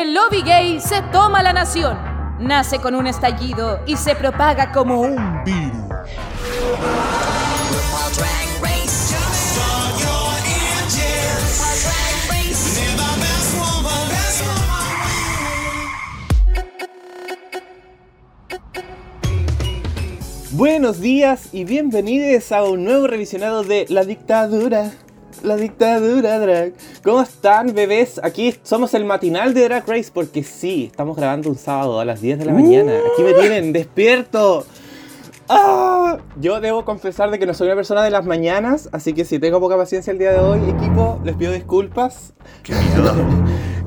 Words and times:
El 0.00 0.14
lobby 0.14 0.42
gay 0.42 0.80
se 0.80 1.02
toma 1.10 1.42
la 1.42 1.52
nación. 1.52 1.98
Nace 2.38 2.78
con 2.78 2.94
un 2.94 3.08
estallido 3.08 3.80
y 3.84 3.96
se 3.96 4.14
propaga 4.14 4.70
como 4.70 5.00
un 5.00 5.42
virus. 5.42 5.76
Buenos 20.52 21.00
días 21.00 21.48
y 21.52 21.64
bienvenidos 21.64 22.52
a 22.52 22.62
un 22.62 22.84
nuevo 22.84 23.08
revisionado 23.08 23.64
de 23.64 23.86
La 23.88 24.04
Dictadura. 24.04 24.92
La 25.42 25.56
dictadura 25.56 26.38
drag. 26.38 26.72
¿Cómo 27.04 27.22
están, 27.22 27.74
bebés? 27.74 28.20
Aquí 28.22 28.54
somos 28.62 28.94
el 28.94 29.04
matinal 29.04 29.54
de 29.54 29.64
Drag 29.64 29.86
Race 29.86 30.10
porque 30.12 30.42
sí, 30.42 30.88
estamos 30.90 31.16
grabando 31.16 31.48
un 31.48 31.56
sábado 31.56 32.00
a 32.00 32.04
las 32.04 32.20
10 32.20 32.38
de 32.38 32.44
la 32.44 32.52
mañana. 32.52 32.92
Aquí 33.12 33.22
me 33.22 33.34
tienen 33.34 33.72
despierto. 33.72 34.66
¡Ah! 35.48 36.18
Yo 36.40 36.60
debo 36.60 36.84
confesar 36.84 37.30
de 37.30 37.38
que 37.38 37.46
no 37.46 37.54
soy 37.54 37.68
una 37.68 37.76
persona 37.76 38.02
de 38.02 38.10
las 38.10 38.26
mañanas, 38.26 38.88
así 38.92 39.12
que 39.12 39.24
si 39.24 39.38
tengo 39.38 39.60
poca 39.60 39.76
paciencia 39.76 40.10
el 40.10 40.18
día 40.18 40.32
de 40.32 40.38
hoy, 40.38 40.60
equipo, 40.68 41.20
les 41.24 41.36
pido 41.36 41.52
disculpas. 41.52 42.32
Qué 42.62 42.74
miedo. 42.74 43.14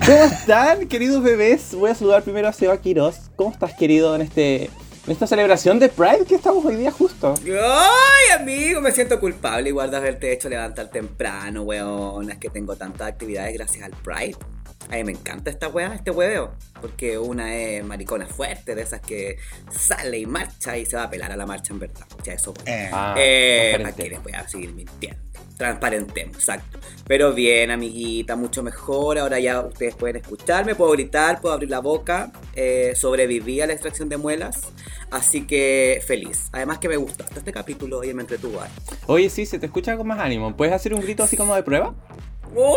¿Cómo 0.05 0.23
están, 0.23 0.87
queridos 0.87 1.21
bebés? 1.21 1.75
Voy 1.75 1.91
a 1.91 1.95
saludar 1.95 2.23
primero 2.23 2.47
a 2.47 2.53
Seba 2.53 2.77
Quiroz. 2.77 3.29
¿Cómo 3.35 3.51
estás, 3.51 3.73
querido, 3.73 4.15
en 4.15 4.21
este 4.21 4.69
esta 5.07 5.27
celebración 5.27 5.79
de 5.79 5.89
Pride 5.89 6.25
que 6.27 6.35
estamos 6.35 6.63
hoy 6.63 6.75
día 6.75 6.91
justo. 6.91 7.33
¡Ay, 7.45 8.39
amigo! 8.39 8.81
Me 8.81 8.91
siento 8.91 9.19
culpable 9.19 9.69
igual 9.69 9.89
de 9.91 9.97
haberte 9.97 10.31
hecho 10.31 10.47
levantar 10.49 10.89
temprano, 10.89 11.63
weón. 11.63 12.29
Es 12.31 12.37
que 12.37 12.49
tengo 12.49 12.75
tantas 12.75 13.07
actividades 13.07 13.53
gracias 13.53 13.83
al 13.85 13.91
Pride. 13.91 14.37
A 14.89 14.95
mí 14.95 15.03
me 15.03 15.11
encanta 15.13 15.49
esta 15.49 15.69
weá, 15.69 15.93
este 15.95 16.11
hueveo. 16.11 16.53
Porque 16.81 17.17
una 17.17 17.55
es 17.55 17.83
maricona 17.83 18.27
fuerte, 18.27 18.75
de 18.75 18.81
esas 18.81 18.99
que 19.01 19.37
sale 19.71 20.19
y 20.19 20.25
marcha 20.25 20.77
y 20.77 20.85
se 20.85 20.97
va 20.97 21.03
a 21.03 21.09
pelar 21.09 21.31
a 21.31 21.37
la 21.37 21.45
marcha 21.45 21.73
en 21.73 21.79
verdad. 21.79 22.05
Ya 22.23 22.33
eso, 22.33 22.53
Eh, 22.65 22.89
ah, 22.91 23.15
eh, 23.17 23.73
¿Para 23.77 23.93
qué 23.93 24.09
les 24.09 24.21
voy 24.21 24.33
a 24.33 24.47
seguir 24.47 24.73
mintiendo? 24.73 25.30
Transparentemos, 25.61 26.37
exacto. 26.37 26.79
Pero 27.05 27.33
bien, 27.33 27.69
amiguita, 27.69 28.35
mucho 28.35 28.63
mejor. 28.63 29.19
Ahora 29.19 29.39
ya 29.39 29.61
ustedes 29.61 29.93
pueden 29.93 30.15
escucharme, 30.15 30.73
puedo 30.73 30.89
gritar, 30.93 31.39
puedo 31.39 31.53
abrir 31.53 31.69
la 31.69 31.77
boca. 31.77 32.31
Eh, 32.55 32.93
sobreviví 32.95 33.61
a 33.61 33.67
la 33.67 33.73
extracción 33.73 34.09
de 34.09 34.17
muelas. 34.17 34.59
Así 35.11 35.45
que 35.45 36.01
feliz. 36.03 36.49
Además 36.51 36.79
que 36.79 36.89
me 36.89 36.97
gustó 36.97 37.25
hasta 37.25 37.37
este 37.37 37.53
capítulo 37.53 38.03
y 38.03 38.11
me 38.15 38.23
entretuvo. 38.23 38.59
Oye, 39.05 39.29
sí, 39.29 39.45
se 39.45 39.59
te 39.59 39.67
escucha 39.67 39.95
con 39.97 40.07
más 40.07 40.17
ánimo. 40.19 40.57
¿Puedes 40.57 40.73
hacer 40.73 40.95
un 40.95 41.01
grito 41.01 41.21
así 41.21 41.37
como 41.37 41.53
de 41.53 41.61
prueba? 41.61 41.93
¡Uy! 42.55 42.73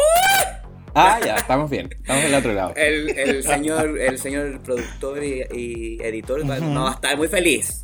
Ah, 0.95 1.19
ya, 1.25 1.37
estamos 1.37 1.71
bien. 1.71 1.89
Estamos 1.91 2.23
del 2.23 2.35
otro 2.35 2.53
lado. 2.53 2.75
El, 2.77 3.19
el 3.19 3.43
señor, 3.45 3.99
el 3.99 4.19
señor 4.19 4.61
productor 4.61 5.25
y, 5.25 5.43
y 5.55 6.03
editor 6.03 6.49
va- 6.49 6.59
no 6.59 6.85
va 6.85 6.91
a 6.91 6.95
estar 6.97 7.17
muy 7.17 7.29
feliz. 7.29 7.84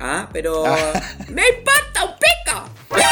Ah, 0.00 0.28
pero. 0.32 0.64
¡Me 1.28 1.42
importa 1.48 2.04
un 2.04 2.12
pico! 2.12 2.64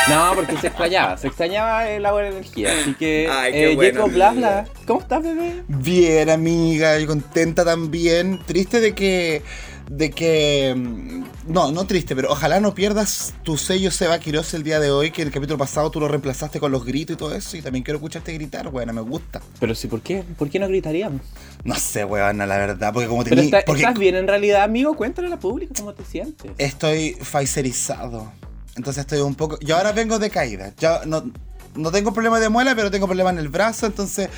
No, 0.08 0.32
porque 0.34 0.56
se 0.58 0.68
extrañaba, 0.68 1.16
se 1.16 1.26
extrañaba 1.26 1.84
la 1.98 2.12
buena 2.12 2.28
energía. 2.28 2.72
Así 2.80 2.94
que, 2.94 3.28
Ay, 3.32 3.52
qué 3.52 3.72
eh, 3.72 3.74
bueno, 3.74 4.00
Jacob. 4.02 4.12
Blasla, 4.12 4.66
¿cómo 4.86 5.00
estás, 5.00 5.22
bebé? 5.22 5.62
Bien, 5.68 6.30
amiga, 6.30 6.98
y 6.98 7.06
contenta 7.06 7.64
también. 7.64 8.40
Triste 8.46 8.80
de 8.80 8.94
que. 8.94 9.42
De 9.88 10.10
que. 10.10 10.74
mm, 10.76 11.24
No, 11.52 11.70
no 11.70 11.86
triste, 11.86 12.16
pero 12.16 12.30
ojalá 12.32 12.58
no 12.58 12.74
pierdas 12.74 13.32
tu 13.44 13.56
sello 13.56 13.90
Seba 13.92 14.18
Quiroz 14.18 14.52
el 14.54 14.64
día 14.64 14.80
de 14.80 14.90
hoy, 14.90 15.12
que 15.12 15.22
el 15.22 15.30
capítulo 15.30 15.58
pasado 15.58 15.90
tú 15.92 16.00
lo 16.00 16.08
reemplazaste 16.08 16.58
con 16.58 16.72
los 16.72 16.84
gritos 16.84 17.14
y 17.14 17.16
todo 17.16 17.34
eso. 17.34 17.56
Y 17.56 17.62
también 17.62 17.84
quiero 17.84 17.98
escucharte 17.98 18.32
gritar, 18.32 18.66
weona, 18.68 18.92
me 18.92 19.00
gusta. 19.00 19.40
Pero 19.60 19.74
sí, 19.76 19.86
¿por 19.86 20.00
qué? 20.00 20.24
¿Por 20.36 20.50
qué 20.50 20.58
no 20.58 20.66
gritaríamos? 20.66 21.20
No 21.62 21.76
sé, 21.76 22.04
weona, 22.04 22.46
la 22.46 22.56
verdad, 22.58 22.92
porque 22.92 23.08
como 23.08 23.22
Pero 23.22 23.36
tení- 23.36 23.44
está- 23.44 23.62
porque 23.64 23.82
estás 23.82 23.96
bien 23.98 24.16
en 24.16 24.26
realidad, 24.26 24.64
amigo. 24.64 24.96
Cuéntale 24.96 25.28
a 25.28 25.30
la 25.30 25.38
pública 25.38 25.72
cómo 25.78 25.94
te 25.94 26.04
sientes. 26.04 26.50
Estoy 26.58 27.16
Pfizerizado. 27.22 28.32
Entonces 28.76 29.02
estoy 29.02 29.20
un 29.20 29.34
poco. 29.36 29.56
Yo 29.60 29.76
ahora 29.76 29.92
vengo 29.92 30.18
de 30.18 30.30
caída. 30.30 30.72
Ya 30.78 31.02
no, 31.06 31.30
no 31.76 31.90
tengo 31.92 32.12
problema 32.12 32.40
de 32.40 32.48
muela, 32.48 32.74
pero 32.74 32.90
tengo 32.90 33.06
problema 33.06 33.30
en 33.30 33.38
el 33.38 33.48
brazo. 33.48 33.86
Entonces 33.86 34.28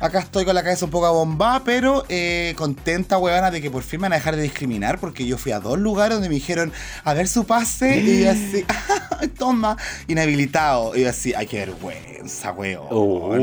acá 0.00 0.18
estoy 0.20 0.44
con 0.44 0.54
la 0.54 0.62
cabeza 0.62 0.84
un 0.84 0.90
poco 0.90 1.06
abombada, 1.06 1.62
pero 1.64 2.04
eh, 2.08 2.54
contenta, 2.56 3.18
huevona, 3.18 3.50
de 3.50 3.60
que 3.60 3.70
por 3.70 3.82
fin 3.82 4.00
me 4.00 4.04
van 4.04 4.12
a 4.12 4.16
dejar 4.16 4.36
de 4.36 4.42
discriminar. 4.42 4.98
Porque 4.98 5.26
yo 5.26 5.38
fui 5.38 5.52
a 5.52 5.60
dos 5.60 5.78
lugares 5.78 6.14
donde 6.16 6.28
me 6.28 6.34
dijeron 6.34 6.72
a 7.04 7.14
ver 7.14 7.28
su 7.28 7.44
pase 7.44 7.98
y 8.00 8.24
yo 8.24 8.30
así, 8.30 8.64
toma, 9.38 9.76
inhabilitado. 10.08 10.96
Y 10.96 11.02
yo 11.02 11.10
así, 11.10 11.32
ay, 11.34 11.46
qué 11.46 11.58
vergüenza, 11.58 12.52
weona. 12.52 12.86
Oh. 12.90 13.34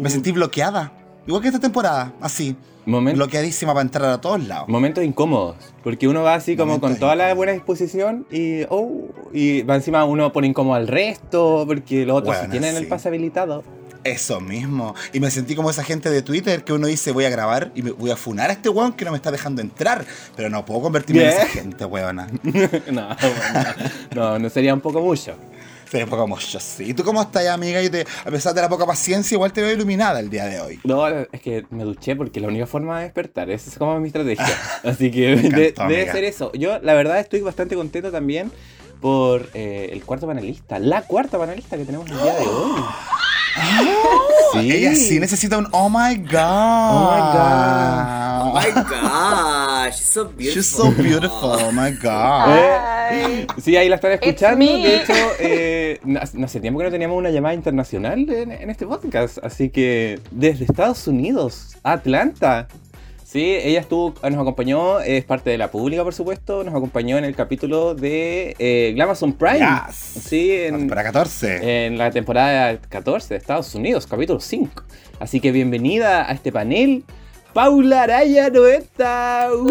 Me 0.00 0.10
sentí 0.10 0.32
bloqueada. 0.32 0.92
Igual 1.26 1.42
que 1.42 1.48
esta 1.48 1.60
temporada, 1.60 2.12
así. 2.20 2.56
Momento- 2.86 3.16
Bloqueadísima 3.16 3.72
para 3.74 3.82
entrar 3.82 4.10
a 4.10 4.20
todos 4.20 4.46
lados. 4.46 4.68
Momentos 4.68 5.02
incómodos, 5.02 5.56
porque 5.82 6.06
uno 6.06 6.22
va 6.22 6.34
así 6.34 6.56
como 6.56 6.74
Momentos 6.74 6.90
con 6.90 7.00
toda 7.00 7.16
la 7.16 7.34
buena 7.34 7.50
disposición 7.50 8.26
y 8.30 8.62
oh, 8.68 9.08
y 9.32 9.62
va 9.62 9.74
encima 9.74 10.04
uno 10.04 10.32
pone 10.32 10.46
incómodo 10.46 10.76
al 10.76 10.86
resto, 10.86 11.64
porque 11.66 12.06
los 12.06 12.18
otros 12.18 12.36
sí 12.42 12.48
tienen 12.48 12.76
el 12.76 12.86
pase 12.86 13.08
habilitado. 13.08 13.64
Eso 14.06 14.40
mismo. 14.40 14.94
Y 15.12 15.20
me 15.20 15.30
sentí 15.30 15.54
como 15.54 15.70
esa 15.70 15.82
gente 15.84 16.10
de 16.10 16.22
Twitter 16.22 16.64
que 16.64 16.72
uno 16.72 16.86
dice 16.86 17.12
voy 17.12 17.24
a 17.24 17.30
grabar 17.30 17.72
y 17.74 17.82
me 17.82 17.90
voy 17.90 18.10
a 18.10 18.16
funar 18.16 18.50
a 18.50 18.52
este 18.52 18.68
weón 18.68 18.92
que 18.92 19.04
no 19.04 19.10
me 19.10 19.16
está 19.16 19.30
dejando 19.30 19.60
entrar. 19.62 20.04
Pero 20.36 20.48
no 20.50 20.64
puedo 20.64 20.80
convertirme 20.82 21.22
en 21.24 21.28
Bien. 21.30 21.40
esa 21.42 21.48
gente, 21.48 21.84
weona. 21.84 22.28
no, 22.92 23.08
no, 23.08 23.16
no, 24.14 24.38
no 24.38 24.50
sería 24.50 24.72
un 24.74 24.80
poco 24.80 25.00
mucho. 25.00 25.34
Sería 25.90 26.04
un 26.04 26.10
poco 26.10 26.26
mocho, 26.26 26.58
sí. 26.58 26.84
¿Y 26.90 26.94
tú 26.94 27.04
cómo 27.04 27.22
estás, 27.22 27.46
amiga? 27.46 27.80
Yo 27.80 27.88
te, 27.90 28.04
a 28.24 28.30
pesar 28.30 28.52
de 28.54 28.60
la 28.60 28.68
poca 28.68 28.84
paciencia, 28.84 29.36
igual 29.36 29.52
te 29.52 29.62
veo 29.62 29.72
iluminada 29.72 30.18
el 30.18 30.28
día 30.28 30.44
de 30.46 30.60
hoy. 30.60 30.80
No, 30.82 31.06
es 31.06 31.40
que 31.40 31.64
me 31.70 31.84
duché 31.84 32.16
porque 32.16 32.40
la 32.40 32.48
única 32.48 32.66
forma 32.66 32.98
de 32.98 33.04
despertar, 33.04 33.48
esa 33.50 33.70
es 33.70 33.78
como 33.78 33.98
mi 34.00 34.08
estrategia. 34.08 34.46
Así 34.84 35.12
que 35.12 35.36
Me 35.36 35.42
de- 35.48 35.68
encantó, 35.68 35.92
debe 35.92 36.10
ser 36.10 36.24
eso. 36.24 36.50
Yo, 36.54 36.80
la 36.80 36.94
verdad, 36.94 37.20
estoy 37.20 37.40
bastante 37.40 37.76
contento 37.76 38.10
también 38.10 38.50
por 39.00 39.48
eh, 39.54 39.90
el 39.92 40.02
cuarto 40.04 40.26
panelista, 40.26 40.80
la 40.80 41.02
cuarta 41.02 41.38
panelista 41.38 41.76
que 41.76 41.84
tenemos 41.84 42.10
el 42.10 42.16
día 42.18 42.34
de 42.34 42.46
hoy. 42.46 42.80
Sí. 44.52 44.70
Ella 44.72 44.94
sí 44.94 45.20
necesita 45.20 45.58
un 45.58 45.68
oh 45.72 45.88
my 45.88 46.16
god. 46.16 46.90
Oh 46.92 47.10
my 47.12 47.20
god. 47.32 48.26
Oh 48.46 48.52
my 48.54 48.70
gosh, 48.82 49.96
she's 49.96 50.06
so 50.06 50.24
beautiful. 50.24 50.54
She's 50.54 50.66
so 50.66 50.90
beautiful, 50.90 51.58
oh 51.66 51.72
my 51.72 51.90
god. 51.90 52.48
Eh, 53.10 53.46
sí, 53.62 53.76
ahí 53.76 53.88
la 53.88 53.96
están 53.96 54.12
escuchando. 54.12 54.64
De 54.64 54.96
hecho, 54.96 55.12
eh, 55.38 56.00
hace 56.42 56.60
tiempo 56.60 56.78
que 56.78 56.84
no 56.86 56.90
teníamos 56.90 57.18
una 57.18 57.30
llamada 57.30 57.54
internacional 57.54 58.28
en, 58.30 58.52
en 58.52 58.70
este 58.70 58.86
podcast. 58.86 59.38
Así 59.42 59.70
que 59.70 60.20
desde 60.30 60.64
Estados 60.64 61.06
Unidos, 61.06 61.76
Atlanta. 61.82 62.68
Sí, 63.36 63.54
ella 63.62 63.80
estuvo, 63.80 64.14
nos 64.22 64.40
acompañó, 64.40 65.00
es 65.00 65.22
parte 65.26 65.50
de 65.50 65.58
la 65.58 65.70
pública, 65.70 66.02
por 66.02 66.14
supuesto. 66.14 66.64
Nos 66.64 66.74
acompañó 66.74 67.18
en 67.18 67.24
el 67.26 67.36
capítulo 67.36 67.94
de 67.94 68.56
eh, 68.58 68.92
Glamazon 68.94 69.34
Prime. 69.34 69.58
Yes. 69.58 69.94
Sí, 69.94 70.52
en, 70.52 70.88
Para 70.88 71.02
14. 71.02 71.84
en 71.84 71.98
la 71.98 72.10
temporada 72.10 72.80
14 72.88 73.34
de 73.34 73.36
Estados 73.36 73.74
Unidos, 73.74 74.06
capítulo 74.06 74.40
5. 74.40 74.82
Así 75.20 75.40
que 75.40 75.52
bienvenida 75.52 76.26
a 76.26 76.32
este 76.32 76.50
panel, 76.50 77.04
Paula 77.52 78.04
Araya 78.04 78.48
90. 78.48 79.48
¡Uh! 79.52 79.68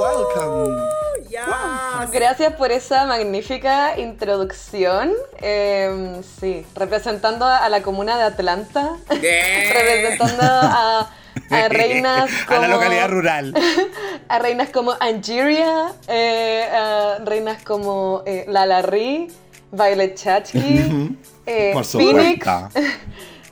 Welcome. 0.00 0.91
Yes. 1.32 2.10
Gracias 2.12 2.52
por 2.56 2.72
esa 2.72 3.06
magnífica 3.06 3.98
introducción. 3.98 5.12
Eh, 5.40 6.20
sí, 6.38 6.66
representando 6.74 7.46
a 7.46 7.66
la 7.70 7.82
comuna 7.82 8.18
de 8.18 8.24
Atlanta, 8.24 8.96
representando 9.08 10.42
a, 10.42 11.10
a 11.50 11.68
reinas 11.70 12.30
como 12.46 12.58
A 12.58 12.60
la 12.60 12.68
localidad 12.68 13.08
rural. 13.08 13.54
a 14.28 14.38
reinas 14.40 14.68
como 14.68 14.94
Angeria, 15.00 15.94
eh, 16.06 16.68
a 16.70 17.18
reinas 17.24 17.62
como 17.62 18.22
eh, 18.26 18.44
Lala 18.48 18.82
Ri, 18.82 19.28
Violet 19.70 20.14
Chachki, 20.14 21.16
eh, 21.46 21.70
Por 21.72 21.86
Phoenix. 21.86 22.44
supuesto. 22.44 22.80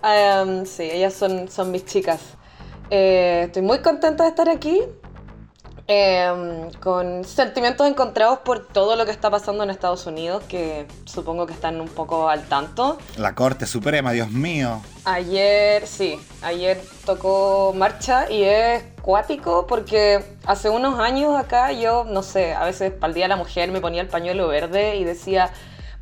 Um, 0.03 0.67
sí, 0.67 0.83
ellas 0.83 1.15
son, 1.15 1.49
son 1.49 1.71
mis 1.71 1.87
chicas. 1.87 2.21
Eh, 2.91 3.44
estoy 3.47 3.62
muy 3.62 3.79
contenta 3.79 4.25
de 4.25 4.31
estar 4.31 4.50
aquí. 4.50 4.83
Em, 5.90 6.70
con 6.75 7.25
sentimientos 7.25 7.84
encontrados 7.88 8.38
por 8.38 8.69
todo 8.69 8.94
lo 8.94 9.04
que 9.04 9.10
está 9.10 9.28
pasando 9.28 9.64
en 9.64 9.70
Estados 9.70 10.06
Unidos, 10.06 10.44
que 10.48 10.87
supongo 11.04 11.46
que 11.46 11.52
están 11.52 11.81
un 11.81 11.88
poco 11.88 12.28
al 12.28 12.44
tanto. 12.44 12.96
La 13.16 13.34
Corte 13.34 13.66
Suprema, 13.66 14.12
Dios 14.12 14.31
mío. 14.31 14.81
Ayer, 15.04 15.87
sí, 15.88 16.20
ayer 16.42 16.81
tocó 17.04 17.72
marcha 17.75 18.31
y 18.31 18.44
es 18.44 18.84
cuático 19.02 19.66
porque 19.66 20.22
hace 20.44 20.70
unos 20.70 21.00
años 21.00 21.37
acá 21.37 21.72
yo, 21.72 22.04
no 22.04 22.22
sé, 22.22 22.54
a 22.54 22.64
veces 22.64 22.92
para 22.92 23.08
el 23.08 23.14
Día 23.14 23.25
de 23.25 23.31
la 23.31 23.37
Mujer 23.37 23.72
me 23.72 23.81
ponía 23.81 24.02
el 24.02 24.08
pañuelo 24.08 24.46
verde 24.46 24.96
y 24.96 25.04
decía, 25.04 25.50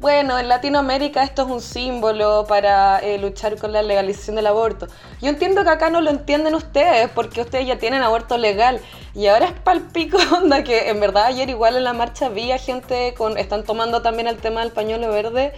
bueno, 0.01 0.39
en 0.39 0.49
Latinoamérica 0.49 1.25
esto 1.25 1.43
es 1.43 1.49
un 1.49 1.61
símbolo 1.61 2.47
para 2.49 3.01
eh, 3.01 3.19
luchar 3.19 3.57
con 3.57 3.73
la 3.73 3.83
legalización 3.83 4.37
del 4.37 4.47
aborto. 4.47 4.87
Yo 5.21 5.29
entiendo 5.29 5.65
que 5.65 5.71
acá 5.71 5.91
no 5.91 6.01
lo 6.01 6.11
entienden 6.11 6.55
ustedes 6.55 7.11
porque 7.11 7.41
ustedes 7.41 7.67
ya 7.67 7.79
tienen 7.79 8.03
aborto 8.03 8.39
legal 8.39 8.81
y 9.15 9.27
ahora 9.27 9.47
es 9.47 9.53
palpico 9.53 10.19
onda 10.37 10.63
que 10.63 10.89
en 10.89 11.01
verdad 11.01 11.25
ayer 11.27 11.51
igual 11.51 11.77
en 11.77 11.85
la 11.85 11.95
marcha 11.95 12.29
vi 12.29 12.53
a 12.53 12.59
gente 12.59 13.13
con, 13.15 13.37
están 13.39 13.65
tomando 13.65 14.01
también 14.01 14.29
el 14.29 14.37
tema 14.37 14.61
del 14.61 14.71
pañuelo 14.71 15.09
verde 15.11 15.53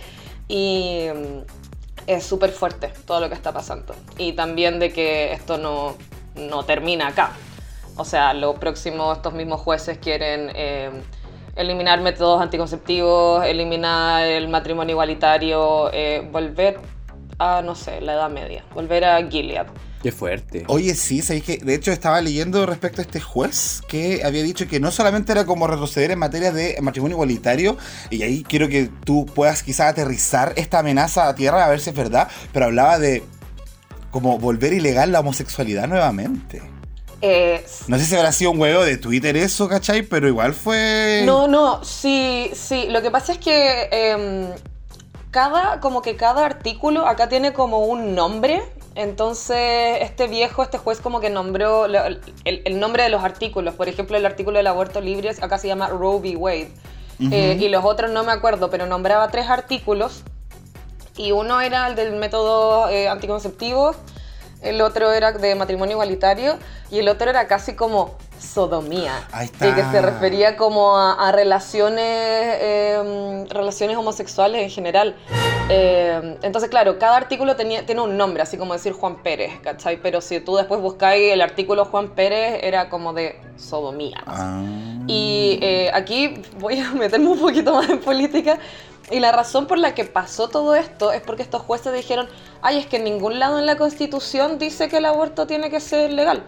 y 0.49 1.09
mm, 1.15 1.41
es 2.07 2.25
súper 2.25 2.51
fuerte 2.51 2.93
todo 3.05 3.21
lo 3.21 3.29
que 3.29 3.35
está 3.35 3.53
pasando. 3.53 3.95
Y 4.17 4.33
también 4.33 4.79
de 4.79 4.91
que 4.91 5.35
esto 5.35 5.59
no, 5.59 5.97
no 6.35 6.65
termina 6.65 7.09
acá. 7.09 7.33
O 7.97 8.07
sea, 8.07 8.33
lo 8.33 8.55
próximo, 8.55 9.13
estos 9.13 9.35
mismos 9.35 9.61
jueces 9.61 9.99
quieren 9.99 10.51
eh, 10.55 10.91
eliminar 11.57 12.01
métodos 12.01 12.41
anticonceptivos, 12.41 13.45
eliminar 13.45 14.25
el 14.25 14.49
matrimonio 14.49 14.93
igualitario, 14.93 15.91
eh, 15.93 16.29
volver 16.31 16.79
a, 17.39 17.63
no 17.63 17.75
sé, 17.75 18.01
la 18.01 18.15
Edad 18.15 18.31
Media, 18.31 18.65
volver 18.75 19.05
a 19.05 19.29
Gilead. 19.29 19.67
Qué 20.03 20.13
fuerte. 20.13 20.65
Oye, 20.69 20.95
sí, 20.95 21.21
sabéis 21.21 21.45
que 21.45 21.59
de 21.59 21.75
hecho 21.75 21.93
estaba 21.93 22.21
leyendo 22.23 22.65
respecto 22.65 23.03
a 23.03 23.05
este 23.05 23.21
juez 23.21 23.83
que 23.87 24.23
había 24.25 24.43
dicho 24.43 24.67
que 24.67 24.81
no 24.81 24.91
solamente 24.91 25.33
era 25.33 25.45
como 25.45 25.67
retroceder 25.67 26.11
en 26.11 26.19
materia 26.19 26.53
de 26.53 26.79
matrimonio 26.81 27.17
igualitario, 27.17 27.77
y 28.09 28.23
ahí 28.23 28.43
quiero 28.43 28.69
que 28.69 28.89
tú 29.05 29.27
puedas 29.27 29.63
quizás 29.63 29.91
aterrizar 29.91 30.55
esta 30.57 30.79
amenaza 30.79 31.29
a 31.29 31.35
tierra 31.35 31.67
a 31.67 31.69
ver 31.69 31.81
si 31.81 31.91
es 31.91 31.97
verdad, 31.97 32.29
pero 32.53 32.67
hablaba 32.67 32.99
de 32.99 33.23
como 34.11 34.39
volver 34.39 34.73
ilegal 34.73 35.13
la 35.13 35.21
homosexualidad 35.21 35.87
nuevamente. 35.87 36.63
Eh, 37.23 37.65
No 37.87 37.99
sé 37.99 38.05
si 38.07 38.17
habrá 38.17 38.33
sido 38.33 38.51
un 38.53 38.61
huevo 38.61 38.83
de 38.85 38.97
Twitter 38.97 39.37
eso, 39.37 39.69
¿cachai? 39.69 40.03
Pero 40.03 40.27
igual 40.29 40.55
fue... 40.55 41.23
No, 41.27 41.49
no, 41.49 41.85
sí, 41.85 42.51
sí. 42.55 42.87
Lo 42.89 43.03
que 43.03 43.11
pasa 43.11 43.33
es 43.33 43.39
que 43.39 43.89
em, 43.93 44.47
cada, 45.31 45.81
como 45.81 46.01
que 46.03 46.17
cada 46.17 46.45
artículo 46.47 47.07
acá 47.07 47.29
tiene 47.29 47.53
como 47.53 47.85
un 47.85 48.15
nombre. 48.15 48.63
Entonces, 48.95 49.99
este 50.01 50.27
viejo, 50.27 50.63
este 50.63 50.79
juez 50.79 51.01
como 51.01 51.21
que 51.21 51.31
nombró 51.31 51.87
lo- 51.89 52.05
el, 52.07 52.21
el 52.45 52.81
nombre 52.81 53.03
de 53.05 53.09
los 53.11 53.23
artículos. 53.23 53.75
Por 53.75 53.89
ejemplo, 53.89 54.17
el 54.17 54.27
artículo 54.27 54.57
del 54.57 54.67
aborto 54.67 55.01
libre 55.01 55.31
acá 55.41 55.59
se 55.59 55.69
llama 55.69 55.89
Roe 55.89 56.17
v. 56.19 56.37
Wade. 56.37 56.71
Eh, 57.31 57.59
y 57.61 57.69
los 57.69 57.85
otros 57.85 58.11
no 58.11 58.25
me 58.25 58.33
acuerdo, 58.33 58.71
pero 58.71 58.87
nombraba 58.87 59.29
tres 59.31 59.49
artículos. 59.51 60.23
Y 61.19 61.33
uno 61.33 61.61
era 61.61 61.87
el 61.87 61.95
del 61.95 62.13
método 62.17 62.89
eh, 62.89 63.09
anticonceptivo, 63.09 63.95
el 64.63 64.81
otro 64.81 65.13
era 65.13 65.33
de 65.33 65.55
matrimonio 65.55 65.95
igualitario 65.95 66.59
y 66.91 66.99
el 66.99 67.09
otro 67.09 67.31
era 67.31 67.47
casi 67.47 67.75
como 67.75 68.17
sodomía. 68.39 69.13
Ahí 69.33 69.47
está. 69.47 69.69
Y 69.69 69.73
que 69.73 69.83
se 69.85 70.01
refería 70.01 70.57
como 70.57 70.97
a, 70.97 71.29
a 71.29 71.33
relaciones, 71.33 72.05
eh, 72.07 73.47
relaciones 73.51 73.97
homosexuales 73.97 74.63
en 74.63 74.71
general. 74.71 75.17
Eh, 75.69 76.39
entonces, 76.43 76.71
claro, 76.71 76.99
cada 76.99 77.17
artículo 77.17 77.55
tenía, 77.55 77.85
tiene 77.87 78.01
un 78.01 78.17
nombre, 78.17 78.43
así 78.43 78.57
como 78.57 78.73
decir 78.73 78.93
Juan 78.93 79.23
Pérez, 79.23 79.61
¿cachai? 79.63 80.01
Pero 80.03 80.21
si 80.21 80.41
tú 80.41 80.57
después 80.57 80.81
buscáis 80.81 81.33
el 81.33 81.43
artículo 81.43 81.85
Juan 81.85 82.09
Pérez, 82.11 82.61
era 82.63 82.89
como 82.89 83.13
de 83.13 83.39
sodomía. 83.57 84.23
Ah. 84.27 84.63
Y 85.07 85.59
eh, 85.63 85.91
aquí 85.93 86.43
voy 86.59 86.81
a 86.81 86.91
meterme 86.93 87.29
un 87.29 87.41
poquito 87.41 87.75
más 87.75 87.89
en 87.89 88.01
política. 88.01 88.59
Y 89.11 89.19
la 89.19 89.33
razón 89.33 89.67
por 89.67 89.79
la 89.79 89.95
que 89.95 90.05
pasó 90.05 90.49
todo 90.49 90.77
esto 90.77 91.11
es 91.13 91.21
porque 91.21 91.43
estos 91.43 91.63
jueces 91.63 91.93
dijeron, 91.93 92.29
ay, 92.63 92.79
es 92.79 92.87
que 92.87 92.99
en 92.99 93.05
ningún 93.05 93.41
lado 93.41 93.59
en 93.59 93.67
la 93.67 93.77
Constitución 93.77 94.59
dice 94.59 94.89
que 94.89 94.99
el 94.99 95.07
aborto 95.07 95.47
tiene 95.49 95.69
que 95.69 95.81
ser 95.81 96.13
legal. 96.13 96.45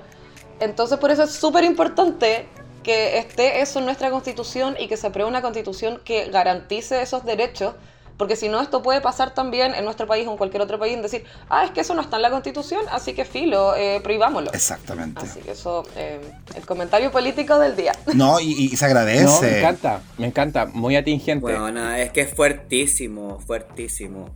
Entonces 0.61 0.99
por 0.99 1.11
eso 1.11 1.25
es 1.25 1.32
súper 1.32 1.64
importante 1.64 2.49
que 2.85 3.19
esté 3.19 3.62
eso 3.62 3.81
en 3.81 3.87
nuestra 3.87 4.11
Constitución 4.11 4.76
y 4.79 4.87
que 4.87 4.97
se 4.97 5.09
apruebe 5.09 5.29
una 5.29 5.43
Constitución 5.43 6.00
que 6.05 6.26
garantice 6.26 7.03
esos 7.03 7.25
derechos. 7.25 7.75
Porque 8.23 8.37
si 8.37 8.49
no, 8.49 8.63
esto 8.63 8.83
puede 8.85 9.01
pasar 9.01 9.35
también 9.35 9.75
en 9.75 9.85
nuestro 9.85 10.07
país 10.07 10.29
o 10.29 10.31
en 10.31 10.37
cualquier 10.37 10.63
otro 10.63 10.79
país 10.79 10.95
en 10.95 11.03
decir, 11.03 11.25
ah, 11.51 11.65
es 11.65 11.73
que 11.73 11.81
eso 11.81 11.93
no 11.93 12.03
está 12.03 12.15
en 12.17 12.23
la 12.23 12.31
Constitución, 12.31 12.85
así 12.93 13.15
que 13.15 13.25
filo, 13.25 13.75
eh, 13.75 14.01
prohibámoslo. 14.01 14.53
Exactamente. 14.53 15.23
Así 15.23 15.41
que 15.41 15.51
eso, 15.51 15.83
eh, 15.97 16.21
el 16.55 16.65
comentario 16.65 17.11
político 17.11 17.59
del 17.59 17.75
día. 17.75 17.93
No, 18.15 18.39
y, 18.39 18.53
y 18.53 18.69
se 18.77 18.85
agradece. 18.85 19.25
No, 19.25 19.41
me 19.43 19.59
encanta, 19.59 20.03
me 20.19 20.27
encanta, 20.29 20.67
muy 20.67 20.95
atingente. 20.95 21.41
Bueno, 21.43 21.69
nada, 21.73 22.01
es 22.01 22.13
que 22.13 22.21
es 22.21 22.33
fuertísimo, 22.33 23.41
fuertísimo. 23.41 24.31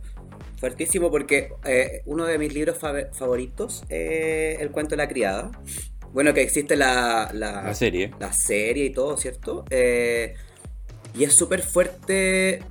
Fuertísimo 0.59 1.09
porque 1.09 1.53
eh, 1.63 2.01
uno 2.05 2.25
de 2.25 2.37
mis 2.37 2.53
libros 2.53 2.77
fa- 2.77 2.93
favoritos 3.13 3.83
es 3.87 4.59
El 4.59 4.69
cuento 4.71 4.91
de 4.91 4.97
la 4.97 5.07
criada. 5.07 5.51
Bueno, 6.11 6.33
que 6.33 6.41
existe 6.41 6.75
la, 6.75 7.29
la, 7.31 7.61
La 7.61 7.73
serie. 7.73 8.11
la 8.19 8.33
serie 8.33 8.83
y 8.85 8.89
todo, 8.89 9.15
¿cierto? 9.15 9.63
Eh, 9.69 10.33
y 11.17 11.23
es 11.23 11.33
súper 11.33 11.61
fuerte 11.61 12.61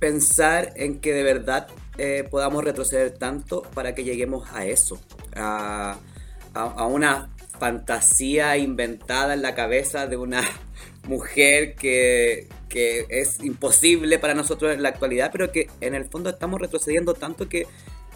pensar 0.00 0.72
en 0.76 0.98
que 1.00 1.12
de 1.12 1.22
verdad 1.22 1.68
eh, 1.98 2.26
podamos 2.28 2.64
retroceder 2.64 3.10
tanto 3.12 3.62
para 3.74 3.94
que 3.94 4.02
lleguemos 4.04 4.48
a 4.52 4.66
eso, 4.66 4.98
a, 5.36 5.98
a- 6.54 6.62
a 6.62 6.86
una 6.86 7.30
fantasía 7.58 8.56
inventada 8.56 9.34
en 9.34 9.42
la 9.42 9.54
cabeza 9.54 10.06
de 10.06 10.16
una 10.16 10.42
mujer 11.06 11.74
que, 11.74 12.48
que 12.70 13.04
es 13.10 13.40
imposible 13.44 14.18
para 14.18 14.34
nosotros 14.34 14.72
en 14.74 14.82
la 14.82 14.88
actualidad, 14.88 15.30
pero 15.30 15.52
que 15.52 15.68
en 15.82 15.94
el 15.94 16.06
fondo 16.06 16.30
estamos 16.30 16.60
retrocediendo 16.60 17.12
tanto 17.14 17.48
que, 17.48 17.66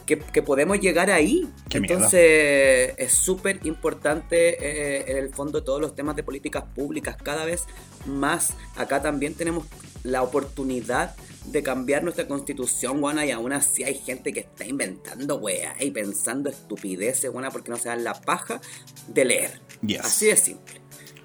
que, 0.06 0.18
que 0.18 0.42
podemos 0.42 0.80
llegar 0.80 1.10
ahí. 1.10 1.48
Qué. 1.68 1.78
Entonces 1.78 2.94
es 2.96 3.12
súper 3.12 3.60
importante 3.64 4.56
eh, 4.60 5.04
en 5.08 5.16
el 5.16 5.34
fondo 5.34 5.62
todos 5.62 5.80
los 5.80 5.94
temas 5.94 6.16
de 6.16 6.22
políticas 6.22 6.64
públicas, 6.74 7.16
cada 7.22 7.44
vez 7.44 7.64
más. 8.06 8.54
Acá 8.76 9.02
también 9.02 9.34
tenemos 9.34 9.66
la 10.02 10.22
oportunidad 10.22 11.16
de 11.46 11.62
cambiar 11.62 12.02
nuestra 12.02 12.26
constitución, 12.26 13.00
guana, 13.00 13.26
y 13.26 13.30
aún 13.30 13.52
así 13.52 13.84
hay 13.84 13.94
gente 13.94 14.32
que 14.32 14.40
está 14.40 14.64
inventando 14.66 15.36
weá 15.36 15.74
y 15.80 15.90
pensando 15.90 16.50
estupideces, 16.50 17.30
guana, 17.30 17.50
porque 17.50 17.70
no 17.70 17.76
se 17.76 17.88
dan 17.88 18.04
la 18.04 18.14
paja 18.14 18.60
de 19.08 19.24
leer. 19.24 19.60
Yes. 19.86 20.00
Así 20.00 20.26
de 20.26 20.36
simple. 20.36 20.80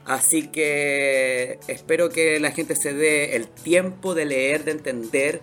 Así 0.06 0.48
que 0.48 1.60
espero 1.68 2.10
que 2.10 2.40
la 2.40 2.52
gente 2.52 2.76
se 2.76 2.94
dé 2.94 3.36
el 3.36 3.48
tiempo 3.48 4.16
de 4.16 4.26
leer, 4.26 4.64
de 4.64 4.72
entender 4.72 5.40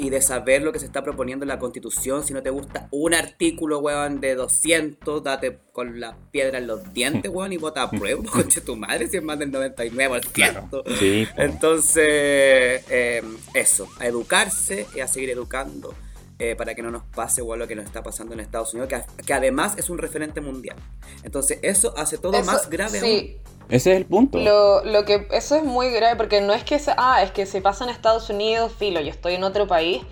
y 0.00 0.08
de 0.08 0.22
saber 0.22 0.62
lo 0.62 0.72
que 0.72 0.78
se 0.78 0.86
está 0.86 1.04
proponiendo 1.04 1.44
en 1.44 1.48
la 1.48 1.58
constitución. 1.58 2.24
Si 2.24 2.32
no 2.32 2.42
te 2.42 2.50
gusta 2.50 2.88
un 2.90 3.12
artículo, 3.12 3.80
weón, 3.80 4.20
de 4.20 4.34
200, 4.34 5.22
date 5.22 5.58
con 5.72 6.00
la 6.00 6.16
piedra 6.30 6.58
en 6.58 6.66
los 6.66 6.92
dientes, 6.94 7.30
weón, 7.34 7.52
y 7.52 7.58
vota 7.58 7.82
a 7.82 7.90
prueba, 7.90 8.22
conche 8.32 8.62
tu 8.62 8.76
madre, 8.76 9.08
si 9.08 9.18
es 9.18 9.22
más 9.22 9.38
del 9.38 9.52
99%. 9.52 10.32
Claro. 10.32 10.82
Sí. 10.98 11.28
Entonces, 11.36 12.82
eh, 12.88 13.22
eso, 13.52 13.88
a 13.98 14.06
educarse 14.06 14.86
y 14.94 15.00
a 15.00 15.06
seguir 15.06 15.30
educando. 15.30 15.94
Eh, 16.40 16.56
para 16.56 16.74
que 16.74 16.82
no 16.82 16.90
nos 16.90 17.04
pase 17.04 17.40
igual 17.42 17.60
lo 17.60 17.68
que 17.68 17.76
nos 17.76 17.84
está 17.84 18.02
pasando 18.02 18.34
en 18.34 18.40
Estados 18.40 18.74
Unidos, 18.74 18.88
que, 18.88 19.22
que 19.24 19.32
además 19.34 19.74
es 19.78 19.88
un 19.90 19.98
referente 19.98 20.40
mundial. 20.40 20.76
Entonces, 21.22 21.60
eso 21.62 21.94
hace 21.96 22.18
todo 22.18 22.32
Eso- 22.32 22.50
más 22.50 22.68
grave 22.68 22.98
sí, 22.98 23.38
Ese 23.68 23.92
es 23.92 23.96
el 23.98 24.06
punto. 24.06 24.38
Lo, 24.38 24.82
lo 24.84 25.04
que 25.04 25.28
eso 25.30 25.54
es 25.54 25.62
muy 25.64 25.90
grave 25.90 26.16
porque 26.16 26.40
no 26.40 26.52
es 26.52 26.64
que 26.64 26.78
se, 26.80 26.92
ah, 26.96 27.22
es 27.22 27.30
que 27.30 27.46
se 27.46 27.60
pasa 27.60 27.84
en 27.84 27.90
Estados 27.90 28.28
Unidos, 28.30 28.72
filo, 28.76 29.00
yo 29.00 29.10
estoy 29.10 29.34
en 29.34 29.44
otro 29.44 29.68
país. 29.68 30.02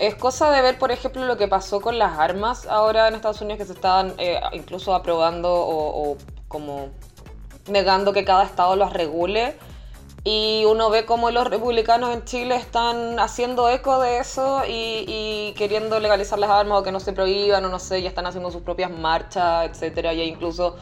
Es 0.00 0.16
cosa 0.16 0.50
de 0.50 0.60
ver, 0.60 0.76
por 0.78 0.90
ejemplo, 0.90 1.24
lo 1.24 1.36
que 1.36 1.46
pasó 1.46 1.80
con 1.80 1.98
las 1.98 2.18
armas 2.18 2.66
ahora 2.66 3.06
en 3.06 3.14
Estados 3.14 3.40
Unidos 3.42 3.58
que 3.58 3.66
se 3.66 3.74
estaban 3.74 4.12
eh, 4.18 4.40
incluso 4.52 4.92
aprobando 4.92 5.52
o, 5.54 6.10
o 6.12 6.16
como 6.48 6.88
negando 7.68 8.12
que 8.12 8.24
cada 8.24 8.42
estado 8.44 8.74
las 8.76 8.92
regule. 8.92 9.54
Y 10.24 10.64
uno 10.64 10.88
ve 10.88 11.04
cómo 11.04 11.30
los 11.30 11.46
republicanos 11.46 12.14
en 12.14 12.24
Chile 12.24 12.56
están 12.56 13.20
haciendo 13.20 13.68
eco 13.68 14.00
de 14.00 14.18
eso 14.18 14.62
y, 14.66 15.04
y 15.06 15.54
queriendo 15.54 16.00
legalizar 16.00 16.38
las 16.38 16.48
armas 16.48 16.80
o 16.80 16.82
que 16.82 16.92
no 16.92 16.98
se 16.98 17.12
prohíban 17.12 17.62
o 17.66 17.68
no 17.68 17.78
sé, 17.78 18.00
ya 18.00 18.08
están 18.08 18.26
haciendo 18.26 18.50
sus 18.50 18.62
propias 18.62 18.90
marchas, 18.90 19.66
etcétera. 19.66 20.14
Y 20.14 20.22
hay 20.22 20.28
incluso 20.28 20.76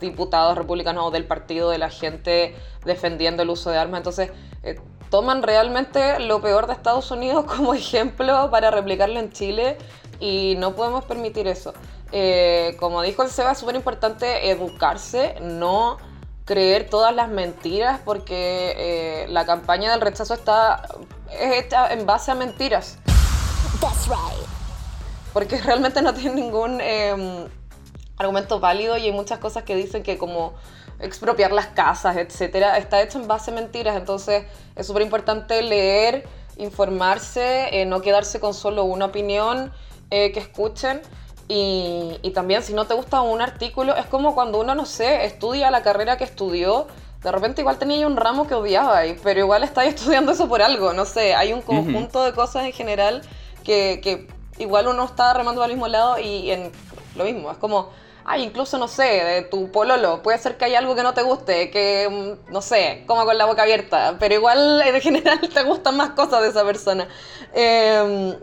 diputados 0.00 0.58
republicanos 0.58 1.06
o 1.06 1.10
del 1.10 1.26
partido 1.26 1.70
de 1.70 1.78
la 1.78 1.90
gente 1.90 2.56
defendiendo 2.84 3.42
el 3.42 3.50
uso 3.50 3.70
de 3.70 3.78
armas. 3.78 3.98
Entonces, 3.98 4.32
eh, 4.62 4.80
toman 5.10 5.42
realmente 5.42 6.20
lo 6.20 6.40
peor 6.40 6.66
de 6.66 6.72
Estados 6.72 7.10
Unidos 7.10 7.44
como 7.56 7.74
ejemplo 7.74 8.50
para 8.50 8.70
replicarlo 8.70 9.18
en 9.18 9.32
Chile 9.32 9.78
y 10.20 10.54
no 10.58 10.74
podemos 10.74 11.04
permitir 11.04 11.46
eso. 11.46 11.72
Eh, 12.10 12.76
como 12.78 13.02
dijo 13.02 13.22
el 13.22 13.28
Seba, 13.28 13.52
es 13.52 13.58
súper 13.58 13.76
importante 13.76 14.50
educarse, 14.50 15.36
no 15.42 15.98
creer 16.48 16.88
todas 16.88 17.14
las 17.14 17.28
mentiras 17.28 18.00
porque 18.02 18.74
eh, 18.78 19.26
la 19.28 19.44
campaña 19.44 19.90
del 19.90 20.00
rechazo 20.00 20.32
está 20.32 20.82
es 21.30 21.62
hecha 21.62 21.92
en 21.92 22.06
base 22.06 22.30
a 22.30 22.34
mentiras. 22.34 22.96
Porque 25.34 25.58
realmente 25.62 26.00
no 26.00 26.14
tiene 26.14 26.40
ningún 26.40 26.80
eh, 26.80 27.46
argumento 28.16 28.60
válido 28.60 28.96
y 28.96 29.02
hay 29.02 29.12
muchas 29.12 29.40
cosas 29.40 29.64
que 29.64 29.76
dicen 29.76 30.02
que 30.02 30.16
como 30.16 30.54
expropiar 31.00 31.52
las 31.52 31.66
casas, 31.66 32.16
etcétera, 32.16 32.78
está 32.78 33.02
hecho 33.02 33.20
en 33.20 33.28
base 33.28 33.50
a 33.50 33.54
mentiras. 33.54 33.94
Entonces 33.94 34.46
es 34.74 34.86
súper 34.86 35.02
importante 35.02 35.60
leer, 35.60 36.26
informarse, 36.56 37.78
eh, 37.78 37.84
no 37.84 38.00
quedarse 38.00 38.40
con 38.40 38.54
solo 38.54 38.84
una 38.84 39.04
opinión 39.04 39.70
eh, 40.10 40.32
que 40.32 40.40
escuchen. 40.40 41.02
Y, 41.48 42.18
y 42.22 42.30
también 42.30 42.62
si 42.62 42.74
no 42.74 42.86
te 42.86 42.94
gusta 42.94 43.22
un 43.22 43.40
artículo, 43.40 43.96
es 43.96 44.06
como 44.06 44.34
cuando 44.34 44.60
uno, 44.60 44.74
no 44.74 44.84
sé, 44.84 45.24
estudia 45.24 45.70
la 45.70 45.82
carrera 45.82 46.18
que 46.18 46.24
estudió, 46.24 46.86
de 47.22 47.32
repente 47.32 47.62
igual 47.62 47.78
tenía 47.78 48.06
un 48.06 48.16
ramo 48.16 48.46
que 48.46 48.54
odiaba, 48.54 49.00
pero 49.22 49.40
igual 49.40 49.64
estáis 49.64 49.94
estudiando 49.94 50.32
eso 50.32 50.48
por 50.48 50.62
algo, 50.62 50.92
no 50.92 51.04
sé, 51.04 51.34
hay 51.34 51.52
un 51.52 51.62
conjunto 51.62 52.22
de 52.22 52.32
cosas 52.32 52.66
en 52.66 52.72
general 52.72 53.22
que, 53.64 54.00
que 54.02 54.28
igual 54.58 54.88
uno 54.88 55.04
está 55.04 55.32
remando 55.34 55.62
al 55.62 55.70
mismo 55.70 55.88
lado 55.88 56.18
y 56.18 56.50
en 56.50 56.70
lo 57.16 57.24
mismo, 57.24 57.50
es 57.50 57.56
como, 57.56 57.90
ay, 58.24 58.44
incluso 58.44 58.78
no 58.78 58.86
sé, 58.86 59.02
de 59.02 59.42
tu 59.42 59.72
pololo, 59.72 60.22
puede 60.22 60.38
ser 60.38 60.56
que 60.56 60.66
haya 60.66 60.78
algo 60.78 60.94
que 60.94 61.02
no 61.02 61.14
te 61.14 61.22
guste, 61.22 61.70
que, 61.70 62.08
mm, 62.10 62.52
no 62.52 62.60
sé, 62.60 63.04
coma 63.06 63.24
con 63.24 63.38
la 63.38 63.46
boca 63.46 63.62
abierta, 63.62 64.16
pero 64.20 64.34
igual 64.34 64.82
en 64.82 65.00
general 65.00 65.40
te 65.54 65.62
gustan 65.64 65.96
más 65.96 66.10
cosas 66.10 66.42
de 66.42 66.48
esa 66.48 66.64
persona. 66.64 67.08
Em, 67.54 68.36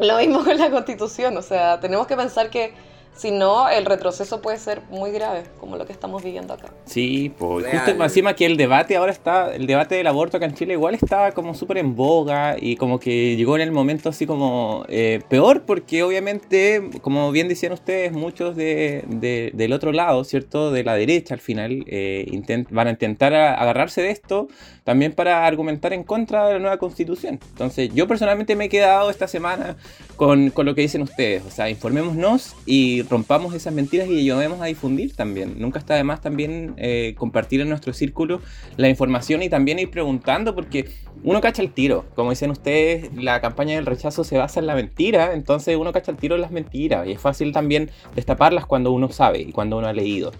lo 0.00 0.16
mismo 0.18 0.42
con 0.44 0.56
la 0.58 0.70
constitución, 0.70 1.36
o 1.36 1.42
sea, 1.42 1.78
tenemos 1.80 2.06
que 2.06 2.16
pensar 2.16 2.50
que 2.50 2.74
Si 3.16 3.30
no, 3.30 3.68
el 3.68 3.84
retroceso 3.84 4.40
puede 4.40 4.56
ser 4.56 4.80
muy 4.88 5.10
grave, 5.10 5.42
como 5.58 5.76
lo 5.76 5.84
que 5.84 5.92
estamos 5.92 6.22
viviendo 6.22 6.54
acá. 6.54 6.68
Sí, 6.86 7.30
pues 7.38 7.66
Real. 7.66 7.84
justo 7.84 8.02
encima 8.02 8.34
que 8.34 8.46
el 8.46 8.56
debate 8.56 8.96
ahora 8.96 9.12
está, 9.12 9.54
el 9.54 9.66
debate 9.66 9.96
del 9.96 10.06
aborto 10.06 10.38
acá 10.38 10.46
en 10.46 10.54
Chile 10.54 10.72
igual 10.72 10.94
está 10.94 11.32
como 11.32 11.52
súper 11.54 11.76
en 11.78 11.94
boga 11.96 12.56
y 12.58 12.76
como 12.76 12.98
que 12.98 13.36
llegó 13.36 13.56
en 13.56 13.62
el 13.62 13.72
momento 13.72 14.08
así 14.08 14.24
como 14.24 14.86
eh, 14.88 15.20
peor 15.28 15.64
porque 15.66 16.02
obviamente, 16.02 16.88
como 17.02 17.30
bien 17.30 17.48
decían 17.48 17.72
ustedes, 17.72 18.12
muchos 18.12 18.56
de, 18.56 19.04
de- 19.08 19.50
del 19.52 19.74
otro 19.74 19.92
lado, 19.92 20.24
¿cierto? 20.24 20.70
De 20.70 20.82
la 20.82 20.94
derecha 20.94 21.34
al 21.34 21.40
final, 21.40 21.84
eh, 21.88 22.24
intent- 22.30 22.68
van 22.70 22.86
a 22.86 22.90
intentar 22.92 23.34
a- 23.34 23.52
agarrarse 23.54 24.00
de 24.00 24.12
esto 24.12 24.48
también 24.84 25.12
para 25.12 25.46
argumentar 25.46 25.92
en 25.92 26.04
contra 26.04 26.46
de 26.46 26.54
la 26.54 26.58
nueva 26.58 26.78
constitución. 26.78 27.38
Entonces 27.50 27.90
yo 27.92 28.08
personalmente 28.08 28.56
me 28.56 28.64
he 28.64 28.68
quedado 28.70 29.10
esta 29.10 29.28
semana 29.28 29.76
con, 30.16 30.48
con 30.50 30.64
lo 30.64 30.74
que 30.74 30.80
dicen 30.80 31.02
ustedes, 31.02 31.44
o 31.44 31.50
sea, 31.50 31.68
informémonos 31.68 32.54
y 32.64 32.99
rompamos 33.08 33.54
esas 33.54 33.72
mentiras 33.72 34.08
y 34.08 34.18
ayudemos 34.18 34.60
a 34.60 34.66
difundir 34.66 35.14
también. 35.14 35.54
Nunca 35.58 35.78
está 35.78 35.94
de 35.94 36.04
más 36.04 36.20
también 36.20 36.74
eh, 36.76 37.14
compartir 37.16 37.60
en 37.60 37.68
nuestro 37.68 37.92
círculo 37.92 38.40
la 38.76 38.88
información 38.88 39.42
y 39.42 39.48
también 39.48 39.78
ir 39.78 39.90
preguntando 39.90 40.54
porque 40.54 40.90
uno 41.22 41.40
cacha 41.40 41.62
el 41.62 41.72
tiro. 41.72 42.04
Como 42.14 42.30
dicen 42.30 42.50
ustedes, 42.50 43.10
la 43.14 43.40
campaña 43.40 43.74
del 43.76 43.86
rechazo 43.86 44.24
se 44.24 44.38
basa 44.38 44.60
en 44.60 44.66
la 44.66 44.74
mentira, 44.74 45.32
entonces 45.34 45.76
uno 45.76 45.92
cacha 45.92 46.10
el 46.10 46.16
tiro 46.18 46.34
en 46.34 46.40
las 46.40 46.50
mentiras 46.50 47.06
y 47.06 47.12
es 47.12 47.20
fácil 47.20 47.52
también 47.52 47.90
destaparlas 48.14 48.66
cuando 48.66 48.90
uno 48.92 49.10
sabe 49.10 49.40
y 49.40 49.52
cuando 49.52 49.78
uno 49.78 49.86
ha 49.88 49.92
leído. 49.92 50.32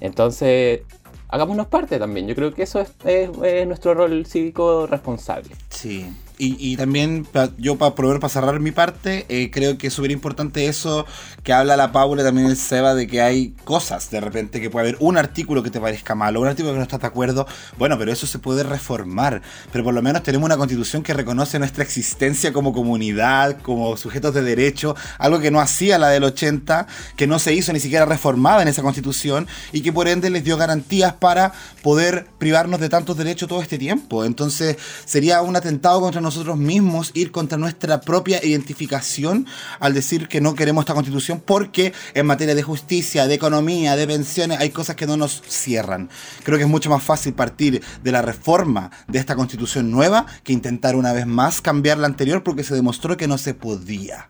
Entonces, 0.00 0.80
hagámonos 1.28 1.66
parte 1.68 1.98
también. 1.98 2.26
Yo 2.26 2.34
creo 2.34 2.52
que 2.54 2.62
eso 2.62 2.80
es, 2.80 2.92
es- 3.04 3.30
es 3.44 3.66
nuestro 3.66 3.94
rol 3.94 4.24
cívico 4.26 4.86
responsable. 4.86 5.50
Sí. 5.68 6.06
Y, 6.42 6.56
y 6.58 6.76
también 6.78 7.26
pa- 7.30 7.50
yo 7.58 7.76
para 7.76 7.94
probar, 7.94 8.18
para 8.18 8.32
cerrar 8.32 8.58
mi 8.60 8.70
parte, 8.72 9.26
eh, 9.28 9.50
creo 9.52 9.76
que 9.76 9.88
es 9.88 9.92
súper 9.92 10.10
importante 10.10 10.64
eso 10.66 11.04
que 11.42 11.52
habla 11.52 11.76
la 11.76 11.92
Paula 11.92 12.22
también 12.24 12.46
el 12.46 12.56
Seba 12.56 12.94
de 12.94 13.06
que 13.06 13.20
hay 13.20 13.50
cosas 13.64 14.10
de 14.10 14.20
repente 14.22 14.58
que 14.58 14.70
puede 14.70 14.88
haber 14.88 14.96
un 15.00 15.18
artículo 15.18 15.62
que 15.62 15.68
te 15.70 15.80
parezca 15.80 16.14
malo, 16.14 16.40
un 16.40 16.48
artículo 16.48 16.72
que 16.72 16.78
no 16.78 16.82
estás 16.84 17.00
de 17.00 17.06
acuerdo, 17.08 17.46
bueno, 17.76 17.98
pero 17.98 18.10
eso 18.10 18.26
se 18.26 18.38
puede 18.38 18.62
reformar. 18.62 19.42
Pero 19.70 19.84
por 19.84 19.92
lo 19.92 20.00
menos 20.00 20.22
tenemos 20.22 20.46
una 20.46 20.56
constitución 20.56 21.02
que 21.02 21.12
reconoce 21.12 21.58
nuestra 21.58 21.84
existencia 21.84 22.54
como 22.54 22.72
comunidad, 22.72 23.58
como 23.60 23.96
sujetos 23.98 24.32
de 24.32 24.40
derecho, 24.42 24.96
algo 25.18 25.40
que 25.40 25.50
no 25.50 25.60
hacía 25.60 25.98
la 25.98 26.08
del 26.08 26.24
80, 26.24 26.86
que 27.16 27.26
no 27.26 27.38
se 27.38 27.52
hizo 27.52 27.72
ni 27.74 27.80
siquiera 27.80 28.06
reformada 28.06 28.62
en 28.62 28.68
esa 28.68 28.80
constitución 28.80 29.46
y 29.72 29.82
que 29.82 29.92
por 29.92 30.08
ende 30.08 30.30
les 30.30 30.42
dio 30.42 30.56
garantías 30.56 31.12
para 31.12 31.52
poder 31.82 32.28
privarnos 32.38 32.80
de 32.80 32.88
tantos 32.88 33.18
derechos 33.18 33.46
todo 33.46 33.60
este 33.60 33.76
tiempo. 33.76 34.24
Entonces 34.24 34.78
sería 35.04 35.42
un 35.42 35.54
atentado 35.56 36.00
contra 36.00 36.20
nosotros 36.22 36.29
mismos 36.56 37.10
ir 37.14 37.30
contra 37.30 37.58
nuestra 37.58 38.00
propia 38.00 38.44
identificación 38.44 39.46
al 39.78 39.94
decir 39.94 40.28
que 40.28 40.40
no 40.40 40.54
queremos 40.54 40.82
esta 40.82 40.94
constitución 40.94 41.42
porque 41.44 41.92
en 42.14 42.26
materia 42.26 42.54
de 42.54 42.62
justicia, 42.62 43.26
de 43.26 43.34
economía, 43.34 43.96
de 43.96 44.06
pensiones 44.06 44.58
hay 44.58 44.70
cosas 44.70 44.96
que 44.96 45.06
no 45.06 45.16
nos 45.16 45.42
cierran. 45.46 46.08
Creo 46.44 46.58
que 46.58 46.64
es 46.64 46.70
mucho 46.70 46.90
más 46.90 47.02
fácil 47.02 47.34
partir 47.34 47.82
de 48.02 48.12
la 48.12 48.22
reforma 48.22 48.90
de 49.08 49.18
esta 49.18 49.36
constitución 49.36 49.90
nueva 49.90 50.26
que 50.44 50.52
intentar 50.52 50.96
una 50.96 51.12
vez 51.12 51.26
más 51.26 51.60
cambiar 51.60 51.98
la 51.98 52.06
anterior 52.06 52.42
porque 52.42 52.64
se 52.64 52.74
demostró 52.74 53.16
que 53.16 53.28
no 53.28 53.38
se 53.38 53.54
podía. 53.54 54.28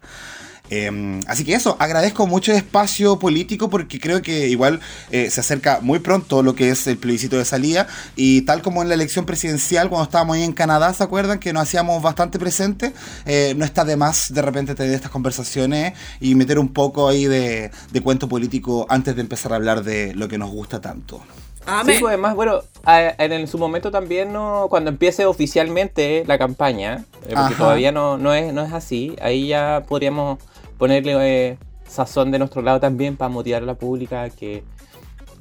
Eh, 0.71 1.21
así 1.27 1.45
que 1.45 1.55
eso, 1.55 1.77
agradezco 1.81 2.27
mucho 2.27 2.53
el 2.53 2.59
espacio 2.59 3.19
político 3.19 3.69
porque 3.69 3.99
creo 3.99 4.23
que 4.23 4.49
igual 4.49 4.81
eh, 5.11 5.29
se 5.31 5.41
acerca 5.41 5.81
muy 5.83 5.99
pronto 5.99 6.43
lo 6.43 6.55
que 6.55 6.71
es 6.71 6.87
el 6.87 6.97
plebiscito 6.97 7.37
de 7.37 7.45
salida 7.45 7.89
y 8.15 8.43
tal 8.43 8.63
como 8.63 8.83
en 8.83 8.89
la 8.89 8.95
elección 8.95 9.27
presidencial 9.27 9.89
cuando 9.89 10.05
estábamos 10.05 10.37
ahí 10.37 10.45
en 10.45 10.53
Canadá, 10.53 10.95
¿se 10.95 11.03
acuerdan? 11.03 11.41
Que 11.41 11.53
nos 11.53 11.65
hacíamos 11.65 12.01
bastante 12.03 12.39
presentes, 12.39 12.93
eh, 13.27 13.55
no 13.57 13.65
está 13.65 13.85
de 13.85 13.97
más 13.97 14.33
de 14.33 14.43
repente 14.43 14.75
tener 14.75 14.95
estas 14.95 15.11
conversaciones 15.11 15.95
y 16.21 16.35
meter 16.37 16.59
un 16.59 16.69
poco 16.73 17.09
ahí 17.09 17.25
de, 17.25 17.71
de 17.91 18.01
cuento 18.01 18.29
político 18.29 18.87
antes 18.89 19.17
de 19.17 19.23
empezar 19.23 19.53
a 19.53 19.57
hablar 19.57 19.83
de 19.83 20.15
lo 20.15 20.29
que 20.29 20.39
nos 20.39 20.51
gusta 20.51 20.81
tanto. 20.81 21.21
Amén. 21.67 21.97
Sí, 21.97 22.01
pues 22.01 22.11
además, 22.11 22.35
bueno, 22.35 22.61
en, 22.87 23.33
en 23.33 23.47
su 23.47 23.59
momento 23.59 23.91
también, 23.91 24.33
no, 24.33 24.67
cuando 24.71 24.91
empiece 24.91 25.27
oficialmente 25.27 26.25
la 26.27 26.39
campaña, 26.39 27.05
eh, 27.23 27.35
porque 27.35 27.35
Ajá. 27.35 27.57
todavía 27.57 27.93
no, 27.93 28.17
no, 28.17 28.33
es, 28.35 28.53
no 28.53 28.65
es 28.65 28.73
así, 28.73 29.15
ahí 29.21 29.49
ya 29.49 29.85
podríamos 29.87 30.39
ponerle 30.81 31.51
eh, 31.51 31.59
sazón 31.89 32.33
de 32.33 32.39
nuestro 32.41 32.61
lado 32.63 32.81
también 32.81 33.17
para 33.17 33.29
motivar 33.29 33.63
a 33.63 33.67
la 33.67 33.75
pública 33.75 34.23
a 34.25 34.31
que 34.31 34.65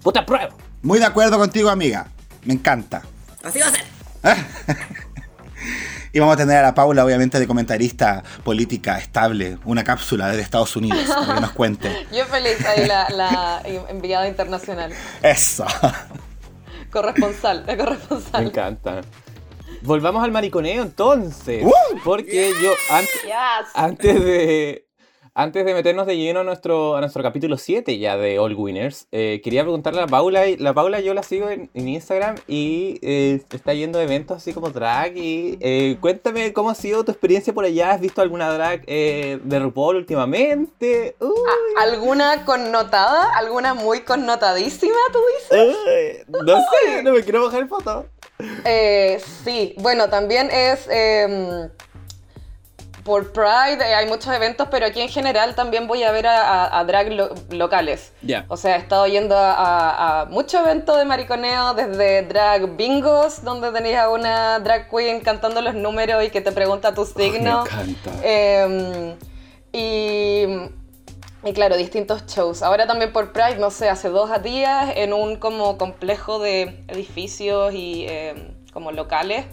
¡Puta 0.04 0.24
prueba! 0.26 0.50
Muy 0.84 1.00
de 1.00 1.06
acuerdo 1.06 1.38
contigo, 1.40 1.70
amiga. 1.70 2.08
Me 2.46 2.54
encanta. 2.54 3.02
Así 3.44 3.58
va 3.60 3.66
a 3.68 3.72
ser. 3.72 3.86
Y 6.12 6.18
vamos 6.20 6.34
a 6.34 6.38
tener 6.38 6.58
a 6.58 6.62
la 6.64 6.74
Paula, 6.74 7.06
obviamente, 7.06 7.40
de 7.40 7.46
comentarista 7.46 8.24
política 8.44 8.98
estable, 8.98 9.60
una 9.66 9.84
cápsula 9.84 10.28
desde 10.30 10.42
Estados 10.42 10.76
Unidos, 10.76 11.06
para 11.08 11.36
que 11.36 11.42
nos 11.42 11.52
cuente. 11.52 12.08
Yo 12.12 12.26
feliz 12.26 12.66
ahí 12.66 12.88
la, 12.88 13.08
la 13.10 13.62
enviada 13.90 14.28
internacional. 14.28 14.92
Eso. 15.22 15.68
Corresponsal, 16.92 17.64
la 17.68 17.74
Me 17.74 17.78
corresponsal. 17.78 18.44
encanta. 18.48 19.02
Volvamos 19.84 20.24
al 20.24 20.32
mariconeo 20.32 20.82
entonces. 20.82 21.64
¡Uh! 21.64 21.72
Porque 22.04 22.54
yo 22.62 22.72
antes, 22.90 23.22
Yes. 23.24 23.70
antes 23.76 24.16
de 24.26 24.88
antes 25.42 25.64
de 25.66 25.74
meternos 25.74 26.06
de 26.06 26.18
lleno 26.18 26.42
a 26.42 26.44
nuestro, 26.44 26.98
a 26.98 27.00
nuestro 27.00 27.24
capítulo 27.24 27.58
7 27.58 27.98
ya 27.98 28.18
de 28.18 28.40
All 28.40 28.56
Winners, 28.56 29.08
eh, 29.14 29.40
quería 29.42 29.64
preguntarle 29.64 30.00
a 30.00 30.06
la 30.06 30.08
Paula, 30.08 30.48
y 30.48 30.58
la 30.58 30.74
Paula 30.74 31.00
yo 31.00 31.14
la 31.14 31.24
sigo 31.24 31.50
en, 31.50 31.70
en 31.74 31.88
Instagram 31.88 32.36
y 32.46 33.00
eh, 33.02 33.42
está 33.54 33.74
yendo 33.74 34.00
a 34.00 34.04
eventos 34.04 34.36
así 34.36 34.52
como 34.54 34.70
drag 34.70 35.16
y 35.16 35.58
eh, 35.62 35.98
cuéntame 36.02 36.52
cómo 36.52 36.70
ha 36.70 36.76
sido 36.76 37.06
tu 37.06 37.12
experiencia 37.12 37.54
por 37.54 37.64
allá, 37.64 37.92
¿has 37.92 38.02
visto 38.02 38.22
alguna 38.22 38.52
drag 38.52 38.86
de 38.86 39.60
RuPaul 39.60 39.96
últimamente? 39.96 41.16
Uy, 41.22 41.30
Ah, 41.30 41.84
¿Alguna 41.84 42.44
connotada? 42.44 43.34
¿Alguna 43.38 43.74
muy 43.74 44.02
connotadísima, 44.02 44.98
tú 45.14 45.20
dices? 45.40 45.76
uy, 46.28 46.38
no 46.46 46.58
sé, 46.84 47.02
no 47.04 47.14
me 47.14 47.24
quiero 47.24 47.46
bajar 47.46 47.66
foto. 47.70 48.06
Eh, 48.66 49.22
sí, 49.44 49.74
bueno, 49.80 50.10
también 50.10 50.50
es 50.52 50.88
em, 50.90 51.70
por 53.10 53.34
Pride, 53.34 53.84
eh, 53.84 53.96
hay 53.96 54.06
muchos 54.08 54.32
eventos, 54.34 54.68
pero 54.70 54.86
aquí 54.86 55.02
en 55.02 55.10
general 55.10 55.56
también 55.56 55.88
voy 55.88 56.04
a 56.04 56.12
ver 56.12 56.28
a, 56.28 56.66
a- 56.66 56.80
a 56.80 56.84
drag 56.86 57.12
lo- 57.12 57.34
locales. 57.50 58.14
Ya. 58.22 58.46
O 58.50 58.56
sea, 58.56 58.76
he 58.76 58.80
estado 58.80 59.08
yendo 59.08 59.36
a, 59.36 60.28
muchos 60.30 60.62
eventos 60.62 60.96
de 60.96 61.06
mariconeo, 61.06 61.74
desde 61.74 62.22
drag 62.22 62.76
bingos, 62.78 63.44
donde 63.44 63.72
tenías 63.72 64.04
a 64.04 64.10
una 64.10 64.60
drag 64.60 64.90
queen 64.92 65.22
cantando 65.22 65.60
los 65.62 65.74
números 65.74 66.24
y 66.24 66.30
que 66.30 66.42
te 66.42 66.52
pregunta 66.52 66.94
tu 66.94 67.04
signo. 67.06 67.64
encanta. 67.66 68.12
Em, 68.22 69.16
y, 69.72 70.44
y 71.44 71.54
claro, 71.54 71.78
distintos 71.78 72.26
shows. 72.28 72.62
Ahora 72.62 72.86
también 72.86 73.12
por 73.12 73.32
Pride, 73.34 73.58
no 73.58 73.72
sé, 73.72 73.90
hace 73.90 74.10
dos 74.10 74.30
días 74.44 74.92
en 74.96 75.14
un 75.14 75.36
como 75.38 75.78
complejo 75.80 76.38
de 76.38 76.84
edificios 76.88 77.74
y 77.74 78.06
em, 78.08 78.54
como 78.72 78.92
locales. 78.92 79.46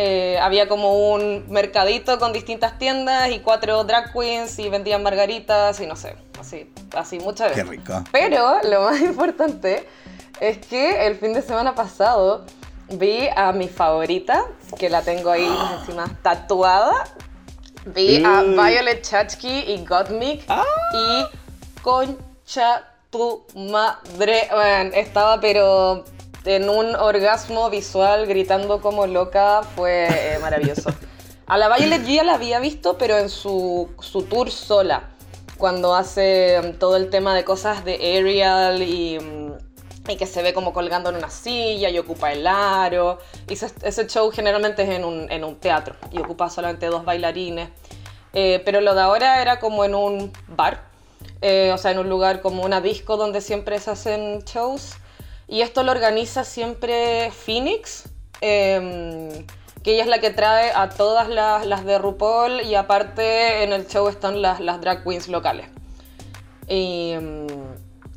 Eh, 0.00 0.38
había 0.40 0.68
como 0.68 1.12
un 1.12 1.44
mercadito 1.50 2.20
con 2.20 2.32
distintas 2.32 2.78
tiendas 2.78 3.30
y 3.30 3.40
cuatro 3.40 3.82
drag 3.82 4.12
queens 4.12 4.56
y 4.60 4.68
vendían 4.68 5.02
margaritas 5.02 5.80
y 5.80 5.86
no 5.86 5.96
sé, 5.96 6.14
así, 6.40 6.70
así 6.94 7.18
muchas 7.18 7.50
Qué 7.50 7.64
veces. 7.64 7.68
rico. 7.78 8.04
Pero 8.12 8.58
lo 8.62 8.82
más 8.82 9.00
importante 9.12 9.88
es 10.38 10.58
que 10.58 11.04
el 11.08 11.16
fin 11.16 11.32
de 11.32 11.42
semana 11.42 11.74
pasado 11.74 12.44
vi 12.90 13.28
a 13.34 13.50
mi 13.50 13.66
favorita, 13.68 14.44
que 14.78 14.88
la 14.88 15.02
tengo 15.02 15.30
ahí 15.30 15.44
encima 15.80 16.06
tatuada. 16.22 16.94
Vi 17.86 18.22
a 18.24 18.42
Uy. 18.42 18.50
Violet 18.54 19.02
Chachki 19.02 19.48
y 19.72 19.84
Gottmik 19.84 20.44
Ah. 20.48 20.62
y 20.94 21.80
Concha 21.82 22.84
tu 23.10 23.44
madre. 23.56 24.48
Bueno, 24.52 24.90
estaba 24.94 25.40
pero 25.40 26.04
en 26.48 26.70
un 26.70 26.96
orgasmo 26.96 27.68
visual 27.68 28.26
gritando 28.26 28.80
como 28.80 29.06
loca. 29.06 29.62
Fue 29.76 30.06
eh, 30.08 30.38
maravilloso. 30.40 30.90
A 31.46 31.58
la 31.58 31.74
Violet 31.76 32.04
ya 32.06 32.24
la 32.24 32.34
había 32.34 32.58
visto, 32.58 32.96
pero 32.96 33.18
en 33.18 33.28
su, 33.28 33.90
su 34.00 34.22
tour 34.22 34.50
sola. 34.50 35.10
Cuando 35.58 35.94
hace 35.94 36.60
mm, 36.62 36.78
todo 36.78 36.96
el 36.96 37.10
tema 37.10 37.34
de 37.34 37.44
cosas 37.44 37.84
de 37.84 37.94
Ariel 37.94 38.82
y, 38.82 39.18
mm, 39.18 40.10
y 40.10 40.16
que 40.16 40.26
se 40.26 40.42
ve 40.42 40.54
como 40.54 40.72
colgando 40.72 41.10
en 41.10 41.16
una 41.16 41.28
silla 41.28 41.90
y 41.90 41.98
ocupa 41.98 42.32
el 42.32 42.46
aro. 42.46 43.18
Y 43.46 43.52
ese 43.52 44.06
show 44.06 44.30
generalmente 44.30 44.84
es 44.84 44.88
en 44.88 45.04
un, 45.04 45.30
en 45.30 45.44
un 45.44 45.56
teatro 45.56 45.96
y 46.10 46.18
ocupa 46.18 46.48
solamente 46.48 46.86
dos 46.86 47.04
bailarines. 47.04 47.68
Eh, 48.32 48.62
pero 48.64 48.80
lo 48.80 48.94
de 48.94 49.02
ahora 49.02 49.42
era 49.42 49.58
como 49.58 49.84
en 49.84 49.94
un 49.94 50.32
bar, 50.48 50.84
eh, 51.42 51.72
o 51.74 51.78
sea, 51.78 51.90
en 51.90 51.98
un 51.98 52.08
lugar 52.08 52.40
como 52.40 52.62
una 52.62 52.80
disco 52.80 53.18
donde 53.18 53.42
siempre 53.42 53.78
se 53.80 53.90
hacen 53.90 54.40
shows. 54.44 54.94
Y 55.48 55.62
esto 55.62 55.82
lo 55.82 55.92
organiza 55.92 56.44
siempre 56.44 57.30
Phoenix, 57.30 58.04
eh, 58.42 59.44
que 59.82 59.94
ella 59.94 60.02
es 60.02 60.08
la 60.08 60.20
que 60.20 60.30
trae 60.30 60.70
a 60.72 60.90
todas 60.90 61.28
las, 61.28 61.66
las 61.66 61.84
de 61.86 61.98
RuPaul 61.98 62.60
y 62.60 62.74
aparte 62.74 63.62
en 63.64 63.72
el 63.72 63.86
show 63.86 64.08
están 64.08 64.42
las, 64.42 64.60
las 64.60 64.80
drag 64.80 65.02
queens 65.04 65.28
locales. 65.28 65.68
Y 66.68 67.14
mm, 67.18 67.46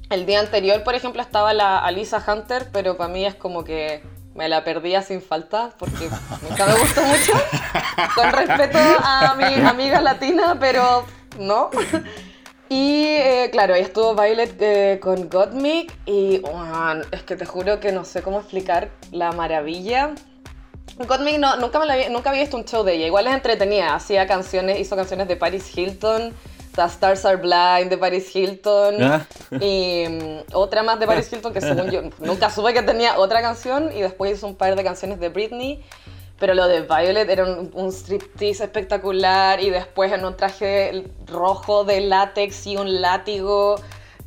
el 0.09 0.25
día 0.25 0.41
anterior, 0.41 0.83
por 0.83 0.93
ejemplo, 0.93 1.21
estaba 1.21 1.53
la 1.53 1.77
Alisa 1.77 2.23
Hunter, 2.27 2.67
pero 2.73 2.97
para 2.97 3.09
mí 3.09 3.25
es 3.25 3.35
como 3.35 3.63
que 3.63 4.03
me 4.35 4.49
la 4.49 4.63
perdía 4.65 5.01
sin 5.01 5.21
falta 5.21 5.71
porque 5.77 6.09
nunca 6.41 6.65
me 6.65 6.73
gustó 6.73 7.01
mucho. 7.01 7.31
Con 8.15 8.31
respeto 8.31 8.77
a 8.77 9.35
mi 9.37 9.53
amiga 9.65 10.01
latina, 10.01 10.57
pero 10.59 11.05
no. 11.39 11.69
Y 12.71 13.03
eh, 13.03 13.49
claro, 13.51 13.73
ahí 13.73 13.81
estuvo 13.81 14.15
Violet 14.15 14.55
eh, 14.61 14.99
con 15.03 15.27
Gottmik 15.27 15.93
y 16.05 16.41
es 17.11 17.23
que 17.23 17.35
te 17.35 17.45
juro 17.45 17.81
que 17.81 17.91
no 17.91 18.05
sé 18.05 18.21
cómo 18.21 18.39
explicar 18.39 18.87
la 19.11 19.33
maravilla. 19.33 20.15
Gottmik 20.97 21.37
no, 21.37 21.57
nunca, 21.57 21.79
me 21.79 21.85
la 21.85 21.95
había, 21.95 22.09
nunca 22.09 22.29
había 22.29 22.43
visto 22.43 22.55
un 22.55 22.63
show 22.63 22.85
de 22.85 22.93
ella, 22.93 23.07
igual 23.07 23.27
es 23.27 23.33
entretenida, 23.33 23.93
hacía 23.93 24.25
canciones, 24.25 24.79
hizo 24.79 24.95
canciones 24.95 25.27
de 25.27 25.35
Paris 25.35 25.77
Hilton, 25.77 26.33
The 26.73 26.83
Stars 26.83 27.25
Are 27.25 27.35
Blind 27.35 27.89
de 27.89 27.97
Paris 27.97 28.33
Hilton 28.33 29.03
Ah. 29.03 29.25
y 29.59 30.05
mm, 30.07 30.37
otra 30.53 30.81
más 30.81 30.97
de 30.97 31.07
Paris 31.07 31.29
Hilton 31.33 31.51
que 31.51 31.59
según 31.59 31.91
yo 31.91 32.03
nunca 32.19 32.49
supe 32.49 32.73
que 32.73 32.83
tenía 32.83 33.19
otra 33.19 33.41
canción 33.41 33.91
y 33.93 34.01
después 34.01 34.37
hizo 34.37 34.47
un 34.47 34.55
par 34.55 34.77
de 34.77 34.83
canciones 34.85 35.19
de 35.19 35.27
Britney. 35.27 35.83
Pero 36.41 36.55
lo 36.55 36.67
de 36.67 36.81
Violet 36.81 37.29
era 37.29 37.45
un, 37.45 37.69
un 37.73 37.91
striptease 37.91 38.63
espectacular 38.63 39.61
y 39.61 39.69
después 39.69 40.11
en 40.11 40.25
un 40.25 40.35
traje 40.35 41.05
rojo 41.27 41.83
de 41.83 42.01
látex 42.01 42.65
y 42.65 42.77
un 42.77 42.99
látigo. 42.99 43.75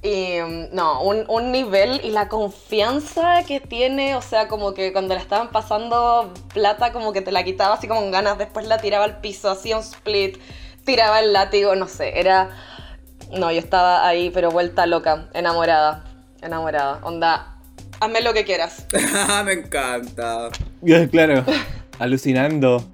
Y 0.01 0.39
mm, 0.41 0.69
no, 0.73 1.03
un, 1.03 1.25
un 1.29 1.51
nivel 1.51 2.01
y 2.05 2.13
la 2.13 2.29
confianza 2.29 3.43
que 3.49 3.59
tiene, 3.59 4.15
o 4.15 4.23
sea, 4.23 4.47
como 4.47 4.75
que 4.75 4.93
cuando 4.93 5.15
le 5.15 5.21
estaban 5.21 5.51
pasando 5.51 6.33
plata, 6.53 6.93
como 6.93 7.13
que 7.13 7.21
te 7.21 7.33
la 7.33 7.43
quitaba 7.43 7.75
así 7.75 7.89
como 7.89 8.01
con 8.01 8.13
ganas, 8.13 8.39
después 8.39 8.69
la 8.69 8.79
tiraba 8.79 9.07
al 9.07 9.21
piso, 9.21 9.51
hacía 9.51 9.77
un 9.77 9.83
split, 9.83 10.39
tiraba 10.85 11.19
el 11.19 11.33
látigo, 11.33 11.75
no 11.75 11.89
sé, 11.89 12.21
era... 12.21 12.51
No, 13.33 13.51
yo 13.51 13.59
estaba 13.59 14.07
ahí, 14.07 14.31
pero 14.31 14.53
vuelta 14.53 14.87
loca, 14.87 15.29
enamorada, 15.33 16.05
enamorada. 16.43 17.01
Onda, 17.03 17.57
hazme 17.99 18.21
lo 18.21 18.33
que 18.33 18.45
quieras. 18.45 18.87
Me 19.45 19.55
encanta. 19.55 20.51
Claro, 21.11 21.45
alucinando. 21.99 22.85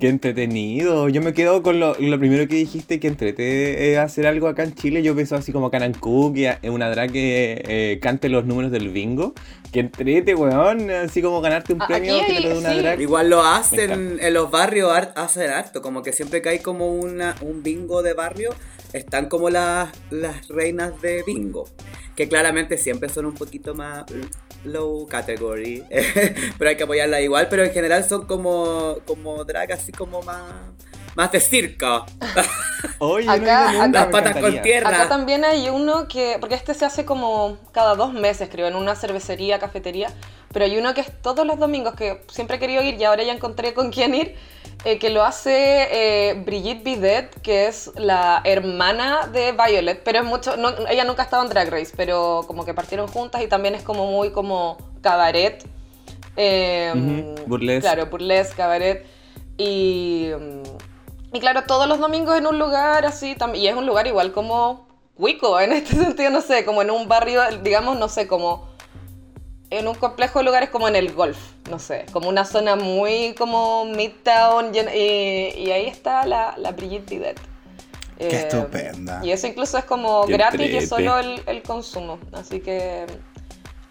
Qué 0.00 0.08
entretenido. 0.08 1.08
Yo 1.10 1.20
me 1.22 1.32
quedo 1.32 1.62
con 1.62 1.78
lo, 1.78 1.94
lo 2.00 2.18
primero 2.18 2.48
que 2.48 2.56
dijiste, 2.56 2.98
que 2.98 3.06
entrete 3.06 3.92
eh, 3.92 3.98
hacer 3.98 4.26
algo 4.26 4.48
acá 4.48 4.64
en 4.64 4.74
Chile. 4.74 5.00
Yo 5.02 5.14
pienso 5.14 5.36
así 5.36 5.52
como 5.52 5.70
Canan 5.70 5.92
Cook, 5.92 6.36
y 6.38 6.46
a- 6.46 6.58
una 6.64 6.90
drag 6.90 7.12
que 7.12 7.62
eh, 7.68 7.98
cante 8.02 8.28
los 8.28 8.44
números 8.44 8.72
del 8.72 8.88
bingo. 8.88 9.32
Que 9.70 9.80
entrete, 9.80 10.34
weón. 10.34 10.90
Así 10.90 11.22
como 11.22 11.40
ganarte 11.40 11.74
un 11.74 11.80
premio 11.86 12.16
aquí 12.16 12.26
que 12.26 12.32
te 12.32 12.36
hay- 12.38 12.42
lo 12.42 12.48
dé 12.48 12.58
una 12.58 12.72
sí. 12.72 12.78
drag. 12.80 13.00
Igual 13.00 13.30
lo 13.30 13.44
hacen 13.44 14.18
en 14.20 14.34
los 14.34 14.50
barrios, 14.50 14.90
hacen 15.14 15.50
harto, 15.50 15.82
como 15.82 16.02
que 16.02 16.12
siempre 16.12 16.42
que 16.42 16.48
hay 16.48 16.58
como 16.58 16.88
una, 16.92 17.36
un 17.42 17.62
bingo 17.62 18.02
de 18.02 18.14
barrio, 18.14 18.50
están 18.92 19.28
como 19.28 19.50
las, 19.50 19.90
las 20.10 20.48
reinas 20.48 21.00
de 21.00 21.22
bingo, 21.24 21.68
que 22.16 22.28
claramente 22.28 22.76
siempre 22.76 23.08
son 23.08 23.26
un 23.26 23.34
poquito 23.34 23.74
más 23.74 24.04
low 24.64 25.06
category, 25.06 25.84
pero 26.58 26.70
hay 26.70 26.76
que 26.76 26.84
apoyarlas 26.84 27.20
igual, 27.22 27.48
pero 27.48 27.64
en 27.64 27.72
general 27.72 28.04
son 28.04 28.26
como, 28.26 28.98
como 29.06 29.44
drag 29.44 29.72
así 29.72 29.92
como 29.92 30.22
más, 30.22 30.42
más 31.14 31.30
de 31.32 31.40
circo, 31.40 32.06
Oye, 32.98 33.28
Acá- 33.28 33.72
no 33.72 33.86
las 33.88 34.06
patas 34.06 34.36
con 34.36 34.62
tierra. 34.62 34.88
Acá 34.88 35.08
también 35.08 35.44
hay 35.44 35.68
uno 35.68 36.08
que, 36.08 36.36
porque 36.40 36.54
este 36.54 36.74
se 36.74 36.84
hace 36.84 37.04
como 37.04 37.58
cada 37.72 37.94
dos 37.94 38.12
meses, 38.12 38.48
creo, 38.50 38.66
en 38.68 38.74
una 38.76 38.94
cervecería, 38.96 39.58
cafetería, 39.58 40.08
pero 40.52 40.64
hay 40.64 40.76
uno 40.78 40.94
que 40.94 41.00
es 41.02 41.22
todos 41.22 41.46
los 41.46 41.58
domingos, 41.58 41.94
que 41.94 42.22
siempre 42.28 42.56
he 42.56 42.58
querido 42.60 42.82
ir 42.82 42.94
y 43.00 43.04
ahora 43.04 43.22
ya 43.22 43.32
encontré 43.32 43.74
con 43.74 43.90
quién 43.90 44.14
ir, 44.14 44.36
eh, 44.84 44.98
que 44.98 45.10
lo 45.10 45.22
hace 45.24 45.88
eh, 46.30 46.34
Brigitte 46.44 46.82
Bidet, 46.82 47.40
que 47.42 47.68
es 47.68 47.90
la 47.96 48.40
hermana 48.44 49.28
de 49.28 49.52
Violet, 49.52 50.02
pero 50.02 50.18
es 50.20 50.24
mucho, 50.24 50.56
no, 50.56 50.70
ella 50.88 51.04
nunca 51.04 51.22
ha 51.22 51.24
estado 51.26 51.42
en 51.44 51.50
Drag 51.50 51.70
Race, 51.70 51.92
pero 51.96 52.42
como 52.46 52.64
que 52.64 52.74
partieron 52.74 53.06
juntas 53.06 53.42
y 53.42 53.46
también 53.48 53.74
es 53.74 53.82
como 53.82 54.06
muy 54.10 54.30
como 54.32 54.76
cabaret. 55.02 55.64
eh, 56.36 57.34
burlesque. 57.46 57.80
Claro, 57.82 58.06
burlesque, 58.06 58.56
cabaret. 58.56 59.06
Y, 59.58 60.30
y 61.32 61.40
claro, 61.40 61.64
todos 61.64 61.88
los 61.88 61.98
domingos 61.98 62.36
en 62.36 62.46
un 62.46 62.58
lugar 62.58 63.06
así, 63.06 63.36
y 63.54 63.66
es 63.66 63.74
un 63.74 63.86
lugar 63.86 64.06
igual 64.06 64.32
como 64.32 64.86
cuico, 65.16 65.58
en 65.60 65.72
este 65.72 65.96
sentido, 65.96 66.30
no 66.30 66.40
sé, 66.40 66.64
como 66.64 66.82
en 66.82 66.90
un 66.90 67.08
barrio, 67.08 67.42
digamos, 67.62 67.98
no 67.98 68.08
sé, 68.08 68.26
como 68.26 68.70
en 69.70 69.88
un 69.88 69.94
complejo 69.94 70.40
de 70.40 70.44
lugares 70.44 70.68
como 70.68 70.86
en 70.88 70.96
el 70.96 71.12
golf, 71.14 71.38
no 71.70 71.78
sé, 71.78 72.04
como 72.12 72.28
una 72.28 72.44
zona 72.44 72.76
muy 72.76 73.34
como 73.34 73.86
midtown, 73.86 74.72
y, 74.74 74.78
y 74.78 75.70
ahí 75.70 75.86
está 75.86 76.26
la, 76.26 76.54
la 76.58 76.72
Brigitte 76.72 77.08
Bidet. 77.08 77.40
Qué 78.18 78.28
Eh, 78.28 78.40
estupenda. 78.48 79.20
Y 79.24 79.32
eso 79.32 79.46
incluso 79.46 79.78
es 79.78 79.84
como 79.84 80.26
Qué 80.26 80.34
gratis 80.34 80.70
y 80.70 80.76
es 80.76 80.88
solo 80.88 81.18
el, 81.18 81.42
el 81.46 81.62
consumo, 81.62 82.18
así 82.32 82.60
que 82.60 83.06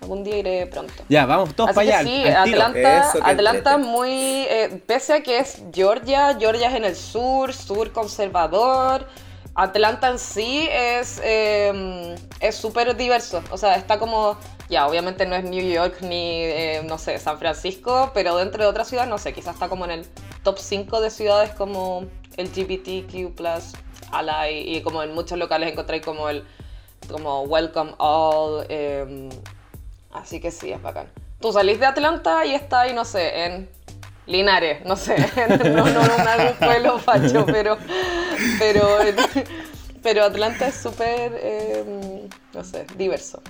algún 0.02 0.24
día 0.24 0.38
iré 0.38 0.68
pronto. 0.68 0.94
Ya, 1.10 1.26
vamos 1.26 1.56
todos 1.56 1.70
Así 1.70 1.76
para 1.76 2.00
allá. 2.00 2.10
sí, 2.10 2.24
al. 2.24 2.36
Atlanta, 2.50 3.10
Eso, 3.10 3.20
Atlanta 3.24 3.78
muy, 3.78 4.12
eh, 4.12 4.82
pese 4.86 5.14
a 5.14 5.24
que 5.24 5.40
es 5.40 5.62
Georgia, 5.74 6.36
Georgia 6.40 6.70
es 6.70 6.76
en 6.76 6.86
el 6.86 6.96
sur, 6.96 7.54
sur 7.54 7.92
conservador. 7.92 9.08
Atlanta 9.54 10.10
en 10.10 10.18
sí 10.18 10.68
es 10.72 11.20
eh, 11.24 12.16
es 12.40 12.56
súper 12.56 12.96
diverso, 12.96 13.44
o 13.52 13.58
sea, 13.58 13.76
está 13.76 14.00
como, 14.00 14.38
ya, 14.70 14.88
obviamente 14.88 15.26
no 15.26 15.36
es 15.36 15.44
New 15.44 15.64
York 15.64 15.98
ni, 16.02 16.44
eh, 16.44 16.82
no 16.86 16.98
sé, 16.98 17.20
San 17.20 17.38
Francisco, 17.38 18.12
pero 18.14 18.38
dentro 18.38 18.64
de 18.64 18.70
otra 18.70 18.86
ciudad, 18.86 19.08
no 19.08 19.18
sé, 19.18 19.34
quizás 19.34 19.56
está 19.56 19.68
como 19.68 19.84
en 19.86 19.92
el 19.92 20.06
top 20.44 20.58
5 20.58 21.02
de 21.02 21.10
ciudades 21.12 21.52
como 21.52 22.06
LGBTQ+, 22.38 23.38
ally, 24.12 24.78
y 24.78 24.82
como 24.82 25.04
en 25.04 25.14
muchos 25.14 25.38
locales 25.38 25.70
encontráis 25.70 26.04
como 26.04 26.30
el, 26.30 26.46
como 27.12 27.42
Welcome 27.42 27.94
All, 27.98 28.66
eh, 28.70 29.30
Así 30.13 30.39
que 30.39 30.52
sí, 30.52 30.71
es 30.71 30.82
bacán. 30.82 31.08
Tú 31.39 31.52
salís 31.52 31.80
de 31.80 31.86
Atlanta 31.86 32.45
y 32.45 32.54
estás 32.54 32.82
ahí, 32.86 32.93
no 32.93 33.06
sé, 33.06 33.45
en 33.45 33.69
Linares, 34.28 34.86
no 34.86 34.95
sé, 34.95 35.15
en- 35.36 35.76
no, 35.76 35.86
no, 35.86 36.04
en 36.04 36.28
algún 36.28 36.56
pueblo 36.58 37.00
facho, 37.00 37.45
pero, 37.52 37.78
pero, 38.60 38.97
pero 40.04 40.24
Atlanta 40.26 40.67
es 40.67 40.76
súper, 40.76 41.32
eh, 41.36 42.28
no 42.54 42.63
sé, 42.63 42.86
diverso. 42.95 43.41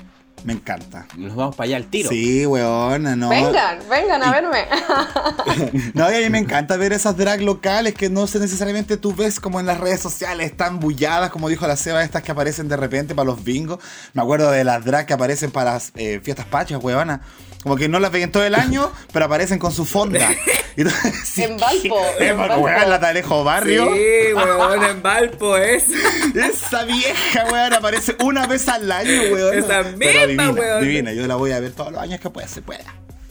Me 0.44 0.54
encanta. 0.54 1.06
Nos 1.18 1.36
vamos 1.36 1.56
para 1.56 1.66
allá 1.66 1.78
al 1.78 1.86
tiro. 1.86 2.10
Sí, 2.10 2.46
weona, 2.46 3.16
no. 3.16 3.30
Vengan, 3.30 3.80
vengan 3.90 4.24
a 4.24 4.32
verme. 4.42 4.66
No, 5.94 6.12
y 6.12 6.16
a 6.16 6.20
mí 6.20 6.30
me 6.30 6.40
encanta 6.40 6.78
ver 6.78 6.94
esas 6.94 7.16
drag 7.18 7.42
locales 7.42 7.94
que 7.94 8.10
no 8.10 8.26
sé 8.28 8.40
necesariamente 8.40 8.98
tú 8.98 9.14
ves 9.16 9.40
como 9.40 9.60
en 9.60 9.66
las 9.66 9.80
redes 9.80 10.00
sociales, 10.00 10.56
tan 10.56 10.80
bulladas, 10.80 11.30
como 11.30 11.50
dijo 11.50 11.68
la 11.68 11.76
Seba, 11.76 12.04
estas 12.04 12.24
que 12.24 12.32
aparecen 12.32 12.68
de 12.68 12.78
repente 12.78 13.14
para 13.14 13.26
los 13.26 13.44
bingos. 13.44 13.80
Me 14.14 14.22
acuerdo 14.22 14.50
de 14.52 14.64
las 14.64 14.84
drag 14.84 15.06
que 15.06 15.14
aparecen 15.14 15.52
para 15.52 15.74
las 15.74 15.92
eh, 15.96 16.20
fiestas 16.24 16.46
pachas, 16.46 16.84
huevona. 16.84 17.22
Como 17.64 17.76
que 17.76 17.88
no 17.88 18.00
las 18.00 18.12
ven 18.12 18.32
todo 18.32 18.44
el 18.44 18.56
año, 18.56 18.92
pero 19.14 19.26
aparecen 19.26 19.60
con 19.60 19.72
su 19.72 19.86
fonda. 19.86 20.30
Sí, 21.26 21.44
En 21.44 21.58
Valpo, 21.58 22.00
en 22.18 22.38
Valpo. 22.38 22.56
Weón, 22.62 22.90
la 22.90 23.00
Talejo 23.00 23.44
Barrio. 23.44 23.94
Sí, 23.94 24.34
weón, 24.34 24.84
en 24.86 25.02
Valpo 25.04 25.58
es. 25.58 25.86
Esa 26.36 26.86
vieja, 26.86 27.46
weón, 27.52 27.74
aparece 27.74 28.16
una 28.24 28.48
vez 28.48 28.68
al 28.70 28.90
año, 28.92 29.22
weón. 29.34 29.58
Esa 29.60 29.84
misma, 29.84 30.22
divina, 30.22 30.50
weón. 30.52 30.82
Divina, 30.82 31.12
yo 31.14 31.28
la 31.28 31.36
voy 31.36 31.52
a 31.52 31.60
ver 31.60 31.74
todos 31.74 31.92
los 31.92 32.02
años 32.02 32.20
que 32.22 32.30
pueda, 32.30 32.48
se 32.48 32.62
pueda. 32.62 32.86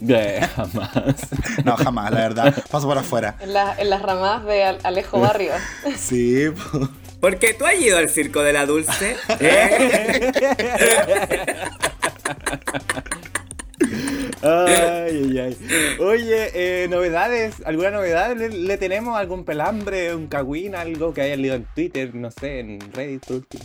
Eh, 0.06 0.46
jamás. 0.54 0.90
No, 1.64 1.76
jamás, 1.78 2.10
la 2.12 2.18
verdad. 2.20 2.54
Paso 2.70 2.86
por 2.86 2.98
afuera. 2.98 3.36
En, 3.40 3.52
la- 3.54 3.74
en 3.78 3.88
las 3.90 4.02
ramadas 4.02 4.44
de 4.44 4.64
Al- 4.64 4.78
Alejo 4.84 5.18
Barrio. 5.20 5.52
Sí, 5.98 6.44
po. 6.50 6.88
Porque 7.20 7.52
tú 7.54 7.64
has 7.66 7.74
ido 7.74 7.98
al 7.98 8.08
circo 8.10 8.42
de 8.42 8.52
la 8.54 8.64
dulce. 8.66 9.16
¿Eh? 9.40 10.32
Oye, 15.98 16.50
eh, 16.54 16.88
novedades, 16.88 17.56
¿alguna 17.64 17.90
novedad 17.90 18.36
le, 18.36 18.48
le 18.48 18.76
tenemos? 18.78 19.16
¿Algún 19.16 19.44
pelambre, 19.44 20.14
un 20.14 20.28
cagüín, 20.28 20.74
algo 20.74 21.12
que 21.12 21.22
haya 21.22 21.36
leído 21.36 21.56
en 21.56 21.66
Twitter, 21.74 22.14
no 22.14 22.30
sé, 22.30 22.60
en 22.60 22.80
Reddit 22.92 23.26
por 23.26 23.36
último? 23.36 23.64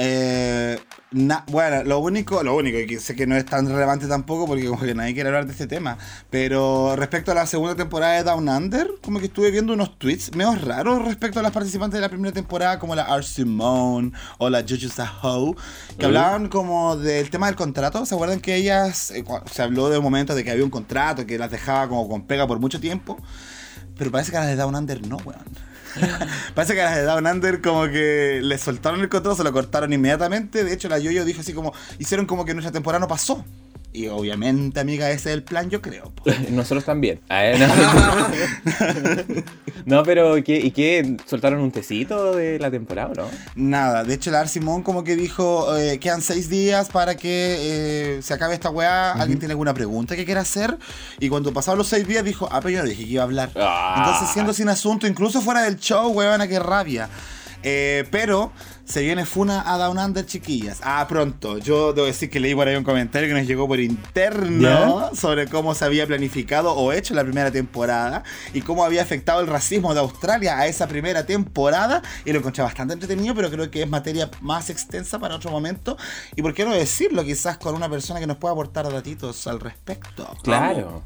Eh, 0.00 0.78
na- 1.10 1.44
bueno, 1.48 1.82
lo 1.82 1.98
único, 1.98 2.44
lo 2.44 2.54
único, 2.54 2.78
y 2.78 2.86
que 2.86 3.00
sé 3.00 3.16
que 3.16 3.26
no 3.26 3.36
es 3.36 3.44
tan 3.44 3.66
relevante 3.66 4.06
tampoco 4.06 4.46
porque 4.46 4.66
como 4.66 4.80
que 4.80 4.94
nadie 4.94 5.12
quiere 5.12 5.28
hablar 5.28 5.46
de 5.46 5.50
este 5.52 5.66
tema, 5.66 5.98
pero 6.30 6.94
respecto 6.94 7.32
a 7.32 7.34
la 7.34 7.46
segunda 7.46 7.74
temporada 7.74 8.12
de 8.14 8.22
Down 8.22 8.48
Under, 8.48 8.88
como 9.02 9.18
que 9.18 9.26
estuve 9.26 9.50
viendo 9.50 9.72
unos 9.72 9.98
tweets 9.98 10.36
medio 10.36 10.54
raros 10.54 11.04
respecto 11.04 11.40
a 11.40 11.42
las 11.42 11.50
participantes 11.50 11.96
de 11.98 12.02
la 12.02 12.08
primera 12.10 12.32
temporada, 12.32 12.78
como 12.78 12.94
la 12.94 13.12
R. 13.12 13.24
Simone 13.24 14.12
o 14.38 14.48
la 14.48 14.60
Juju 14.62 14.88
Saho, 14.88 15.56
que 15.98 16.06
hablaban 16.06 16.48
como 16.48 16.96
del 16.96 17.28
tema 17.30 17.46
del 17.46 17.56
contrato. 17.56 18.06
¿Se 18.06 18.14
acuerdan 18.14 18.38
que 18.38 18.54
ellas, 18.54 19.10
eh, 19.10 19.24
se 19.50 19.62
habló 19.62 19.90
de 19.90 19.98
un 19.98 20.04
momento 20.04 20.36
de 20.36 20.44
que 20.44 20.52
había 20.52 20.62
un 20.64 20.70
contrato 20.70 21.26
que 21.26 21.38
las 21.38 21.50
dejaba 21.50 21.88
como 21.88 22.08
con 22.08 22.22
pega 22.22 22.46
por 22.46 22.60
mucho 22.60 22.78
tiempo? 22.78 23.18
Pero 23.96 24.12
parece 24.12 24.30
que 24.30 24.36
a 24.36 24.40
las 24.40 24.48
de 24.50 24.54
Down 24.54 24.76
Under 24.76 25.04
no, 25.08 25.16
weón. 25.16 25.42
parece 26.54 26.74
que 26.74 26.82
a 26.82 26.86
las 26.86 26.96
de 26.96 27.02
Down 27.02 27.26
Under 27.26 27.60
como 27.60 27.84
que 27.86 28.40
le 28.42 28.58
soltaron 28.58 29.00
el 29.00 29.08
contrato, 29.08 29.36
se 29.36 29.44
lo 29.44 29.52
cortaron 29.52 29.92
inmediatamente. 29.92 30.64
De 30.64 30.72
hecho, 30.72 30.88
la 30.88 30.98
Yoyo 30.98 31.24
dijo 31.24 31.40
así 31.40 31.52
como, 31.52 31.72
hicieron 31.98 32.26
como 32.26 32.44
que 32.44 32.54
nuestra 32.54 32.72
temporada 32.72 33.00
no 33.00 33.08
pasó. 33.08 33.44
Y 33.92 34.08
obviamente, 34.08 34.80
amiga, 34.80 35.10
ese 35.10 35.30
es 35.30 35.36
el 35.36 35.42
plan, 35.42 35.70
yo 35.70 35.80
creo. 35.80 36.12
po. 36.14 36.24
Nosotros 36.50 36.84
también. 36.84 37.20
A 37.28 37.40
ver, 37.40 37.58
no. 37.60 37.68
No, 39.88 40.02
pero 40.02 40.44
¿qué, 40.44 40.60
¿y 40.60 40.70
qué? 40.70 41.16
¿Soltaron 41.24 41.60
un 41.60 41.70
tecito 41.70 42.36
de 42.36 42.58
la 42.58 42.70
temporada 42.70 43.10
no? 43.16 43.30
Nada, 43.54 44.04
de 44.04 44.12
hecho, 44.12 44.30
la 44.30 44.40
Ar 44.40 44.48
Simón 44.48 44.82
como 44.82 45.02
que 45.02 45.16
dijo, 45.16 45.74
eh, 45.78 45.98
quedan 45.98 46.20
seis 46.20 46.50
días 46.50 46.90
para 46.90 47.16
que 47.16 48.16
eh, 48.18 48.22
se 48.22 48.34
acabe 48.34 48.52
esta 48.52 48.68
weá. 48.68 49.12
¿Alguien 49.12 49.38
tiene 49.38 49.52
alguna 49.52 49.72
pregunta 49.72 50.14
que 50.14 50.26
quiera 50.26 50.42
hacer? 50.42 50.76
Y 51.20 51.30
cuando 51.30 51.54
pasaron 51.54 51.78
los 51.78 51.88
seis 51.88 52.06
días 52.06 52.22
dijo, 52.22 52.50
ah, 52.52 52.60
pero 52.60 52.70
yo 52.70 52.82
no 52.82 52.88
dije 52.88 53.04
que 53.04 53.12
iba 53.12 53.22
a 53.22 53.24
hablar. 53.24 53.50
Ah. 53.56 53.94
Entonces, 53.96 54.28
siendo 54.34 54.52
sin 54.52 54.68
asunto, 54.68 55.06
incluso 55.06 55.40
fuera 55.40 55.62
del 55.62 55.78
show, 55.78 56.10
weón, 56.10 56.46
qué 56.46 56.58
rabia. 56.58 57.08
Eh, 57.62 58.04
pero 58.10 58.52
Se 58.88 59.02
viene 59.02 59.26
Funa 59.26 59.70
a 59.70 59.76
Down 59.76 59.98
Under, 59.98 60.24
chiquillas. 60.24 60.80
Ah, 60.82 61.04
pronto. 61.06 61.58
Yo 61.58 61.92
debo 61.92 62.06
decir 62.06 62.30
que 62.30 62.40
leí 62.40 62.54
por 62.54 62.66
ahí 62.66 62.74
un 62.74 62.84
comentario 62.84 63.28
que 63.28 63.34
nos 63.34 63.46
llegó 63.46 63.68
por 63.68 63.78
interno 63.80 65.14
sobre 65.14 65.46
cómo 65.46 65.74
se 65.74 65.84
había 65.84 66.06
planificado 66.06 66.72
o 66.72 66.90
hecho 66.94 67.12
la 67.12 67.22
primera 67.22 67.50
temporada 67.50 68.22
y 68.54 68.62
cómo 68.62 68.82
había 68.86 69.02
afectado 69.02 69.42
el 69.42 69.46
racismo 69.46 69.92
de 69.92 70.00
Australia 70.00 70.58
a 70.58 70.66
esa 70.66 70.88
primera 70.88 71.26
temporada. 71.26 72.00
Y 72.24 72.32
lo 72.32 72.38
encontré 72.38 72.64
bastante 72.64 72.94
entretenido, 72.94 73.34
pero 73.34 73.50
creo 73.50 73.70
que 73.70 73.82
es 73.82 73.88
materia 73.90 74.30
más 74.40 74.70
extensa 74.70 75.18
para 75.18 75.36
otro 75.36 75.50
momento. 75.50 75.98
Y 76.34 76.40
por 76.40 76.54
qué 76.54 76.64
no 76.64 76.72
decirlo, 76.72 77.22
quizás 77.24 77.58
con 77.58 77.74
una 77.74 77.90
persona 77.90 78.20
que 78.20 78.26
nos 78.26 78.38
pueda 78.38 78.52
aportar 78.52 78.90
datitos 78.90 79.46
al 79.46 79.60
respecto. 79.60 80.34
Claro. 80.42 81.04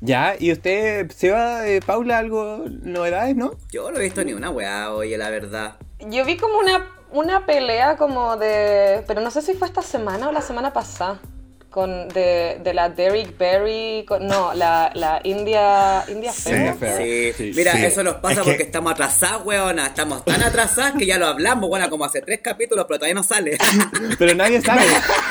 Ya, 0.00 0.36
¿y 0.38 0.52
usted, 0.52 1.10
Seba, 1.10 1.68
eh, 1.68 1.82
Paula, 1.84 2.18
algo, 2.18 2.64
novedades, 2.82 3.36
no? 3.36 3.52
Yo 3.70 3.90
no 3.90 3.98
he 3.98 4.04
visto 4.04 4.24
ni 4.24 4.32
una 4.32 4.48
weá, 4.48 4.92
oye, 4.92 5.18
la 5.18 5.28
verdad. 5.28 5.76
Yo 6.00 6.24
vi 6.24 6.36
como 6.36 6.58
una, 6.58 6.86
una 7.10 7.44
pelea 7.46 7.96
como 7.96 8.36
de... 8.36 9.04
Pero 9.06 9.20
no 9.20 9.30
sé 9.30 9.42
si 9.42 9.54
fue 9.54 9.66
esta 9.66 9.82
semana 9.82 10.28
o 10.28 10.32
la 10.32 10.42
semana 10.42 10.72
pasada. 10.72 11.18
Con, 11.78 12.08
de, 12.08 12.58
de 12.64 12.74
la 12.74 12.88
Derrick 12.88 13.38
Berry, 13.38 14.04
con- 14.04 14.26
no, 14.26 14.52
la, 14.52 14.90
la 14.94 15.20
India, 15.22 16.02
India 16.08 16.32
Sí. 16.32 16.50
Fair. 16.50 16.74
Fair. 16.74 16.96
Sí. 17.36 17.44
Sí. 17.44 17.52
Mira, 17.54 17.70
Sí. 17.74 17.84
eso 17.84 18.02
nos 18.02 18.16
pasa 18.16 18.32
Es 18.34 18.38
que- 18.40 18.50
porque 18.50 18.62
estamos 18.64 18.90
atrasados, 18.90 19.46
weona. 19.46 19.86
Estamos 19.86 20.24
tan 20.24 20.42
atrasados 20.42 20.98
que 20.98 21.06
ya 21.06 21.18
lo 21.18 21.28
hablamos, 21.28 21.68
bueno, 21.68 21.88
como 21.88 22.04
hace 22.04 22.20
tres 22.20 22.40
capítulos, 22.42 22.84
pero 22.88 22.98
todavía 22.98 23.14
no 23.14 23.22
sale. 23.22 23.58
Pero 24.18 24.34
nadie 24.34 24.60
sabe, 24.60 24.82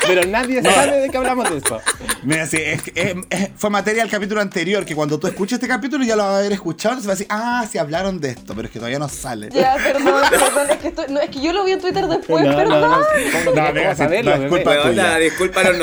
pero 0.06 0.24
nadie 0.26 0.62
sabe 0.62 1.00
de 1.00 1.10
qué 1.10 1.16
hablamos 1.18 1.50
de 1.50 1.58
eso. 1.58 1.80
Mira, 2.22 2.46
sí, 2.46 2.56
es, 2.58 2.82
que- 2.82 2.92
es- 2.98 3.14
es- 3.28 3.50
fue 3.56 3.68
materia 3.68 4.02
del 4.02 4.10
capítulo 4.10 4.40
anterior, 4.40 4.86
que 4.86 4.94
cuando 4.94 5.18
tú 5.18 5.26
escuches 5.26 5.54
este 5.56 5.68
capítulo 5.68 6.02
ya 6.04 6.16
lo 6.16 6.22
vas 6.24 6.32
a 6.34 6.38
haber 6.38 6.52
escuchado, 6.52 6.94
entonces 6.94 7.06
vas 7.08 7.16
a 7.16 7.18
decir, 7.18 7.26
ah, 7.30 7.66
sí 7.70 7.76
hablaron 7.76 8.20
de 8.20 8.30
esto, 8.30 8.54
pero 8.54 8.66
es 8.68 8.72
que 8.72 8.78
todavía 8.78 8.98
no 8.98 9.08
sale. 9.10 9.50
Ya, 9.52 9.74
perdón, 9.76 10.22
perdón, 10.30 10.70
es 10.70 10.76
que, 10.78 10.88
estoy- 10.88 11.06
no, 11.10 11.20
es 11.20 11.28
que 11.28 11.40
yo 11.42 11.52
lo 11.52 11.64
vi 11.64 11.72
en 11.72 11.80
Twitter 11.82 12.06
después, 12.06 12.42
no, 12.44 12.56
perdón. 12.56 12.80
no, 12.80 12.88
no, 12.88 13.04
¿cómo, 13.04 13.44
No, 13.44 13.62
cómo 13.62 13.72
venga, 13.74 13.90
sí, 13.94 13.98
saberlo, 13.98 14.30
no 14.30 14.34
es 14.36 14.50
bebé? 14.50 14.62
culpa 14.64 14.82
tuya. 14.82 15.02
Weona, 15.02 15.18
discúlpanos 15.18 15.76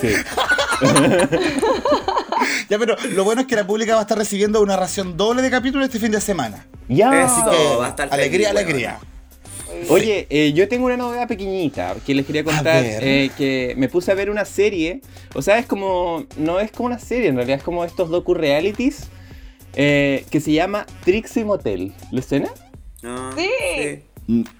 Sí. 0.00 0.08
Ya, 2.68 2.78
pero 2.78 2.96
lo 3.14 3.24
bueno 3.24 3.40
es 3.42 3.46
que 3.46 3.56
la 3.56 3.66
pública 3.66 3.94
va 3.94 4.00
a 4.00 4.02
estar 4.02 4.16
recibiendo 4.18 4.60
una 4.60 4.76
ración 4.76 5.16
doble 5.16 5.42
de 5.42 5.50
capítulos 5.50 5.86
este 5.86 5.98
fin 5.98 6.12
de 6.12 6.20
semana. 6.20 6.66
Ya. 6.88 7.24
Así 7.24 7.42
que, 7.42 7.76
va 7.76 7.86
a 7.86 7.88
estar 7.90 8.08
alegría, 8.12 8.48
feliz, 8.48 8.62
alegría. 8.62 8.98
Oye, 9.88 10.26
eh, 10.30 10.52
yo 10.52 10.68
tengo 10.68 10.86
una 10.86 10.96
novedad 10.96 11.26
pequeñita 11.28 11.94
que 12.06 12.14
les 12.14 12.26
quería 12.26 12.44
contar. 12.44 12.84
eh, 12.84 13.30
que 13.36 13.74
me 13.76 13.88
puse 13.88 14.10
a 14.12 14.14
ver 14.14 14.30
una 14.30 14.44
serie. 14.44 15.00
O 15.34 15.42
sea, 15.42 15.58
es 15.58 15.66
como. 15.66 16.26
No 16.36 16.60
es 16.60 16.70
como 16.70 16.86
una 16.86 16.98
serie, 16.98 17.28
en 17.28 17.36
realidad 17.36 17.58
es 17.58 17.64
como 17.64 17.84
estos 17.84 18.08
docu-realities. 18.10 19.08
eh, 19.74 20.24
que 20.30 20.40
se 20.40 20.52
llama 20.52 20.86
Trixie 21.04 21.44
Motel. 21.44 21.92
¿Le 22.10 22.22
suena? 22.22 22.48
No, 23.02 23.32
Sí. 23.36 23.48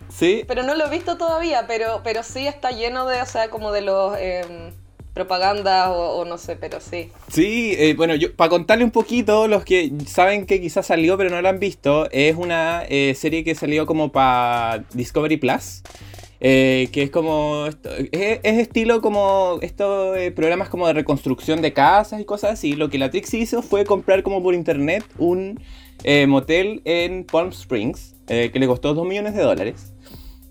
Sí. 0.08 0.44
Pero 0.48 0.62
no 0.62 0.74
lo 0.74 0.86
he 0.86 0.90
visto 0.90 1.18
todavía, 1.18 1.66
pero, 1.66 2.00
pero 2.02 2.22
sí 2.22 2.46
está 2.46 2.70
lleno 2.70 3.06
de, 3.06 3.20
o 3.20 3.26
sea, 3.26 3.50
como 3.50 3.70
de 3.72 3.82
los 3.82 4.16
em, 4.18 4.72
propagandas 5.12 5.88
o, 5.88 6.18
o 6.20 6.24
no 6.24 6.38
sé, 6.38 6.56
pero 6.56 6.80
sí. 6.80 7.12
Sí, 7.28 7.74
eh, 7.78 7.94
bueno, 7.94 8.14
yo 8.14 8.34
para 8.34 8.48
contarle 8.50 8.84
un 8.84 8.90
poquito, 8.92 9.46
los 9.48 9.64
que 9.64 9.92
saben 10.06 10.46
que 10.46 10.60
quizás 10.60 10.86
salió 10.86 11.18
pero 11.18 11.30
no 11.30 11.42
la 11.42 11.50
han 11.50 11.58
visto, 11.60 12.08
es 12.12 12.36
una 12.36 12.82
eh, 12.88 13.14
serie 13.14 13.44
que 13.44 13.54
salió 13.54 13.84
como 13.86 14.10
para 14.12 14.86
Discovery 14.94 15.36
Plus. 15.36 15.82
eh, 16.40 16.90
que 16.92 17.02
es 17.02 17.10
como 17.10 17.66
es, 17.66 17.76
es 18.42 18.58
estilo 18.58 19.00
como 19.02 19.58
estos 19.62 20.16
eh, 20.16 20.30
programas 20.32 20.68
como 20.68 20.86
de 20.86 20.92
reconstrucción 20.94 21.62
de 21.62 21.72
casas 21.72 22.20
y 22.20 22.24
cosas 22.24 22.52
así. 22.52 22.74
Lo 22.76 22.90
que 22.90 22.98
la 22.98 23.10
Trixie 23.10 23.40
hizo 23.40 23.62
fue 23.62 23.84
comprar 23.86 24.22
como 24.22 24.42
por 24.42 24.54
internet 24.54 25.04
un 25.18 25.60
eh, 26.04 26.26
motel 26.28 26.82
en 26.84 27.24
Palm 27.24 27.50
Springs 27.50 28.14
eh, 28.28 28.50
que 28.52 28.58
le 28.58 28.66
costó 28.66 28.94
2 28.94 29.06
millones 29.06 29.34
de 29.34 29.42
dólares. 29.42 29.92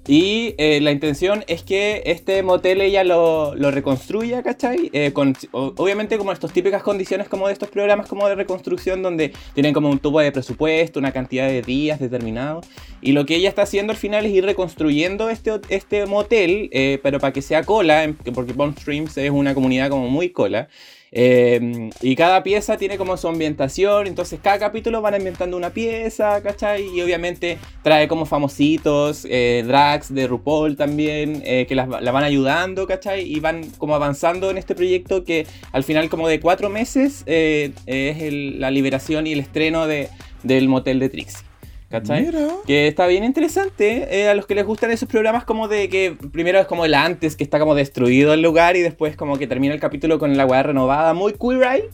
Y 0.09 0.55
eh, 0.57 0.79
la 0.79 0.91
intención 0.91 1.43
es 1.47 1.63
que 1.63 2.01
este 2.05 2.41
motel 2.41 2.79
ella 2.79 3.03
lo, 3.03 3.53
reconstruya, 3.55 4.41
¿cachai? 4.41 4.89
Eh, 4.93 5.11
con, 5.11 5.35
obviamente 5.51 6.17
como 6.17 6.31
estas 6.31 6.53
típicas 6.53 6.81
condiciones 6.81 7.27
como 7.27 7.47
de 7.47 7.53
estos 7.53 7.69
programas 7.69 8.07
como 8.07 8.25
de 8.29 8.35
reconstrucción 8.35 9.03
donde 9.03 9.33
tienen 9.53 9.73
como 9.73 9.89
un 9.89 9.99
tubo 9.99 10.21
de 10.21 10.31
presupuesto, 10.31 10.97
una 10.99 11.11
cantidad 11.11 11.47
de 11.47 11.61
días 11.61 11.99
determinado. 11.99 12.61
Y 13.01 13.11
lo 13.11 13.25
que 13.25 13.35
ella 13.35 13.49
está 13.49 13.63
haciendo 13.63 13.91
al 13.91 13.97
final 13.97 14.25
es 14.25 14.31
ir 14.31 14.45
reconstruyendo 14.45 15.29
este, 15.29 15.59
este 15.67 16.05
motel, 16.05 16.69
pero 17.03 17.19
para 17.19 17.33
que 17.33 17.41
sea 17.41 17.63
cola, 17.63 18.15
porque 18.33 18.53
Palm 18.53 18.73
Springs 18.77 19.17
es 19.17 19.29
una 19.29 19.53
comunidad 19.53 19.89
como 19.89 20.07
muy 20.07 20.29
cola. 20.29 20.69
Eh, 21.11 21.89
y 22.01 22.15
cada 22.15 22.43
pieza 22.43 22.77
tiene 22.77 22.97
como 22.97 23.17
su 23.17 23.27
ambientación, 23.27 24.07
entonces 24.07 24.39
cada 24.41 24.59
capítulo 24.59 25.01
van 25.01 25.15
ambientando 25.15 25.55
una 25.55 25.69
pieza, 25.69 26.41
¿cachai? 26.41 26.87
Y 26.93 27.01
obviamente 27.01 27.57
trae 27.81 28.07
como 28.07 28.25
famositos, 28.25 29.25
eh, 29.29 29.63
drags 29.65 30.13
de 30.13 30.27
RuPaul 30.27 30.75
también, 30.75 31.41
eh, 31.45 31.65
que 31.67 31.75
las, 31.75 31.87
la 31.87 32.11
van 32.11 32.23
ayudando, 32.23 32.87
¿cachai? 32.87 33.21
Y 33.21 33.39
van 33.39 33.63
como 33.77 33.95
avanzando 33.95 34.51
en 34.51 34.57
este 34.57 34.75
proyecto 34.75 35.23
que 35.23 35.47
al 35.71 35.83
final 35.83 36.09
como 36.09 36.27
de 36.27 36.39
cuatro 36.39 36.69
meses 36.69 37.23
eh, 37.25 37.71
es 37.85 38.33
la 38.59 38.71
liberación 38.71 39.27
y 39.27 39.33
el 39.33 39.39
estreno 39.39 39.87
de, 39.87 40.09
del 40.43 40.67
motel 40.67 40.99
de 40.99 41.09
Trixie. 41.09 41.46
¿Cachai? 41.89 42.25
Mira. 42.25 42.47
Que 42.65 42.87
está 42.87 43.07
bien 43.07 43.23
interesante 43.23 44.07
eh, 44.11 44.27
a 44.27 44.33
los 44.33 44.45
que 44.45 44.55
les 44.55 44.65
gustan 44.65 44.91
esos 44.91 45.07
programas 45.07 45.45
como 45.45 45.69
de 45.69 45.87
que 45.87 46.17
primero 46.33 46.59
es 46.59 46.67
como 46.67 46.83
el 46.83 46.93
antes, 46.93 47.37
que 47.37 47.43
está 47.43 47.59
como 47.59 47.75
destruido 47.75 48.33
el 48.33 48.41
lugar 48.41 48.75
y 48.75 48.81
después 48.81 49.15
como 49.15 49.37
que 49.37 49.47
termina 49.47 49.73
el 49.73 49.79
capítulo 49.79 50.19
con 50.19 50.35
la 50.35 50.45
weá 50.45 50.63
renovada, 50.63 51.13
muy 51.13 51.33
queer 51.33 51.63
eye, 51.63 51.89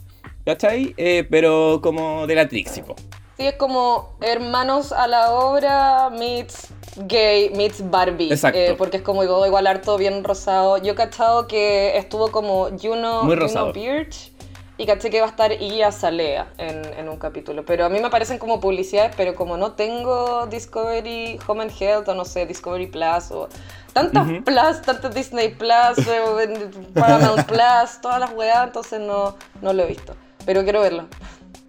¿cachai? 0.45 0.95
Eh, 0.97 1.27
pero 1.29 1.79
como 1.84 2.25
de 2.25 2.36
la 2.36 2.47
Trixie, 2.47 2.82
po. 2.82 2.95
Sí, 3.38 3.47
es 3.47 3.56
como 3.56 4.15
hermanos 4.21 4.91
a 4.91 5.08
la 5.08 5.32
obra 5.32 6.10
meets 6.12 6.69
gay 7.08 7.49
meets 7.56 7.89
Barbie. 7.89 8.32
Exacto. 8.32 8.60
Eh, 8.60 8.75
porque 8.77 8.97
es 8.97 9.03
como 9.03 9.23
igual, 9.23 9.47
igual 9.47 9.67
harto 9.67 9.97
bien 9.97 10.23
rosado. 10.23 10.77
Yo 10.77 10.93
he 10.93 10.95
cachado 10.95 11.47
que 11.47 11.97
estuvo 11.97 12.32
como 12.32 12.69
Juno, 12.79 13.23
Muy 13.23 13.36
Juno 13.36 13.36
rosado. 13.36 13.73
Y 14.78 14.88
caché 14.88 15.12
que 15.12 15.20
va 15.20 15.28
a 15.28 15.30
estar 15.30 15.52
Iya 15.52 15.92
Salea 15.92 16.48
en, 16.58 16.84
en 16.98 17.08
un 17.08 17.18
capítulo. 17.18 17.64
Pero 17.64 17.86
a 17.86 17.90
mí 17.90 18.00
me 18.00 18.10
parecen 18.10 18.40
como 18.40 18.60
publicidades, 18.60 19.14
pero 19.16 19.36
como 19.36 19.56
no 19.56 19.74
tengo 19.74 20.48
Discovery 20.48 21.40
Home 21.46 21.64
and 21.64 21.72
Health 21.80 22.08
o 22.08 22.16
no 22.16 22.26
sé, 22.26 22.48
Discovery 22.48 22.88
Plus 22.88 23.32
o 23.32 23.50
tantas. 23.94 24.28
Plus, 24.44 24.82
tantas 24.84 25.14
Disney 25.14 25.50
Plus, 25.50 25.98
eh, 26.08 26.70
Paramount 26.94 27.46
Plus, 27.46 28.02
todas 28.02 28.20
las 28.20 28.34
weas, 28.34 28.66
entonces 28.66 29.00
no, 29.00 29.36
no 29.62 29.74
lo 29.74 29.84
he 29.84 29.88
visto. 29.88 30.16
Pero 30.46 30.64
quiero 30.64 30.82
verlo. 30.82 31.08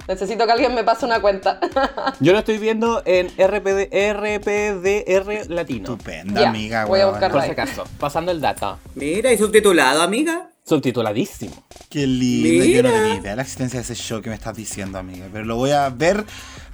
Necesito 0.09 0.45
que 0.45 0.53
alguien 0.53 0.75
me 0.75 0.85
pase 0.85 1.07
una 1.07 1.21
cuenta. 1.21 1.61
Yo 2.21 2.33
lo 2.33 2.39
estoy 2.39 2.59
viendo 2.59 3.03
en 3.07 3.29
RPD, 3.29 3.89
RPDR 4.13 5.51
Latino. 5.51 5.93
Estupenda, 5.93 6.41
Ya, 6.41 6.49
amiga, 6.49 6.85
voy 6.85 7.01
a 7.01 7.07
buscarlo. 7.07 7.39
Por 7.39 7.45
si 7.45 7.53
acaso, 7.53 7.85
pasando 7.99 8.31
el 8.31 8.41
dato. 8.41 8.79
Mira, 8.95 9.33
y 9.33 9.39
subtitulado, 9.39 10.03
amiga. 10.03 10.51
Subtituladísimo. 10.65 11.53
Qué 11.91 12.07
lindo. 12.07 12.65
Yo 12.65 12.83
no 12.83 12.89
Mira. 12.89 13.03
tenía 13.03 13.21
idea 13.21 13.31
de 13.33 13.37
la 13.37 13.43
existencia 13.43 13.81
de 13.81 13.85
ese 13.85 13.95
show 13.95 14.23
que 14.23 14.31
me 14.31 14.35
estás 14.35 14.57
diciendo, 14.57 14.99
amiga. 14.99 15.27
Pero 15.31 15.45
lo 15.45 15.57
voy 15.57 15.73
a 15.73 15.91
ver 15.91 16.25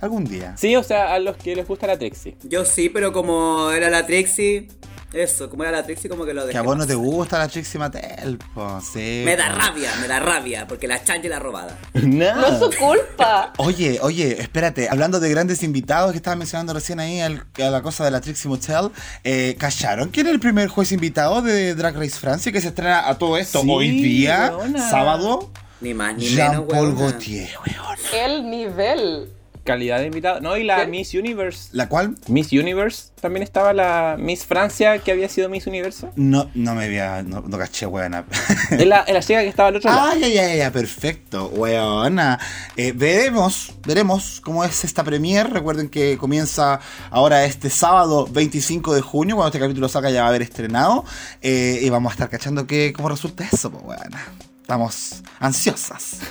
algún 0.00 0.24
día. 0.24 0.56
Sí, 0.56 0.76
o 0.76 0.82
sea, 0.84 1.12
a 1.12 1.18
los 1.18 1.36
que 1.36 1.56
les 1.56 1.66
gusta 1.66 1.88
la 1.88 1.98
Trixie. 1.98 2.36
Yo 2.44 2.64
sí, 2.64 2.88
pero 2.88 3.12
como 3.12 3.70
era 3.72 3.90
la 3.90 4.06
Trixie, 4.06 4.68
eso, 5.12 5.50
como 5.50 5.64
era 5.64 5.72
la 5.72 5.82
Trixie, 5.84 6.08
como 6.08 6.24
que 6.24 6.32
lo 6.34 6.42
dejé. 6.42 6.52
Que 6.52 6.58
a 6.58 6.62
vos 6.62 6.76
no 6.76 6.86
te 6.86 6.94
gusta 6.94 7.38
la 7.38 7.48
Trixie 7.48 7.78
Mattel, 7.78 8.38
po, 8.54 8.80
sí. 8.80 9.22
Me 9.24 9.36
da 9.36 9.48
rabia, 9.48 9.90
me 10.00 10.06
da 10.08 10.20
rabia, 10.20 10.66
porque 10.68 10.86
la 10.86 11.02
chancha 11.02 11.26
y 11.26 11.30
la 11.30 11.38
robada. 11.38 11.76
No 11.94 12.46
es 12.46 12.58
su 12.58 12.70
culpa. 12.78 13.52
Oye, 13.58 13.98
oye, 14.02 14.40
espérate, 14.40 14.88
hablando 14.88 15.20
de 15.20 15.28
grandes 15.30 15.62
invitados 15.62 16.12
que 16.12 16.16
estaba 16.18 16.36
mencionando 16.36 16.72
recién 16.74 17.00
ahí 17.00 17.20
al- 17.20 17.44
a 17.58 17.70
la 17.70 17.82
cosa 17.82 18.04
de 18.04 18.10
la 18.10 18.20
Trixie 18.20 18.48
Motel, 18.48 18.90
eh, 19.24 19.56
¿callaron 19.58 20.08
quién 20.10 20.26
era 20.26 20.34
el 20.34 20.40
primer 20.40 20.68
juez 20.68 20.92
invitado 20.92 21.42
de 21.42 21.74
Drag 21.74 21.94
Race 21.96 22.18
Francia 22.18 22.52
que 22.52 22.60
se 22.60 22.68
estrena 22.68 23.08
a 23.08 23.18
todo 23.18 23.36
esto 23.36 23.62
Sí, 23.62 23.68
hoy 23.70 23.90
día, 23.90 24.52
weona. 24.56 24.88
sábado? 24.90 25.50
Ni 25.80 25.94
más 25.94 26.14
ni 26.14 26.24
menos, 26.30 26.36
Jean-Paul 26.36 26.88
weona. 26.88 27.00
Gaultier, 27.00 27.48
weón. 27.66 27.98
El 28.12 28.50
nivel. 28.50 29.30
Calidad 29.70 30.00
de 30.00 30.06
invitado. 30.06 30.40
No, 30.40 30.56
y 30.56 30.64
la 30.64 30.80
¿Qué? 30.80 30.86
Miss 30.88 31.14
Universe. 31.14 31.68
¿La 31.70 31.88
cual? 31.88 32.16
Miss 32.26 32.50
Universe. 32.50 33.12
También 33.20 33.44
estaba 33.44 33.72
la 33.72 34.16
Miss 34.18 34.44
Francia, 34.44 34.98
que 34.98 35.12
había 35.12 35.28
sido 35.28 35.48
Miss 35.48 35.68
Universo. 35.68 36.10
No, 36.16 36.50
no 36.54 36.74
me 36.74 36.86
había, 36.86 37.22
no, 37.22 37.42
no 37.42 37.56
caché, 37.56 37.86
weona. 37.86 38.24
Es 38.72 38.84
la, 38.84 39.04
chica 39.20 39.42
que 39.42 39.46
estaba 39.46 39.68
al 39.68 39.76
otro 39.76 39.88
lado. 39.88 40.10
Ay, 40.10 40.24
ay, 40.24 40.38
ay, 40.38 40.60
ay, 40.62 40.70
perfecto, 40.72 41.46
weona. 41.54 42.40
Eh, 42.76 42.90
veremos, 42.90 43.72
veremos 43.86 44.40
cómo 44.40 44.64
es 44.64 44.82
esta 44.82 45.04
premier. 45.04 45.48
Recuerden 45.48 45.88
que 45.88 46.18
comienza 46.18 46.80
ahora 47.10 47.44
este 47.44 47.70
sábado 47.70 48.26
25 48.28 48.92
de 48.92 49.02
junio, 49.02 49.36
cuando 49.36 49.50
este 49.50 49.60
capítulo 49.60 49.88
salga 49.88 50.10
ya 50.10 50.22
va 50.22 50.26
a 50.26 50.30
haber 50.30 50.42
estrenado. 50.42 51.04
Eh, 51.42 51.78
y 51.80 51.88
vamos 51.90 52.10
a 52.10 52.14
estar 52.14 52.28
cachando 52.28 52.66
que, 52.66 52.92
cómo 52.92 53.08
resulta 53.08 53.44
eso, 53.44 53.70
pues, 53.70 53.84
weona. 53.84 54.49
Estamos 54.70 55.22
ansiosas. 55.40 56.20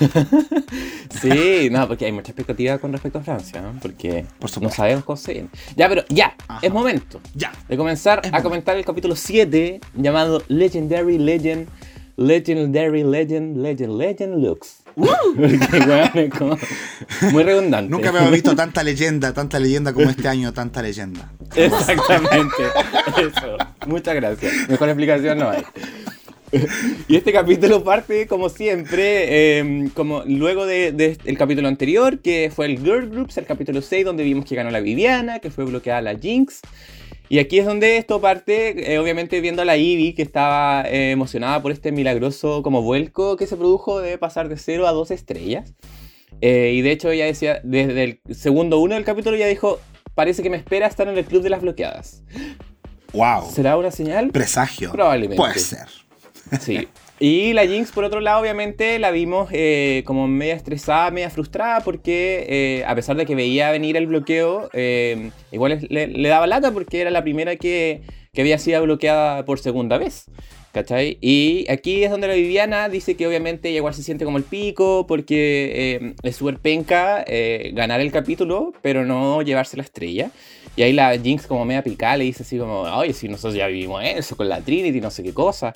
Sí, 1.20 1.68
no, 1.70 1.86
porque 1.86 2.06
hay 2.06 2.12
mucha 2.12 2.30
expectativa 2.30 2.78
con 2.78 2.90
respecto 2.92 3.18
a 3.18 3.22
Francia, 3.22 3.60
¿no? 3.60 3.78
Porque 3.82 4.24
Por 4.38 4.62
no 4.62 4.70
sabemos 4.70 5.04
cómo 5.04 5.16
se 5.18 5.32
viene. 5.34 5.48
Ya, 5.76 5.86
pero 5.88 6.04
ya, 6.08 6.34
Ajá. 6.48 6.60
es 6.62 6.72
momento 6.72 7.20
Ya. 7.34 7.52
de 7.68 7.76
comenzar 7.76 8.20
Es 8.20 8.28
a 8.28 8.30
momento. 8.30 8.48
comentar 8.48 8.76
el 8.78 8.84
capítulo 8.86 9.16
7 9.16 9.80
llamado 9.96 10.42
Legendary 10.48 11.18
Legend, 11.18 11.68
Legendary 12.16 13.04
Legend, 13.04 13.58
Legend, 13.58 13.98
Legend 13.98 14.42
Looks. 14.42 14.76
Porque, 14.94 16.24
es 16.24 16.32
como 16.34 16.56
muy 17.32 17.42
redundante. 17.42 17.90
Nunca 17.90 18.12
me 18.12 18.20
había 18.20 18.30
visto 18.30 18.56
tanta 18.56 18.82
leyenda, 18.82 19.34
tanta 19.34 19.58
leyenda 19.58 19.92
como 19.92 20.08
este 20.08 20.28
año, 20.28 20.52
tanta 20.54 20.80
leyenda. 20.80 21.30
Exactamente. 21.54 22.62
Eso. 23.18 23.58
Muchas 23.86 24.14
gracias. 24.14 24.52
Mejor 24.70 24.88
explicación 24.88 25.38
no 25.38 25.50
hay. 25.50 25.62
Y 27.08 27.16
este 27.16 27.32
capítulo 27.32 27.84
parte, 27.84 28.26
como 28.26 28.48
siempre, 28.48 29.58
eh, 29.58 29.88
como 29.94 30.22
luego 30.26 30.66
del 30.66 30.96
de, 30.96 31.18
el 31.24 31.38
capítulo 31.38 31.68
anterior, 31.68 32.20
que 32.20 32.50
fue 32.54 32.66
el 32.66 32.78
Girl 32.78 33.08
Groups, 33.08 33.38
el 33.38 33.46
capítulo 33.46 33.82
6, 33.82 34.04
donde 34.04 34.24
vimos 34.24 34.44
que 34.44 34.54
ganó 34.54 34.70
la 34.70 34.80
Viviana, 34.80 35.38
que 35.38 35.50
fue 35.50 35.64
bloqueada 35.64 36.02
la 36.02 36.18
Jinx. 36.18 36.60
Y 37.28 37.38
aquí 37.38 37.60
es 37.60 37.66
donde 37.66 37.96
esto 37.96 38.20
parte, 38.20 38.92
eh, 38.92 38.98
obviamente 38.98 39.40
viendo 39.40 39.62
a 39.62 39.64
la 39.64 39.76
Ivy, 39.76 40.14
que 40.14 40.22
estaba 40.22 40.82
eh, 40.88 41.12
emocionada 41.12 41.62
por 41.62 41.70
este 41.70 41.92
milagroso 41.92 42.64
como 42.64 42.82
vuelco 42.82 43.36
que 43.36 43.46
se 43.46 43.56
produjo 43.56 44.00
de 44.00 44.18
pasar 44.18 44.48
de 44.48 44.56
0 44.56 44.88
a 44.88 44.92
2 44.92 45.12
estrellas. 45.12 45.72
Eh, 46.40 46.72
y 46.74 46.82
de 46.82 46.90
hecho 46.90 47.08
ella 47.08 47.26
decía, 47.26 47.60
desde 47.62 48.02
el 48.02 48.20
segundo 48.34 48.80
uno 48.80 48.96
del 48.96 49.04
capítulo 49.04 49.36
ya 49.36 49.46
dijo, 49.46 49.78
parece 50.16 50.42
que 50.42 50.50
me 50.50 50.56
espera 50.56 50.88
estar 50.88 51.06
en 51.06 51.16
el 51.16 51.24
club 51.24 51.42
de 51.42 51.50
las 51.50 51.62
bloqueadas. 51.62 52.24
Wow. 53.12 53.48
¿Será 53.52 53.76
una 53.76 53.92
señal? 53.92 54.30
Presagio. 54.30 54.90
Probablemente. 54.90 55.36
Puede 55.36 55.60
ser. 55.60 55.86
Sí. 56.60 56.88
Y 57.22 57.52
la 57.52 57.66
Jinx, 57.66 57.92
por 57.92 58.04
otro 58.04 58.20
lado, 58.20 58.40
obviamente 58.40 58.98
la 58.98 59.10
vimos 59.10 59.50
eh, 59.52 60.02
como 60.06 60.26
media 60.26 60.54
estresada, 60.54 61.10
media 61.10 61.28
frustrada, 61.28 61.80
porque 61.80 62.46
eh, 62.48 62.84
a 62.86 62.94
pesar 62.94 63.16
de 63.16 63.26
que 63.26 63.34
veía 63.34 63.70
venir 63.70 63.98
el 63.98 64.06
bloqueo, 64.06 64.70
eh, 64.72 65.30
igual 65.52 65.86
le, 65.90 66.06
le, 66.06 66.28
daba 66.30 66.46
lata 66.46 66.72
porque 66.72 67.02
era 67.02 67.10
la 67.10 67.22
primera 67.22 67.56
que, 67.56 68.00
que, 68.32 68.40
había 68.40 68.56
sido 68.56 68.82
bloqueada 68.82 69.44
por 69.44 69.58
segunda 69.58 69.98
vez. 69.98 70.24
¿Cachai? 70.72 71.18
Y 71.20 71.66
aquí 71.68 72.04
es 72.04 72.12
donde 72.12 72.28
la 72.28 72.34
Viviana 72.34 72.88
dice 72.88 73.16
que 73.16 73.26
obviamente 73.26 73.68
ella 73.68 73.78
igual 73.78 73.92
se 73.92 74.04
siente 74.04 74.24
como 74.24 74.38
el 74.38 74.44
pico, 74.44 75.04
porque 75.06 76.14
es 76.22 76.36
súper 76.36 76.58
penca 76.58 77.24
ganar 77.72 78.00
el 78.00 78.12
capítulo, 78.12 78.72
pero 78.80 79.04
no 79.04 79.42
llevarse 79.42 79.76
la 79.76 79.82
estrella. 79.82 80.30
Y 80.76 80.82
ahí 80.82 80.92
la 80.92 81.18
Jinx 81.18 81.48
como 81.48 81.64
media 81.64 81.82
picada 81.82 82.16
le 82.16 82.24
dice 82.24 82.44
así 82.44 82.56
como, 82.56 82.82
oye, 82.82 83.12
si 83.12 83.28
nosotros 83.28 83.54
ya 83.54 83.66
vivimos 83.66 84.02
eso 84.04 84.36
con 84.36 84.48
la 84.48 84.60
Trinity, 84.60 85.00
no 85.00 85.10
sé 85.10 85.24
qué 85.24 85.34
cosa. 85.34 85.74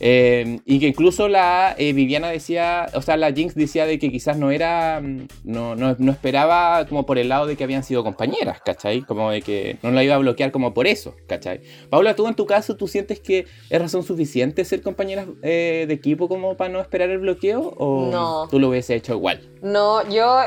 Eh, 0.00 0.60
y 0.64 0.80
que 0.80 0.88
incluso 0.88 1.28
la 1.28 1.74
eh, 1.78 1.92
Viviana 1.92 2.28
decía, 2.28 2.86
o 2.94 3.02
sea, 3.02 3.16
la 3.16 3.32
Jinx 3.32 3.54
decía 3.54 3.86
de 3.86 3.98
que 3.98 4.10
quizás 4.10 4.36
no 4.36 4.50
era, 4.50 5.00
mm, 5.00 5.28
no, 5.44 5.76
no, 5.76 5.94
no, 5.98 6.12
esperaba 6.12 6.84
como 6.86 7.06
por 7.06 7.18
el 7.18 7.28
lado 7.28 7.46
de 7.46 7.56
que 7.56 7.64
habían 7.64 7.84
sido 7.84 8.02
compañeras, 8.02 8.60
¿cachai? 8.64 9.02
Como 9.02 9.30
de 9.30 9.42
que 9.42 9.78
no 9.82 9.90
la 9.90 10.02
iba 10.02 10.14
a 10.14 10.18
bloquear 10.18 10.50
como 10.50 10.74
por 10.74 10.86
eso, 10.86 11.14
¿cachai? 11.28 11.60
Paula, 11.90 12.16
tú 12.16 12.26
en 12.26 12.34
tu 12.34 12.46
caso, 12.46 12.76
¿tú 12.76 12.88
sientes 12.88 13.20
que 13.20 13.46
es 13.70 13.80
razón 13.80 14.02
suficiente 14.02 14.64
ser 14.64 14.82
compañeras 14.82 15.26
eh, 15.42 15.84
de 15.86 15.94
equipo 15.94 16.28
como 16.28 16.56
para 16.56 16.72
no 16.72 16.80
esperar 16.80 17.10
el 17.10 17.18
bloqueo? 17.18 17.74
¿O 17.76 18.10
no. 18.10 18.48
tú 18.48 18.58
lo 18.58 18.70
hubiese 18.70 18.94
hecho 18.94 19.14
igual? 19.14 19.40
No, 19.62 20.08
yo 20.10 20.40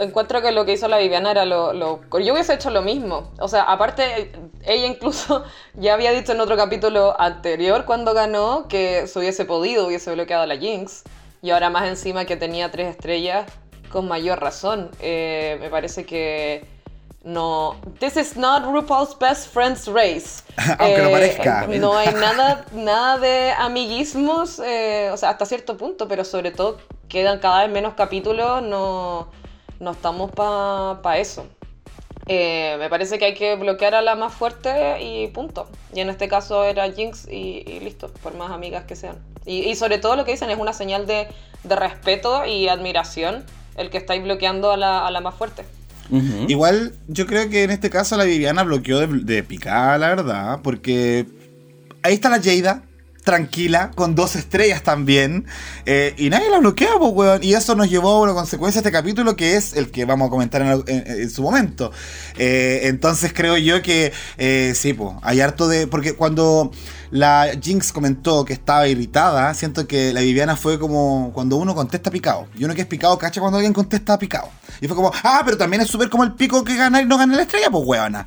encuentro 0.00 0.42
que 0.42 0.52
lo 0.52 0.64
que 0.64 0.72
hizo 0.72 0.88
la 0.88 0.98
Viviana 0.98 1.30
era 1.30 1.44
lo, 1.44 1.72
lo, 1.72 2.00
Yo 2.20 2.32
hubiese 2.32 2.54
hecho 2.54 2.70
lo 2.70 2.82
mismo. 2.82 3.32
O 3.38 3.48
sea, 3.48 3.62
aparte, 3.62 4.32
ella 4.64 4.86
incluso 4.86 5.44
ya 5.74 5.94
había 5.94 6.12
dicho 6.12 6.32
en 6.32 6.40
otro 6.40 6.56
capítulo 6.56 7.20
anterior 7.20 7.84
cuando 7.84 8.14
ganó 8.14 8.68
que 8.68 9.06
se 9.06 9.18
hubiese 9.18 9.44
podido, 9.44 9.86
hubiese 9.86 10.12
bloqueado 10.12 10.42
a 10.42 10.46
la 10.46 10.56
Jinx. 10.56 11.04
Y 11.40 11.50
ahora 11.50 11.70
más 11.70 11.88
encima 11.88 12.24
que 12.24 12.36
tenía 12.36 12.70
tres 12.70 12.88
estrellas, 12.88 13.46
con 13.90 14.08
mayor 14.08 14.40
razón. 14.40 14.90
Eh, 15.00 15.56
me 15.60 15.70
parece 15.70 16.04
que 16.04 16.66
no. 17.22 17.76
This 18.00 18.16
is 18.16 18.36
not 18.36 18.64
RuPaul's 18.64 19.16
Best 19.18 19.52
Friends 19.52 19.86
Race. 19.86 20.42
Aunque 20.78 21.00
eh, 21.00 21.02
no 21.02 21.10
parezca. 21.10 21.66
No 21.66 21.96
hay 21.96 22.12
nada, 22.14 22.64
nada 22.72 23.18
de 23.18 23.52
amiguismos, 23.52 24.60
eh, 24.64 25.10
o 25.12 25.16
sea, 25.16 25.30
hasta 25.30 25.46
cierto 25.46 25.76
punto, 25.76 26.08
pero 26.08 26.24
sobre 26.24 26.50
todo 26.50 26.78
quedan 27.08 27.38
cada 27.38 27.62
vez 27.62 27.70
menos 27.70 27.94
capítulos. 27.94 28.62
No 28.62 29.28
no 29.80 29.92
estamos 29.92 30.30
para 30.30 31.00
pa 31.02 31.18
eso. 31.18 31.46
Eh, 32.26 32.76
me 32.78 32.90
parece 32.90 33.18
que 33.18 33.24
hay 33.24 33.34
que 33.34 33.56
bloquear 33.56 33.94
a 33.94 34.02
la 34.02 34.14
más 34.14 34.34
fuerte 34.34 35.02
y 35.02 35.28
punto. 35.28 35.66
Y 35.94 36.00
en 36.00 36.10
este 36.10 36.28
caso 36.28 36.64
era 36.64 36.90
Jinx 36.92 37.26
y, 37.26 37.64
y 37.66 37.80
listo, 37.80 38.12
por 38.22 38.34
más 38.34 38.50
amigas 38.50 38.84
que 38.84 38.96
sean. 38.96 39.16
Y, 39.46 39.60
y, 39.60 39.74
sobre 39.76 39.96
todo 39.96 40.14
lo 40.14 40.26
que 40.26 40.32
dicen 40.32 40.50
es 40.50 40.58
una 40.58 40.74
señal 40.74 41.06
de, 41.06 41.28
de 41.64 41.76
respeto 41.76 42.44
y 42.44 42.68
admiración 42.68 43.44
el 43.76 43.88
que 43.88 43.96
estáis 43.96 44.22
bloqueando 44.22 44.70
a 44.70 44.76
la, 44.76 45.06
a 45.06 45.10
la 45.10 45.20
más 45.22 45.34
fuerte. 45.36 45.64
Uh 46.10 46.18
-huh. 46.18 46.50
Igual 46.50 46.92
yo 47.06 47.26
creo 47.26 47.48
que 47.48 47.62
en 47.64 47.70
este 47.70 47.88
caso 47.88 48.16
la 48.16 48.24
Viviana 48.24 48.62
bloqueó 48.62 48.98
de, 48.98 49.06
de 49.06 49.42
picada, 49.42 49.96
la 49.96 50.08
verdad, 50.08 50.60
porque 50.62 51.26
ahí 52.02 52.14
está 52.14 52.28
la 52.28 52.42
Jada, 52.42 52.82
tranquila, 53.28 53.90
con 53.94 54.14
dos 54.14 54.36
estrellas 54.36 54.82
también. 54.82 55.44
Eh, 55.84 56.14
y 56.16 56.30
nadie 56.30 56.48
la 56.48 56.60
bloquea, 56.60 56.92
pues, 56.98 57.12
weón. 57.12 57.44
Y 57.44 57.52
eso 57.52 57.74
nos 57.74 57.90
llevó 57.90 58.12
a 58.12 58.20
una 58.22 58.32
consecuencia 58.32 58.80
de 58.80 58.88
este 58.88 58.98
capítulo 58.98 59.36
que 59.36 59.54
es 59.56 59.74
el 59.74 59.90
que 59.90 60.06
vamos 60.06 60.28
a 60.28 60.30
comentar 60.30 60.62
en, 60.62 61.28
su 61.28 61.42
momento. 61.42 61.92
Eh, 62.38 62.80
entonces 62.84 63.34
creo 63.34 63.58
yo 63.58 63.82
que 63.82 64.14
eh, 64.38 64.72
sí, 64.74 64.94
pues, 64.94 65.10
hay 65.20 65.42
harto 65.42 65.68
de. 65.68 65.86
Porque 65.86 66.14
cuando 66.14 66.70
la 67.10 67.50
Jinx 67.60 67.92
comentó 67.92 68.46
que 68.46 68.54
estaba 68.54 68.88
irritada, 68.88 69.52
siento 69.52 69.86
que 69.86 70.14
la 70.14 70.20
Viviana 70.20 70.56
fue 70.56 70.78
como 70.78 71.30
cuando 71.34 71.56
uno 71.56 71.74
contesta 71.74 72.10
picado. 72.10 72.48
Y 72.56 72.64
uno 72.64 72.74
que 72.74 72.80
es 72.80 72.86
picado, 72.86 73.18
cacha 73.18 73.42
cuando 73.42 73.58
alguien 73.58 73.74
contesta 73.74 74.18
picado. 74.18 74.48
Y 74.80 74.86
fue 74.86 74.96
como, 74.96 75.12
ah, 75.22 75.42
pero 75.44 75.58
también 75.58 75.82
es 75.82 75.88
súper 75.88 76.08
como 76.08 76.24
el 76.24 76.32
pico 76.32 76.64
que 76.64 76.76
gana 76.76 77.02
y 77.02 77.04
no 77.04 77.18
gana 77.18 77.36
la 77.36 77.42
estrella, 77.42 77.68
pues 77.70 77.84
weona. 77.86 78.26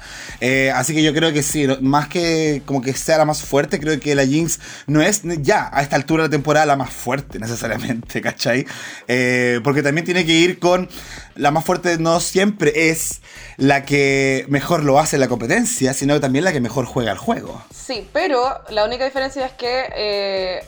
Así 0.76 0.94
que 0.94 1.02
yo 1.02 1.12
creo 1.12 1.34
que 1.34 1.42
sí, 1.42 1.66
más 1.82 2.08
que 2.08 2.62
como 2.68 2.84
que 2.84 2.94
sea 2.94 3.18
la 3.18 3.26
más 3.26 3.42
fuerte, 3.42 3.80
creo 3.80 4.00
que 4.00 4.14
la 4.14 4.28
Jinx 4.28 4.60
no 4.92 5.02
es 5.02 5.22
ya 5.42 5.70
a 5.72 5.82
esta 5.82 5.96
altura 5.96 6.24
de 6.24 6.30
la 6.30 6.32
temporada 6.32 6.66
la 6.66 6.76
más 6.76 6.92
fuerte 6.92 7.40
necesariamente, 7.40 8.22
¿cachai? 8.22 8.66
Eh, 9.08 9.60
porque 9.64 9.82
también 9.82 10.06
tiene 10.06 10.26
que 10.26 10.34
ir 10.34 10.60
con 10.60 10.90
la 11.36 11.52
más 11.52 11.64
fuerte 11.64 11.98
no 11.98 12.20
siempre 12.20 12.90
es 12.90 13.22
la 13.58 13.86
que 13.86 14.46
mejor 14.50 14.84
lo 14.84 15.00
hace 15.00 15.16
en 15.16 15.22
la 15.22 15.28
competencia, 15.28 15.94
sino 15.94 16.20
también 16.20 16.46
la 16.46 16.52
que 16.52 16.60
mejor 16.60 16.86
juega 16.86 17.12
el 17.12 17.18
juego. 17.18 17.64
Sí, 17.74 18.08
pero 18.12 18.62
la 18.70 18.86
única 18.86 19.06
diferencia 19.06 19.46
es 19.46 19.54
que 19.54 19.90
eh, 19.96 20.64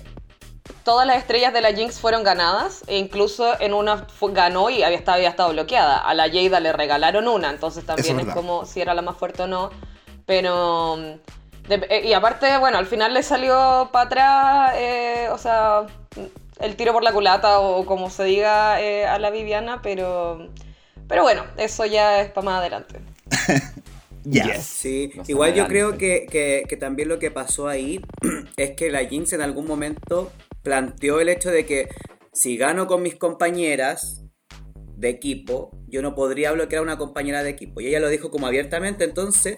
todas 0.84 1.06
las 1.06 1.18
estrellas 1.18 1.54
de 1.54 1.62
la 1.62 1.74
Jinx 1.74 2.00
fueron 2.00 2.24
ganadas 2.24 2.84
e 2.88 2.98
incluso 2.98 3.60
en 3.60 3.74
una 3.74 4.08
ganó 4.32 4.70
y 4.70 4.84
había 4.84 4.98
estado, 4.98 5.18
había 5.18 5.30
estado 5.30 5.52
bloqueada. 5.52 5.98
A 5.98 6.14
la 6.14 6.30
Jada 6.30 6.60
le 6.60 6.72
regalaron 6.72 7.28
una, 7.28 7.50
entonces 7.50 7.86
también 7.86 8.20
es, 8.20 8.28
es 8.28 8.34
como 8.34 8.66
si 8.66 8.82
era 8.82 8.94
la 8.94 9.02
más 9.02 9.18
fuerte 9.18 9.44
o 9.44 9.48
no. 9.48 9.70
Pero... 10.26 11.20
De, 11.67 11.76
eh, 11.89 12.02
y 12.06 12.13
aparte, 12.13 12.58
bueno, 12.58 12.78
al 12.78 12.86
final 12.86 13.13
le 13.13 13.23
salió 13.23 13.89
para 13.91 14.06
atrás, 14.06 14.73
eh, 14.78 15.30
o 15.32 15.38
sea, 15.38 15.86
el 16.60 16.76
tiro 16.76 16.93
por 16.93 17.04
la 17.04 17.13
culata 17.13 17.60
o 17.60 17.86
como 17.86 18.10
se 18.10 18.26
diga 18.26 18.82
eh, 18.82 19.06
a 19.06 19.17
la 19.19 19.30
Viviana, 19.30 19.82
pero, 19.82 20.49
pero 21.08 21.23
bueno, 21.23 21.45
eso 21.58 21.86
ya 21.86 22.21
es 22.21 22.32
para 22.32 22.45
más 22.45 22.60
adelante. 22.60 22.99
Yes. 24.26 24.63
Sí, 24.63 25.12
Más 25.17 25.28
igual 25.28 25.54
yo 25.54 25.67
creo 25.67 25.97
que, 25.97 26.28
que, 26.32 26.63
que, 26.69 26.78
también 26.78 27.10
lo 27.10 27.19
que 27.19 27.30
pasó 27.30 27.67
ahí 27.67 27.99
es 28.56 28.71
que 28.71 28.89
la 28.89 29.04
Jinx 29.04 29.34
en 29.34 29.41
algún 29.41 29.67
momento 29.67 30.32
planteó 30.62 31.19
el 31.19 31.28
hecho 31.28 31.52
de 31.52 31.65
que 31.65 31.89
si 32.32 32.56
gano 32.56 32.88
con 32.88 33.02
mis 33.02 33.15
compañeras 33.15 34.23
de 34.95 35.10
equipo, 35.10 35.78
yo 35.88 36.02
no 36.02 36.15
podría 36.15 36.54
bloquear 36.54 36.80
a 36.80 36.84
una 36.84 36.97
compañera 36.97 37.43
de 37.43 37.49
equipo. 37.49 37.82
Y 37.82 37.88
ella 37.88 37.99
lo 37.99 38.08
dijo 38.08 38.32
como 38.32 38.47
abiertamente, 38.47 39.04
entonces 39.04 39.58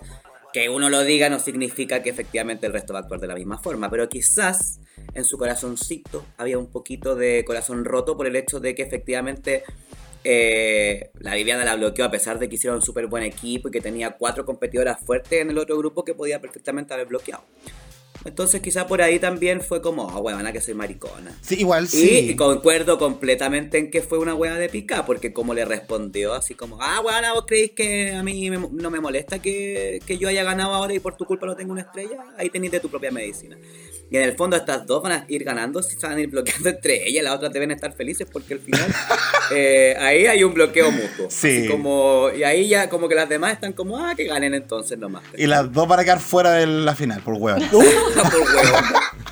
que 0.56 0.70
uno 0.70 0.90
lo 0.90 1.04
diga 1.04 1.30
no 1.30 1.38
significa 1.38 2.02
que 2.02 2.10
efectivamente 2.10 2.66
el 2.66 2.72
resto 2.72 2.94
va 2.94 3.00
a 3.00 3.02
actuar 3.02 3.20
de 3.20 3.28
la 3.28 3.36
misma 3.36 3.58
forma, 3.58 3.90
pero 3.90 4.08
quizás 4.08 4.80
en 5.14 5.26
su 5.26 5.38
corazoncito 5.38 6.26
había 6.38 6.58
un 6.58 6.68
poquito 6.68 7.14
de 7.18 7.44
corazón 7.44 7.84
roto 7.84 8.16
por 8.16 8.26
el 8.26 8.38
hecho 8.38 8.62
de 8.62 8.74
que 8.74 8.84
efectivamente 8.84 9.64
eh, 10.24 11.10
la 11.20 11.36
Viviana 11.36 11.66
la 11.66 11.76
bloqueó 11.76 12.06
a 12.06 12.10
pesar 12.10 12.40
de 12.40 12.48
que 12.48 12.56
hicieron 12.56 12.78
un 12.78 12.82
súper 12.82 13.08
buen 13.08 13.24
equipo 13.24 13.68
y 13.68 13.72
que 13.72 13.82
tenía 13.82 14.12
cuatro 14.12 14.46
competidoras 14.46 14.98
fuertes 15.02 15.42
en 15.42 15.50
el 15.50 15.58
otro 15.58 15.78
grupo 15.78 16.06
que 16.06 16.14
podía 16.14 16.40
perfectamente 16.40 16.94
haber 16.94 17.08
bloqueado. 17.08 17.44
Entonces 18.26 18.60
quizá 18.60 18.88
por 18.88 19.04
ahí 19.04 19.20
también 19.20 19.62
fue 19.62 19.84
como, 19.84 20.10
ah, 20.10 20.18
oh, 20.18 20.22
huevona, 20.22 20.52
que 20.52 20.60
soy 20.60 20.74
maricona. 20.74 21.38
Sí, 21.42 21.58
igual 21.60 21.88
sí. 21.88 22.32
Y 22.32 22.36
concuerdo 22.36 22.98
completamente 22.98 23.78
en 23.78 23.92
que 23.92 24.02
fue 24.02 24.18
una 24.18 24.34
hueá 24.34 24.56
de 24.56 24.68
pica, 24.68 25.06
porque 25.06 25.32
como 25.32 25.54
le 25.54 25.64
respondió 25.64 26.34
así 26.34 26.56
como, 26.56 26.82
ah, 26.82 27.02
huevona, 27.02 27.34
vos 27.34 27.46
creéis 27.48 27.72
que 27.72 28.14
a 28.14 28.24
mí 28.24 28.50
me, 28.50 28.58
no 28.58 28.90
me 28.90 29.00
molesta 29.00 29.40
que, 29.40 30.02
que, 30.08 30.18
yo 30.18 30.28
haya 30.28 30.44
ganado 30.44 30.74
ahora 30.74 30.94
y 30.94 31.00
por 31.00 31.16
tu 31.16 31.26
culpa 31.26 31.46
no 31.46 31.56
tengo 31.56 31.72
una 31.72 31.82
estrella, 31.82 32.26
ahí 32.38 32.50
tenéis 32.50 32.72
de 32.72 32.80
tu 32.80 32.90
propia 32.90 33.12
medicina. 33.12 33.58
Y 34.10 34.18
en 34.18 34.24
el 34.24 34.36
fondo 34.36 34.56
estas 34.56 34.86
dos 34.86 35.02
van 35.02 35.12
a 35.12 35.26
ir 35.28 35.44
ganando, 35.44 35.82
si 35.82 35.96
van 35.98 36.18
a 36.18 36.22
ir 36.22 36.30
bloqueando 36.30 36.70
entre 36.70 37.08
ellas, 37.08 37.24
las 37.24 37.34
otras 37.34 37.52
deben 37.52 37.72
estar 37.72 37.94
felices 37.94 38.28
porque 38.32 38.54
al 38.54 38.60
final 38.60 38.94
eh, 39.52 39.96
ahí 40.00 40.28
hay 40.28 40.44
un 40.44 40.54
bloqueo 40.54 40.92
mutuo. 40.92 41.28
Sí. 41.30 41.60
Así 41.60 41.68
como, 41.68 42.30
y 42.36 42.44
ahí 42.44 42.68
ya 42.68 42.88
como 42.90 43.10
que 43.10 43.16
las 43.16 43.28
demás 43.28 43.54
están 43.54 43.74
como, 43.74 43.98
ah, 43.98 44.14
que 44.16 44.26
ganen 44.26 44.54
entonces 44.54 44.98
nomás. 44.98 45.24
Y 45.38 45.48
las 45.48 45.72
dos 45.72 45.88
van 45.88 46.00
a 46.00 46.04
quedar 46.04 46.20
fuera 46.20 46.52
de 46.52 46.68
la 46.68 46.96
final, 46.96 47.22
por 47.22 47.36
huevo. 47.36 47.60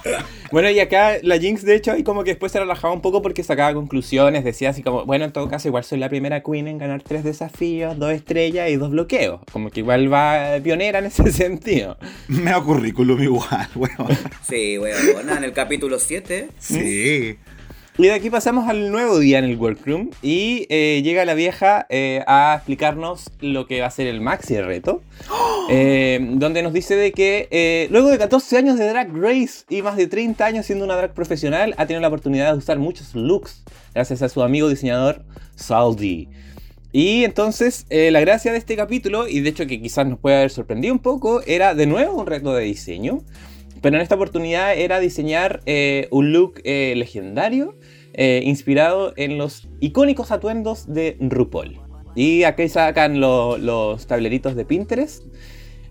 bueno, 0.53 0.69
y 0.69 0.79
acá 0.79 1.17
la 1.23 1.39
Jinx, 1.39 1.63
de 1.63 1.73
hecho, 1.73 1.91
ahí 1.91 2.03
como 2.03 2.23
que 2.23 2.29
después 2.29 2.51
se 2.51 2.59
relajaba 2.59 2.93
un 2.93 3.01
poco 3.01 3.23
porque 3.23 3.41
sacaba 3.43 3.73
conclusiones, 3.73 4.43
decía 4.43 4.69
así 4.69 4.83
como, 4.83 5.03
bueno, 5.03 5.25
en 5.25 5.31
todo 5.33 5.49
caso, 5.49 5.67
igual 5.67 5.83
soy 5.83 5.97
la 5.97 6.09
primera 6.09 6.43
queen 6.43 6.67
en 6.67 6.77
ganar 6.77 7.01
tres 7.01 7.23
desafíos, 7.23 7.97
dos 7.97 8.11
estrellas 8.11 8.69
y 8.69 8.75
dos 8.75 8.91
bloqueos. 8.91 9.41
Como 9.51 9.71
que 9.71 9.79
igual 9.79 10.13
va 10.13 10.59
pionera 10.63 10.99
en 10.99 11.05
ese 11.05 11.31
sentido. 11.31 11.97
Me 12.27 12.51
da 12.51 12.61
currículum 12.61 13.19
igual, 13.23 13.67
weón. 13.73 14.15
Sí, 14.47 14.77
weón, 14.77 15.27
en 15.27 15.43
el 15.43 15.53
capítulo 15.53 15.97
7. 15.97 16.49
Sí. 16.59 17.35
Y 17.95 18.07
de 18.07 18.13
aquí 18.13 18.31
pasamos 18.31 18.67
al 18.67 18.89
nuevo 18.91 19.19
día 19.19 19.37
en 19.37 19.45
el 19.45 19.55
workroom 19.55 20.09
y 20.23 20.65
eh, 20.69 21.01
llega 21.03 21.25
la 21.25 21.35
vieja 21.35 21.85
eh, 21.89 22.23
a 22.25 22.55
explicarnos 22.55 23.29
lo 23.39 23.67
que 23.67 23.81
va 23.81 23.87
a 23.87 23.91
ser 23.91 24.07
el 24.07 24.19
maxi 24.19 24.59
reto, 24.59 25.03
eh, 25.69 26.19
donde 26.31 26.63
nos 26.63 26.73
dice 26.73 26.95
de 26.95 27.11
que 27.11 27.87
luego 27.91 28.09
de 28.09 28.17
14 28.17 28.57
años 28.57 28.79
de 28.79 28.87
drag 28.89 29.15
race 29.15 29.65
y 29.69 29.83
más 29.83 29.95
de 29.95 30.07
30 30.07 30.43
años 30.43 30.65
siendo 30.65 30.85
una 30.85 30.95
drag 30.95 31.13
profesional, 31.13 31.75
ha 31.77 31.85
tenido 31.85 32.01
la 32.01 32.07
oportunidad 32.07 32.53
de 32.53 32.57
usar 32.57 32.79
muchos 32.79 33.13
looks 33.13 33.63
gracias 33.93 34.23
a 34.23 34.29
su 34.29 34.41
amigo 34.41 34.69
diseñador 34.69 35.23
Saldi. 35.55 36.29
Y 36.91 37.25
entonces 37.25 37.85
la 37.91 38.21
gracia 38.21 38.51
de 38.51 38.57
este 38.57 38.75
capítulo, 38.75 39.27
y 39.27 39.41
de 39.41 39.49
hecho 39.49 39.67
que 39.67 39.79
quizás 39.79 40.07
nos 40.07 40.17
puede 40.17 40.37
haber 40.37 40.49
sorprendido 40.49 40.95
un 40.95 40.99
poco, 40.99 41.43
era 41.45 41.75
de 41.75 41.85
nuevo 41.85 42.19
un 42.19 42.25
reto 42.25 42.55
de 42.55 42.63
diseño. 42.63 43.21
Pero 43.81 43.97
en 43.97 44.01
esta 44.01 44.15
oportunidad 44.15 44.77
era 44.77 44.99
diseñar 44.99 45.61
un 46.09 46.31
look 46.33 46.61
legendario 46.63 47.75
eh, 48.13 48.41
inspirado 48.43 49.13
en 49.17 49.37
los 49.37 49.67
icónicos 49.79 50.31
atuendos 50.31 50.91
de 50.93 51.17
RuPaul. 51.19 51.79
Y 52.15 52.43
aquí 52.43 52.69
sacan 52.69 53.19
lo- 53.19 53.57
los 53.57 54.05
tableritos 54.07 54.55
de 54.55 54.65
Pinterest. 54.65 55.23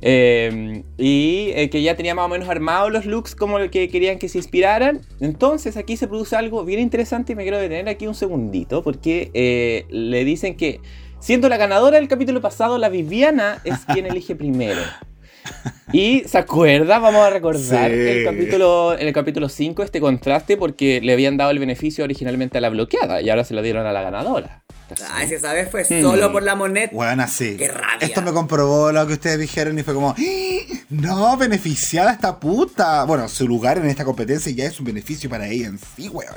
eh, 0.04 0.82
y 0.98 1.50
eh, 1.54 1.70
que 1.70 1.80
ya 1.80 1.94
tenía 1.96 2.14
más 2.16 2.26
o 2.26 2.28
menos 2.28 2.48
armados 2.48 2.90
los 2.92 3.06
looks 3.06 3.36
como 3.36 3.58
el 3.58 3.70
que 3.70 3.88
querían 3.88 4.18
que 4.18 4.28
se 4.28 4.38
inspiraran. 4.38 5.00
Entonces 5.20 5.76
aquí 5.76 5.96
se 5.96 6.08
produce 6.08 6.34
algo 6.34 6.64
bien 6.64 6.80
interesante 6.80 7.32
y 7.32 7.36
me 7.36 7.42
quiero 7.44 7.58
detener 7.58 7.88
aquí 7.88 8.08
un 8.08 8.14
segundito 8.16 8.82
porque 8.82 9.30
eh, 9.34 9.84
le 9.90 10.24
dicen 10.24 10.56
que 10.56 10.80
siendo 11.20 11.48
la 11.48 11.56
ganadora 11.56 11.98
del 11.98 12.08
capítulo 12.08 12.40
pasado, 12.40 12.78
la 12.78 12.88
Viviana 12.88 13.60
es 13.64 13.84
quien 13.84 14.06
elige 14.06 14.34
primero. 14.34 14.80
Y 15.92 16.22
se 16.26 16.38
acuerda, 16.38 16.98
vamos 16.98 17.20
a 17.26 17.28
recordar 17.30 17.90
Sí. 17.90 17.96
el 17.98 18.24
capítulo, 18.24 18.96
en 18.98 19.06
el 19.08 19.12
capítulo 19.12 19.48
5 19.50 19.82
este 19.82 20.00
contraste 20.00 20.56
porque 20.56 21.00
le 21.02 21.12
habían 21.12 21.36
dado 21.36 21.50
el 21.50 21.58
beneficio 21.58 22.04
originalmente 22.04 22.56
a 22.56 22.60
la 22.62 22.70
bloqueada 22.70 23.20
y 23.20 23.28
ahora 23.28 23.44
se 23.44 23.52
lo 23.52 23.60
dieron 23.60 23.86
a 23.86 23.92
la 23.92 24.00
ganadora. 24.00 24.62
Ay, 25.10 25.28
si 25.28 25.34
esa 25.34 25.52
vez 25.52 25.70
fue 25.70 25.82
Hmm. 25.84 26.02
solo 26.02 26.32
por 26.32 26.42
la 26.42 26.54
moneda. 26.54 26.88
Bueno. 26.92 27.24
Qué 27.38 27.68
rabia. 27.68 27.98
Esto 28.00 28.22
me 28.22 28.32
comprobó 28.32 28.90
lo 28.92 29.06
que 29.06 29.14
ustedes 29.14 29.38
dijeron 29.38 29.78
y 29.78 29.82
fue 29.82 29.92
como, 29.94 30.10
¡Ah! 30.10 30.74
no, 30.90 31.36
beneficiada 31.36 32.12
esta 32.12 32.38
puta. 32.40 33.04
Bueno, 33.04 33.28
su 33.28 33.46
lugar 33.46 33.78
en 33.78 33.86
esta 33.86 34.04
competencia 34.04 34.50
ya 34.52 34.64
es 34.64 34.78
un 34.80 34.86
beneficio 34.86 35.28
para 35.30 35.46
ella 35.48 35.66
en 35.68 35.78
sí, 35.78 36.08
weón. 36.08 36.34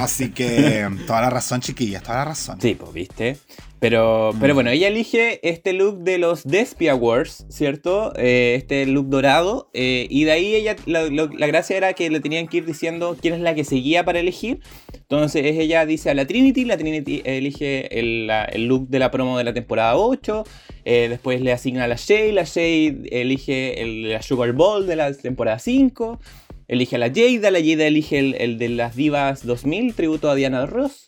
Así 0.00 0.30
que, 0.30 0.88
toda 1.06 1.20
la 1.22 1.30
razón, 1.30 1.60
chiquillas, 1.60 2.02
toda 2.02 2.18
la 2.18 2.24
razón. 2.26 2.58
Sí, 2.60 2.74
pues 2.74 2.92
viste. 2.92 3.38
Pero, 3.84 4.32
pero 4.40 4.54
bueno, 4.54 4.70
ella 4.70 4.88
elige 4.88 5.46
este 5.46 5.74
look 5.74 5.98
de 6.04 6.16
los 6.16 6.42
Despia 6.44 6.92
Awards, 6.92 7.44
¿cierto? 7.50 8.14
Eh, 8.16 8.54
este 8.56 8.86
look 8.86 9.10
dorado. 9.10 9.68
eh, 9.74 10.06
y 10.08 10.24
de 10.24 10.32
ahí 10.32 10.54
ella, 10.54 10.74
la, 10.86 11.06
gracia 11.26 11.76
era 11.76 11.92
que 11.92 12.08
le 12.08 12.20
tenían 12.20 12.48
que 12.48 12.56
ir 12.56 12.64
diciendo 12.64 13.14
quién 13.20 13.34
es 13.34 13.40
la 13.40 13.54
que 13.54 13.62
seguía 13.62 14.02
para 14.02 14.20
elegir. 14.20 14.60
Entonces 14.94 15.44
ella 15.44 15.84
dice 15.84 16.08
a 16.08 16.14
la 16.14 16.26
Trinity, 16.26 16.64
la 16.64 16.78
Trinity 16.78 17.20
elige 17.26 17.98
el, 18.00 18.26
la- 18.26 18.46
el 18.46 18.68
look 18.68 18.88
de 18.88 18.98
la 19.00 19.10
promo 19.10 19.36
de 19.36 19.44
la 19.44 19.52
temporada 19.52 19.96
8. 19.98 20.44
eh, 20.86 21.08
después 21.10 21.42
le 21.42 21.52
asigna 21.52 21.84
a 21.84 21.88
la 21.88 21.96
Shay, 21.96 22.32
la 22.32 22.44
Shay 22.44 23.02
elige 23.10 23.82
el, 23.82 24.08
la 24.12 24.22
Sugar 24.22 24.52
Bowl 24.54 24.86
de 24.86 24.96
la 24.96 25.12
temporada 25.12 25.58
5. 25.58 26.20
Elige 26.68 26.96
a 26.96 26.98
la 27.00 27.12
Jada, 27.14 27.50
la 27.50 27.60
Jada 27.60 27.86
elige 27.86 28.18
el, 28.18 28.34
el 28.36 28.56
de 28.56 28.70
las 28.70 28.96
Divas 28.96 29.44
2000, 29.44 29.92
tributo 29.92 30.30
a 30.30 30.34
Diana 30.34 30.64
Ross. 30.64 31.04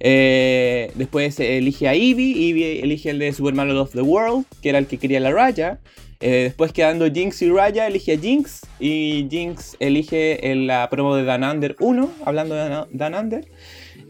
Eh, 0.00 0.90
después 0.94 1.38
elige 1.40 1.88
a 1.88 1.94
Eevee, 1.94 2.48
Eevee 2.48 2.80
elige 2.82 3.10
el 3.10 3.18
de 3.18 3.32
Super 3.32 3.54
Mario 3.54 3.82
of 3.82 3.92
the 3.92 4.00
World, 4.02 4.44
que 4.62 4.68
era 4.68 4.78
el 4.78 4.86
que 4.86 4.98
quería 4.98 5.20
la 5.20 5.30
Raya. 5.32 5.78
Eh, 6.20 6.44
después 6.44 6.72
quedando 6.72 7.10
Jinx 7.10 7.42
y 7.42 7.50
Raya, 7.50 7.86
elige 7.86 8.14
a 8.14 8.18
Jinx. 8.18 8.62
Y 8.80 9.26
Jinx 9.30 9.76
elige 9.80 10.50
el- 10.50 10.66
la 10.66 10.88
promo 10.90 11.14
de 11.16 11.24
Dan 11.24 11.44
Under 11.44 11.76
1, 11.80 12.10
hablando 12.24 12.54
de 12.54 12.84
Dan- 12.92 13.14
Under. 13.14 13.46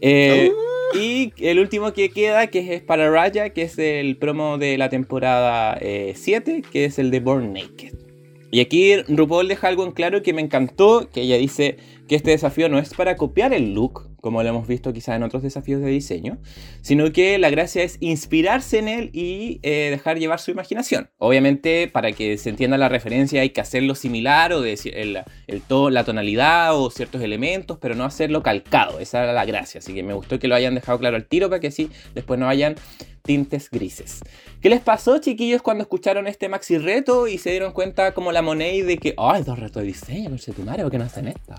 Eh, 0.01 0.51
Y 0.99 1.33
el 1.37 1.59
último 1.59 1.93
que 1.93 2.09
queda, 2.09 2.47
que 2.47 2.73
es 2.73 2.81
para 2.81 3.11
Raya, 3.11 3.49
que 3.51 3.61
es 3.61 3.77
el 3.77 4.17
promo 4.17 4.57
de 4.57 4.75
la 4.79 4.89
temporada 4.89 5.77
7, 6.15 6.63
que 6.71 6.85
es 6.85 6.97
el 6.97 7.11
de 7.11 7.19
Born 7.19 7.53
Naked. 7.53 7.93
Y 8.49 8.59
aquí 8.59 8.95
RuPaul 9.07 9.47
deja 9.47 9.67
algo 9.67 9.85
en 9.85 9.91
claro 9.91 10.23
que 10.23 10.33
me 10.33 10.41
encantó, 10.41 11.07
que 11.13 11.21
ella 11.21 11.37
dice 11.37 11.77
que 12.07 12.15
este 12.15 12.31
desafío 12.31 12.69
no 12.69 12.79
es 12.79 12.95
para 12.95 13.17
copiar 13.17 13.53
el 13.53 13.75
look, 13.75 14.08
como 14.21 14.43
lo 14.43 14.49
hemos 14.49 14.67
visto 14.67 14.93
quizás 14.93 15.15
en 15.15 15.23
otros 15.23 15.43
desafíos 15.43 15.81
de 15.81 15.87
diseño, 15.89 16.37
sino 16.81 17.11
que 17.11 17.37
la 17.37 17.49
gracia 17.49 17.83
es 17.83 17.97
inspirarse 17.99 18.79
en 18.79 18.87
él 18.87 19.09
y 19.13 19.59
eh, 19.63 19.87
dejar 19.91 20.19
llevar 20.19 20.39
su 20.39 20.51
imaginación. 20.51 21.09
Obviamente, 21.17 21.87
para 21.87 22.11
que 22.11 22.37
se 22.37 22.49
entienda 22.49 22.77
la 22.77 22.89
referencia 22.89 23.41
hay 23.41 23.49
que 23.51 23.61
hacerlo 23.61 23.95
similar 23.95 24.53
o 24.53 24.61
decir 24.61 24.93
el, 24.97 25.19
to- 25.67 25.89
la 25.89 26.03
tonalidad 26.03 26.77
o 26.79 26.89
ciertos 26.91 27.21
elementos, 27.21 27.77
pero 27.79 27.95
no 27.95 28.03
hacerlo 28.05 28.43
calcado. 28.43 28.99
Esa 28.99 29.23
era 29.23 29.33
la 29.33 29.45
gracia. 29.45 29.79
Así 29.79 29.93
que 29.93 30.03
me 30.03 30.13
gustó 30.13 30.39
que 30.39 30.47
lo 30.47 30.55
hayan 30.55 30.75
dejado 30.75 30.99
claro 30.99 31.15
al 31.15 31.25
tiro 31.25 31.49
para 31.49 31.59
que 31.59 31.67
así 31.67 31.89
después 32.13 32.39
no 32.39 32.47
hayan 32.49 32.75
tintes 33.21 33.69
grises. 33.69 34.19
¿Qué 34.61 34.69
les 34.69 34.81
pasó, 34.81 35.19
chiquillos, 35.19 35.61
cuando 35.61 35.83
escucharon 35.83 36.27
este 36.27 36.49
maxi 36.49 36.77
reto 36.77 37.27
y 37.27 37.37
se 37.37 37.51
dieron 37.51 37.71
cuenta 37.71 38.13
como 38.13 38.31
la 38.31 38.41
moneda 38.41 38.85
de 38.85 38.97
que, 38.97 39.15
ay, 39.17 39.43
dos 39.43 39.57
retos 39.57 39.81
de 39.81 39.87
diseño, 39.87 40.29
no 40.29 40.37
sé 40.37 40.51
tu 40.51 40.63
madre, 40.63 40.83
¿por 40.83 40.91
qué 40.91 40.97
no 40.97 41.05
hacen 41.05 41.27
esto? 41.29 41.55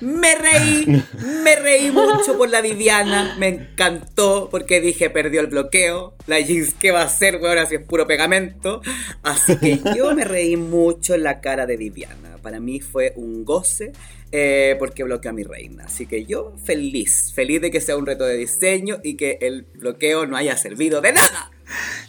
Me 0.00 0.34
reí, 0.36 1.02
me 1.42 1.56
reí 1.56 1.90
mucho 1.90 2.38
por 2.38 2.48
la 2.50 2.60
Viviana, 2.60 3.34
me 3.38 3.48
encantó 3.48 4.48
porque 4.50 4.80
dije 4.80 5.10
perdió 5.10 5.40
el 5.40 5.48
bloqueo, 5.48 6.14
la 6.26 6.40
jeans 6.40 6.74
qué 6.74 6.90
va 6.90 7.02
a 7.02 7.06
hacer, 7.06 7.40
weón, 7.42 7.58
así 7.58 7.74
es 7.76 7.82
puro 7.82 8.06
pegamento, 8.06 8.80
así 9.22 9.56
que 9.58 9.80
yo 9.96 10.14
me 10.14 10.24
reí 10.24 10.56
mucho 10.56 11.14
en 11.14 11.24
la 11.24 11.40
cara 11.40 11.66
de 11.66 11.76
Viviana, 11.76 12.33
para 12.44 12.60
mí 12.60 12.78
fue 12.78 13.12
un 13.16 13.44
goce 13.44 13.90
eh, 14.30 14.76
porque 14.78 15.02
bloqueó 15.02 15.30
a 15.30 15.34
mi 15.34 15.42
reina, 15.42 15.84
así 15.86 16.06
que 16.06 16.24
yo 16.26 16.54
feliz, 16.62 17.32
feliz 17.34 17.60
de 17.60 17.72
que 17.72 17.80
sea 17.80 17.96
un 17.96 18.06
reto 18.06 18.24
de 18.24 18.36
diseño 18.36 18.98
y 19.02 19.16
que 19.16 19.38
el 19.40 19.62
bloqueo 19.62 20.26
no 20.26 20.36
haya 20.36 20.56
servido 20.56 21.00
de 21.00 21.14
nada. 21.14 21.50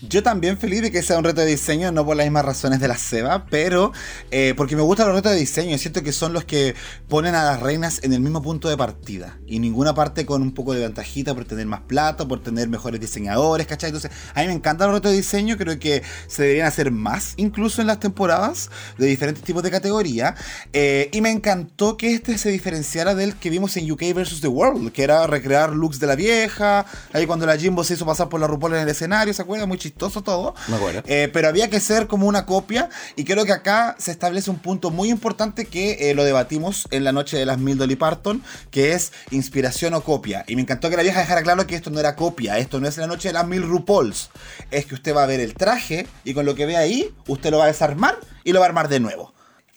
Yo 0.02 0.24
también 0.24 0.58
feliz 0.58 0.82
de 0.82 0.92
que 0.92 1.02
sea 1.02 1.18
un 1.18 1.24
reto 1.24 1.42
de 1.42 1.48
diseño, 1.48 1.92
no 1.92 2.06
por 2.06 2.16
las 2.16 2.26
mismas 2.26 2.46
razones 2.46 2.80
de 2.80 2.88
la 2.88 2.98
Seba, 2.98 3.46
pero 3.50 3.92
eh, 4.32 4.54
porque 4.56 4.76
me 4.76 4.82
gustan 4.82 5.08
los 5.08 5.16
retos 5.16 5.32
de 5.32 5.40
diseño. 5.40 5.78
Siento 5.78 6.04
que 6.04 6.12
son 6.12 6.34
los 6.34 6.46
que 6.46 6.76
ponen 7.08 7.36
a 7.36 7.44
las 7.44 7.62
reinas 7.62 8.02
en 8.04 8.14
el 8.14 8.20
mismo 8.20 8.42
punto 8.42 8.70
de 8.70 8.78
partida. 8.78 9.38
Y 9.48 9.60
ninguna 9.60 9.94
parte 9.94 10.26
con 10.26 10.42
un 10.42 10.54
poco 10.54 10.74
de 10.74 10.82
ventajita 10.82 11.34
por 11.34 11.46
tener 11.46 11.66
más 11.66 11.82
plata, 11.82 12.28
por 12.28 12.42
tener 12.42 12.68
mejores 12.68 13.00
diseñadores, 13.00 13.68
¿cachai? 13.68 13.90
Entonces, 13.90 14.12
a 14.34 14.42
mí 14.42 14.48
me 14.48 14.54
encantan 14.54 14.88
los 14.88 14.98
retos 14.98 15.12
de 15.12 15.18
diseño. 15.18 15.58
Creo 15.58 15.80
que 15.80 16.04
se 16.28 16.44
deberían 16.44 16.68
hacer 16.68 16.92
más, 16.92 17.34
incluso 17.38 17.82
en 17.82 17.88
las 17.88 18.00
temporadas, 18.00 18.70
de 18.98 19.08
diferentes 19.08 19.44
tipos 19.44 19.64
de 19.64 19.72
categoría. 19.72 20.36
Eh, 20.74 21.10
y 21.12 21.22
me 21.22 21.32
encantó 21.32 21.98
que 21.98 22.14
este 22.14 22.38
se 22.38 22.50
diferenciara 22.50 23.16
del 23.16 23.36
que 23.36 23.50
vimos 23.50 23.78
en 23.78 23.90
UK 23.92 24.14
vs. 24.14 24.42
The 24.42 24.48
World, 24.48 24.92
que 24.92 25.04
era 25.04 25.26
recrear 25.28 25.72
looks 25.72 26.00
de 26.00 26.08
la 26.08 26.16
vieja. 26.16 26.86
Ahí 27.14 27.26
cuando 27.26 27.46
la 27.46 27.58
Jimbo 27.58 27.84
se 27.84 27.94
hizo 27.94 28.06
pasar 28.06 28.30
por 28.30 28.40
la 28.40 28.48
RuPaul 28.48 28.74
en 28.74 28.82
el 28.82 28.90
escenario, 28.90 29.34
¿se 29.34 29.45
acuerda? 29.46 29.66
Muy 29.66 29.78
chistoso 29.78 30.22
todo. 30.22 30.54
Me 30.68 30.76
acuerdo. 30.76 31.02
Eh, 31.08 31.30
pero 31.32 31.48
había 31.48 31.70
que 31.70 31.80
ser 31.80 32.08
como 32.08 32.28
una 32.28 32.46
copia 32.46 32.90
y 33.16 33.24
creo 33.24 33.46
que 33.46 33.54
acá 33.54 33.96
se 33.98 34.12
establece 34.12 34.50
un 34.52 34.60
punto 34.60 34.92
muy 34.92 35.10
importante 35.10 35.66
que 35.66 36.10
eh, 36.12 36.14
lo 36.14 36.24
debatimos 36.24 36.88
en 36.92 37.04
la 37.04 37.12
noche 37.12 37.38
de 37.38 37.46
las 37.46 37.58
mil 37.58 37.78
Dolly 37.78 37.96
Parton, 37.96 38.44
que 38.72 38.92
es 38.94 39.14
inspiración 39.32 39.94
o 39.94 40.02
copia. 40.04 40.44
Y 40.48 40.56
me 40.56 40.62
encantó 40.62 40.90
que 40.90 40.98
la 40.98 41.04
vieja 41.04 41.20
dejara 41.22 41.42
claro 41.44 41.66
que 41.66 41.76
esto 41.76 41.90
no 41.90 42.00
era 42.00 42.16
copia, 42.16 42.58
esto 42.58 42.80
no 42.80 42.88
es 42.88 42.98
la 42.98 43.08
noche 43.08 43.30
de 43.30 43.34
las 43.34 43.48
mil 43.48 43.64
RuPauls. 43.64 44.30
Es 44.72 44.86
que 44.86 44.96
usted 44.96 45.16
va 45.16 45.24
a 45.24 45.28
ver 45.28 45.40
el 45.40 45.54
traje 45.54 46.08
y 46.24 46.34
con 46.34 46.46
lo 46.46 46.56
que 46.56 46.66
ve 46.66 46.76
ahí, 46.78 47.14
usted 47.28 47.52
lo 47.52 47.60
va 47.60 47.64
a 47.66 47.68
desarmar 47.68 48.18
y 48.44 48.52
lo 48.52 48.60
va 48.60 48.66
a 48.66 48.70
armar 48.70 48.90
de 48.90 49.00
nuevo. 49.00 49.34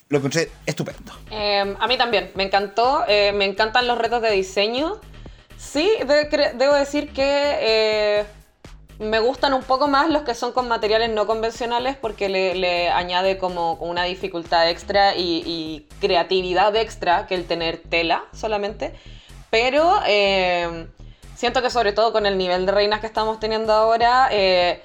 Lo 0.09 0.17
encontré 0.17 0.49
estupendo. 0.65 1.13
Eh, 1.29 1.75
a 1.79 1.87
mí 1.87 1.97
también, 1.97 2.31
me 2.35 2.43
encantó, 2.43 3.03
eh, 3.07 3.31
me 3.33 3.45
encantan 3.45 3.85
los 3.85 3.97
retos 3.99 4.21
de 4.23 4.31
diseño. 4.31 4.99
Sí, 5.57 5.87
de- 6.07 6.53
debo 6.57 6.73
decir 6.73 7.11
que 7.11 7.21
eh, 7.61 8.25
me 8.99 9.19
gustan 9.19 9.53
un 9.53 9.63
poco 9.63 9.87
más 9.87 10.09
los 10.09 10.23
que 10.23 10.35
son 10.35 10.51
con 10.51 10.67
materiales 10.67 11.09
no 11.09 11.25
convencionales 11.25 11.95
porque 11.95 12.27
le, 12.27 12.89
añade 12.89 13.37
como 13.37 13.73
una 13.75 14.03
dificultad 14.03 14.69
extra 14.69 15.15
y, 15.15 15.87
creatividad 16.01 16.75
extra 16.75 17.25
que 17.25 17.35
el 17.35 17.45
tener 17.45 17.81
tela 17.89 18.25
solamente. 18.33 18.93
Pero 19.49 19.99
eh, 20.05 20.87
siento 21.35 21.61
que 21.61 21.69
sobre 21.69 21.93
todo 21.93 22.11
con 22.11 22.25
el 22.25 22.37
nivel 22.37 22.65
de 22.65 22.71
reinas 22.73 22.99
que 22.99 23.07
estamos 23.07 23.39
teniendo 23.39 23.73
ahora, 23.73 24.27
eh, 24.31 24.81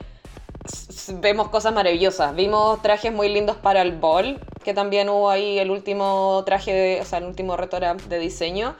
vemos 1.14 1.48
cosas 1.48 1.74
maravillosas. 1.74 2.34
Vimos 2.36 2.80
trajes 2.82 3.12
muy 3.12 3.28
lindos 3.28 3.56
para 3.56 3.82
el 3.82 3.92
ball, 3.92 4.40
que 4.62 4.74
también 4.74 5.08
hubo 5.08 5.28
ahí 5.28 5.58
el 5.58 5.70
último 5.70 6.42
traje, 6.46 6.72
de, 6.72 7.00
o 7.00 7.04
sea, 7.04 7.18
el 7.18 7.24
último 7.24 7.56
reto 7.56 7.76
era 7.76 7.94
de 7.94 8.18
diseño. 8.20 8.76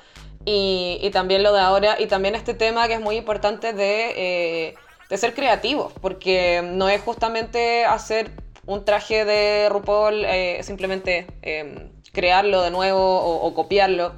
Y, 0.47 0.99
y 1.03 1.11
también 1.11 1.43
lo 1.43 1.53
de 1.53 1.61
ahora, 1.61 1.97
y 1.99 2.07
también 2.07 2.35
este 2.35 2.55
tema 2.55 2.87
que 2.87 2.95
es 2.95 3.01
muy 3.01 3.17
importante 3.17 3.73
de, 3.73 4.13
eh, 4.17 4.75
de 5.09 5.17
ser 5.17 5.35
creativos, 5.35 5.93
porque 6.01 6.63
no 6.65 6.89
es 6.89 7.01
justamente 7.03 7.85
hacer 7.85 8.31
un 8.67 8.85
traje 8.85 9.25
de 9.25 9.69
RuPaul, 9.69 10.25
eh, 10.25 10.61
simplemente 10.63 11.27
eh, 11.43 11.91
crearlo 12.13 12.63
de 12.63 12.71
nuevo 12.71 13.19
o, 13.19 13.53
copiarlo, 13.55 14.13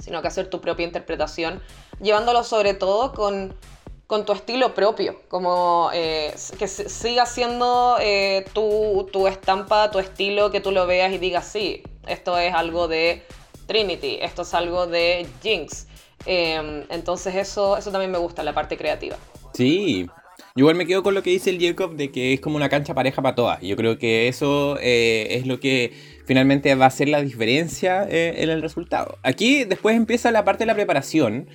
sino 0.00 0.20
que 0.20 0.28
hacer 0.28 0.50
tu 0.50 0.60
propia 0.60 0.84
interpretación, 0.84 1.62
llevándolo 2.00 2.44
sobre 2.44 2.74
todo 2.74 3.12
con, 3.12 3.56
tu 4.26 4.32
estilo 4.34 4.74
propio, 4.74 5.22
como 5.28 5.88
eh, 5.94 6.34
que 6.58 6.68
siga 6.68 7.24
siendo 7.24 7.96
eh, 7.98 8.44
tu, 8.52 9.08
tu 9.10 9.26
estampa, 9.26 9.90
tu 9.90 10.00
estilo, 10.00 10.50
que 10.50 10.60
tú 10.60 10.70
lo 10.70 10.86
veas 10.86 11.12
y 11.12 11.18
digas, 11.18 11.46
sí, 11.46 11.82
esto 12.06 12.36
es 12.36 12.52
algo 12.52 12.88
de 12.88 13.24
Trinity, 13.66 14.18
esto 14.20 14.42
es 14.42 14.52
algo 14.52 14.86
de 14.86 15.26
Jinx. 15.42 15.86
Eh, 16.26 16.86
entonces 16.90 17.34
eso, 17.34 17.76
eso 17.76 17.90
también 17.90 18.10
me 18.10 18.18
gusta, 18.18 18.42
la 18.42 18.52
parte 18.52 18.76
creativa. 18.76 19.16
Sí. 19.54 20.06
Yo 20.54 20.60
igual 20.64 20.76
me 20.76 20.86
quedo 20.86 21.02
con 21.02 21.14
lo 21.14 21.22
que 21.22 21.30
dice 21.30 21.48
el 21.48 21.58
Jacob 21.58 21.96
de 21.96 22.10
que 22.10 22.34
es 22.34 22.40
como 22.40 22.56
una 22.56 22.68
cancha 22.68 22.94
pareja 22.94 23.22
para 23.22 23.34
todas. 23.34 23.60
Yo 23.62 23.74
creo 23.76 23.98
que 23.98 24.28
eso 24.28 24.76
eh, 24.80 25.28
es 25.30 25.46
lo 25.46 25.60
que 25.60 25.92
finalmente 26.26 26.74
va 26.74 26.84
a 26.84 26.88
hacer 26.88 27.08
la 27.08 27.22
diferencia 27.22 28.06
eh, 28.08 28.34
en 28.38 28.50
el 28.50 28.60
resultado. 28.60 29.18
Aquí 29.22 29.64
después 29.64 29.96
empieza 29.96 30.30
la 30.30 30.44
parte 30.44 30.64
de 30.64 30.66
la 30.66 30.74
preparación, 30.74 31.48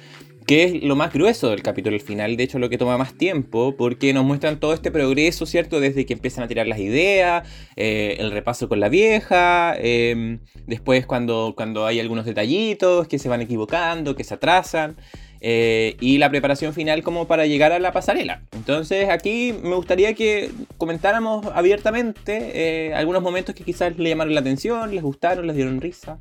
que 0.47 0.63
es 0.63 0.83
lo 0.83 0.95
más 0.95 1.11
grueso 1.11 1.49
del 1.49 1.61
capítulo 1.61 1.99
final, 1.99 2.37
de 2.37 2.43
hecho 2.43 2.57
lo 2.57 2.69
que 2.69 2.77
toma 2.77 2.97
más 2.97 3.13
tiempo, 3.13 3.75
porque 3.77 4.13
nos 4.13 4.23
muestran 4.23 4.61
todo 4.61 4.73
este 4.73 4.91
progreso, 4.91 5.45
¿cierto? 5.45 5.81
Desde 5.81 6.05
que 6.05 6.13
empiezan 6.13 6.45
a 6.45 6.47
tirar 6.47 6.67
las 6.67 6.79
ideas, 6.79 7.45
eh, 7.75 8.15
el 8.19 8.31
repaso 8.31 8.69
con 8.69 8.79
la 8.79 8.87
vieja, 8.87 9.75
eh, 9.77 10.39
después 10.65 11.05
cuando, 11.05 11.53
cuando 11.55 11.85
hay 11.85 11.99
algunos 11.99 12.25
detallitos 12.25 13.09
que 13.09 13.19
se 13.19 13.27
van 13.27 13.41
equivocando, 13.41 14.15
que 14.15 14.23
se 14.23 14.35
atrasan. 14.35 14.95
Eh, 15.41 15.97
y 15.99 16.17
la 16.17 16.29
preparación 16.29 16.73
final 16.73 17.03
como 17.03 17.27
para 17.27 17.45
llegar 17.45 17.71
a 17.71 17.79
la 17.79 17.91
pasarela. 17.91 18.41
Entonces 18.53 19.09
aquí 19.09 19.53
me 19.63 19.75
gustaría 19.75 20.13
que 20.13 20.51
comentáramos 20.77 21.45
abiertamente 21.53 22.87
eh, 22.87 22.93
algunos 22.93 23.21
momentos 23.21 23.55
que 23.55 23.63
quizás 23.63 23.97
le 23.97 24.09
llamaron 24.09 24.33
la 24.33 24.41
atención, 24.41 24.93
les 24.93 25.03
gustaron, 25.03 25.47
les 25.47 25.55
dieron 25.55 25.81
risa. 25.81 26.19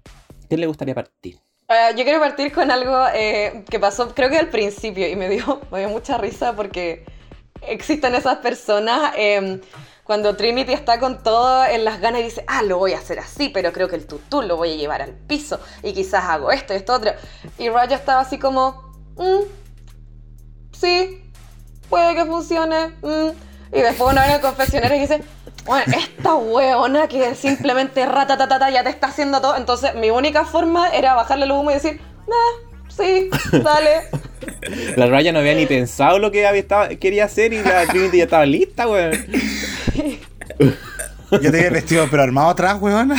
¿Qué 0.49 0.57
les 0.57 0.69
gustaría 0.69 0.95
partir? 0.95 1.39
Eh, 1.69 1.95
yo 1.97 2.05
quiero 2.05 2.21
partir 2.21 2.53
con 2.53 2.71
algo 2.71 3.07
eh, 3.13 3.65
que 3.69 3.81
pasó, 3.81 4.15
creo 4.15 4.31
que 4.31 4.39
al 4.39 4.51
principio, 4.51 5.09
y 5.09 5.17
me 5.17 5.29
dio, 5.29 5.61
mucha 5.89 6.17
risa 6.19 6.55
porque 6.55 7.05
existen 7.63 8.15
esas 8.15 8.39
personas. 8.39 9.13
eh, 9.17 9.61
cuando 10.07 10.37
Trinity 10.37 10.73
está 10.73 11.01
con 11.01 11.25
todo 11.25 11.65
en 11.65 11.85
las 11.85 12.01
ganas 12.01 12.21
y 12.21 12.25
dice, 12.25 12.45
ah, 12.47 12.63
lo 12.63 12.79
voy 12.79 12.93
a 12.93 12.99
hacer 12.99 13.19
así, 13.19 13.49
pero 13.49 13.73
creo 13.73 13.89
que 13.89 13.97
el 13.97 14.07
tutú 14.07 14.41
lo 14.41 14.57
voy 14.57 14.71
a 14.73 14.77
llevar 14.77 15.03
al 15.03 15.13
piso 15.13 15.59
y 15.83 15.95
quizás 15.95 16.23
hago 16.27 16.53
esto 16.53 16.73
y 16.73 16.77
esto 16.77 16.93
otro. 16.93 17.11
Y 17.59 17.71
Raya 17.71 17.97
estaba 17.97 18.21
así 18.21 18.39
como, 18.39 18.86
"Mm, 19.17 19.43
sí, 20.73 21.23
puede 21.89 22.15
que 22.15 22.25
funcione. 22.25 22.89
mm". 23.03 23.31
Y 23.73 23.81
después 23.81 24.13
uno 24.13 24.23
en 24.23 24.31
el 24.31 24.41
confesionario 24.41 24.97
y 24.97 25.01
dice, 25.01 25.23
bueno, 25.65 25.93
esta 25.99 26.35
weona 26.37 27.09
que 27.09 27.35
simplemente 27.35 28.07
ratatatata 28.07 28.71
ya 28.71 28.85
te 28.85 28.91
está 28.91 29.09
haciendo 29.09 29.41
todo. 29.41 29.57
Entonces 29.57 29.95
mi 29.97 30.11
única 30.11 30.45
forma 30.45 30.89
era 30.91 31.15
bajarle 31.15 31.45
el 31.47 31.51
humo 31.53 31.71
y 31.71 31.75
decir, 31.75 32.01
nah, 32.29 32.89
sí, 32.89 33.29
dale. 33.53 34.09
La 34.97 35.07
Raya 35.07 35.33
no 35.33 35.41
había 35.41 35.55
ni 35.55 35.67
pensado 35.67 36.19
lo 36.21 36.31
que 36.31 36.47
había 36.47 36.61
estaba- 36.61 36.89
quería 36.91 37.25
hacer 37.25 37.53
y 37.53 37.63
la 37.63 37.85
Trinity 37.89 38.19
ya 38.19 38.25
estaba 38.25 38.47
lista, 38.47 38.87
weón. 38.89 39.13
Yo 41.33 41.41
tenía 41.51 41.67
el 41.67 41.73
vestido 41.75 42.07
pero 42.11 42.23
armado 42.23 42.51
atrás, 42.51 42.77
weón. 42.81 43.13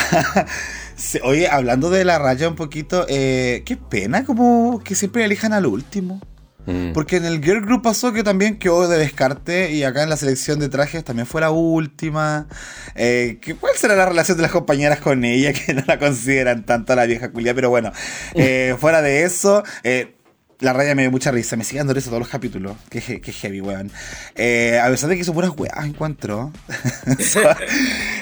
Oye, 1.23 1.47
hablando 1.47 1.89
de 1.89 2.03
la 2.05 2.17
raya 2.19 2.47
un 2.49 2.55
poquito, 2.55 3.05
eh, 3.07 3.63
qué 3.65 3.77
pena 3.77 4.25
como 4.25 4.81
que 4.83 4.95
siempre 4.95 5.23
elijan 5.25 5.53
al 5.53 5.65
último. 5.65 6.19
Mm. 6.65 6.91
Porque 6.91 7.15
en 7.15 7.23
el 7.23 7.41
Girl 7.41 7.61
Group 7.61 7.81
pasó 7.81 8.11
que 8.11 8.23
también 8.23 8.59
quedó 8.59 8.89
de 8.89 8.97
descarte 8.97 9.71
y 9.71 9.85
acá 9.85 10.03
en 10.03 10.09
la 10.09 10.17
selección 10.17 10.59
de 10.59 10.67
trajes 10.67 11.01
también 11.05 11.25
fue 11.25 11.39
la 11.39 11.49
última. 11.49 12.47
Eh, 12.95 13.37
¿qué- 13.41 13.55
¿Cuál 13.55 13.73
será 13.77 13.95
la 13.95 14.05
relación 14.05 14.35
de 14.37 14.41
las 14.43 14.51
compañeras 14.51 14.99
con 14.99 15.23
ella 15.23 15.53
que 15.65 15.73
no 15.73 15.83
la 15.87 15.97
consideran 15.97 16.65
tanto 16.65 16.91
a 16.91 16.97
la 16.97 17.05
vieja 17.05 17.31
culia? 17.31 17.53
Pero 17.55 17.69
bueno, 17.69 17.93
eh, 18.33 18.75
fuera 18.79 19.01
de 19.01 19.23
eso, 19.23 19.63
eh, 19.85 20.16
la 20.59 20.73
raya 20.73 20.95
me 20.95 21.03
dio 21.03 21.11
mucha 21.11 21.31
risa. 21.31 21.55
Me 21.55 21.63
sigue 21.63 21.77
dando 21.79 21.93
risa 21.93 22.07
todos 22.09 22.19
los 22.19 22.29
capítulos. 22.29 22.75
Qué, 22.89 22.99
he- 23.07 23.21
qué 23.21 23.31
heavy, 23.31 23.61
weón. 23.61 23.91
Eh, 24.35 24.79
a 24.83 24.87
pesar 24.89 25.09
de 25.09 25.15
que 25.15 25.21
hizo 25.21 25.33
puras 25.33 25.51
weas, 25.57 25.85
encuentro. 25.85 26.51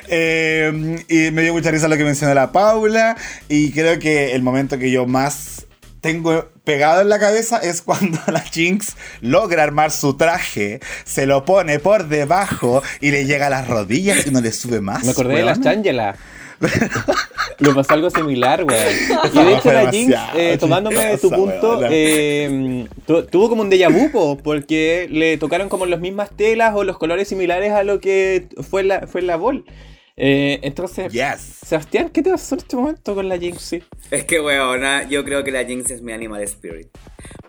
Eh, 0.07 1.03
y 1.07 1.31
me 1.31 1.41
dio 1.41 1.53
mucha 1.53 1.71
risa 1.71 1.87
lo 1.87 1.97
que 1.97 2.03
mencionó 2.03 2.33
la 2.33 2.51
Paula. 2.51 3.15
Y 3.49 3.71
creo 3.71 3.99
que 3.99 4.33
el 4.35 4.41
momento 4.43 4.77
que 4.77 4.91
yo 4.91 5.05
más 5.07 5.65
tengo 6.01 6.51
pegado 6.63 7.01
en 7.01 7.09
la 7.09 7.17
cabeza 7.17 7.57
es 7.57 7.81
cuando 7.81 8.19
la 8.27 8.41
Jinx 8.41 8.95
logra 9.21 9.63
armar 9.63 9.89
su 9.91 10.15
traje, 10.15 10.79
se 11.03 11.25
lo 11.25 11.45
pone 11.45 11.79
por 11.79 12.07
debajo 12.07 12.83
y 13.01 13.09
le 13.11 13.25
llega 13.25 13.47
a 13.47 13.49
las 13.49 13.67
rodillas 13.67 14.27
y 14.27 14.31
no 14.31 14.41
le 14.41 14.51
sube 14.51 14.81
más. 14.81 15.03
Me 15.03 15.11
acordé 15.11 15.37
de 15.37 15.43
las. 15.43 15.59
Changela. 15.61 16.15
Le 17.59 17.73
pasó 17.73 17.93
algo 17.93 18.09
similar, 18.09 18.63
weón. 18.63 18.83
Y 19.33 19.37
de 19.45 19.53
hecho 19.55 19.71
la 19.71 19.91
Jinx, 19.91 20.15
eh, 20.35 20.57
tomándome 20.59 20.97
de 20.97 21.17
tu 21.17 21.29
punto, 21.29 21.79
eh, 21.89 22.85
tu- 23.07 23.23
tuvo 23.25 23.49
como 23.49 23.61
un 23.61 23.69
déjà 23.71 23.89
vu, 23.91 24.11
po, 24.11 24.37
porque 24.37 25.07
le 25.09 25.37
tocaron 25.37 25.69
como 25.69 25.85
las 25.85 25.99
mismas 25.99 26.29
telas 26.35 26.73
o 26.75 26.83
los 26.83 26.97
colores 26.97 27.27
similares 27.29 27.71
a 27.71 27.83
lo 27.83 27.99
que 27.99 28.47
fue 28.69 28.83
la, 28.83 29.07
fue 29.07 29.21
la 29.21 29.37
bol. 29.37 29.63
Eh, 30.17 30.59
entonces, 30.63 31.11
Yes. 31.11 31.41
Sebastián, 31.65 32.09
¿qué 32.09 32.21
te 32.21 32.29
pasó 32.31 32.55
en 32.55 32.59
este 32.61 32.75
momento 32.77 33.15
con 33.15 33.27
la 33.27 33.37
Jinx? 33.37 33.61
Sí. 33.61 33.83
Es 34.11 34.23
que, 34.25 34.39
weona, 34.39 35.07
yo 35.09 35.23
creo 35.25 35.43
que 35.43 35.51
la 35.51 35.65
Jinx 35.65 35.91
es 35.91 36.01
mi 36.01 36.13
animal 36.13 36.41
spirit. 36.43 36.87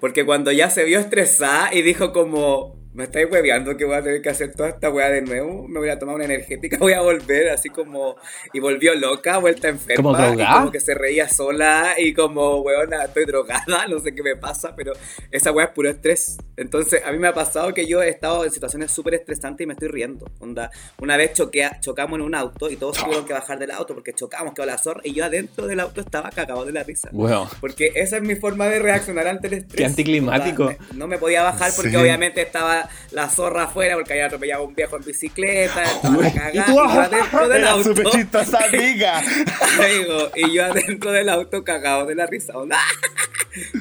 Porque 0.00 0.24
cuando 0.26 0.50
ya 0.52 0.68
se 0.70 0.84
vio 0.84 0.98
estresada 0.98 1.72
y 1.72 1.82
dijo 1.82 2.12
como, 2.12 2.74
me 2.96 3.04
estáis 3.04 3.26
hueveando 3.30 3.76
que 3.76 3.84
voy 3.84 3.94
a 3.94 4.02
tener 4.02 4.22
que 4.22 4.30
hacer 4.30 4.54
toda 4.54 4.70
esta 4.70 4.88
weá 4.88 5.10
de 5.10 5.20
nuevo, 5.20 5.68
me 5.68 5.78
voy 5.78 5.90
a 5.90 5.98
tomar 5.98 6.14
una 6.14 6.24
energética, 6.24 6.78
voy 6.80 6.94
a 6.94 7.02
volver, 7.02 7.50
así 7.50 7.68
como, 7.68 8.16
y 8.54 8.58
volvió 8.58 8.94
loca, 8.94 9.36
vuelta 9.36 9.68
enferma. 9.68 10.02
¿Como 10.02 10.18
y 10.18 10.28
drogada? 10.28 10.58
como 10.60 10.72
que 10.72 10.80
se 10.80 10.94
reía 10.94 11.28
sola 11.28 11.94
y 11.98 12.14
como, 12.14 12.62
weona, 12.62 13.04
estoy 13.04 13.26
drogada, 13.26 13.86
no 13.90 13.98
sé 14.00 14.14
qué 14.14 14.22
me 14.22 14.36
pasa, 14.36 14.74
pero 14.74 14.94
esa 15.30 15.52
weá 15.52 15.66
es 15.66 15.72
puro 15.72 15.90
estrés. 15.90 16.38
Entonces, 16.56 17.02
a 17.04 17.12
mí 17.12 17.18
me 17.18 17.28
ha 17.28 17.34
pasado 17.34 17.74
que 17.74 17.86
yo 17.86 18.02
he 18.02 18.08
estado 18.08 18.46
en 18.46 18.50
situaciones 18.50 18.90
súper 18.90 19.12
estresantes 19.14 19.62
y 19.62 19.66
me 19.66 19.74
estoy 19.74 19.88
riendo. 19.88 20.24
Onda, 20.40 20.70
una 20.98 21.18
vez 21.18 21.34
choqué, 21.34 21.68
chocamos 21.80 22.18
en 22.18 22.24
un 22.24 22.34
auto 22.34 22.70
y 22.70 22.76
todos 22.76 22.96
tuvieron 22.96 23.26
que 23.26 23.34
bajar 23.34 23.58
del 23.58 23.72
auto 23.72 23.92
porque 23.92 24.14
chocamos, 24.14 24.54
quedó 24.54 24.64
la 24.64 24.78
zorra, 24.78 25.02
y 25.04 25.12
yo 25.12 25.26
adentro 25.26 25.66
del 25.66 25.80
auto 25.80 26.00
estaba 26.00 26.30
cagado 26.30 26.64
de 26.64 26.72
la 26.72 26.82
risa. 26.82 27.10
Weón. 27.12 27.46
Porque 27.60 27.92
esa 27.94 28.16
es 28.16 28.22
mi 28.22 28.36
forma 28.36 28.68
de 28.68 28.78
reaccionar 28.78 29.28
ante 29.28 29.48
el 29.48 29.52
estrés. 29.52 29.76
Qué 29.76 29.84
anticlimático. 29.84 30.64
Onda, 30.64 30.78
No 30.94 31.06
me 31.06 31.18
podía 31.18 31.42
bajar 31.42 31.70
porque 31.76 31.90
Sí. 31.90 31.96
obviamente 31.96 32.40
estaba 32.40 32.85
la 33.10 33.28
zorra 33.28 33.64
afuera 33.64 33.94
porque 33.96 34.12
había 34.12 34.26
atropellado 34.26 34.62
a 34.64 34.66
un 34.66 34.74
viejo 34.74 34.96
en 34.96 35.04
bicicleta, 35.04 35.82
estaba 35.84 36.16
la 36.16 36.32
cagada, 36.32 36.50
Y 36.54 36.58
y, 36.58 36.62
tú, 36.62 36.72
yo 36.74 36.82
adentro 37.00 37.48
del 37.48 37.64
auto. 37.66 37.84
súper 37.84 38.06
chistosa 38.10 38.58
amiga. 38.72 39.22
Digo, 39.88 40.30
y 40.34 40.52
yo 40.52 40.64
adentro 40.64 41.12
del 41.12 41.28
auto 41.28 41.64
cagado 41.64 42.06
de 42.06 42.14
la 42.14 42.26
risa. 42.26 42.54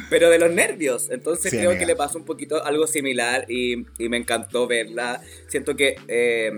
Pero 0.10 0.30
de 0.30 0.40
los 0.40 0.52
nervios. 0.52 1.10
Entonces 1.10 1.52
Sí, 1.52 1.58
creo 1.58 1.72
amiga. 1.72 1.80
que 1.82 1.86
le 1.86 1.96
pasó 1.96 2.18
un 2.18 2.26
poquito 2.26 2.64
algo 2.64 2.88
similar 2.88 3.46
y, 3.50 3.86
y 3.98 4.10
me 4.10 4.18
encantó 4.18 4.68
verla. 4.68 5.22
Siento 5.48 5.76
que 5.76 5.98
eh, 6.08 6.52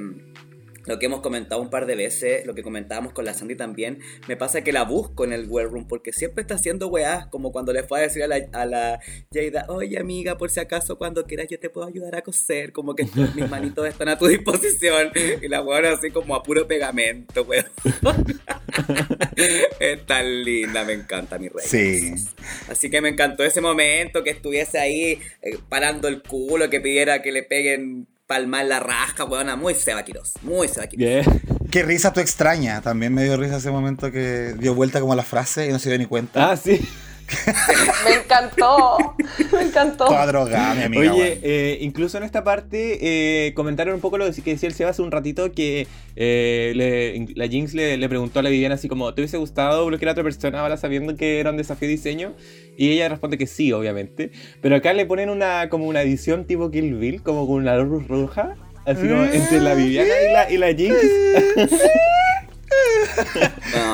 lo 0.87 0.99
que 0.99 1.05
hemos 1.05 1.21
comentado 1.21 1.61
un 1.61 1.69
par 1.69 1.85
de 1.85 1.95
veces, 1.95 2.45
lo 2.45 2.55
que 2.55 2.63
comentábamos 2.63 3.13
con 3.13 3.25
la 3.25 3.33
Sandy 3.33 3.55
también, 3.55 3.99
me 4.27 4.37
pasa 4.37 4.61
que 4.61 4.71
la 4.71 4.83
busco 4.83 5.25
en 5.25 5.33
el 5.33 5.47
War 5.47 5.65
Room 5.65 5.87
porque 5.87 6.13
siempre 6.13 6.41
está 6.41 6.55
haciendo 6.55 6.87
weás, 6.87 7.27
como 7.27 7.51
cuando 7.51 7.73
le 7.73 7.83
fue 7.83 7.99
a 7.99 8.01
decir 8.03 8.23
a 8.23 8.27
la, 8.27 8.47
a 8.53 8.65
la 8.65 8.99
Jada, 9.33 9.65
oye 9.67 9.99
amiga, 9.99 10.37
por 10.37 10.49
si 10.49 10.59
acaso 10.59 10.97
cuando 10.97 11.25
quieras 11.25 11.47
yo 11.49 11.59
te 11.59 11.69
puedo 11.69 11.87
ayudar 11.87 12.15
a 12.15 12.21
coser, 12.21 12.71
como 12.71 12.95
que 12.95 13.03
mis 13.35 13.49
manitos 13.49 13.87
están 13.87 14.09
a 14.09 14.17
tu 14.17 14.27
disposición. 14.27 15.11
Y 15.41 15.47
la 15.47 15.61
weona 15.61 15.91
así 15.91 16.09
como 16.11 16.35
a 16.35 16.43
puro 16.43 16.67
pegamento, 16.67 17.43
weón. 17.43 17.65
es 19.79 20.05
tan 20.05 20.43
linda, 20.43 20.83
me 20.85 20.93
encanta 20.93 21.37
mi 21.37 21.49
rey. 21.49 21.65
Sí. 21.65 22.13
Así 22.69 22.89
que 22.89 23.01
me 23.01 23.09
encantó 23.09 23.43
ese 23.43 23.61
momento, 23.61 24.23
que 24.23 24.29
estuviese 24.29 24.79
ahí 24.79 25.19
eh, 25.41 25.57
parando 25.67 26.07
el 26.07 26.21
culo, 26.21 26.69
que 26.69 26.79
pidiera 26.79 27.21
que 27.21 27.31
le 27.31 27.43
peguen 27.43 28.07
palmar 28.27 28.65
la 28.65 28.79
raja, 28.79 29.23
weona, 29.23 29.55
muy 29.55 29.73
Seba 29.73 30.03
Quiroz, 30.03 30.33
muy 30.43 30.67
Seba 30.67 30.87
Quiroz. 30.87 31.25
Yeah. 31.25 31.41
Qué 31.71 31.83
risa 31.83 32.13
tu 32.13 32.19
extraña. 32.19 32.81
También 32.81 33.13
me 33.13 33.23
dio 33.23 33.37
risa 33.37 33.57
ese 33.57 33.71
momento 33.71 34.11
que 34.11 34.53
dio 34.59 34.75
vuelta 34.75 34.99
como 34.99 35.15
la 35.15 35.23
frase 35.23 35.67
y 35.67 35.71
no 35.71 35.79
se 35.79 35.89
dio 35.89 35.97
ni 35.97 36.05
cuenta. 36.05 36.51
Ah, 36.51 36.57
sí. 36.57 36.87
Me 38.05 38.13
encantó, 38.15 39.15
me 39.53 39.61
encantó. 39.63 40.05
Toda 40.05 40.25
drogada, 40.27 40.75
mi 40.75 40.83
amiga. 40.83 41.13
Oye, 41.13 41.39
eh, 41.43 41.77
incluso 41.81 42.17
en 42.17 42.23
esta 42.23 42.43
parte 42.43 42.99
eh, 43.01 43.53
comentaron 43.53 43.95
un 43.95 43.99
poco 44.01 44.17
lo 44.17 44.25
que 44.31 44.31
decía 44.51 44.69
el 44.69 44.73
Seba 44.73 44.91
hace 44.91 45.01
un 45.01 45.11
ratito 45.11 45.51
que 45.51 45.87
eh, 46.15 46.71
le- 46.75 47.27
la 47.35 47.47
Jinx 47.47 47.73
le, 47.73 47.97
le 47.97 48.07
preguntó 48.09 48.39
a 48.39 48.43
la 48.43 48.49
Viviana 48.49 48.75
así 48.75 48.87
como, 48.87 49.13
¿te 49.13 49.21
hubiese 49.21 49.37
gustado 49.37 49.85
bloquear 49.85 50.09
a 50.09 50.11
otra 50.13 50.23
persona 50.23 50.61
ahora 50.61 50.77
sabiendo 50.77 51.15
que 51.17 51.39
era 51.41 51.49
un 51.51 51.57
desafío 51.57 51.87
de 51.89 51.95
diseño? 51.95 52.33
Y 52.77 52.91
ella 52.91 53.09
responde 53.09 53.37
que 53.37 53.47
sí, 53.47 53.73
obviamente. 53.73 54.31
Pero 54.61 54.75
acá 54.77 54.93
le 54.93 55.05
ponen 55.05 55.29
una 55.29 55.67
como 55.69 55.85
una 55.87 56.01
edición 56.03 56.45
tipo 56.45 56.71
Kill 56.71 56.93
Bill, 56.95 57.23
como 57.23 57.45
con 57.45 57.57
una 57.57 57.75
luz 57.77 58.07
roja, 58.07 58.55
así 58.85 59.01
como 59.07 59.23
entre 59.25 59.59
la 59.59 59.73
Viviana 59.73 60.13
y 60.29 60.33
la, 60.33 60.51
y 60.51 60.57
la 60.57 60.67
Jinx. 60.73 60.95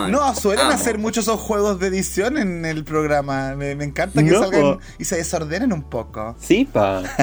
No, 0.09 0.35
suelen 0.35 0.65
amo. 0.65 0.73
hacer 0.73 0.97
muchos 0.97 1.25
esos 1.25 1.39
juegos 1.39 1.79
de 1.79 1.87
edición 1.87 2.37
en 2.37 2.65
el 2.65 2.83
programa. 2.83 3.55
Me, 3.55 3.75
me 3.75 3.83
encanta 3.83 4.23
que 4.23 4.31
No, 4.31 4.39
salgan 4.43 4.61
po. 4.61 4.79
y 4.97 5.05
se 5.05 5.17
desordenen 5.17 5.71
un 5.73 5.83
poco. 5.89 6.35
Sí, 6.39 6.65
pa. 6.65 7.03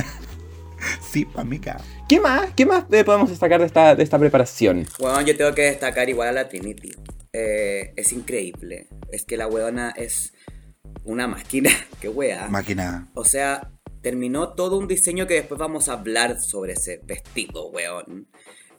Sí, 1.11 1.27
pa' 1.27 1.43
amiga. 1.43 1.79
¿Qué 2.09 2.19
más? 2.21 2.53
¿Qué 2.57 2.65
más 2.65 2.85
eh, 2.91 3.05
podemos 3.05 3.29
destacar 3.29 3.61
de 3.61 3.67
esta, 3.67 3.95
de 3.95 4.03
esta 4.03 4.19
preparación? 4.19 4.87
Weón, 4.99 5.27
yo 5.27 5.37
tengo 5.37 5.55
que 5.55 5.63
destacar 5.63 6.09
igual 6.09 6.29
a 6.29 6.33
la 6.33 6.49
Trinity. 6.49 6.93
Eh, 7.35 7.93
es 7.97 8.13
increíble. 8.13 8.89
Es 9.13 9.27
que 9.27 9.37
la 9.37 9.47
weona 9.47 9.91
es 9.91 10.33
una 11.05 11.27
máquina. 11.27 11.71
Qué 12.01 12.09
wea. 12.09 12.49
Máquina. 12.49 13.09
O 13.13 13.27
sea, 13.27 13.71
terminó 14.01 14.55
todo 14.55 14.79
un 14.79 14.89
diseño 14.89 15.27
que 15.27 15.35
después 15.35 15.59
vamos 15.59 15.91
a 15.91 15.93
hablar 15.93 16.41
sobre 16.41 16.73
ese 16.73 17.03
vestido, 17.05 17.69
weón. 17.69 18.29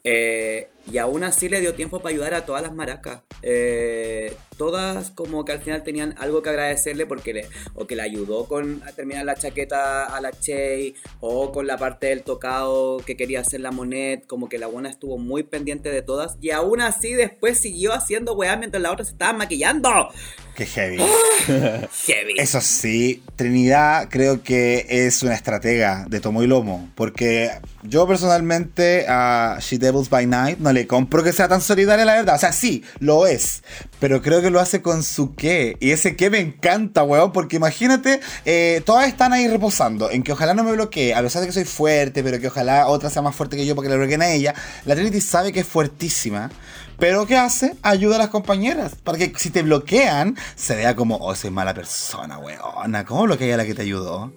Eh, 0.02 0.70
Y 0.90 0.98
aún 0.98 1.24
así 1.24 1.48
le 1.48 1.60
dio 1.60 1.74
tiempo 1.74 2.00
para 2.00 2.14
ayudar 2.14 2.34
a 2.34 2.44
todas 2.44 2.62
las 2.62 2.74
maracas. 2.74 3.20
Eh, 3.42 4.34
todas 4.56 5.10
como 5.10 5.44
que 5.44 5.52
al 5.52 5.60
final 5.60 5.82
tenían 5.82 6.14
algo 6.18 6.42
que 6.42 6.50
agradecerle 6.50 7.06
porque 7.06 7.32
le, 7.32 7.48
o 7.74 7.86
que 7.86 7.96
le 7.96 8.02
ayudó 8.02 8.46
con 8.46 8.82
a 8.86 8.92
terminar 8.92 9.24
la 9.24 9.34
chaqueta 9.34 10.04
a 10.04 10.20
la 10.20 10.32
Chey, 10.32 10.94
o 11.20 11.52
con 11.52 11.66
la 11.66 11.78
parte 11.78 12.08
del 12.08 12.22
tocado 12.22 12.98
que 12.98 13.16
quería 13.16 13.40
hacer 13.40 13.60
la 13.60 13.70
Monet, 13.70 14.26
como 14.26 14.48
que 14.48 14.58
la 14.58 14.66
buena 14.66 14.88
estuvo 14.88 15.18
muy 15.18 15.42
pendiente 15.42 15.90
de 15.90 16.02
todas. 16.02 16.36
Y 16.40 16.50
aún 16.50 16.80
así 16.80 17.12
después 17.12 17.58
siguió 17.58 17.92
haciendo 17.92 18.34
weá 18.34 18.56
mientras 18.56 18.82
la 18.82 18.92
otra 18.92 19.04
se 19.04 19.12
estaba 19.12 19.32
maquillando. 19.32 19.90
Qué 20.54 20.66
heavy. 20.66 20.98
Heavy. 21.46 22.34
Eso 22.36 22.60
sí, 22.60 23.22
Trinidad 23.36 24.08
creo 24.10 24.42
que 24.42 24.86
es 24.88 25.22
una 25.22 25.34
estratega 25.34 26.04
de 26.08 26.20
tomo 26.20 26.42
y 26.42 26.46
lomo. 26.46 26.90
Porque 26.94 27.50
yo 27.82 28.06
personalmente 28.06 29.06
a 29.08 29.58
She 29.60 29.78
Devils 29.78 30.10
by 30.10 30.26
Night 30.26 30.58
no 30.58 30.71
le 30.72 30.86
compro 30.86 31.22
que 31.22 31.32
sea 31.32 31.48
tan 31.48 31.60
solidaria, 31.60 32.04
la 32.04 32.14
verdad. 32.14 32.36
O 32.36 32.38
sea, 32.38 32.52
sí, 32.52 32.84
lo 32.98 33.26
es. 33.26 33.62
Pero 34.00 34.22
creo 34.22 34.42
que 34.42 34.50
lo 34.50 34.60
hace 34.60 34.82
con 34.82 35.02
su 35.02 35.34
qué. 35.34 35.76
Y 35.80 35.90
ese 35.90 36.16
qué 36.16 36.30
me 36.30 36.38
encanta, 36.38 37.02
weón. 37.02 37.32
Porque 37.32 37.56
imagínate, 37.56 38.20
eh, 38.44 38.82
todas 38.84 39.08
están 39.08 39.32
ahí 39.32 39.48
reposando. 39.48 40.10
En 40.10 40.22
que 40.22 40.32
ojalá 40.32 40.54
no 40.54 40.64
me 40.64 40.72
bloquee. 40.72 41.14
A 41.14 41.22
pesar 41.22 41.40
de 41.40 41.48
que 41.48 41.52
soy 41.52 41.64
fuerte, 41.64 42.22
pero 42.22 42.40
que 42.40 42.48
ojalá 42.48 42.86
otra 42.86 43.10
sea 43.10 43.22
más 43.22 43.34
fuerte 43.34 43.56
que 43.56 43.66
yo 43.66 43.74
porque 43.74 43.88
le 43.88 43.96
bloqueen 43.96 44.22
a 44.22 44.30
ella. 44.30 44.54
La 44.84 44.94
Trinity 44.94 45.20
sabe 45.20 45.52
que 45.52 45.60
es 45.60 45.66
fuertísima. 45.66 46.50
Pero 46.98 47.26
¿qué 47.26 47.36
hace? 47.36 47.74
Ayuda 47.82 48.16
a 48.16 48.18
las 48.18 48.28
compañeras. 48.28 48.94
Para 49.02 49.18
que 49.18 49.32
si 49.36 49.50
te 49.50 49.62
bloquean, 49.62 50.36
se 50.54 50.76
vea 50.76 50.94
como, 50.94 51.16
oh, 51.16 51.34
soy 51.34 51.50
mala 51.50 51.74
persona, 51.74 52.38
weona. 52.38 53.04
¿Cómo 53.04 53.22
bloquea 53.24 53.54
a 53.54 53.58
la 53.58 53.64
que 53.64 53.74
te 53.74 53.82
ayudó? 53.82 54.32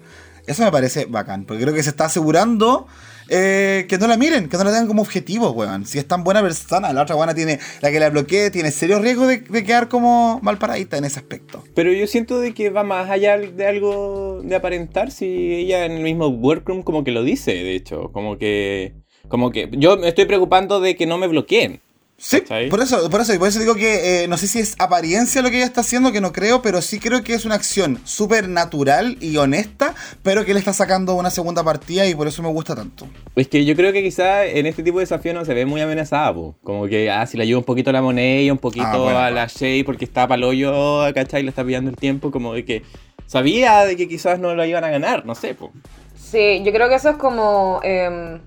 Eso 0.48 0.64
me 0.64 0.72
parece 0.72 1.06
bacán. 1.06 1.46
Porque 1.46 1.64
creo 1.64 1.74
que 1.74 1.84
se 1.84 1.90
está 1.90 2.06
asegurando 2.06 2.88
eh, 3.30 3.86
que 3.88 3.98
no 3.98 4.08
la 4.08 4.18
miren, 4.18 4.50
que 4.50 4.58
no 4.58 4.64
la 4.64 4.72
tengan 4.72 4.88
como 4.88 5.02
objetivo, 5.02 5.52
weón. 5.52 5.86
Si 5.86 5.98
es 5.98 6.08
tan 6.08 6.24
buena 6.24 6.42
persona, 6.42 6.94
la 6.94 7.04
otra 7.04 7.16
buena 7.16 7.34
tiene, 7.34 7.60
la 7.82 7.92
que 7.92 8.00
la 8.00 8.10
bloquee, 8.10 8.52
tiene 8.52 8.72
serio 8.72 9.00
riesgo 9.00 9.28
de, 9.28 9.40
de 9.40 9.64
quedar 9.64 9.88
como 9.88 10.40
mal 10.42 10.58
paradita 10.58 10.98
en 10.98 11.06
ese 11.06 11.20
aspecto. 11.20 11.64
Pero 11.74 11.92
yo 11.92 12.08
siento 12.08 12.40
de 12.40 12.54
que 12.54 12.70
va 12.70 12.84
más 12.84 13.10
allá 13.10 13.38
de 13.38 13.68
algo 13.68 14.42
de 14.44 14.56
aparentar 14.56 15.12
si 15.12 15.54
ella 15.54 15.86
en 15.86 15.94
el 15.94 16.04
mismo 16.04 16.28
workroom 16.28 16.84
como 16.84 17.04
que 17.04 17.12
lo 17.12 17.24
dice, 17.24 17.52
de 17.52 17.76
hecho, 17.76 18.12
como 18.12 18.38
que 18.38 18.94
como 19.28 19.52
que 19.52 19.70
yo 19.72 19.98
me 19.98 20.08
estoy 20.08 20.26
preocupando 20.26 20.80
de 20.80 20.96
que 20.96 21.06
no 21.06 21.18
me 21.18 21.28
bloqueen. 21.28 21.82
Sí, 22.18 22.42
por 22.70 22.80
eso, 22.80 23.10
por 23.10 23.20
eso, 23.20 23.38
por 23.38 23.50
eso 23.50 23.60
digo 23.60 23.76
que 23.76 24.24
eh, 24.24 24.28
no 24.30 24.38
sé 24.38 24.48
si 24.48 24.60
es 24.60 24.76
apariencia 24.80 25.42
lo 25.42 25.50
que 25.50 25.58
ella 25.58 25.66
está 25.66 25.82
haciendo, 25.82 26.14
que 26.14 26.22
no 26.22 26.32
creo, 26.32 26.62
pero 26.62 26.82
sí 26.82 26.98
creo 26.98 27.24
que 27.24 27.34
es 27.34 27.44
una 27.44 27.56
acción 27.56 28.00
súper 28.06 28.48
natural 28.48 29.18
y 29.20 29.36
honesta, 29.36 29.94
pero 30.24 30.46
que 30.46 30.54
le 30.54 30.60
está 30.60 30.72
sacando 30.72 31.14
una 31.16 31.30
segunda 31.30 31.62
partida 31.62 32.08
y 32.08 32.16
por 32.16 32.28
eso 32.28 32.42
me 32.42 32.48
gusta 32.48 32.74
tanto. 32.74 33.06
Es 33.36 33.50
que 33.50 33.66
yo 33.66 33.76
creo 33.76 33.92
que 33.92 34.02
quizás 34.02 34.46
en 34.48 34.66
este 34.66 34.82
tipo 34.82 35.00
de 35.00 35.04
desafío 35.04 35.34
no 35.34 35.44
se 35.44 35.54
ve 35.54 35.66
muy 35.66 35.82
amenazada, 35.82 36.34
po. 36.34 36.56
como 36.64 36.88
que 36.88 37.12
ah, 37.12 37.26
si 37.26 37.36
le 37.36 37.44
ayuda 37.44 37.60
un 37.60 37.66
poquito 37.66 37.90
a 37.90 37.94
la 37.94 38.02
moneda, 38.02 38.50
un 38.50 38.60
poquito 38.60 38.86
Ah, 38.88 38.98
bueno, 38.98 39.20
a 39.20 39.30
la 39.30 39.48
Shay 39.48 39.84
porque 39.84 40.06
está 40.06 40.26
para 40.26 40.48
hoyo, 40.48 41.14
¿cachai? 41.14 41.44
Le 41.44 41.50
está 41.50 41.66
pillando 41.66 41.90
el 41.90 41.98
tiempo, 41.98 42.32
como 42.32 42.54
de 42.54 42.64
que 42.64 42.84
sabía 43.28 43.84
de 43.84 43.98
que 43.98 44.08
quizás 44.08 44.40
no 44.40 44.56
lo 44.56 44.64
iban 44.64 44.86
a 44.86 44.90
ganar, 44.90 45.26
no 45.26 45.36
sé, 45.36 45.54
po. 45.54 45.72
Sí, 46.16 46.62
yo 46.64 46.72
creo 46.72 46.88
que 46.88 46.96
eso 46.96 47.10
es 47.10 47.18
como, 47.18 47.82
em, 47.84 48.40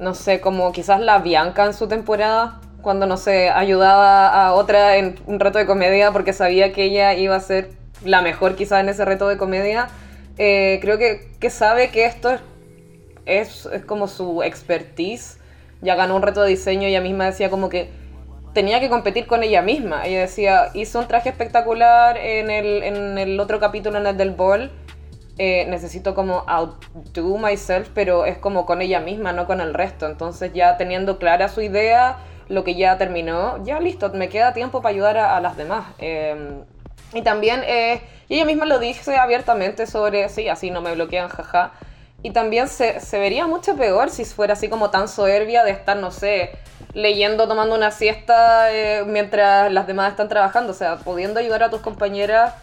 no 0.00 0.14
sé, 0.14 0.40
como 0.40 0.72
quizás 0.72 1.00
la 1.00 1.18
Bianca 1.18 1.66
en 1.66 1.74
su 1.74 1.88
temporada, 1.88 2.60
cuando, 2.82 3.06
no 3.06 3.16
sé, 3.16 3.48
ayudaba 3.50 4.28
a 4.28 4.52
otra 4.54 4.96
en 4.96 5.18
un 5.26 5.40
reto 5.40 5.58
de 5.58 5.66
comedia 5.66 6.12
porque 6.12 6.32
sabía 6.32 6.72
que 6.72 6.84
ella 6.84 7.14
iba 7.14 7.36
a 7.36 7.40
ser 7.40 7.70
la 8.04 8.22
mejor 8.22 8.56
quizás 8.56 8.80
en 8.80 8.88
ese 8.88 9.04
reto 9.04 9.28
de 9.28 9.36
comedia. 9.36 9.88
Eh, 10.38 10.78
creo 10.82 10.98
que, 10.98 11.30
que 11.40 11.50
sabe 11.50 11.90
que 11.90 12.04
esto 12.04 12.30
es, 13.26 13.66
es, 13.66 13.84
como 13.84 14.08
su 14.08 14.42
expertise. 14.42 15.38
Ya 15.80 15.94
ganó 15.94 16.16
un 16.16 16.22
reto 16.22 16.42
de 16.42 16.50
diseño 16.50 16.86
ella 16.86 17.00
misma 17.00 17.26
decía 17.26 17.50
como 17.50 17.68
que 17.68 17.90
tenía 18.52 18.80
que 18.80 18.88
competir 18.88 19.26
con 19.26 19.42
ella 19.42 19.62
misma. 19.62 20.04
Ella 20.04 20.20
decía, 20.20 20.70
hizo 20.74 20.98
un 20.98 21.08
traje 21.08 21.30
espectacular 21.30 22.16
en 22.16 22.50
el, 22.50 22.82
en 22.82 23.18
el 23.18 23.40
otro 23.40 23.60
capítulo, 23.60 23.98
en 23.98 24.06
el 24.06 24.16
del 24.16 24.30
ball. 24.30 24.70
Eh, 25.38 25.64
necesito 25.68 26.14
como 26.14 26.44
outdo 26.46 27.38
myself, 27.38 27.88
pero 27.94 28.26
es 28.26 28.36
como 28.36 28.66
con 28.66 28.82
ella 28.82 29.00
misma, 29.00 29.32
no 29.32 29.46
con 29.46 29.60
el 29.60 29.74
resto. 29.74 30.06
Entonces 30.06 30.52
ya 30.52 30.76
teniendo 30.76 31.18
clara 31.18 31.48
su 31.48 31.62
idea, 31.62 32.18
lo 32.48 32.64
que 32.64 32.74
ya 32.74 32.98
terminó, 32.98 33.62
ya 33.64 33.80
listo, 33.80 34.10
me 34.10 34.28
queda 34.28 34.52
tiempo 34.52 34.82
para 34.82 34.94
ayudar 34.94 35.16
a, 35.16 35.36
a 35.36 35.40
las 35.40 35.56
demás. 35.56 35.86
Eh, 35.98 36.62
y 37.12 37.22
también, 37.22 37.62
eh, 37.66 38.00
y 38.28 38.36
ella 38.36 38.44
misma 38.44 38.64
lo 38.64 38.78
dice 38.78 39.16
abiertamente 39.16 39.86
sobre, 39.86 40.28
sí, 40.28 40.48
así 40.48 40.70
no 40.70 40.80
me 40.80 40.94
bloquean, 40.94 41.28
jaja. 41.28 41.72
Y 42.22 42.30
también 42.30 42.68
se, 42.68 43.00
se 43.00 43.18
vería 43.18 43.46
mucho 43.46 43.76
peor 43.76 44.08
si 44.08 44.24
fuera 44.24 44.52
así 44.52 44.68
como 44.68 44.90
tan 44.90 45.08
soberbia 45.08 45.64
de 45.64 45.72
estar, 45.72 45.96
no 45.96 46.10
sé, 46.12 46.52
leyendo, 46.94 47.48
tomando 47.48 47.74
una 47.74 47.90
siesta 47.90 48.72
eh, 48.72 49.04
mientras 49.04 49.72
las 49.72 49.86
demás 49.86 50.12
están 50.12 50.28
trabajando. 50.28 50.70
O 50.70 50.74
sea, 50.74 50.98
pudiendo 50.98 51.40
ayudar 51.40 51.64
a 51.64 51.70
tus 51.70 51.80
compañeras, 51.80 52.54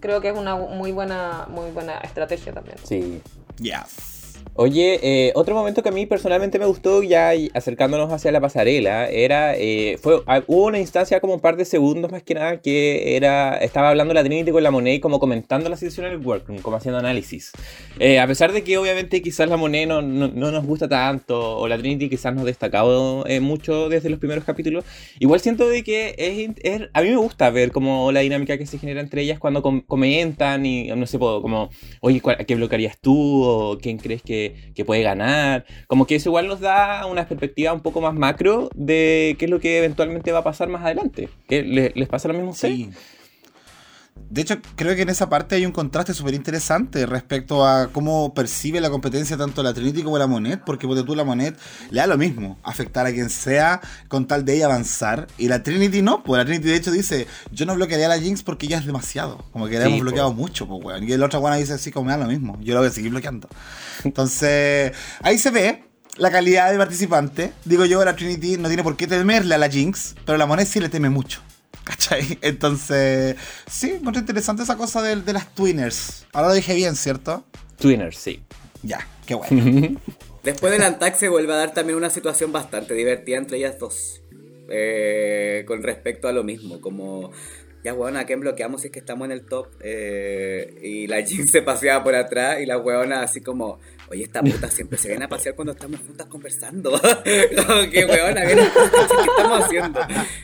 creo 0.00 0.20
que 0.20 0.28
es 0.30 0.36
una 0.36 0.56
muy 0.56 0.90
buena, 0.90 1.46
muy 1.48 1.70
buena 1.70 1.98
estrategia 1.98 2.52
también. 2.52 2.78
Sí. 2.82 3.22
Yes. 3.58 4.19
Oye, 4.54 4.98
eh, 5.02 5.32
otro 5.36 5.54
momento 5.54 5.82
que 5.82 5.88
a 5.88 5.92
mí 5.92 6.04
personalmente 6.06 6.58
me 6.58 6.66
gustó, 6.66 7.02
ya 7.02 7.30
acercándonos 7.54 8.12
hacia 8.12 8.30
la 8.32 8.40
pasarela, 8.40 9.08
era, 9.08 9.56
eh, 9.56 9.96
fue, 10.02 10.22
ah, 10.26 10.42
hubo 10.48 10.66
una 10.66 10.78
instancia 10.78 11.20
como 11.20 11.34
un 11.34 11.40
par 11.40 11.56
de 11.56 11.64
segundos 11.64 12.10
más 12.10 12.22
que 12.24 12.34
nada 12.34 12.60
que 12.60 13.16
era, 13.16 13.56
estaba 13.58 13.88
hablando 13.90 14.12
la 14.12 14.22
Trinity 14.24 14.50
con 14.50 14.62
la 14.62 14.70
Monet 14.70 15.00
como 15.00 15.18
comentando 15.20 15.70
la 15.70 15.76
situación 15.76 16.06
en 16.06 16.12
el 16.12 16.18
workroom, 16.26 16.60
como 16.60 16.76
haciendo 16.76 16.98
análisis. 16.98 17.52
Eh, 18.00 18.18
a 18.18 18.26
pesar 18.26 18.52
de 18.52 18.62
que 18.62 18.76
obviamente 18.76 19.22
quizás 19.22 19.48
la 19.48 19.56
Monet 19.56 19.88
no, 19.88 20.02
no- 20.02 20.28
no 20.28 20.50
nos 20.50 20.66
gusta 20.66 20.88
tanto, 20.88 21.56
o 21.58 21.68
la 21.68 21.78
Trinity 21.78 22.10
quizás 22.10 22.34
nos 22.34 22.44
destacado 22.44 23.24
eh, 23.26 23.40
mucho 23.40 23.88
desde 23.88 24.10
los 24.10 24.18
primeros 24.18 24.44
capítulos, 24.44 24.84
igual 25.20 25.40
siento 25.40 25.68
de 25.68 25.82
que 25.84 26.14
es, 26.18 26.50
es- 26.62 26.88
a 26.92 27.02
mí 27.02 27.08
me 27.08 27.16
gusta 27.16 27.48
ver 27.50 27.70
como 27.72 28.10
la 28.12 28.20
dinámica 28.20 28.58
que 28.58 28.66
se 28.66 28.78
genera 28.78 29.00
entre 29.00 29.22
ellas 29.22 29.38
cuando 29.38 29.62
com- 29.62 29.80
comentan 29.86 30.66
y 30.66 30.88
no 30.88 31.06
sé, 31.06 31.18
como, 31.18 31.70
oye, 32.00 32.20
¿cuál- 32.20 32.36
¿a 32.40 32.44
qué 32.44 32.56
bloquearías 32.56 32.98
tú? 33.00 33.42
¿O 33.44 33.78
quién 33.80 33.96
crees 33.98 34.22
que, 34.22 34.39
que 34.74 34.84
puede 34.84 35.02
ganar? 35.02 35.64
Como 35.86 36.06
que 36.06 36.16
eso 36.16 36.28
igual 36.30 36.46
nos 36.48 36.60
da 36.60 37.06
una 37.06 37.26
perspectiva 37.28 37.72
un 37.72 37.80
poco 37.80 38.00
más 38.00 38.14
macro 38.14 38.68
de 38.74 39.36
qué 39.38 39.44
es 39.46 39.50
lo 39.50 39.60
que 39.60 39.78
eventualmente 39.78 40.32
va 40.32 40.40
a 40.40 40.44
pasar 40.44 40.68
más 40.68 40.82
adelante. 40.84 41.28
¿Qué, 41.48 41.62
le- 41.62 41.92
¿Les 41.94 42.08
pasa 42.08 42.28
lo 42.28 42.34
mismo 42.34 42.48
a 42.50 42.52
ustedes? 42.52 42.76
Sí. 42.76 42.90
De 44.30 44.42
hecho, 44.42 44.58
creo 44.76 44.94
que 44.94 45.02
en 45.02 45.08
esa 45.08 45.28
parte 45.28 45.56
hay 45.56 45.66
un 45.66 45.72
contraste 45.72 46.14
súper 46.14 46.34
interesante 46.34 47.04
respecto 47.04 47.66
a 47.66 47.88
cómo 47.88 48.32
percibe 48.32 48.80
la 48.80 48.88
competencia 48.88 49.36
tanto 49.36 49.60
la 49.64 49.74
Trinity 49.74 50.04
como 50.04 50.18
la 50.18 50.28
Monet, 50.28 50.62
porque 50.64 50.86
ponte 50.86 51.02
tú 51.02 51.16
la 51.16 51.24
Monet 51.24 51.58
le 51.90 52.00
da 52.00 52.06
lo 52.06 52.16
mismo, 52.16 52.56
afectar 52.62 53.06
a 53.06 53.12
quien 53.12 53.28
sea 53.28 53.80
con 54.06 54.28
tal 54.28 54.44
de 54.44 54.54
ella 54.54 54.66
avanzar, 54.66 55.26
y 55.36 55.48
la 55.48 55.64
Trinity 55.64 56.00
no, 56.00 56.22
pues 56.22 56.38
la 56.38 56.44
Trinity 56.44 56.68
de 56.68 56.76
hecho 56.76 56.92
dice, 56.92 57.26
yo 57.50 57.66
no 57.66 57.74
bloquearía 57.74 58.06
a 58.06 58.10
la 58.10 58.20
Jinx 58.20 58.44
porque 58.44 58.66
ella 58.66 58.78
es 58.78 58.86
demasiado, 58.86 59.44
como 59.50 59.66
que 59.66 59.80
la 59.80 59.86
Sí, 59.86 59.88
hemos 59.88 59.98
po. 59.98 60.04
bloqueado 60.04 60.32
mucho, 60.32 60.68
pues 60.68 60.84
weón, 60.84 61.02
y 61.02 61.16
la 61.16 61.26
otra 61.26 61.40
buena 61.40 61.56
dice 61.56 61.72
así 61.72 61.90
como 61.90 62.06
me 62.06 62.12
da 62.12 62.18
lo 62.18 62.26
mismo, 62.26 62.56
yo 62.60 62.74
la 62.74 62.80
voy 62.80 62.88
a 62.88 62.92
seguir 62.92 63.10
bloqueando. 63.10 63.48
Entonces, 64.04 64.92
ahí 65.22 65.38
se 65.38 65.50
ve 65.50 65.82
la 66.18 66.30
calidad 66.30 66.70
de 66.70 66.78
participante, 66.78 67.52
digo 67.64 67.84
yo, 67.84 68.04
la 68.04 68.14
Trinity 68.14 68.58
no 68.58 68.68
tiene 68.68 68.84
por 68.84 68.96
qué 68.96 69.08
temerle 69.08 69.56
a 69.56 69.58
la 69.58 69.68
Jinx, 69.68 70.14
pero 70.24 70.38
la 70.38 70.46
Monet 70.46 70.68
sí 70.68 70.78
le 70.78 70.88
teme 70.88 71.10
mucho. 71.10 71.40
¿Cachai? 71.84 72.38
Entonces, 72.42 73.36
sí, 73.70 73.98
muy 74.02 74.14
interesante 74.16 74.62
esa 74.62 74.76
cosa 74.76 75.02
de, 75.02 75.16
de 75.16 75.32
las 75.32 75.54
twinners. 75.54 76.26
Ahora 76.32 76.48
lo 76.48 76.54
dije 76.54 76.74
bien, 76.74 76.94
¿cierto? 76.94 77.44
Twinners, 77.78 78.16
sí. 78.16 78.42
Ya, 78.82 79.06
qué 79.26 79.34
bueno. 79.34 79.98
Después 80.42 80.72
del 80.72 80.82
Antac 80.82 81.16
se 81.16 81.28
vuelve 81.28 81.52
a 81.52 81.56
dar 81.56 81.74
también 81.74 81.98
una 81.98 82.10
situación 82.10 82.50
bastante 82.50 82.94
divertida 82.94 83.36
entre 83.36 83.58
ellas 83.58 83.78
dos. 83.78 84.22
Eh, 84.70 85.64
con 85.66 85.82
respecto 85.82 86.28
a 86.28 86.32
lo 86.32 86.44
mismo, 86.44 86.80
como 86.80 87.32
ya 87.82 87.94
weona, 87.94 88.20
¿a 88.20 88.24
quién 88.24 88.40
bloqueamos 88.40 88.82
si 88.82 88.86
es 88.86 88.92
que 88.92 89.00
estamos 89.00 89.26
en 89.26 89.32
el 89.32 89.44
top? 89.44 89.68
Eh, 89.80 90.78
y 90.82 91.06
la 91.06 91.22
Jinx 91.22 91.50
se 91.52 91.62
paseaba 91.62 92.04
por 92.04 92.14
atrás 92.14 92.60
y 92.60 92.66
la 92.66 92.78
weona 92.78 93.22
así 93.22 93.40
como, 93.40 93.78
oye, 94.10 94.24
esta 94.24 94.42
puta 94.42 94.68
siempre 94.68 94.98
se 94.98 95.08
viene 95.08 95.24
a 95.24 95.28
pasear 95.28 95.54
cuando 95.54 95.72
estamos 95.72 96.00
juntas 96.00 96.26
conversando. 96.26 96.90
como 97.00 97.90
que 97.90 98.04
weona, 98.04 98.44
¿qué 98.44 98.52
estamos 98.54 99.64
haciendo? 99.64 100.00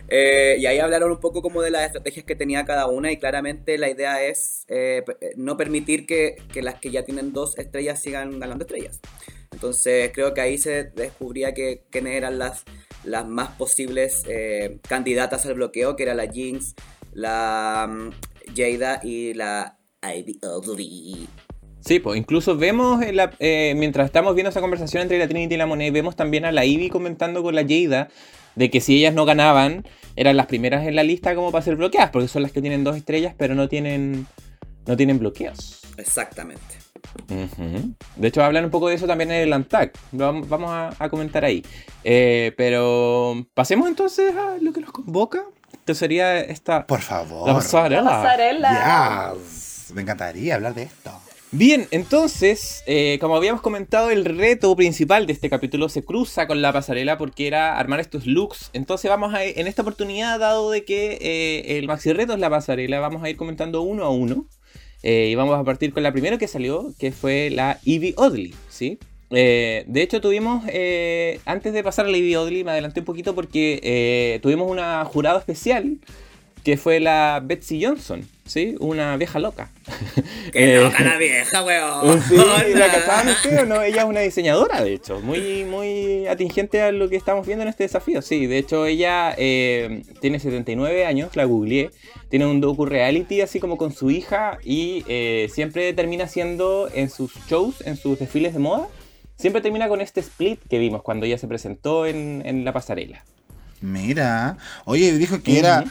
Eh, 0.09 0.57
y 0.59 0.67
ahí 0.67 0.79
hablaron 0.79 1.11
un 1.11 1.21
poco 1.21 1.43
como 1.43 1.63
de 1.63 1.73
las 1.73 1.87
estrategias 1.87 2.25
que 2.25 2.37
tenía 2.37 2.65
cada 2.65 2.87
una 2.87 3.11
y 3.11 3.19
claramente 3.19 3.77
la 3.77 3.91
idea 3.91 4.23
es 4.23 4.65
eh, 4.69 5.03
eh, 5.21 5.33
no 5.37 5.57
permitir 5.57 6.07
que, 6.07 6.37
que 6.53 6.63
las 6.63 6.77
que 6.77 6.91
ya 6.91 7.05
tienen 7.05 7.33
dos 7.33 7.59
estrellas 7.59 8.01
sigan 8.01 8.39
ganando 8.39 8.65
estrellas. 8.65 9.01
Entonces 9.51 10.13
creo 10.15 10.33
que 10.33 10.41
ahí 10.41 10.59
se 10.59 10.85
descubría 10.85 11.53
que 11.53 11.87
quiénes 11.91 12.15
eran 12.15 12.39
las, 12.39 12.65
las 13.05 13.27
más 13.27 13.57
posibles 13.57 14.23
candidatas 14.89 15.45
al 15.47 15.55
bloqueo, 15.55 15.97
que 15.97 16.05
era 16.05 16.15
la 16.15 16.31
Jinx, 16.31 16.75
la 17.13 17.89
mm, 17.89 18.11
Jada 18.55 19.01
y 19.03 19.35
la 19.35 19.79
Ivy 20.03 20.39
Ugly. 20.43 21.29
Sí, 21.87 22.01
pues 22.01 22.19
incluso 22.19 22.57
vemos, 22.57 23.01
en 23.03 23.17
la- 23.17 23.31
eh, 23.39 23.75
mientras 23.77 24.07
estamos 24.07 24.35
viendo 24.35 24.51
esa 24.51 24.61
conversación 24.61 25.03
entre 25.03 25.19
la 25.19 25.29
Trinity 25.29 25.55
y 25.55 25.59
la 25.59 25.67
Monet, 25.67 25.93
vemos 25.93 26.17
también 26.17 26.45
a 26.45 26.53
la 26.53 26.65
Ivy 26.65 26.89
comentando 26.91 27.43
con 27.43 27.55
la 27.55 27.63
Jada 27.63 28.09
de 28.57 28.71
que 28.71 28.81
si 28.81 28.97
ellas 28.99 29.15
no 29.15 29.25
ganaban, 29.25 29.87
eran 30.17 30.37
las 30.37 30.47
primeras 30.47 30.87
en 30.87 30.97
la 30.97 31.03
lista 31.05 31.35
como 31.35 31.53
para 31.53 31.63
ser 31.65 31.77
bloqueadas, 31.77 32.11
porque 32.11 32.27
son 32.29 32.43
las 32.43 32.51
que 32.53 32.61
tienen 32.61 32.83
dos 32.85 32.97
estrellas, 32.97 33.35
pero 33.39 33.55
no 33.55 33.69
tienen, 33.69 34.27
no 34.87 34.97
tienen 34.97 35.19
bloqueos. 35.19 35.81
Exactamente. 35.97 36.61
Ujú. 37.31 37.95
De 38.17 38.29
hecho, 38.29 38.43
hablan 38.43 38.65
un 38.65 38.71
poco 38.71 38.89
de 38.89 38.95
eso 38.97 39.07
también 39.07 39.31
en 39.31 39.43
el 39.43 39.53
ANTAC. 39.53 39.97
Lo 40.13 40.33
vam- 40.33 40.47
Vamos 40.49 40.71
a, 40.71 40.91
a 40.99 41.09
comentar 41.09 41.45
ahí. 41.45 41.65
Eh, 42.03 42.53
pero 42.57 43.47
pasemos 43.55 43.89
entonces 43.89 44.35
a 44.35 44.57
lo 44.61 44.73
que 44.73 44.81
nos 44.81 44.91
convoca. 44.91 45.45
Que 45.85 45.95
sería 45.95 46.41
esta. 46.41 46.87
Por 46.87 47.01
favor. 47.01 47.47
La 47.47 47.55
pasarela. 47.55 48.03
La 48.03 48.11
pasarela. 48.11 49.35
Yes. 49.35 49.93
Me 49.95 50.03
encantaría 50.03 50.57
hablar 50.57 50.75
de 50.75 50.83
esto. 50.85 51.13
Bien, 51.53 51.87
entonces, 51.93 52.83
eh, 52.87 53.19
como 53.21 53.37
habíamos 53.37 53.63
comentado, 53.63 54.11
el 54.11 54.25
reto 54.25 54.75
principal 54.75 55.27
de 55.27 55.33
este 55.33 55.49
capítulo 55.49 55.89
se 55.89 56.05
cruza 56.05 56.49
con 56.49 56.61
la 56.61 56.73
pasarela 56.73 57.19
porque 57.19 57.47
era 57.47 57.79
armar 57.79 58.01
estos 58.01 58.27
looks. 58.27 58.71
Entonces 58.73 59.09
vamos 59.09 59.33
a 59.33 59.45
en 59.45 59.69
esta 59.69 59.83
oportunidad, 59.83 60.41
dado 60.41 60.73
de 60.73 60.85
que 60.85 61.19
eh, 61.21 61.79
el 61.79 61.87
maxi 61.87 62.13
reto 62.13 62.33
es 62.33 62.41
la 62.41 62.51
pasarela, 62.51 62.99
vamos 62.99 63.23
a 63.23 63.31
ir 63.31 63.37
comentando 63.37 63.83
uno 63.83 64.05
a 64.05 64.11
uno. 64.11 64.47
Eh, 65.05 65.29
y 65.31 65.35
vamos 65.37 65.57
a 65.57 65.63
partir 65.63 65.93
con 65.93 66.03
la 66.03 66.11
primera 66.11 66.37
que 66.37 66.49
salió, 66.49 66.93
que 66.99 67.13
fue 67.13 67.51
la 67.51 67.79
Evie 67.87 68.15
Oddly, 68.17 68.53
¿sí? 68.69 68.99
De 69.31 69.85
hecho, 69.95 70.21
tuvimos, 70.21 70.65
antes 71.45 71.73
de 71.73 71.83
pasar 71.85 72.07
a 72.07 72.09
la 72.09 72.17
Evie 72.17 72.37
Oddly, 72.37 72.65
me 72.65 72.73
adelanté 72.73 73.01
un 73.01 73.07
poquito 73.07 73.35
porque 73.35 74.41
tuvimos 74.43 74.69
una 74.69 75.05
jurado 75.05 75.39
especial, 75.39 75.99
que 76.67 76.77
fue 76.77 76.99
la 76.99 77.41
Betsy 77.45 77.85
Johnson, 77.85 78.29
¿sí? 78.45 78.75
Una 78.81 79.17
vieja 79.17 79.39
loca. 79.39 79.71
¡Qué 80.53 80.79
loca 80.79 81.05
la 81.05 81.17
vieja, 81.17 81.63
weón! 81.63 82.21
Sí, 82.29 82.35
¿la 82.75 82.91
cachaban 82.91 83.29
ustedes 83.29 83.63
o 83.63 83.67
no? 83.67 83.83
Ella 83.83 84.03
es 84.03 84.09
una 84.09 84.19
diseñadora, 84.19 84.83
de 84.83 84.95
hecho, 84.95 85.21
muy, 85.21 85.65
muy 85.65 86.27
atingente 86.27 86.83
a 86.83 86.91
lo 86.91 87.09
que 87.09 87.15
estamos 87.15 87.47
viendo 87.47 87.63
en 87.63 87.69
este 87.69 87.85
desafío. 87.85 88.21
Sí, 88.21 88.47
de 88.47 88.59
hecho 88.59 88.85
ella 88.85 89.33
eh, 89.39 90.03
tiene 90.21 90.41
79 90.41 91.07
años, 91.07 91.37
la 91.37 91.45
googleé, 91.45 91.93
tiene 92.31 92.47
un 92.47 92.61
docu 92.61 92.85
reality 92.85 93.43
así 93.43 93.61
como 93.61 93.77
con 93.77 93.93
su 93.93 94.11
hija 94.11 94.59
y 94.65 95.05
eh, 95.07 95.49
siempre 95.53 95.93
termina 95.93 96.25
haciendo 96.25 96.91
en 96.93 97.11
sus 97.11 97.33
shows, 97.47 97.81
en 97.87 97.97
sus 97.97 98.19
desfiles 98.19 98.55
de 98.55 98.59
moda, 98.59 98.89
siempre 99.37 99.63
termina 99.63 99.87
con 99.87 100.01
este 100.01 100.19
split 100.19 100.59
que 100.69 100.81
vimos 100.81 101.03
cuando 101.03 101.27
ella 101.27 101.39
se 101.39 101.47
presentó 101.47 102.07
en, 102.07 102.43
en 102.45 102.65
la 102.65 102.73
pasarela. 102.73 103.25
Mira. 103.81 104.57
Oye, 104.85 105.17
dijo 105.17 105.41
que 105.45 105.61
era. 105.61 105.85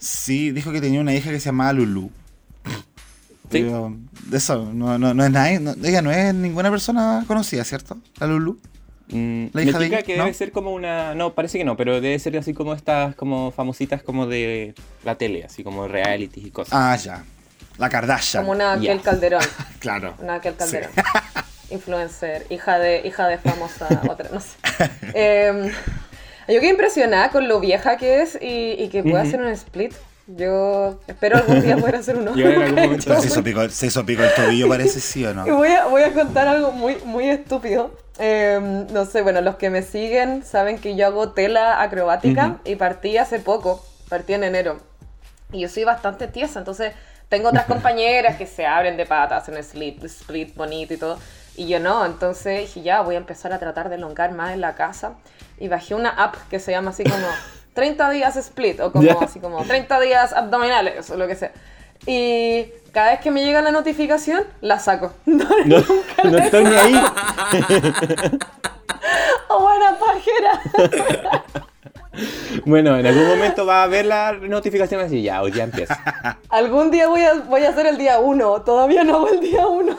Sí, 0.00 0.50
dijo 0.50 0.72
que 0.72 0.80
tenía 0.80 1.00
una 1.00 1.14
hija 1.14 1.30
que 1.30 1.38
se 1.38 1.46
llamaba 1.46 1.72
Lulu. 1.74 2.10
Sí. 2.64 2.72
Pero, 3.50 3.96
de 4.26 4.36
eso, 4.38 4.70
no, 4.72 4.98
no, 4.98 5.12
no 5.14 5.24
es 5.24 5.30
nadie. 5.30 5.60
no- 5.60 5.74
ella 5.84 6.02
no 6.02 6.10
es 6.10 6.34
ninguna 6.34 6.70
persona 6.70 7.24
conocida, 7.26 7.62
¿cierto? 7.64 7.96
La 8.18 8.26
Lulu. 8.26 8.58
Mm, 9.08 9.46
¿La 9.52 9.64
me 9.64 9.72
de 9.72 9.86
ella? 9.86 10.02
que 10.02 10.16
¿No? 10.16 10.24
debe 10.24 10.34
ser 10.34 10.52
como 10.52 10.72
una. 10.72 11.14
No, 11.14 11.34
parece 11.34 11.58
que 11.58 11.64
no, 11.64 11.76
pero 11.76 12.00
debe 12.00 12.18
ser 12.18 12.36
así 12.38 12.54
como 12.54 12.74
estas 12.74 13.14
como 13.16 13.50
famositas 13.50 14.02
como 14.02 14.26
de 14.26 14.74
la 15.04 15.16
tele, 15.16 15.44
así 15.44 15.62
como 15.64 15.86
reality 15.88 16.46
y 16.46 16.50
cosas. 16.50 16.72
Ah, 16.74 16.96
ya. 16.96 17.24
La 17.76 17.88
Kardashian. 17.88 18.44
Como 18.44 18.52
una. 18.52 18.78
Kel 18.80 19.00
Calderón. 19.02 19.42
Claro. 19.80 20.14
Una 20.20 20.40
Kel 20.40 20.54
Calderón. 20.56 20.90
Influencer, 21.70 22.46
hija 22.50 22.78
de, 22.78 23.02
hija 23.06 23.26
de 23.28 23.38
famosa 23.38 24.02
otra, 24.08 24.28
no 24.32 24.40
sé. 24.40 24.50
Eh, 25.14 25.72
yo 26.50 26.60
quedé 26.60 26.70
impresionada 26.70 27.30
con 27.30 27.48
lo 27.48 27.60
vieja 27.60 27.96
que 27.96 28.22
es 28.22 28.38
y, 28.40 28.72
y 28.78 28.88
que 28.88 29.02
puede 29.02 29.16
Ujú. 29.16 29.28
hacer 29.28 29.40
un 29.40 29.48
split. 29.48 29.94
Yo 30.36 31.00
espero 31.08 31.38
algún 31.38 31.60
día 31.60 31.76
poder 31.76 31.96
hacer 31.96 32.16
uno. 32.16 32.32
Se 33.00 33.26
hizo, 33.26 33.42
pico, 33.42 33.68
se 33.68 33.86
hizo 33.86 34.06
pico 34.06 34.22
el 34.22 34.32
tobillo, 34.34 34.68
parece, 34.68 35.00
sí 35.00 35.24
o 35.24 35.34
no. 35.34 35.46
Y 35.46 35.50
voy 35.50 35.68
a, 35.68 35.86
voy 35.86 36.02
a 36.02 36.12
contar 36.12 36.46
algo 36.46 36.72
muy, 36.72 36.96
muy 37.04 37.28
estúpido. 37.28 37.90
Eh, 38.18 38.60
no 38.92 39.06
sé, 39.06 39.22
bueno, 39.22 39.40
los 39.40 39.56
que 39.56 39.70
me 39.70 39.82
siguen 39.82 40.44
saben 40.44 40.78
que 40.78 40.94
yo 40.94 41.06
hago 41.06 41.30
tela 41.30 41.82
acrobática 41.82 42.58
y 42.64 42.76
partí 42.76 43.16
hace 43.16 43.40
poco, 43.40 43.84
partí 44.08 44.34
en 44.34 44.44
enero. 44.44 44.78
Y 45.52 45.60
yo 45.60 45.68
soy 45.68 45.84
bastante 45.84 46.28
tiesa, 46.28 46.58
entonces 46.60 46.92
tengo 47.28 47.48
otras 47.48 47.64
compañeras 47.66 48.36
que 48.36 48.46
se 48.46 48.66
abren 48.66 48.96
de 48.96 49.06
patas, 49.06 49.42
hacen 49.42 49.56
split, 49.56 50.04
split 50.04 50.54
bonito 50.54 50.94
y 50.94 50.96
todo. 50.96 51.18
Y 51.60 51.66
yo 51.68 51.78
no, 51.78 52.06
entonces 52.06 52.60
dije, 52.60 52.80
ya 52.80 53.02
voy 53.02 53.16
a 53.16 53.18
empezar 53.18 53.52
a 53.52 53.58
tratar 53.58 53.90
de 53.90 53.96
elongar 53.96 54.32
más 54.32 54.52
en 54.52 54.62
la 54.62 54.74
casa. 54.76 55.12
Y 55.58 55.68
bajé 55.68 55.94
una 55.94 56.08
app 56.08 56.34
que 56.48 56.58
se 56.58 56.70
llama 56.70 56.88
así 56.88 57.04
como 57.04 57.26
30 57.74 58.08
días 58.08 58.34
split 58.36 58.80
o 58.80 58.90
como 58.90 59.06
Ya. 59.06 59.18
así 59.20 59.40
como 59.40 59.62
30 59.62 60.00
días 60.00 60.32
abdominales 60.32 61.10
o 61.10 61.18
lo 61.18 61.26
que 61.26 61.34
sea. 61.34 61.52
Y 62.06 62.64
cada 62.92 63.10
vez 63.10 63.20
que 63.20 63.30
me 63.30 63.44
llega 63.44 63.60
la 63.60 63.72
notificación, 63.72 64.44
la 64.62 64.78
saco. 64.78 65.12
No, 65.26 65.44
No, 65.66 65.84
no 66.30 66.38
estoy 66.38 66.64
ni 66.64 66.74
ahí. 66.74 66.94
¡Oh, 69.48 69.60
buena 69.60 69.98
pajera! 69.98 71.44
Bueno, 72.64 72.96
en 72.98 73.04
algún 73.06 73.26
momento 73.28 73.66
va 73.66 73.82
a 73.82 73.86
ver 73.86 74.06
la 74.06 74.32
notificación 74.32 75.02
así, 75.02 75.20
ya, 75.22 75.42
hoy 75.42 75.52
ya 75.52 75.64
empieza. 75.64 76.38
Algún 76.48 76.90
día 76.90 77.06
voy 77.06 77.22
a, 77.22 77.34
voy 77.34 77.64
a 77.64 77.68
hacer 77.68 77.84
el 77.84 77.98
día 77.98 78.18
1. 78.18 78.62
Todavía 78.62 79.04
no 79.04 79.16
hago 79.16 79.28
el 79.28 79.40
día 79.40 79.66
1. 79.66 79.96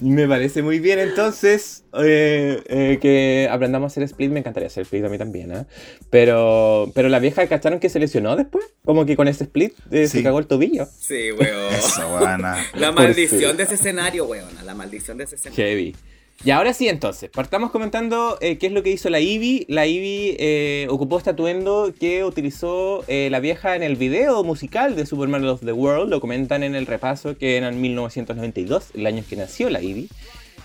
Me 0.00 0.26
parece 0.26 0.62
muy 0.62 0.78
bien, 0.78 0.98
entonces, 0.98 1.84
eh, 2.02 2.62
eh, 2.66 2.98
que 3.00 3.48
aprendamos 3.50 3.90
a 3.90 3.92
hacer 3.92 4.02
split. 4.04 4.30
Me 4.30 4.40
encantaría 4.40 4.66
hacer 4.66 4.82
split 4.82 5.04
a 5.04 5.08
mí 5.08 5.18
también, 5.18 5.52
¿eh? 5.52 5.64
Pero, 6.10 6.90
pero 6.94 7.08
la 7.08 7.18
vieja 7.18 7.46
cacharon 7.46 7.78
que 7.80 7.88
se 7.88 7.98
lesionó 7.98 8.36
después. 8.36 8.64
Como 8.84 9.06
que 9.06 9.16
con 9.16 9.28
ese 9.28 9.44
split 9.44 9.74
eh, 9.90 10.06
se 10.08 10.18
Sí. 10.18 10.22
cagó 10.22 10.38
el 10.38 10.46
tobillo. 10.46 10.86
Sí, 10.98 11.32
weón. 11.32 11.74
Eso, 11.74 12.08
buena. 12.08 12.56
La 12.74 12.92
maldición 12.92 13.52
sí. 13.52 13.56
de 13.56 13.62
ese 13.62 13.74
escenario, 13.74 14.24
weón. 14.26 14.48
La 14.64 14.74
maldición 14.74 15.18
de 15.18 15.24
ese 15.24 15.36
escenario. 15.36 15.64
Heavy. 15.64 15.96
Y 16.44 16.50
ahora 16.50 16.74
sí, 16.74 16.88
entonces, 16.88 17.30
partamos 17.30 17.70
comentando 17.70 18.36
eh, 18.40 18.58
qué 18.58 18.66
es 18.66 18.72
lo 18.72 18.82
que 18.82 18.90
hizo 18.90 19.08
la 19.10 19.20
Ivy. 19.20 19.64
La 19.68 19.86
Ivy 19.86 20.36
eh, 20.40 20.88
ocupó 20.90 21.18
este 21.18 21.30
atuendo 21.30 21.94
que 21.98 22.24
utilizó 22.24 23.04
eh, 23.06 23.28
la 23.30 23.38
vieja 23.38 23.76
en 23.76 23.84
el 23.84 23.94
video 23.94 24.42
musical 24.42 24.96
de 24.96 25.06
Super 25.06 25.28
Mario 25.28 25.52
of 25.52 25.60
the 25.64 25.72
World. 25.72 26.10
Lo 26.10 26.20
comentan 26.20 26.64
en 26.64 26.74
el 26.74 26.86
repaso 26.86 27.38
que 27.38 27.56
era 27.56 27.68
en 27.68 27.80
1992, 27.80 28.90
el 28.94 29.06
año 29.06 29.22
que 29.28 29.36
nació 29.36 29.70
la 29.70 29.82
Ivy. 29.82 30.08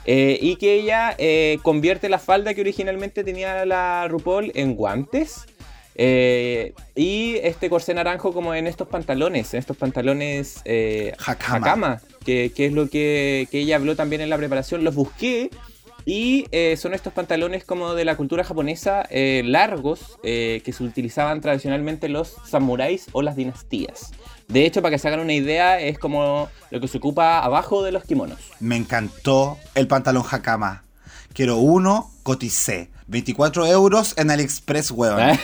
Eh, 0.08 0.40
y 0.42 0.56
que 0.56 0.74
ella 0.74 1.16
convierte 1.62 2.10
la 2.10 2.18
falda 2.18 2.56
que 2.56 2.62
originalmente 2.62 3.24
tenía 3.24 3.64
la 3.66 4.08
RuPaul 4.08 4.52
en 4.56 4.74
guantes. 4.74 5.46
y 5.96 7.36
este 7.44 7.70
corsé 7.70 7.94
naranjo 7.94 8.34
como 8.34 8.56
en 8.56 8.66
estos 8.66 8.88
pantalones, 8.88 9.54
en 9.54 9.60
estos 9.60 9.78
pantalones 9.78 10.62
eh, 10.66 11.14
Hakama. 11.24 11.58
hakama, 11.58 12.02
que, 12.26 12.52
que 12.56 12.66
es 12.66 12.74
lo 12.74 12.90
que, 12.90 13.48
que 13.52 13.60
ella 13.60 13.76
habló 13.76 13.96
también 13.96 14.22
en 14.22 14.32
la 14.32 14.38
preparación. 14.38 14.84
Los 14.84 14.96
busqué 14.96 15.52
y 16.08 16.46
eh, 16.52 16.78
son 16.78 16.94
estos 16.94 17.12
pantalones 17.12 17.66
como 17.66 17.94
de 17.94 18.06
la 18.06 18.16
cultura 18.16 18.46
japonesa 18.46 19.06
eh, 19.10 19.42
largos 19.46 20.18
eh, 20.24 20.62
que 20.64 20.72
se 20.72 20.86
utilizaban 20.86 21.42
tradicionalmente 21.42 22.08
los 22.08 22.38
samuráis 22.46 23.08
o 23.12 23.22
las 23.22 23.36
dinastías. 23.36 24.12
De 24.48 24.66
hecho, 24.66 24.82
para 24.82 24.96
que 24.96 25.00
se 25.00 25.10
hagan 25.10 25.20
una 25.20 25.34
idea, 25.34 25.82
es 25.82 26.00
como 26.00 26.48
lo 26.72 26.80
que 26.80 26.88
se 26.88 27.00
ocupa 27.00 27.40
abajo 27.40 27.84
de 27.84 27.92
los 27.92 28.06
kimonos. 28.06 28.40
Me 28.62 28.78
encantó 28.78 29.58
el 29.76 29.90
pantalón 29.90 30.24
Hakama. 30.32 30.86
Quiero 31.34 31.58
uno, 31.58 32.10
coticé. 32.24 32.90
24 33.08 33.66
euros 33.68 34.14
en 34.18 34.30
AliExpress, 34.30 34.92
weón. 34.92 35.40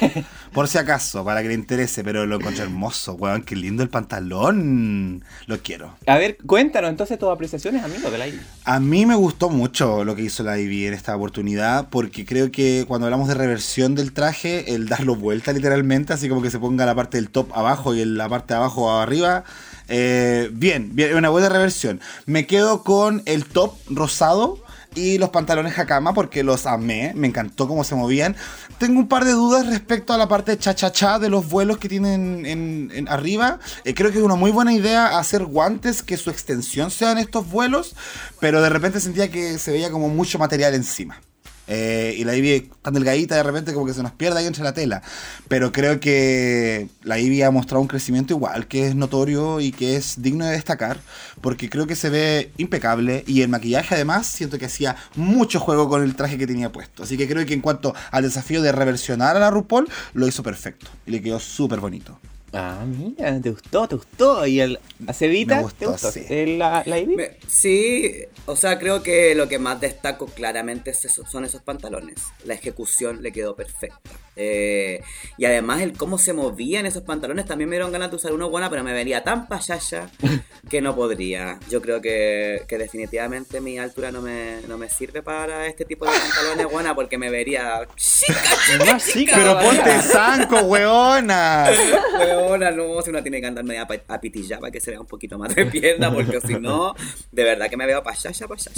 Por 0.53 0.67
si 0.67 0.77
acaso, 0.77 1.23
para 1.23 1.41
que 1.41 1.47
le 1.47 1.53
interese, 1.53 2.03
pero 2.03 2.25
lo 2.25 2.35
encontré 2.35 2.63
hermoso, 2.63 3.13
weón. 3.13 3.43
Qué 3.43 3.55
lindo 3.55 3.83
el 3.83 3.89
pantalón. 3.89 5.23
Lo 5.47 5.59
quiero. 5.59 5.95
A 6.05 6.17
ver, 6.17 6.37
cuéntanos 6.45 6.89
entonces 6.89 7.17
tus 7.17 7.29
apreciaciones, 7.29 7.83
amigo 7.83 8.11
de 8.11 8.17
la 8.17 8.27
Ivy. 8.27 8.39
A 8.65 8.79
mí 8.79 9.05
me 9.05 9.15
gustó 9.15 9.49
mucho 9.49 10.03
lo 10.03 10.15
que 10.15 10.23
hizo 10.23 10.43
la 10.43 10.59
Ivy 10.59 10.87
en 10.87 10.93
esta 10.93 11.15
oportunidad, 11.15 11.89
porque 11.89 12.25
creo 12.25 12.51
que 12.51 12.85
cuando 12.87 13.07
hablamos 13.07 13.27
de 13.27 13.35
reversión 13.35 13.95
del 13.95 14.13
traje, 14.13 14.75
el 14.75 14.87
darlo 14.87 15.15
vuelta 15.15 15.53
literalmente, 15.53 16.13
así 16.13 16.29
como 16.29 16.41
que 16.41 16.51
se 16.51 16.59
ponga 16.59 16.85
la 16.85 16.95
parte 16.95 17.17
del 17.17 17.29
top 17.29 17.51
abajo 17.53 17.95
y 17.95 18.03
la 18.03 18.27
parte 18.29 18.53
de 18.53 18.57
abajo 18.59 18.91
arriba, 18.91 19.43
eh, 19.87 20.49
bien, 20.53 20.91
bien, 20.93 21.15
una 21.15 21.29
buena 21.29 21.49
reversión. 21.49 21.99
Me 22.25 22.47
quedo 22.47 22.83
con 22.83 23.21
el 23.25 23.45
top 23.45 23.75
rosado. 23.89 24.62
Y 24.95 25.17
los 25.17 25.29
pantalones 25.29 25.77
Hakama 25.77 26.13
porque 26.13 26.43
los 26.43 26.65
amé, 26.65 27.13
me 27.15 27.27
encantó 27.27 27.67
cómo 27.67 27.83
se 27.83 27.95
movían. 27.95 28.35
Tengo 28.77 28.99
un 28.99 29.07
par 29.07 29.25
de 29.25 29.31
dudas 29.31 29.67
respecto 29.67 30.13
a 30.13 30.17
la 30.17 30.27
parte 30.27 30.57
cha-cha-cha 30.57 31.19
de 31.19 31.29
los 31.29 31.49
vuelos 31.49 31.77
que 31.77 31.89
tienen 31.89 32.45
en, 32.45 32.91
en 32.93 33.07
arriba. 33.07 33.59
Eh, 33.83 33.93
creo 33.93 34.11
que 34.11 34.19
es 34.19 34.23
una 34.23 34.35
muy 34.35 34.51
buena 34.51 34.73
idea 34.73 35.17
hacer 35.17 35.45
guantes 35.45 36.03
que 36.03 36.17
su 36.17 36.29
extensión 36.29 36.91
sean 36.91 37.17
estos 37.17 37.49
vuelos, 37.49 37.95
pero 38.39 38.61
de 38.61 38.69
repente 38.69 38.99
sentía 38.99 39.31
que 39.31 39.57
se 39.57 39.71
veía 39.71 39.91
como 39.91 40.09
mucho 40.09 40.39
material 40.39 40.73
encima. 40.73 41.21
Eh, 41.67 42.15
y 42.17 42.23
la 42.23 42.35
Ivy 42.35 42.69
tan 42.81 42.93
delgadita 42.93 43.35
de 43.35 43.43
repente 43.43 43.73
como 43.73 43.85
que 43.85 43.93
se 43.93 44.03
nos 44.03 44.11
pierde 44.11 44.39
ahí 44.39 44.45
entre 44.45 44.63
la 44.63 44.73
tela. 44.73 45.01
Pero 45.47 45.71
creo 45.71 45.99
que 45.99 46.89
la 47.03 47.19
Ivy 47.19 47.41
ha 47.43 47.51
mostrado 47.51 47.81
un 47.81 47.87
crecimiento 47.87 48.33
igual, 48.33 48.67
que 48.67 48.87
es 48.87 48.95
notorio 48.95 49.59
y 49.59 49.71
que 49.71 49.95
es 49.95 50.21
digno 50.21 50.45
de 50.45 50.51
destacar, 50.51 50.99
porque 51.41 51.69
creo 51.69 51.87
que 51.87 51.95
se 51.95 52.09
ve 52.09 52.51
impecable 52.57 53.23
y 53.27 53.41
el 53.41 53.49
maquillaje 53.49 53.95
además 53.95 54.27
siento 54.27 54.57
que 54.57 54.65
hacía 54.65 54.95
mucho 55.15 55.59
juego 55.59 55.87
con 55.89 56.03
el 56.03 56.15
traje 56.15 56.37
que 56.37 56.47
tenía 56.47 56.71
puesto. 56.71 57.03
Así 57.03 57.17
que 57.17 57.27
creo 57.27 57.45
que 57.45 57.53
en 57.53 57.61
cuanto 57.61 57.93
al 58.11 58.23
desafío 58.23 58.61
de 58.61 58.71
reversionar 58.71 59.35
a 59.35 59.39
la 59.39 59.49
RuPaul, 59.49 59.89
lo 60.13 60.27
hizo 60.27 60.43
perfecto 60.43 60.87
y 61.05 61.11
le 61.11 61.21
quedó 61.21 61.39
súper 61.39 61.79
bonito. 61.79 62.19
Ah, 62.55 62.85
mira, 62.85 63.39
te 63.41 63.49
gustó, 63.49 63.87
te 63.87 63.95
gustó. 63.95 64.45
¿Y 64.45 64.59
el 64.59 64.79
Acevita? 65.07 65.55
Me 65.55 65.61
gustó, 65.63 65.77
¿Te 65.79 65.85
gustó? 65.87 66.11
sí. 66.11 66.23
¿El- 66.29 66.59
la, 66.59 66.83
la 66.85 66.99
Ivy? 66.99 67.15
Sí, 67.47 68.15
o 68.45 68.55
sea, 68.55 68.77
creo 68.77 69.01
que 69.01 69.33
lo 69.33 69.47
que 69.49 69.57
más 69.57 69.81
destaco 69.81 70.27
claramente 70.27 70.91
es 70.91 71.03
eso- 71.05 71.25
son 71.25 71.45
esos 71.45 71.61
pantalones. 71.63 72.19
La 72.45 72.53
ejecución 72.53 73.23
le 73.23 73.31
quedó 73.31 73.55
perfecta. 73.55 74.11
Eh, 74.35 75.01
y 75.37 75.45
además 75.45 75.81
el 75.81 75.93
cómo 75.93 76.17
se 76.17 76.33
movían 76.33 76.87
esos 76.87 77.03
pantalones 77.03 77.45
también 77.45 77.69
me 77.69 77.75
dieron 77.75 77.91
ganas 77.91 78.09
de 78.09 78.15
usar 78.17 78.33
uno 78.33 78.49
buena, 78.49 78.67
pero 78.69 78.83
me 78.83 78.91
vería 78.93 79.23
tan 79.23 79.47
payaya 79.47 80.09
que 80.69 80.81
no 80.81 80.95
podría. 80.95 81.59
Yo 81.69 81.81
creo 81.81 82.01
que, 82.01 82.63
que 82.67 82.77
definitivamente 82.77 83.61
mi 83.61 83.77
altura 83.79 84.11
no 84.11 84.21
me, 84.21 84.57
no 84.67 84.77
me 84.77 84.89
sirve 84.89 85.21
para 85.23 85.65
este 85.67 85.85
tipo 85.85 86.05
de 86.05 86.11
pantalones 86.11 86.71
buena 86.71 86.93
porque 86.95 87.17
me 87.17 87.29
vería 87.31 87.87
chica, 87.95 88.41
chica, 88.67 88.97
chica, 88.99 89.33
Pero 89.35 89.59
ponte 89.59 90.01
zanco, 90.01 90.59
weona. 90.61 91.69
Weona, 92.45 92.71
no, 92.71 93.01
si 93.01 93.09
uno 93.09 93.21
tiene 93.21 93.41
que 93.41 93.47
andar 93.47 93.63
media 93.63 93.87
apitillada 94.07 94.61
para 94.61 94.71
que 94.71 94.79
se 94.79 94.91
vea 94.91 94.99
un 94.99 95.07
poquito 95.07 95.37
más 95.37 95.55
de 95.55 95.65
pierna, 95.65 96.13
porque 96.13 96.41
si 96.41 96.55
no, 96.55 96.95
de 97.31 97.43
verdad 97.43 97.69
que 97.69 97.77
me 97.77 97.85
veo 97.85 98.03
payaya, 98.03 98.47
payaya. 98.47 98.71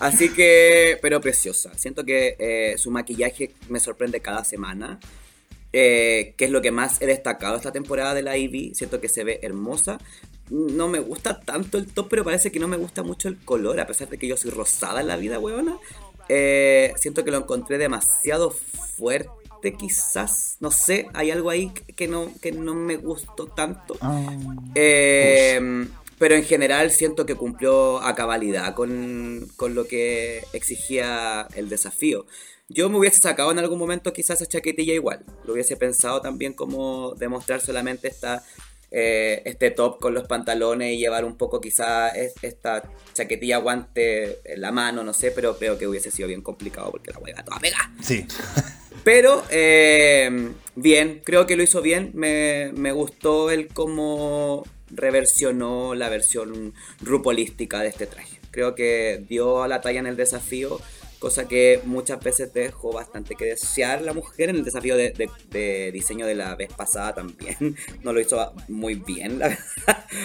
Así 0.00 0.30
que, 0.32 0.98
pero 1.02 1.20
preciosa. 1.20 1.72
Siento 1.76 2.04
que 2.04 2.36
eh, 2.38 2.78
su 2.78 2.90
maquillaje 2.90 3.52
me 3.68 3.80
sorprende 3.80 4.20
cada 4.20 4.44
semana. 4.44 4.98
Eh, 5.70 6.32
que 6.38 6.46
es 6.46 6.50
lo 6.50 6.62
que 6.62 6.70
más 6.70 7.02
he 7.02 7.06
destacado 7.06 7.56
esta 7.56 7.72
temporada 7.72 8.14
de 8.14 8.22
la 8.22 8.36
Ivy. 8.36 8.74
Siento 8.74 9.00
que 9.00 9.08
se 9.08 9.24
ve 9.24 9.40
hermosa. 9.42 9.98
No 10.50 10.88
me 10.88 10.98
gusta 10.98 11.40
tanto 11.40 11.76
el 11.76 11.86
top, 11.86 12.08
pero 12.08 12.24
parece 12.24 12.50
que 12.50 12.58
no 12.58 12.68
me 12.68 12.78
gusta 12.78 13.02
mucho 13.02 13.28
el 13.28 13.36
color, 13.36 13.78
a 13.80 13.86
pesar 13.86 14.08
de 14.08 14.16
que 14.16 14.26
yo 14.26 14.36
soy 14.36 14.50
rosada 14.50 15.02
en 15.02 15.08
la 15.08 15.16
vida, 15.16 15.38
weona. 15.38 15.76
Eh, 16.28 16.92
siento 16.96 17.24
que 17.24 17.30
lo 17.30 17.38
encontré 17.38 17.78
demasiado 17.78 18.50
fuerte, 18.50 19.30
quizás. 19.76 20.56
No 20.60 20.70
sé, 20.70 21.08
hay 21.14 21.30
algo 21.30 21.50
ahí 21.50 21.70
que- 21.96 22.08
no, 22.08 22.30
que 22.40 22.52
no 22.52 22.74
me 22.74 22.96
gustó 22.96 23.46
tanto. 23.46 23.96
Eh, 24.74 25.86
pero 26.18 26.34
en 26.34 26.44
general 26.44 26.90
siento 26.90 27.26
que 27.26 27.34
cumplió 27.36 28.00
a 28.02 28.14
cabalidad 28.14 28.74
con, 28.74 29.48
con 29.56 29.74
lo 29.74 29.86
que 29.86 30.42
exigía 30.52 31.46
el 31.54 31.68
desafío. 31.68 32.26
Yo 32.68 32.90
me 32.90 32.98
hubiese 32.98 33.18
sacado 33.22 33.50
en 33.52 33.58
algún 33.58 33.78
momento 33.78 34.12
quizás 34.12 34.40
esa 34.40 34.48
chaquetilla 34.50 34.92
igual. 34.94 35.24
Lo 35.44 35.52
hubiese 35.54 35.76
pensado 35.76 36.20
también 36.20 36.52
como 36.52 37.14
demostrar 37.14 37.60
solamente 37.60 38.08
esta, 38.08 38.42
eh, 38.90 39.42
este 39.46 39.70
top 39.70 40.00
con 40.00 40.12
los 40.12 40.26
pantalones 40.26 40.92
y 40.92 40.98
llevar 40.98 41.24
un 41.24 41.36
poco 41.36 41.60
quizás 41.60 42.14
es- 42.16 42.34
esta 42.42 42.82
chaquetilla 43.14 43.58
guante 43.58 44.40
en 44.44 44.60
la 44.60 44.72
mano, 44.72 45.02
no 45.04 45.12
sé, 45.14 45.30
pero 45.30 45.56
creo 45.56 45.78
que 45.78 45.86
hubiese 45.86 46.10
sido 46.10 46.28
bien 46.28 46.42
complicado 46.42 46.90
porque 46.90 47.10
la 47.12 47.18
hueá 47.20 47.42
toda 47.44 47.58
pega. 47.58 47.78
Sí. 48.02 48.26
Pero 49.04 49.44
eh, 49.50 50.50
bien, 50.74 51.20
creo 51.24 51.46
que 51.46 51.56
lo 51.56 51.62
hizo 51.62 51.82
bien. 51.82 52.10
Me, 52.14 52.72
me 52.74 52.92
gustó 52.92 53.50
el 53.50 53.68
cómo 53.68 54.64
reversionó 54.90 55.94
la 55.94 56.08
versión 56.08 56.74
rupolística 57.00 57.80
de 57.80 57.88
este 57.88 58.06
traje. 58.06 58.40
Creo 58.50 58.74
que 58.74 59.24
dio 59.28 59.66
la 59.66 59.80
talla 59.80 60.00
en 60.00 60.06
el 60.06 60.16
desafío, 60.16 60.80
cosa 61.18 61.46
que 61.46 61.80
muchas 61.84 62.20
veces 62.20 62.52
dejó 62.52 62.92
bastante 62.92 63.34
que 63.34 63.44
desear 63.44 64.02
la 64.02 64.12
mujer 64.12 64.50
en 64.50 64.56
el 64.56 64.64
desafío 64.64 64.96
de, 64.96 65.90
diseño 65.92 66.26
de 66.26 66.34
la 66.34 66.54
vez 66.54 66.72
pasada 66.72 67.14
también. 67.14 67.76
No 68.02 68.12
lo 68.12 68.20
hizo 68.20 68.52
muy 68.68 68.94
bien, 68.94 69.38
la. 69.38 69.58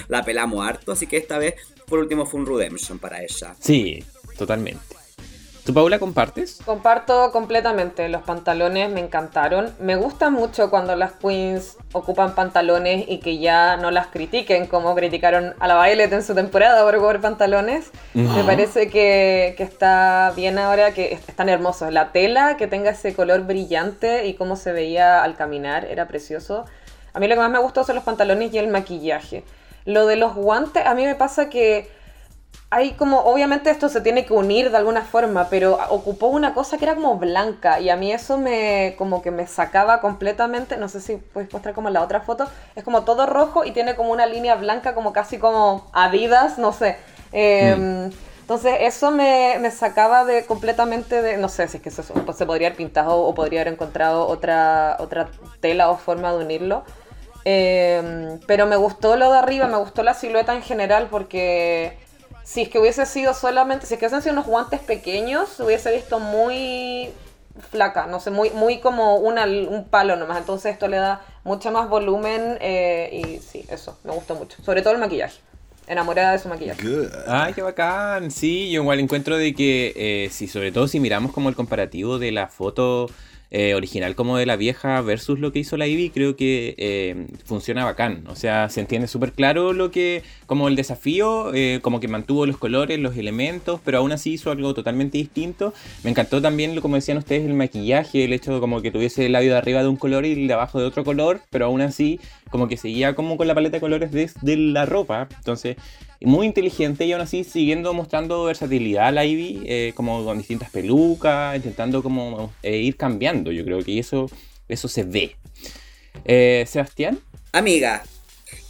La 0.08 0.24
pelamos 0.24 0.66
harto, 0.66 0.92
así 0.92 1.08
que 1.08 1.18
esta 1.18 1.38
vez, 1.38 1.56
por 1.88 2.00
último, 2.00 2.26
fue 2.26 2.40
un 2.40 2.46
redemption 2.46 3.00
para 3.00 3.22
ella. 3.22 3.56
Sí, 3.60 4.04
totalmente. 4.38 5.03
¿Tú, 5.66 5.74
Paula, 5.74 5.98
compartes? 5.98 6.60
Comparto 6.66 7.32
completamente, 7.32 8.10
los 8.10 8.22
pantalones 8.24 8.90
me 8.92 9.00
encantaron. 9.00 9.74
Me 9.80 9.96
gusta 9.96 10.30
mucho 10.30 10.70
cuando 10.70 10.94
las 10.98 11.14
queens 11.14 11.78
ocupan 11.94 12.36
pantalones 12.36 13.06
y 13.08 13.20
que 13.20 13.38
ya 13.38 13.78
no 13.78 13.90
las 13.90 14.08
critiquen 14.08 14.68
como 14.68 14.94
criticaron 14.94 15.54
a 15.62 15.68
la 15.70 15.82
Violet 15.82 16.12
en 16.12 16.22
su 16.22 16.36
temporada 16.36 16.84
por 16.84 16.96
ocupar 16.96 17.22
pantalones. 17.22 17.92
Me 18.14 18.44
parece 18.44 18.90
que, 18.90 19.54
que 19.56 19.64
está 19.64 20.34
bien 20.36 20.60
ahora, 20.60 20.94
que 20.94 21.14
est- 21.14 21.30
están 21.30 21.48
hermosos. 21.48 21.94
La 21.94 22.12
tela, 22.12 22.58
que 22.58 22.68
tenga 22.68 22.92
ese 22.92 23.14
color 23.16 23.44
brillante 23.44 24.26
y 24.28 24.34
cómo 24.34 24.58
se 24.58 24.74
veía 24.74 25.24
al 25.24 25.36
caminar, 25.38 25.86
era 25.86 26.10
precioso. 26.10 26.66
A 27.14 27.20
mí 27.22 27.28
lo 27.30 27.36
que 27.36 27.42
más 27.42 27.52
me 27.52 27.60
gustó 27.60 27.86
son 27.86 27.96
los 27.96 28.04
pantalones 28.04 28.54
y 28.54 28.58
el 28.58 28.68
maquillaje. 28.68 29.46
Lo 29.86 30.08
de 30.08 30.18
los 30.18 30.36
guantes, 30.36 30.86
a 30.86 30.94
mí 30.94 31.06
me 31.06 31.16
pasa 31.16 31.50
que 31.50 31.90
hay 32.74 32.94
como, 32.94 33.20
obviamente 33.22 33.70
esto 33.70 33.88
se 33.90 34.02
tiene 34.02 34.26
que 34.26 34.34
unir 34.34 34.72
de 34.72 34.78
alguna 34.78 35.04
forma, 35.04 35.48
pero 35.50 35.78
ocupó 35.90 36.28
una 36.28 36.54
cosa 36.54 36.78
que 36.78 36.86
era 36.86 36.96
como 36.96 37.18
blanca 37.18 37.80
y 37.80 37.90
a 37.90 37.96
mí 37.98 38.12
eso 38.12 38.38
me 38.38 38.96
como 38.98 39.22
que 39.22 39.32
me 39.32 39.48
sacaba 39.48 40.02
completamente, 40.02 40.78
no 40.78 40.90
sé 40.90 41.00
si 41.02 41.18
puedes 41.18 41.52
mostrar 41.54 41.76
como 41.76 41.90
la 41.90 42.02
otra 42.02 42.22
foto, 42.22 42.48
es 42.76 42.84
como 42.84 43.04
todo 43.04 43.26
rojo 43.28 43.64
y 43.66 43.72
tiene 43.72 43.96
como 43.96 44.12
una 44.12 44.26
línea 44.26 44.56
blanca 44.56 44.96
como 44.96 45.14
casi 45.14 45.38
como 45.38 45.90
Adidas, 45.94 46.58
no 46.58 46.74
sé. 46.74 46.98
Eh, 47.32 48.10
Entonces 48.42 48.76
eso 48.82 49.10
me, 49.12 49.58
me 49.62 49.72
sacaba 49.72 50.26
de 50.26 50.46
completamente 50.46 51.22
de, 51.22 51.38
no 51.38 51.48
sé 51.48 51.68
si 51.70 51.78
es 51.78 51.84
que 51.84 51.92
se 51.92 52.46
podría 52.46 52.68
haber 52.68 52.78
pintado 52.78 53.22
o 53.22 53.34
podría 53.34 53.62
haber 53.62 53.74
encontrado 53.74 54.28
otra, 54.28 54.98
otra 55.00 55.30
tela 55.62 55.90
o 55.90 55.98
forma 55.98 56.32
de 56.34 56.44
unirlo. 56.44 56.84
Eh, 57.46 58.40
pero 58.48 58.66
me 58.68 58.76
gustó 58.76 59.16
lo 59.16 59.32
de 59.32 59.38
arriba, 59.38 59.68
me 59.68 59.78
gustó 59.78 60.04
la 60.04 60.14
silueta 60.14 60.54
en 60.56 60.62
general 60.62 61.08
porque 61.10 61.98
si 62.44 62.62
es 62.62 62.70
que 62.70 62.80
hubiese 62.80 63.06
sido 63.06 63.34
solamente, 63.34 63.86
si 63.86 63.94
es 63.94 64.00
que 64.00 64.06
hubiesen 64.06 64.22
sido 64.22 64.34
unos 64.34 64.46
guantes 64.46 64.80
pequeños, 64.80 65.50
se 65.50 65.64
hubiese 65.64 65.94
visto 65.94 66.20
muy 66.20 67.10
flaca, 67.70 68.08
no 68.08 68.20
sé, 68.20 68.32
muy, 68.32 68.50
muy 68.50 68.80
como 68.80 69.18
una, 69.18 69.46
un 69.46 69.86
palo 69.90 70.16
nomás. 70.16 70.38
Entonces 70.38 70.74
esto 70.74 70.88
le 70.88 70.98
da 70.98 71.22
mucho 71.44 71.72
más 71.72 71.90
volumen 71.90 72.58
eh, 72.62 73.10
y 73.12 73.40
sí, 73.40 73.66
eso, 73.70 73.98
me 74.04 74.12
gustó 74.12 74.36
mucho. 74.36 74.62
Sobre 74.64 74.82
todo 74.82 74.94
el 74.94 75.00
maquillaje. 75.00 75.40
Enamorada 75.86 76.32
de 76.32 76.40
su 76.40 76.48
maquillaje. 76.48 76.82
Good. 76.82 77.08
Ay, 77.28 77.54
qué 77.54 77.62
bacán. 77.62 78.32
Sí, 78.32 78.72
yo 78.72 78.82
igual 78.82 79.02
encuentro 79.02 79.38
de 79.38 79.54
que, 79.54 79.94
eh, 79.96 80.30
sí, 80.32 80.48
sobre 80.48 80.72
todo 80.72 80.88
si 80.88 81.00
miramos 81.00 81.34
como 81.34 81.50
el 81.50 81.56
comparativo 81.56 82.20
de 82.20 82.32
la 82.32 82.48
foto 82.48 83.10
eh, 83.56 83.76
original 83.76 84.16
como 84.16 84.36
de 84.36 84.48
la 84.48 84.56
vieja 84.56 85.00
versus 85.02 85.40
lo 85.40 85.52
que 85.52 85.60
hizo 85.60 85.78
la 85.78 85.86
Ivy, 85.86 86.10
creo 86.10 86.36
que 86.36 86.74
eh, 86.80 87.28
funciona 87.46 87.86
bacán. 87.86 88.24
O 88.28 88.36
sea, 88.36 88.68
se 88.70 88.82
entiende 88.82 89.08
súper 89.08 89.32
claro 89.32 89.74
lo 89.74 89.92
que, 89.92 90.24
como 90.48 90.68
el 90.68 90.76
desafío, 90.76 91.54
eh, 91.54 91.80
como 91.84 92.00
que 92.00 92.08
mantuvo 92.08 92.48
los 92.48 92.58
colores, 92.58 92.98
los 92.98 93.16
elementos, 93.16 93.80
pero 93.86 94.00
aún 94.00 94.12
así 94.12 94.34
hizo 94.34 94.50
algo 94.50 94.74
totalmente 94.74 95.20
distinto. 95.20 95.72
Me 96.04 96.10
encantó 96.10 96.42
también, 96.42 96.82
como 96.82 96.96
decían 96.96 97.20
ustedes, 97.20 97.46
el 97.46 97.54
maquillaje, 97.54 98.24
el 98.24 98.34
hecho 98.34 98.56
de 98.56 98.60
como 98.60 98.82
que 98.82 98.90
tuviese 98.90 99.28
el 99.28 99.34
labio 99.34 99.52
de 99.52 99.58
arriba 99.60 99.84
de 99.84 99.88
un 99.88 99.98
color 99.98 100.26
y 100.26 100.32
el 100.32 100.48
de 100.48 100.54
abajo 100.56 100.80
de 100.80 100.86
otro 100.86 101.04
color, 101.04 101.42
pero 101.52 101.66
aún 101.66 101.82
así 101.82 102.20
como 102.50 102.68
que 102.68 102.76
seguía 102.76 103.14
como 103.14 103.38
con 103.38 103.48
la 103.48 103.54
paleta 103.54 103.78
de 103.78 103.82
colores 103.82 104.12
de, 104.12 104.32
de 104.42 104.58
la 104.58 104.88
ropa. 104.88 105.28
Entonces, 105.38 105.78
muy 106.24 106.48
inteligente 106.48 107.06
y 107.06 107.12
aún 107.14 107.22
así 107.22 107.44
siguiendo 107.44 107.94
mostrando 107.94 108.46
versatilidad 108.46 109.08
a 109.08 109.12
la 109.12 109.26
Ivy, 109.26 109.64
eh, 109.66 109.94
como 109.96 110.24
con 110.24 110.38
distintas 110.38 110.70
pelucas, 110.70 111.56
intentando 111.56 112.02
como 112.02 112.54
eh, 112.64 112.78
ir 112.78 112.98
cambiando. 112.98 113.52
Yo 113.52 113.64
creo 113.64 113.84
que 113.84 114.00
eso, 114.00 114.30
eso 114.68 114.88
se 114.88 115.04
ve. 115.04 115.36
Eh, 116.26 116.66
Sebastián. 116.68 117.20
Amiga, 117.52 118.04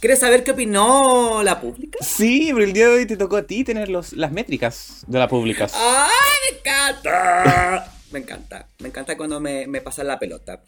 ¿quieres 0.00 0.20
saber 0.20 0.44
qué 0.44 0.52
opinó 0.52 1.42
la 1.42 1.60
pública? 1.60 1.98
Sí, 2.00 2.50
pero 2.52 2.64
el 2.64 2.72
día 2.72 2.88
de 2.88 2.94
hoy 2.94 3.06
te 3.06 3.16
tocó 3.16 3.36
a 3.36 3.42
ti 3.42 3.64
tener 3.64 3.88
los, 3.88 4.12
las 4.12 4.32
métricas 4.32 5.04
de 5.06 5.18
la 5.18 5.28
pública. 5.28 5.68
¡Ay, 5.74 6.10
me 6.52 6.58
encanta! 6.58 7.90
Me 8.14 8.20
encanta, 8.20 8.68
me 8.78 8.90
encanta 8.90 9.16
cuando 9.16 9.40
me, 9.40 9.66
me 9.66 9.80
pasan 9.80 10.06
la 10.06 10.20
pelota. 10.20 10.62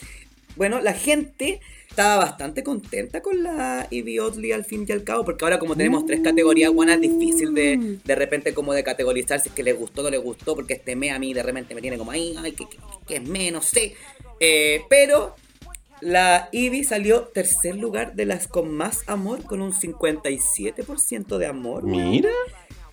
Bueno, 0.57 0.81
la 0.81 0.95
gente 0.95 1.61
estaba 1.89 2.17
bastante 2.17 2.63
contenta 2.63 3.23
con 3.23 3.43
la 3.43 3.87
Ivy 3.91 4.19
Oddly 4.19 4.53
al 4.53 4.65
fin 4.65 4.85
y 4.89 4.93
al 4.93 5.05
cabo, 5.05 5.25
porque 5.25 5.45
ahora 5.45 5.59
como 5.59 5.77
tenemos 5.77 6.05
tres 6.07 6.21
categorías, 6.21 6.73
bueno, 6.73 6.93
es 6.93 7.01
difícil 7.01 7.55
de, 7.55 7.99
de 8.05 8.15
repente 8.15 8.53
como 8.55 8.73
de 8.75 8.83
categorizar 8.85 9.41
si 9.41 9.49
es 9.49 9.55
que 9.55 9.63
les 9.63 9.79
gustó 9.79 10.01
o 10.01 10.05
no 10.05 10.11
les 10.11 10.23
gustó, 10.23 10.55
porque 10.55 10.75
este 10.75 10.97
me 10.97 11.11
a 11.11 11.19
mí 11.19 11.33
de 11.33 11.43
repente 11.43 11.75
me 11.75 11.81
tiene 11.81 11.97
como 11.99 12.11
ahí, 12.11 12.35
ay, 12.39 12.53
que, 12.53 12.69
que- 12.69 12.77
que 13.07 13.17
es 13.17 13.23
me, 13.23 13.51
no 13.51 13.63
sé. 13.63 13.95
Eh, 14.41 14.83
pero 14.91 15.35
la 16.03 16.49
Ivy 16.53 16.85
salió 16.85 17.23
tercer 17.29 17.77
lugar 17.77 18.15
de 18.15 18.27
las 18.27 18.47
con 18.49 18.71
más 18.71 19.03
amor, 19.07 19.43
con 19.45 19.63
un 19.63 19.73
57% 19.73 21.39
de 21.39 21.47
amor. 21.47 21.85
Mira. 21.85 22.31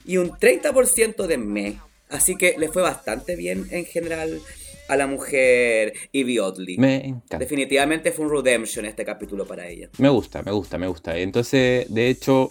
y 0.05 0.17
un 0.17 0.31
30% 0.31 1.27
de 1.27 1.37
me. 1.37 1.79
Así 2.09 2.35
que 2.35 2.55
le 2.57 2.67
fue 2.69 2.81
bastante 2.81 3.35
bien 3.35 3.67
en 3.71 3.85
general 3.85 4.41
a 4.87 4.95
la 4.97 5.07
mujer 5.07 5.93
Ivy 6.11 6.39
Oddly. 6.39 6.77
Me 6.77 6.95
encanta. 7.05 7.37
Definitivamente 7.39 8.11
fue 8.11 8.25
un 8.25 8.31
redemption 8.31 8.85
este 8.85 9.05
capítulo 9.05 9.45
para 9.45 9.67
ella. 9.67 9.89
Me 9.97 10.09
gusta, 10.09 10.43
me 10.43 10.51
gusta, 10.51 10.77
me 10.77 10.87
gusta. 10.87 11.17
Entonces, 11.17 11.85
de 11.93 12.09
hecho, 12.09 12.49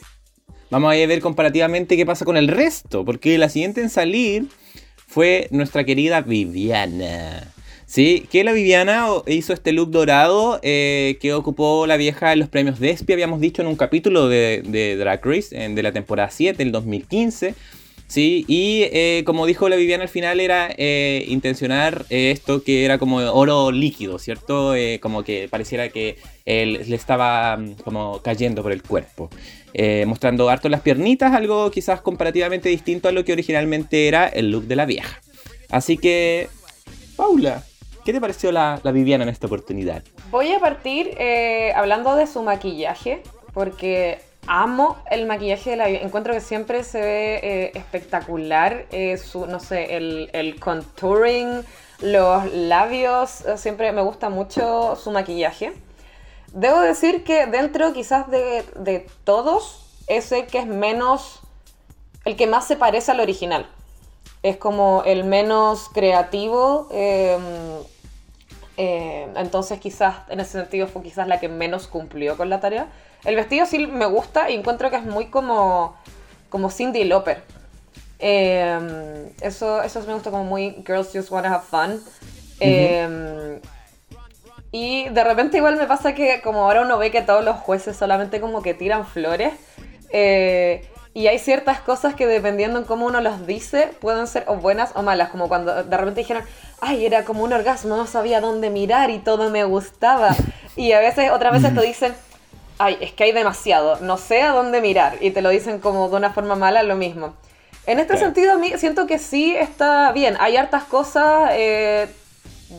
vamos 0.70 0.93
a 0.95 1.07
ver 1.07 1.20
comparativamente 1.20 1.97
qué 1.97 2.07
pasa 2.07 2.24
con 2.24 2.37
el 2.37 2.49
resto, 2.49 3.05
porque 3.05 3.37
la 3.39 3.49
siguiente 3.49 3.80
en 3.80 3.91
salir 3.91 4.47
fue 5.07 5.49
nuestra 5.51 5.85
querida 5.85 6.20
Viviana. 6.22 7.53
Sí, 7.85 8.26
que 8.30 8.43
la 8.43 8.53
Viviana 8.53 9.07
hizo 9.26 9.53
este 9.53 9.72
look 9.72 9.91
dorado 9.91 10.59
eh, 10.62 11.18
que 11.20 11.35
ocupó 11.35 11.87
la 11.87 11.99
vieja 11.99 12.33
en 12.33 12.39
los 12.39 12.49
premios 12.49 12.80
Despia, 12.80 13.12
habíamos 13.14 13.39
dicho 13.41 13.61
en 13.61 13.68
un 13.68 13.76
capítulo 13.76 14.28
de, 14.28 14.62
de 14.66 14.97
Drag 14.97 15.20
Race, 15.22 15.49
en- 15.64 15.74
de 15.74 15.83
la 15.83 15.93
temporada 15.93 16.30
7, 16.30 16.62
el 16.62 16.72
2015. 16.72 17.55
Sí, 18.12 18.44
y 18.46 18.82
eh, 18.92 19.22
como 19.24 19.46
dijo 19.46 19.70
la 19.70 19.76
Viviana 19.76 20.02
al 20.02 20.08
final 20.10 20.38
era 20.38 20.68
eh, 20.76 21.24
intencionar 21.28 22.04
eh, 22.10 22.30
esto 22.30 22.62
que 22.62 22.84
era 22.84 22.98
como 22.98 23.16
oro 23.16 23.70
líquido, 23.70 24.18
¿cierto? 24.18 24.74
Eh, 24.74 25.00
como 25.00 25.24
que 25.24 25.48
pareciera 25.50 25.88
que 25.88 26.18
él 26.44 26.84
le 26.86 26.94
estaba 26.94 27.56
mm, 27.56 27.76
como 27.82 28.20
cayendo 28.20 28.62
por 28.62 28.72
el 28.72 28.82
cuerpo. 28.82 29.30
Eh, 29.72 30.04
mostrando 30.06 30.50
harto 30.50 30.68
las 30.68 30.82
piernitas, 30.82 31.32
algo 31.32 31.70
quizás 31.70 32.02
comparativamente 32.02 32.68
distinto 32.68 33.08
a 33.08 33.12
lo 33.12 33.24
que 33.24 33.32
originalmente 33.32 34.08
era 34.08 34.28
el 34.28 34.50
look 34.50 34.64
de 34.64 34.76
la 34.76 34.84
vieja. 34.84 35.22
Así 35.70 35.96
que, 35.96 36.50
Paula, 37.16 37.64
¿Qué 38.04 38.12
te 38.12 38.20
pareció 38.20 38.52
la, 38.52 38.80
la 38.82 38.92
Viviana 38.92 39.22
en 39.22 39.30
esta 39.30 39.46
oportunidad? 39.46 40.02
Voy 40.30 40.52
a 40.52 40.58
partir 40.58 41.12
eh, 41.18 41.72
hablando 41.74 42.16
de 42.16 42.26
su 42.26 42.42
maquillaje, 42.42 43.22
porque 43.54 44.18
amo 44.47 44.99
el 45.11 45.26
maquillaje 45.26 45.70
de 45.70 45.76
la 45.76 45.86
Viviana. 45.86 46.07
Encuentro 46.07 46.32
que 46.34 46.40
siempre 46.40 46.84
se 46.84 47.01
ve 47.01 47.40
eh, 47.43 47.72
espectacular. 47.74 48.86
eh, 48.90 49.16
su, 49.18 49.47
no 49.47 49.61
sé, 49.61 49.97
el, 49.97 50.30
el 50.32 50.59
contouring, 50.61 51.64
los 52.01 52.53
labios. 52.53 53.43
eh, 53.47 53.57
Siempre 53.59 53.93
me 53.93 54.03
gusta 54.03 54.28
mucho 54.30 54.97
su 54.97 55.11
maquillaje. 55.11 55.72
Debo 56.53 56.80
decir 56.80 57.24
que 57.24 57.47
dentro 57.47 57.93
quizás 57.93 58.30
de, 58.30 58.64
de 58.76 59.07
todos 59.24 59.86
es 60.07 60.32
el 60.32 60.47
que 60.47 60.59
es 60.59 60.66
menos, 60.66 61.40
el 62.24 62.36
que 62.36 62.47
más 62.47 62.66
se 62.66 62.76
parece 62.76 63.11
al 63.12 63.20
original. 63.20 63.66
Es 64.43 64.57
como 64.57 65.03
el 65.07 65.24
menos 65.24 65.88
creativo. 65.93 66.88
eh, 66.93 67.38
eh, 68.76 69.28
entonces 69.36 69.78
quizás 69.80 70.16
en 70.28 70.40
ese 70.40 70.53
sentido 70.53 70.86
fue 70.86 71.03
quizás 71.03 71.28
la 71.28 71.38
que 71.40 71.49
menos 71.49 71.86
cumplió 71.88 72.36
con 72.36 72.51
la 72.51 72.61
tarea. 72.61 72.88
El 73.24 73.36
vestido 73.36 73.66
sí 73.66 73.86
me 73.86 74.06
gusta 74.06 74.50
y 74.50 74.54
encuentro 74.54 74.90
que 74.90 74.96
es 74.96 75.04
muy 75.04 75.26
como, 75.26 75.96
como 76.48 76.70
Cindy 76.70 77.04
Lauper. 77.04 77.42
Eh, 78.18 79.32
eso, 79.40 79.82
eso 79.82 80.00
me 80.02 80.14
gusta 80.14 80.30
como 80.30 80.44
muy 80.44 80.82
Girls 80.86 81.10
Just 81.12 81.30
Wanna 81.30 81.54
Have 81.54 81.64
Fun. 81.68 82.02
Eh, 82.60 83.60
y 84.70 85.08
de 85.08 85.24
repente 85.24 85.58
igual 85.58 85.76
me 85.76 85.86
pasa 85.86 86.14
que 86.14 86.40
como 86.40 86.62
ahora 86.64 86.82
uno 86.82 86.96
ve 86.98 87.10
que 87.10 87.22
todos 87.22 87.44
los 87.44 87.56
jueces 87.56 87.96
solamente 87.96 88.40
como 88.40 88.62
que 88.62 88.74
tiran 88.74 89.06
flores. 89.06 89.52
eh, 90.10 90.88
y 91.14 91.26
hay 91.26 91.38
ciertas 91.38 91.80
cosas 91.80 92.14
que 92.14 92.26
dependiendo 92.26 92.78
en 92.78 92.86
cómo 92.86 93.04
uno 93.04 93.20
los 93.20 93.46
dice, 93.46 93.90
pueden 94.00 94.26
ser 94.26 94.44
o 94.46 94.56
buenas 94.56 94.92
o 94.94 95.02
malas. 95.02 95.28
Como 95.28 95.46
cuando 95.46 95.84
de 95.84 95.96
repente 95.96 96.20
dijeron, 96.20 96.42
ay, 96.80 97.04
era 97.04 97.24
como 97.24 97.44
un 97.44 97.52
orgasmo, 97.52 97.96
no 97.96 98.06
sabía 98.06 98.40
dónde 98.40 98.70
mirar 98.70 99.10
y 99.10 99.18
todo 99.18 99.50
me 99.50 99.64
gustaba. 99.64 100.34
Y 100.74 100.92
a 100.92 101.00
veces, 101.00 101.30
otras 101.30 101.52
veces 101.52 101.74
te 101.74 101.86
dicen, 101.86 102.14
ay, 102.85 102.99
es 103.01 103.12
que 103.12 103.24
hay 103.24 103.33
demasiado, 103.33 103.99
no 104.01 104.16
sé 104.18 104.43
a 104.43 104.53
dónde 104.53 104.80
mirar. 104.80 105.16
Y 105.20 105.30
te 105.30 105.41
lo 105.43 105.51
dicen 105.51 105.78
como 105.78 106.09
de 106.09 106.16
una 106.16 106.33
forma 106.33 106.57
mala, 106.57 106.83
lo 106.83 106.97
mismo. 106.97 107.35
En 107.87 107.99
este 107.99 108.14
Claro. 108.14 108.26
sentido, 108.26 108.53
a 108.53 108.59
mí 108.59 108.72
siento 108.76 109.07
que 109.07 109.18
sí 109.18 109.55
está 109.57 110.11
bien. 110.12 110.37
Hay 110.41 110.57
hartas 110.57 110.85
cosas 110.85 111.51
eh, 111.53 112.09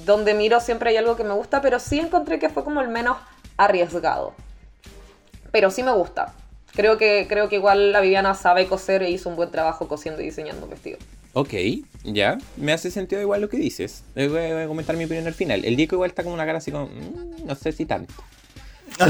donde 0.05 0.33
miro 0.33 0.59
siempre 0.59 0.89
hay 0.89 0.97
algo 0.97 1.15
que 1.15 1.23
me 1.23 1.33
gusta, 1.33 1.61
pero 1.61 1.79
sí 1.79 1.99
encontré 1.99 2.39
que 2.39 2.49
fue 2.49 2.63
como 2.63 2.81
el 2.81 2.87
menos 2.89 3.17
arriesgado. 3.57 4.33
Pero 5.51 5.71
sí 5.71 5.83
me 5.83 5.91
gusta. 5.91 6.33
Creo 6.73 6.97
que, 6.97 7.27
creo 7.29 7.49
que 7.49 7.55
igual 7.57 7.91
la 7.91 8.01
Viviana 8.01 8.33
sabe 8.33 8.65
coser 8.67 9.03
e 9.03 9.09
hizo 9.11 9.29
un 9.29 9.35
buen 9.35 9.51
trabajo 9.51 9.87
cosiendo 9.87 10.21
y 10.21 10.25
diseñando 10.25 10.67
vestidos. 10.67 10.99
Ok, 11.33 11.53
ya. 12.03 12.37
Me 12.57 12.73
hace 12.73 12.89
sentido 12.91 13.21
igual 13.21 13.41
lo 13.41 13.49
que 13.49 13.57
dices. 13.57 14.03
Eh, 14.15 14.27
Voy 14.27 14.39
a, 14.39 14.53
voy 14.53 14.63
a 14.63 14.67
comentar 14.67 14.95
mi 14.97 15.05
opinión 15.05 15.27
al 15.27 15.33
final. 15.33 15.63
El 15.65 15.75
Diego 15.75 15.95
igual 15.95 16.09
está 16.09 16.23
como 16.23 16.33
una 16.35 16.45
cara 16.45 16.57
así 16.59 16.71
como... 16.71 16.87
"Mm, 16.87 17.45
no 17.45 17.55
sé 17.55 17.71
si 17.71 17.85
tanto. 17.85 18.13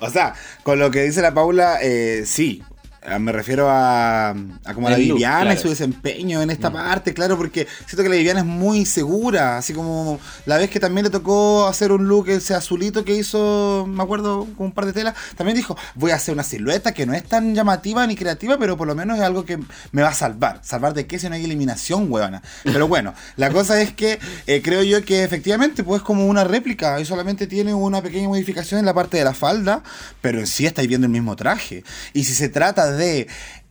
O 0.00 0.10
sea, 0.10 0.34
con 0.62 0.78
lo 0.78 0.90
que 0.90 1.02
dice 1.02 1.22
la 1.22 1.34
Paula, 1.34 1.78
eh, 1.80 2.24
sí. 2.26 2.62
Eh, 3.04 3.18
Me 3.18 3.32
refiero 3.32 3.68
a, 3.68 4.30
a 4.30 4.74
como 4.74 4.86
a 4.86 4.90
la 4.90 4.98
look, 4.98 5.14
Viviana 5.14 5.54
y 5.54 5.56
su 5.56 5.68
desempeño 5.68 6.40
en 6.40 6.50
esta 6.50 6.70
parte, 6.72 7.12
claro, 7.12 7.36
porque 7.36 7.66
siento 7.86 8.02
que 8.04 8.08
la 8.08 8.14
Viviana 8.14 8.40
es 8.40 8.46
muy 8.46 8.86
segura, 8.86 9.58
así 9.58 9.72
como 9.72 10.20
la 10.46 10.56
vez 10.56 10.70
que 10.70 10.78
también 10.78 11.04
le 11.04 11.10
tocó 11.10 11.66
hacer 11.66 11.90
un 11.90 12.06
look 12.06 12.28
ese 12.28 12.54
azulito 12.54 13.04
que 13.04 13.14
hizo, 13.16 13.86
me 13.88 14.02
acuerdo, 14.02 14.46
con 14.56 14.66
un 14.66 14.72
par 14.72 14.86
de 14.86 14.92
telas, 14.92 15.14
también 15.36 15.56
dijo, 15.56 15.76
voy 15.96 16.12
a 16.12 16.14
hacer 16.14 16.32
una 16.32 16.44
silueta 16.44 16.92
que 16.94 17.04
no 17.04 17.12
es 17.12 17.24
tan 17.24 17.54
llamativa 17.54 18.06
ni 18.06 18.14
creativa, 18.14 18.56
pero 18.56 18.76
por 18.76 18.86
lo 18.86 18.94
menos 18.94 19.18
es 19.18 19.24
algo 19.24 19.44
que 19.44 19.58
me 19.90 20.02
va 20.02 20.08
a 20.08 20.14
salvar. 20.14 20.60
¿Salvar 20.62 20.94
de 20.94 21.06
qué 21.06 21.18
si 21.18 21.28
no 21.28 21.34
hay 21.34 21.44
eliminación, 21.44 22.06
huevona? 22.10 22.42
Pero 22.62 22.86
bueno, 22.86 23.14
la 23.36 23.50
cosa 23.50 23.80
es 23.80 23.92
que 23.92 24.20
eh, 24.46 24.62
creo 24.62 24.82
yo 24.82 25.04
que 25.04 25.24
efectivamente 25.24 25.82
pues 25.82 26.02
como 26.02 26.26
una 26.26 26.44
réplica 26.44 27.00
y 27.00 27.04
solamente 27.04 27.46
tiene 27.46 27.74
una 27.74 28.00
pequeña 28.00 28.28
modificación 28.28 28.78
en 28.78 28.86
la 28.86 28.94
parte 28.94 29.16
de 29.16 29.24
la 29.24 29.34
falda, 29.34 29.82
pero 30.20 30.38
en 30.38 30.46
sí 30.46 30.66
estáis 30.66 30.86
viendo 30.88 31.06
el 31.06 31.12
mismo 31.12 31.34
traje. 31.34 31.82
Y 32.12 32.24
si 32.24 32.34
se 32.34 32.48
trata 32.48 32.90
de 32.90 32.91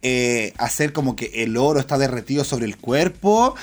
eh, 0.02 0.54
hacer 0.58 0.94
como 0.94 1.16
que 1.16 1.44
el 1.44 1.58
oro 1.58 1.80
está 1.80 1.98
derretido 1.98 2.44
sobre 2.44 2.66
el 2.66 2.78
cuerpo, 2.78 3.56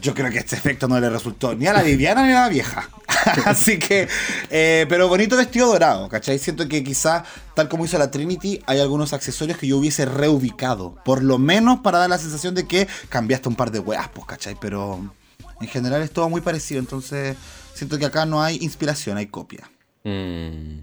yo 0.00 0.14
creo 0.14 0.30
que 0.30 0.38
este 0.38 0.56
efecto 0.56 0.88
no 0.88 1.00
le 1.00 1.08
resultó 1.10 1.54
ni 1.54 1.66
a 1.66 1.72
la 1.72 1.82
Viviana 1.82 2.26
ni 2.26 2.32
a 2.32 2.42
la 2.42 2.48
vieja. 2.48 2.90
Así 3.44 3.78
que, 3.78 4.08
eh, 4.50 4.86
pero 4.88 5.08
bonito 5.08 5.36
vestido 5.36 5.68
dorado, 5.68 6.08
¿cachai? 6.08 6.38
Siento 6.38 6.68
que 6.68 6.84
quizás, 6.84 7.24
tal 7.54 7.68
como 7.68 7.84
hizo 7.84 7.98
la 7.98 8.10
Trinity, 8.10 8.62
hay 8.66 8.80
algunos 8.80 9.12
accesorios 9.12 9.58
que 9.58 9.66
yo 9.66 9.78
hubiese 9.78 10.04
reubicado. 10.04 10.96
Por 11.04 11.22
lo 11.22 11.38
menos 11.38 11.80
para 11.80 11.98
dar 11.98 12.10
la 12.10 12.18
sensación 12.18 12.54
de 12.54 12.66
que 12.66 12.86
cambiaste 13.08 13.48
un 13.48 13.56
par 13.56 13.70
de 13.70 13.78
weas, 13.78 14.08
pues, 14.10 14.26
¿cachai? 14.26 14.56
Pero 14.60 15.14
en 15.60 15.68
general 15.68 16.02
es 16.02 16.10
todo 16.10 16.28
muy 16.28 16.40
parecido, 16.40 16.80
entonces 16.80 17.36
siento 17.74 17.98
que 17.98 18.06
acá 18.06 18.26
no 18.26 18.42
hay 18.42 18.58
inspiración, 18.60 19.16
hay 19.16 19.26
copia. 19.26 19.70
Mm, 20.04 20.80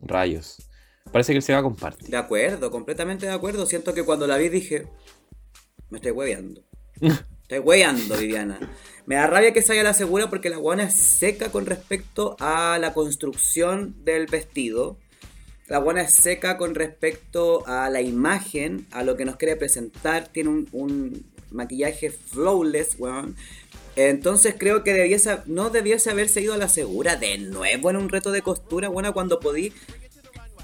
rayos. 0.00 0.58
Parece 1.10 1.32
que 1.32 1.38
él 1.38 1.42
se 1.42 1.52
va 1.52 1.60
a 1.60 1.62
compartir. 1.62 2.08
De 2.08 2.16
acuerdo, 2.16 2.70
completamente 2.70 3.26
de 3.26 3.32
acuerdo. 3.32 3.66
Siento 3.66 3.94
que 3.94 4.04
cuando 4.04 4.26
la 4.26 4.36
vi 4.36 4.48
dije, 4.48 4.86
me 5.90 5.98
estoy 5.98 6.12
hueveando. 6.12 6.62
Estoy 7.42 7.58
hueveando, 7.58 8.16
Viviana. 8.16 8.58
Me 9.04 9.16
da 9.16 9.26
rabia 9.26 9.52
que 9.52 9.60
se 9.60 9.74
haya 9.74 9.82
la 9.82 9.92
segura 9.92 10.30
porque 10.30 10.48
la 10.48 10.56
guana 10.56 10.84
es 10.84 10.94
seca 10.94 11.52
con 11.52 11.66
respecto 11.66 12.36
a 12.40 12.78
la 12.78 12.94
construcción 12.94 14.02
del 14.02 14.26
vestido. 14.26 14.96
La 15.66 15.76
guana 15.76 16.00
es 16.00 16.14
seca 16.14 16.56
con 16.56 16.74
respecto 16.74 17.66
a 17.66 17.90
la 17.90 18.00
imagen, 18.00 18.86
a 18.92 19.04
lo 19.04 19.16
que 19.16 19.26
nos 19.26 19.36
quiere 19.36 19.56
presentar. 19.56 20.28
Tiene 20.28 20.48
un, 20.48 20.68
un 20.72 21.26
maquillaje 21.50 22.10
flawless, 22.10 22.96
weón. 22.98 23.36
Entonces 23.96 24.56
creo 24.58 24.82
que 24.82 24.92
debiese, 24.92 25.38
no 25.46 25.70
debiese 25.70 26.10
haberse 26.10 26.40
ido 26.40 26.54
a 26.54 26.58
la 26.58 26.68
segura 26.68 27.16
de 27.16 27.38
nuevo 27.38 27.90
en 27.90 27.96
un 27.96 28.08
reto 28.08 28.32
de 28.32 28.42
costura, 28.42 28.88
bueno, 28.88 29.12
cuando 29.14 29.38
podí 29.38 29.72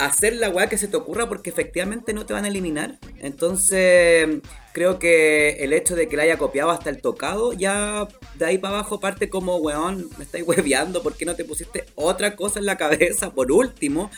hacer 0.01 0.35
la 0.37 0.49
weá 0.49 0.69
que 0.69 0.79
se 0.79 0.89
te 0.89 0.97
ocurra 0.97 1.29
porque 1.29 1.51
efectivamente 1.51 2.15
no 2.15 2.25
te 2.25 2.33
van 2.33 2.45
a 2.47 2.49
eliminar. 2.49 2.99
Entonces, 3.19 4.41
creo 4.73 4.99
que 4.99 5.63
el 5.63 5.75
hecho 5.75 5.95
de 5.95 6.09
que 6.09 6.17
la 6.17 6.23
haya 6.23 6.39
copiado 6.39 6.71
hasta 6.71 6.89
el 6.89 7.03
tocado, 7.03 7.53
ya 7.53 8.09
de 8.37 8.45
ahí 8.47 8.59
para 8.59 8.75
abajo 8.75 8.99
parte 8.99 9.29
como, 9.29 9.57
weón, 9.57 10.09
me 10.17 10.25
estáis 10.25 10.47
hueveando, 10.47 11.03
¿por 11.03 11.17
qué 11.17 11.27
no 11.27 11.37
te 11.37 11.45
pusiste 11.45 11.85
otra 11.95 12.35
cosa 12.35 12.59
en 12.59 12.67
la 12.67 12.77
cabeza 12.77 13.33
por 13.33 13.53
último? 13.53 14.11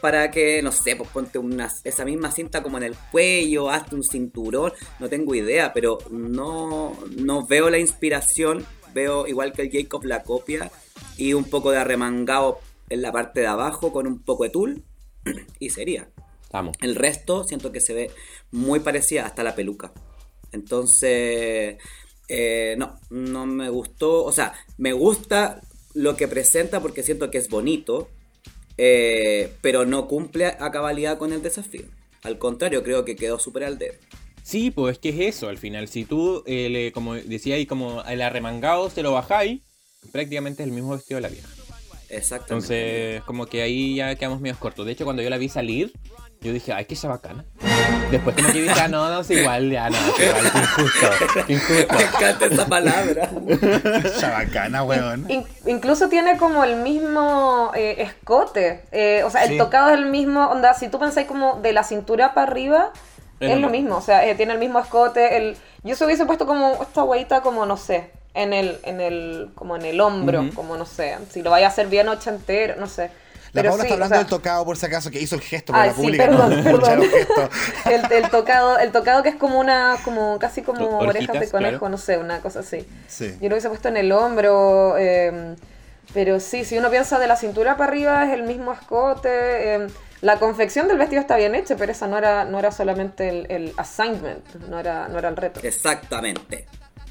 Para 0.00 0.30
que, 0.30 0.62
no 0.62 0.70
sé, 0.70 0.94
pues 0.94 1.10
ponte 1.10 1.38
una, 1.38 1.72
esa 1.82 2.04
misma 2.04 2.30
cinta 2.30 2.62
como 2.62 2.76
en 2.76 2.84
el 2.84 2.94
cuello, 3.10 3.70
hazte 3.70 3.96
un 3.96 4.04
cinturón, 4.04 4.72
no 5.00 5.08
tengo 5.08 5.34
idea, 5.34 5.72
pero 5.72 5.98
no, 6.10 6.96
no 7.16 7.46
veo 7.46 7.68
la 7.68 7.78
inspiración, 7.78 8.64
veo 8.94 9.26
igual 9.26 9.52
que 9.52 9.62
el 9.62 9.70
Jacob 9.72 10.04
la 10.04 10.22
copia 10.22 10.70
y 11.16 11.32
un 11.32 11.44
poco 11.44 11.72
de 11.72 11.78
arremangado 11.78 12.60
en 12.90 13.02
la 13.02 13.10
parte 13.10 13.40
de 13.40 13.46
abajo 13.48 13.90
con 13.90 14.06
un 14.06 14.20
poco 14.20 14.44
de 14.44 14.50
tul 14.50 14.84
y 15.58 15.70
sería. 15.70 16.08
Vamos. 16.52 16.76
El 16.80 16.94
resto 16.94 17.44
siento 17.44 17.72
que 17.72 17.80
se 17.80 17.92
ve 17.92 18.10
muy 18.50 18.80
parecida 18.80 19.26
hasta 19.26 19.42
la 19.42 19.54
peluca. 19.54 19.92
Entonces, 20.52 21.76
eh, 22.28 22.74
no, 22.78 22.98
no 23.10 23.46
me 23.46 23.68
gustó. 23.68 24.24
O 24.24 24.32
sea, 24.32 24.54
me 24.78 24.92
gusta 24.92 25.60
lo 25.94 26.16
que 26.16 26.28
presenta 26.28 26.80
porque 26.80 27.02
siento 27.02 27.30
que 27.30 27.38
es 27.38 27.48
bonito, 27.48 28.08
eh, 28.78 29.52
pero 29.60 29.84
no 29.86 30.06
cumple 30.08 30.46
a 30.46 30.70
cabalidad 30.70 31.18
con 31.18 31.32
el 31.32 31.42
desafío. 31.42 31.84
Al 32.22 32.38
contrario, 32.38 32.82
creo 32.82 33.04
que 33.04 33.16
quedó 33.16 33.38
súper 33.38 33.64
al 33.64 33.78
dedo. 33.78 33.94
Sí, 34.42 34.70
pues 34.70 34.92
es 34.94 34.98
que 35.00 35.08
es 35.10 35.36
eso 35.36 35.48
al 35.48 35.58
final. 35.58 35.88
Si 35.88 36.04
tú, 36.04 36.42
eh, 36.46 36.68
le- 36.68 36.92
como 36.92 37.14
decía 37.14 37.56
ahí, 37.56 37.66
como 37.66 38.02
el 38.04 38.22
arremangado 38.22 38.88
se 38.90 39.02
lo 39.02 39.12
bajáis, 39.12 39.62
prácticamente 40.12 40.62
es 40.62 40.68
el 40.68 40.74
mismo 40.74 40.92
vestido 40.92 41.16
de 41.18 41.22
la 41.22 41.28
vieja. 41.28 41.48
Exactamente. 42.08 42.54
Entonces, 43.16 43.22
como 43.24 43.46
que 43.46 43.62
ahí 43.62 43.96
ya 43.96 44.14
quedamos 44.14 44.40
medio 44.40 44.56
cortos. 44.58 44.86
De 44.86 44.92
hecho, 44.92 45.04
cuando 45.04 45.22
yo 45.22 45.30
la 45.30 45.38
vi 45.38 45.48
salir, 45.48 45.92
yo 46.40 46.52
dije, 46.52 46.72
ay, 46.72 46.84
qué 46.84 46.96
bacana. 47.08 47.44
Después 48.10 48.36
como 48.36 48.52
que 48.52 48.62
dije, 48.62 48.80
ah, 48.80 48.88
no, 48.88 49.10
no, 49.10 49.20
es 49.20 49.30
igual, 49.30 49.70
ya 49.70 49.90
no, 49.90 49.96
es 49.96 50.20
igual, 50.20 50.52
qué 50.52 50.58
injusto, 50.58 51.06
qué 51.46 51.52
injusto. 51.54 51.94
me 51.94 52.02
encanta 52.02 52.46
esa 52.46 52.66
palabra. 52.66 53.30
Chabacana, 54.20 54.82
weón. 54.84 55.28
In- 55.30 55.46
incluso 55.66 56.08
tiene 56.08 56.36
como 56.36 56.62
el 56.64 56.76
mismo 56.76 57.72
eh, 57.74 57.96
escote. 58.02 58.84
eh, 58.92 59.22
o 59.24 59.30
sea, 59.30 59.44
el 59.44 59.50
Sí. 59.52 59.58
tocado 59.58 59.88
es 59.90 59.94
el 59.98 60.06
mismo. 60.06 60.46
Onda, 60.46 60.74
si 60.74 60.88
tú 60.88 60.98
pensáis 60.98 61.26
como 61.26 61.60
de 61.60 61.72
la 61.72 61.82
cintura 61.84 62.34
para 62.34 62.50
arriba, 62.50 62.92
Es 63.40 63.50
es, 63.50 63.56
lo 63.56 63.62
lo 63.62 63.70
mismo. 63.70 63.96
O 63.96 64.00
sea, 64.00 64.24
eh, 64.26 64.34
tiene 64.34 64.52
el 64.52 64.58
mismo 64.58 64.78
escote. 64.78 65.36
El, 65.36 65.56
yo 65.82 65.96
se 65.96 66.04
hubiese 66.04 66.26
puesto 66.26 66.46
como 66.46 66.78
esta 66.82 67.02
hueita 67.02 67.40
como, 67.40 67.66
no 67.66 67.76
sé, 67.76 68.10
en 68.36 68.52
el, 68.52 68.78
en 68.84 69.00
el, 69.00 69.50
como 69.54 69.74
en 69.76 69.82
el 69.84 70.00
hombro, 70.00 70.42
Ujú. 70.42 70.54
como 70.54 70.76
no 70.76 70.86
sé. 70.86 71.16
Si 71.30 71.42
lo 71.42 71.50
vaya 71.50 71.66
a 71.66 71.70
hacer 71.70 71.88
bien 71.88 72.08
ochentero, 72.08 72.74
no 72.78 72.86
sé. 72.86 73.10
La 73.52 73.62
Pero 73.62 73.70
Paula 73.70 73.84
sí, 73.84 73.86
está 73.86 73.94
o 73.94 73.96
hablando 73.96 74.14
sea, 74.14 74.18
del 74.24 74.26
tocado 74.30 74.64
por 74.66 74.76
si 74.76 74.84
acaso, 74.86 75.10
que 75.10 75.18
hizo 75.20 75.34
el 75.34 75.40
gesto 75.40 75.72
para 75.72 75.84
Ay, 75.84 75.88
la 75.90 75.94
sí, 75.96 76.02
pública. 76.02 76.24
perdón, 76.26 76.56
no 76.56 76.62
perdón. 76.62 77.02
el. 77.86 78.12
El, 78.12 78.30
tocado, 78.30 78.78
el 78.78 78.92
tocado 78.92 79.22
que 79.22 79.30
es 79.30 79.36
como 79.36 79.58
una, 79.58 79.96
como 80.04 80.38
casi 80.38 80.60
como 80.62 80.98
orejas 80.98 81.40
de 81.40 81.48
conejo, 81.50 81.78
claro. 81.78 81.88
no 81.88 81.96
sé, 81.98 82.18
una 82.18 82.40
cosa 82.40 82.60
así. 82.60 82.86
Sí. 83.08 83.34
Yo 83.40 83.48
lo 83.48 83.54
hubiese 83.54 83.68
puesto 83.70 83.88
en 83.88 83.96
el 83.96 84.12
hombro, 84.12 84.96
eh, 84.98 85.56
pero 86.12 86.38
sí, 86.38 86.64
si 86.64 86.76
uno 86.76 86.90
piensa 86.90 87.18
de 87.18 87.26
la 87.28 87.36
cintura 87.36 87.76
para 87.78 87.90
arriba 87.90 88.24
es 88.26 88.32
el 88.34 88.42
mismo 88.42 88.72
escote. 88.72 89.28
eh, 89.76 89.86
la 90.22 90.38
confección 90.38 90.88
del 90.88 90.96
vestido 90.98 91.20
está 91.20 91.36
bien 91.36 91.54
hecha, 91.54 91.76
pero 91.76 91.92
esa 91.92 92.06
no 92.08 92.16
era, 92.18 92.44
no 92.46 92.58
era 92.58 92.72
solamente 92.72 93.28
el, 93.28 93.46
el 93.50 93.72
assignment, 93.76 94.44
no 94.68 94.78
era, 94.80 95.08
no 95.08 95.18
era 95.18 95.28
el 95.28 95.36
reto. 95.36 95.60
Exactamente. 95.62 96.66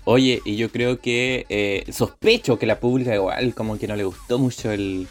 Oye, 0.06 0.42
y 0.46 0.56
yo 0.56 0.72
creo 0.72 1.02
que 1.02 1.46
eh, 1.50 1.84
sospecho 1.92 2.60
que 2.60 2.68
la 2.68 2.80
pública 2.80 3.16
igual 3.16 3.56
como 3.56 3.78
que 3.80 3.88
no 3.88 3.96
le 3.96 4.04
gustó 4.04 4.38
mucho 4.38 4.72
el, 4.72 5.08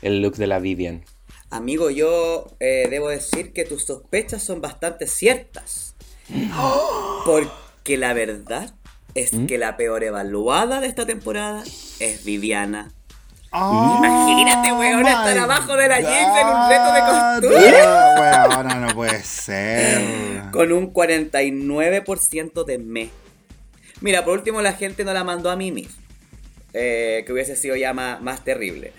el 0.00 0.22
look 0.22 0.36
de 0.36 0.46
la 0.46 0.58
Vivian. 0.58 1.04
Amigo, 1.50 1.90
yo 1.90 2.46
eh, 2.58 2.86
debo 2.88 3.10
decir 3.10 3.52
que 3.52 3.64
tus 3.64 3.84
sospechas 3.84 4.42
son 4.42 4.60
bastante 4.60 5.06
ciertas. 5.06 5.94
Porque 7.26 7.98
la 7.98 8.14
verdad 8.14 8.74
es 9.14 9.34
¿Mm? 9.34 9.46
que 9.46 9.58
la 9.58 9.76
peor 9.76 10.04
evaluada 10.04 10.80
de 10.80 10.86
esta 10.86 11.04
temporada 11.04 11.62
es 11.98 12.24
Viviana. 12.24 12.92
Oh 13.52 13.96
Imagínate, 13.98 14.72
weón, 14.72 15.06
estar 15.06 15.36
abajo 15.36 15.74
de 15.76 15.88
la 15.88 16.00
jeans 16.00 16.38
en 16.38 16.46
un 16.46 16.68
reto 16.70 16.92
de 16.94 17.00
costura. 17.00 18.14
No, 18.14 18.56
weona, 18.56 18.74
no 18.86 18.94
puede 18.94 19.22
ser. 19.24 20.50
Con 20.52 20.70
un 20.72 20.94
49% 20.94 22.64
de 22.64 22.78
me. 22.78 23.10
Mira, 24.00 24.24
por 24.24 24.38
último 24.38 24.62
la 24.62 24.72
gente 24.72 25.04
no 25.04 25.12
la 25.12 25.24
mandó 25.24 25.50
a 25.50 25.56
Mimi. 25.56 25.88
Eh, 26.72 27.24
que 27.26 27.32
hubiese 27.32 27.56
sido 27.56 27.76
ya 27.76 27.92
más, 27.92 28.20
más 28.22 28.44
terrible. 28.44 28.92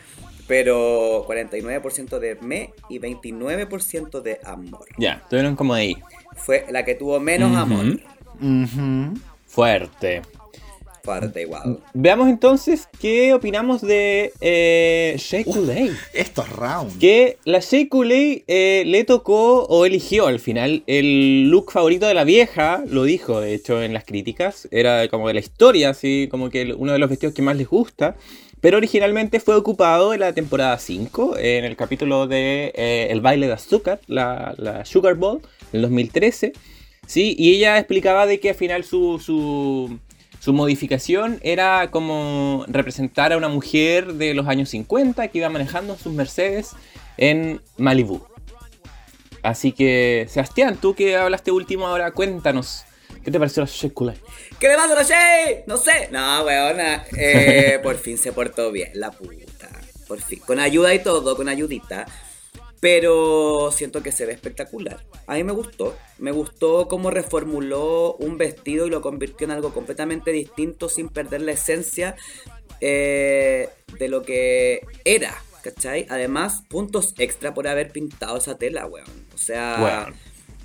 Pero 0.47 1.25
49% 1.27 2.19
de 2.19 2.37
me 2.41 2.73
y 2.89 2.99
29% 2.99 4.21
de 4.21 4.39
amor. 4.43 4.85
Ya, 4.97 5.21
estuvieron 5.23 5.55
como 5.55 5.73
ahí. 5.73 5.97
Fue 6.35 6.65
la 6.69 6.83
que 6.83 6.95
tuvo 6.95 7.19
menos 7.19 7.55
amor. 7.55 7.99
Fuerte. 9.47 10.21
Fuerte, 11.03 11.41
igual. 11.41 11.79
Veamos 11.93 12.29
entonces 12.29 12.87
qué 12.99 13.33
opinamos 13.33 13.81
de 13.81 14.33
eh, 14.39 15.15
Shea 15.17 15.43
Coulee. 15.43 15.91
Estos 16.13 16.49
rounds. 16.49 16.95
Que 16.97 17.37
la 17.43 17.59
Shea 17.59 17.87
Coulee 17.89 18.43
eh, 18.47 18.83
le 18.85 19.03
tocó 19.03 19.63
o 19.63 19.85
eligió 19.85 20.27
al 20.27 20.39
final 20.39 20.83
el 20.85 21.49
look 21.49 21.71
favorito 21.71 22.05
de 22.07 22.13
la 22.13 22.23
vieja, 22.23 22.83
lo 22.87 23.03
dijo 23.03 23.41
de 23.41 23.55
hecho 23.55 23.81
en 23.81 23.93
las 23.93 24.05
críticas, 24.05 24.67
era 24.71 25.07
como 25.07 25.27
de 25.27 25.33
la 25.33 25.39
historia, 25.39 25.89
así 25.89 26.27
como 26.29 26.49
que 26.49 26.73
uno 26.73 26.93
de 26.93 26.99
los 26.99 27.09
vestidos 27.09 27.33
que 27.33 27.41
más 27.41 27.55
les 27.55 27.67
gusta, 27.67 28.15
pero 28.61 28.77
originalmente 28.77 29.39
fue 29.39 29.55
ocupado 29.55 30.13
en 30.13 30.19
la 30.19 30.33
temporada 30.33 30.77
5, 30.77 31.37
en 31.37 31.65
el 31.65 31.75
capítulo 31.75 32.27
de 32.27 32.71
eh, 32.75 33.07
El 33.09 33.21
baile 33.21 33.47
de 33.47 33.53
azúcar, 33.53 33.99
la, 34.07 34.53
la 34.57 34.85
Sugar 34.85 35.15
Bowl, 35.15 35.41
en 35.73 35.77
el 35.77 35.81
2013, 35.81 36.53
¿sí? 37.07 37.35
Y 37.39 37.55
ella 37.55 37.79
explicaba 37.79 38.27
de 38.27 38.39
que 38.39 38.49
al 38.49 38.55
final 38.55 38.83
su... 38.83 39.19
su 39.19 39.99
su 40.41 40.53
modificación 40.53 41.39
era 41.43 41.91
como 41.91 42.65
representar 42.67 43.31
a 43.31 43.37
una 43.37 43.47
mujer 43.47 44.13
de 44.15 44.33
los 44.33 44.47
años 44.47 44.69
50 44.69 45.27
que 45.27 45.37
iba 45.37 45.49
manejando 45.49 45.95
sus 45.95 46.11
Mercedes 46.13 46.71
en 47.17 47.61
Malibu. 47.77 48.25
Así 49.43 49.71
que, 49.71 50.25
Sebastián, 50.27 50.77
tú 50.81 50.95
que 50.95 51.15
hablaste 51.15 51.51
último 51.51 51.85
ahora, 51.85 52.09
cuéntanos, 52.09 52.85
¿qué 53.23 53.29
te 53.29 53.37
pareció 53.37 53.61
la 53.61 53.67
Shea? 53.67 53.91
¿Qué 54.59 54.67
le 54.67 54.75
pasa 54.75 54.93
a 54.93 55.03
la? 55.03 55.63
No 55.67 55.77
sé. 55.77 56.09
No, 56.11 56.43
weona. 56.43 57.05
Eh, 57.15 57.79
por 57.83 57.97
fin 57.97 58.17
se 58.17 58.31
portó 58.31 58.71
bien, 58.71 58.89
la 58.95 59.11
puta. 59.11 59.69
Por 60.07 60.21
fin. 60.21 60.39
Con 60.39 60.59
ayuda 60.59 60.91
y 60.95 60.99
todo, 61.03 61.37
con 61.37 61.49
ayudita. 61.49 62.07
Pero 62.81 63.71
siento 63.71 64.01
que 64.03 64.11
se 64.11 64.25
ve 64.25 64.33
espectacular. 64.33 65.05
A 65.27 65.35
mí 65.35 65.43
me 65.43 65.53
gustó. 65.53 65.95
Me 66.17 66.31
gustó 66.31 66.87
cómo 66.87 67.11
reformuló 67.11 68.15
un 68.15 68.37
vestido 68.39 68.87
y 68.87 68.89
lo 68.89 69.01
convirtió 69.01 69.45
en 69.45 69.51
algo 69.51 69.71
completamente 69.71 70.31
distinto 70.31 70.89
sin 70.89 71.07
perder 71.07 71.41
la 71.41 71.51
esencia 71.51 72.15
eh, 72.81 73.69
de 73.99 74.09
lo 74.09 74.23
que 74.23 74.81
era. 75.05 75.41
¿Cachai? 75.63 76.07
Además, 76.09 76.63
puntos 76.67 77.13
extra 77.19 77.53
por 77.53 77.67
haber 77.67 77.91
pintado 77.91 78.37
esa 78.37 78.57
tela, 78.57 78.87
weón. 78.87 79.05
O 79.35 79.37
sea, 79.37 80.11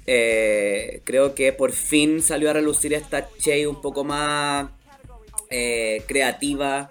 eh, 0.07 1.03
creo 1.05 1.35
que 1.35 1.53
por 1.53 1.73
fin 1.73 2.23
salió 2.23 2.49
a 2.49 2.55
relucir 2.55 2.95
esta 2.95 3.29
Che 3.39 3.67
un 3.67 3.83
poco 3.83 4.05
más 4.05 4.71
eh, 5.51 6.03
creativa, 6.07 6.91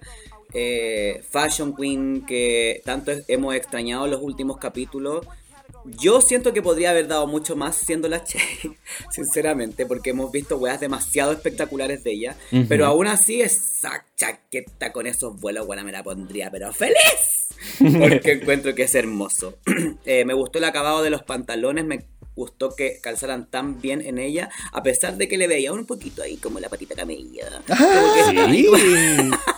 eh, 0.55 1.21
fashion 1.29 1.75
queen 1.75 2.25
que 2.25 2.81
tanto 2.85 3.11
hemos 3.27 3.53
extrañado 3.55 4.05
en 4.05 4.11
los 4.11 4.21
últimos 4.21 4.57
capítulos. 4.57 5.25
Yo 5.83 6.21
siento 6.21 6.53
que 6.53 6.63
podría 6.63 6.91
haber 6.91 7.07
dado 7.07 7.27
mucho 7.27 7.55
más 7.55 7.75
siendo 7.75 8.07
la 8.07 8.23
Che, 8.23 8.39
sinceramente, 9.11 9.85
porque 9.85 10.11
hemos 10.11 10.31
visto 10.31 10.57
weas 10.57 10.79
demasiado 10.79 11.31
espectaculares 11.31 12.03
de 12.03 12.13
ella. 12.13 12.37
Pero 12.69 12.85
aún 12.85 13.05
así, 13.05 13.41
esa 13.41 14.05
chaqueta 14.15 14.91
con 14.91 15.05
esos 15.05 15.39
vuelos, 15.39 15.67
buena, 15.67 15.83
me 15.83 15.91
la 15.91 16.03
pondría, 16.03 16.49
pero 16.49 16.73
feliz. 16.73 17.45
Porque 17.79 18.33
encuentro 18.33 18.73
que 18.73 18.83
es 18.83 18.95
hermoso. 18.95 19.57
Eh, 20.07 20.23
me 20.23 20.35
gustó 20.35 20.59
el 20.59 20.65
acabado 20.65 21.01
de 21.01 21.09
los 21.09 21.23
pantalones, 21.23 21.83
me 21.83 22.05
gustó 22.35 22.75
que 22.75 22.99
calzaran 23.01 23.49
tan 23.49 23.81
bien 23.81 24.01
en 24.01 24.19
ella, 24.19 24.49
a 24.71 24.83
pesar 24.83 25.17
de 25.17 25.27
que 25.27 25.37
le 25.37 25.47
veía 25.47 25.71
un 25.71 25.85
poquito 25.85 26.21
ahí 26.21 26.37
como 26.37 26.59
la 26.59 26.69
patita 26.69 26.95
camella. 26.95 27.61
Como 27.67 28.13
que, 28.13 28.51
Sí, 28.51 28.67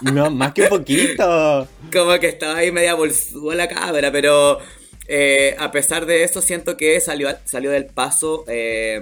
no, 0.13 0.29
más 0.31 0.53
que 0.53 0.63
un 0.63 0.69
poquito. 0.69 1.67
como 1.91 2.19
que 2.19 2.27
estaba 2.27 2.57
ahí 2.57 2.71
media 2.71 2.93
bolsúa 2.93 3.55
la 3.55 3.67
cabra, 3.67 4.11
pero 4.11 4.59
eh, 5.07 5.55
a 5.57 5.71
pesar 5.71 6.05
de 6.05 6.23
eso 6.23 6.41
siento 6.41 6.77
que 6.77 6.99
salió, 6.99 7.29
salió 7.45 7.71
del 7.71 7.85
paso, 7.85 8.43
eh, 8.47 8.99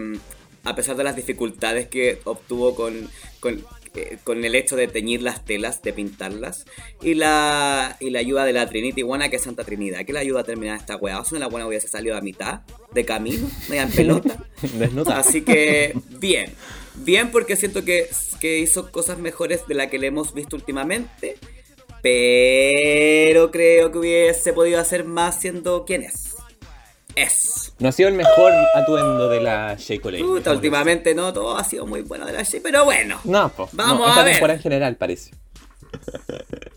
a 0.64 0.76
pesar 0.76 0.96
de 0.96 1.04
las 1.04 1.16
dificultades 1.16 1.88
que 1.88 2.20
obtuvo 2.24 2.76
con, 2.76 3.10
con, 3.40 3.64
eh, 3.96 4.18
con 4.24 4.44
el 4.44 4.56
hecho 4.56 4.76
de 4.76 4.88
teñir 4.88 5.22
las 5.22 5.46
telas, 5.46 5.82
de 5.82 5.94
pintarlas, 5.94 6.66
y 7.02 7.14
la, 7.14 7.98
y 8.00 8.10
la 8.10 8.20
ayuda 8.20 8.46
de 8.46 8.54
la 8.54 8.68
Trinity 8.68 9.04
Buena, 9.04 9.30
que 9.30 9.38
es 9.38 9.44
Santa 9.44 9.64
Trinidad, 9.64 10.06
que 10.06 10.14
la 10.14 10.20
ayuda 10.20 10.42
a 10.42 10.44
terminar 10.44 10.78
esta 10.78 10.98
weá. 10.98 11.20
O 11.20 11.26
sea, 11.26 11.40
la 11.40 11.48
buena 11.48 11.68
hubiese 11.68 11.88
salido 11.88 12.18
a 12.18 12.22
mitad, 12.22 12.62
de 12.94 13.06
camino, 13.06 13.50
media 13.70 13.84
en 13.84 13.92
pelota. 13.92 14.44
Desnuda. 14.62 15.20
Así 15.20 15.42
que 15.42 15.94
bien, 16.20 16.52
bien 16.96 17.32
porque 17.32 17.56
siento 17.56 17.86
que, 17.86 18.10
que 18.40 18.60
hizo 18.60 18.92
cosas 18.92 19.20
mejores 19.20 19.68
de 19.68 19.76
la 19.76 19.90
que 19.90 20.00
le 20.00 20.08
hemos 20.08 20.34
visto 20.34 20.56
últimamente, 20.56 21.38
pero 22.02 23.52
creo 23.52 23.92
que 23.92 23.98
hubiese 23.98 24.54
podido 24.54 24.80
hacer 24.80 25.06
más 25.06 25.40
siendo 25.42 25.86
quien 25.86 26.04
es. 26.04 26.35
No 27.80 27.90
ha 27.90 27.92
sido 27.92 28.10
el 28.10 28.16
mejor 28.16 28.54
atuendo 28.74 29.30
de 29.30 29.42
la 29.42 29.76
Shea 29.76 30.02
Coulee. 30.02 30.24
Puta, 30.24 30.52
últimamente 30.52 31.14
no, 31.14 31.32
todo 31.34 31.58
ha 31.58 31.64
sido 31.64 31.86
muy 31.86 32.02
bueno 32.02 32.26
de 32.26 32.34
la 32.34 32.44
Shea, 32.44 32.62
pero 32.64 32.86
bueno. 32.86 33.20
No, 33.24 33.50
pues. 33.50 33.70
Vamos 33.74 34.08
esta 34.10 34.22
a 34.22 34.24
ver. 34.24 34.34
temporada 34.34 34.58
en 34.58 34.64
general 34.64 34.96
parece. 34.96 35.32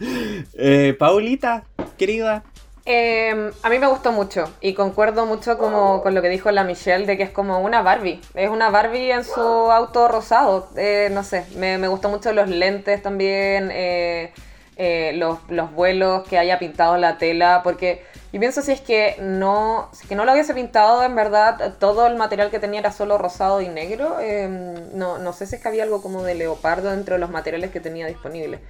eh, 0.55 0.97
Paulita, 0.99 1.65
querida. 1.97 2.45
Eh, 2.91 3.51
a 3.63 3.69
mí 3.69 3.79
me 3.79 3.87
gustó 3.87 4.13
mucho 4.13 4.51
y 4.63 4.73
concuerdo 4.73 5.27
mucho 5.27 5.59
como 5.59 6.03
con 6.03 6.15
lo 6.15 6.23
que 6.23 6.31
dijo 6.31 6.51
la 6.51 6.65
Michelle 6.65 7.05
de 7.05 7.19
que 7.19 7.23
es 7.25 7.31
como 7.31 7.59
una 7.61 7.83
Barbie. 7.83 8.21
Es 8.35 8.49
una 8.49 8.71
Barbie 8.71 9.11
en 9.11 9.25
su 9.25 9.41
auto 9.41 10.09
rosado. 10.09 10.71
Eh, 10.77 11.11
no 11.13 11.23
sé, 11.23 11.45
me, 11.57 11.77
me 11.77 11.89
gustó 11.89 12.09
mucho 12.09 12.33
los 12.33 12.49
lentes 12.49 13.03
también, 13.03 13.71
eh, 13.73 14.33
eh, 14.77 15.13
los, 15.17 15.39
los 15.49 15.71
vuelos 15.73 16.27
que 16.29 16.39
haya 16.39 16.59
pintado 16.59 16.97
la 16.97 17.19
tela, 17.19 17.61
porque 17.63 18.05
yo 18.33 18.41
pienso 18.41 18.63
si 18.63 18.73
es 18.73 18.81
que 18.81 19.17
no, 19.21 19.89
si 19.93 20.07
que 20.07 20.15
no 20.15 20.25
lo 20.25 20.33
hubiese 20.33 20.55
pintado, 20.55 21.03
en 21.03 21.15
verdad 21.15 21.75
todo 21.79 22.07
el 22.07 22.17
material 22.17 22.51
que 22.51 22.59
tenía 22.59 22.81
era 22.81 22.93
solo 22.93 23.19
rosado 23.19 23.61
y 23.61 23.69
negro. 23.69 24.19
eh, 24.21 24.49
no, 24.93 25.19
no 25.19 25.33
sé 25.33 25.47
si 25.47 25.57
es 25.57 25.63
que 25.63 25.69
había 25.69 25.85
algo 25.85 26.03
como 26.03 26.23
de 26.23 26.35
leopardo 26.35 26.91
dentro 26.91 27.15
de 27.15 27.21
los 27.21 27.31
materiales 27.31 27.71
que 27.71 27.81
tenía 27.81 28.07
disponibles. 28.07 28.61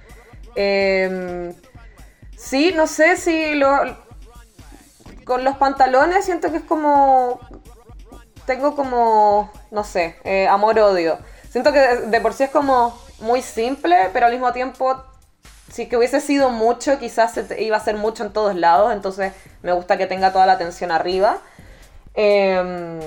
Eh, 0.55 1.53
sí, 2.37 2.73
no 2.75 2.87
sé 2.87 3.17
si 3.17 3.55
lo, 3.55 3.69
con 5.29 5.43
los 5.43 5.57
pantalones 5.57 6.25
siento 6.25 6.51
que 6.51 6.57
es 6.57 6.63
como. 6.63 7.39
Tengo 8.45 8.75
como. 8.75 9.51
No 9.71 9.83
sé, 9.83 10.15
eh, 10.23 10.47
amor-odio. 10.47 11.19
Siento 11.51 11.71
que 11.71 11.79
de 11.79 12.21
por 12.21 12.33
sí 12.33 12.43
es 12.43 12.49
como 12.49 12.99
muy 13.19 13.41
simple, 13.41 14.09
pero 14.11 14.25
al 14.25 14.31
mismo 14.31 14.51
tiempo, 14.53 15.03
si 15.79 15.87
que 15.87 15.95
hubiese 15.95 16.19
sido 16.19 16.49
mucho, 16.49 16.99
quizás 16.99 17.39
iba 17.57 17.77
a 17.77 17.79
ser 17.79 17.95
mucho 17.95 18.25
en 18.25 18.33
todos 18.33 18.53
lados. 18.53 18.91
Entonces 18.91 19.31
me 19.63 19.71
gusta 19.71 19.97
que 19.97 20.07
tenga 20.07 20.33
toda 20.33 20.45
la 20.45 20.53
atención 20.53 20.91
arriba. 20.91 21.37
Em, 22.15 22.99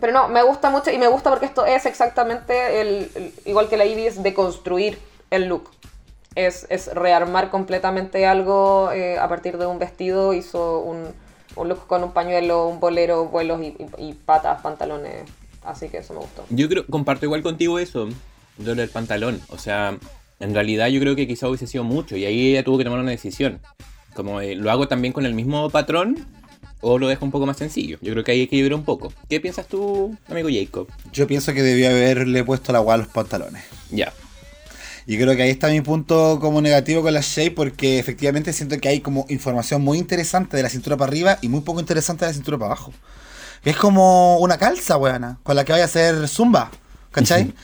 pero 0.00 0.12
no, 0.12 0.26
me 0.26 0.42
gusta 0.42 0.68
mucho 0.68 0.90
y 0.90 0.98
me 0.98 1.06
gusta 1.06 1.30
porque 1.30 1.46
esto 1.46 1.64
es 1.64 1.86
exactamente 1.86 2.80
el, 2.80 3.32
igual 3.44 3.68
que 3.68 3.76
la 3.76 3.84
Ivy, 3.84 4.06
es 4.08 4.20
de 4.20 4.34
construir 4.34 4.98
el 5.30 5.44
look. 5.44 5.70
Es, 6.34 6.66
es 6.70 6.92
rearmar 6.92 7.50
completamente 7.50 8.26
algo 8.26 8.90
eh, 8.90 9.16
a 9.20 9.28
partir 9.28 9.56
de 9.56 9.66
un 9.66 9.78
vestido. 9.78 10.34
Hizo 10.34 10.80
un, 10.80 11.14
un 11.54 11.68
look 11.68 11.86
con 11.86 12.02
un 12.02 12.10
pañuelo, 12.12 12.66
un 12.66 12.80
bolero, 12.80 13.26
vuelos 13.26 13.60
y, 13.62 13.66
y- 13.66 14.08
y 14.08 14.12
patas, 14.14 14.60
pantalones. 14.60 15.22
Así 15.64 15.88
que 15.88 15.98
eso 15.98 16.14
me 16.14 16.18
gustó. 16.18 16.44
Yo 16.50 16.68
creo, 16.68 16.84
comparto 16.90 17.24
igual 17.26 17.44
contigo 17.44 17.78
eso, 17.78 18.08
lo 18.58 18.74
del 18.74 18.88
pantalón. 18.90 19.40
O 19.50 19.56
sea, 19.58 19.96
en 20.44 20.54
realidad 20.54 20.88
yo 20.88 21.00
creo 21.00 21.16
que 21.16 21.26
quizá 21.26 21.48
hubiese 21.48 21.66
sido 21.66 21.84
mucho 21.84 22.16
y 22.16 22.24
ahí 22.26 22.50
ella 22.50 22.62
tuvo 22.62 22.78
que 22.78 22.84
tomar 22.84 23.00
una 23.00 23.10
decisión. 23.10 23.60
Como 24.14 24.40
eh, 24.40 24.54
lo 24.54 24.70
hago 24.70 24.86
también 24.86 25.12
con 25.12 25.26
el 25.26 25.34
mismo 25.34 25.70
patrón 25.70 26.26
o 26.80 26.98
lo 26.98 27.08
dejo 27.08 27.24
un 27.24 27.30
poco 27.30 27.46
más 27.46 27.56
sencillo. 27.56 27.98
Yo 28.02 28.12
creo 28.12 28.24
que 28.24 28.32
ahí 28.32 28.40
hay 28.40 28.46
que 28.46 28.56
equilibrar 28.56 28.78
un 28.78 28.84
poco. 28.84 29.12
¿Qué 29.28 29.40
piensas 29.40 29.66
tú, 29.66 30.16
amigo 30.28 30.48
Jacob? 30.52 30.86
Yo 31.12 31.26
pienso 31.26 31.54
que 31.54 31.62
debía 31.62 31.90
haberle 31.90 32.44
puesto 32.44 32.72
la 32.72 32.78
agua 32.78 32.94
a 32.94 32.96
los 32.98 33.08
pantalones. 33.08 33.64
Ya. 33.90 34.12
Y 35.06 35.16
creo 35.16 35.34
que 35.34 35.42
ahí 35.42 35.50
está 35.50 35.68
mi 35.68 35.80
punto 35.80 36.38
como 36.40 36.60
negativo 36.60 37.02
con 37.02 37.14
la 37.14 37.20
Shea 37.20 37.54
porque 37.54 37.98
efectivamente 37.98 38.52
siento 38.52 38.78
que 38.78 38.88
hay 38.88 39.00
como 39.00 39.26
información 39.30 39.82
muy 39.82 39.98
interesante 39.98 40.56
de 40.56 40.62
la 40.62 40.68
cintura 40.68 40.96
para 40.96 41.10
arriba 41.10 41.38
y 41.40 41.48
muy 41.48 41.62
poco 41.62 41.80
interesante 41.80 42.24
de 42.24 42.30
la 42.30 42.34
cintura 42.34 42.58
para 42.58 42.72
abajo. 42.72 42.92
Es 43.64 43.76
como 43.76 44.38
una 44.38 44.58
calza, 44.58 44.98
weona, 44.98 45.38
con 45.42 45.56
la 45.56 45.64
que 45.64 45.72
vaya 45.72 45.84
a 45.84 45.86
hacer 45.86 46.28
zumba, 46.28 46.70
¿cachai? 47.10 47.54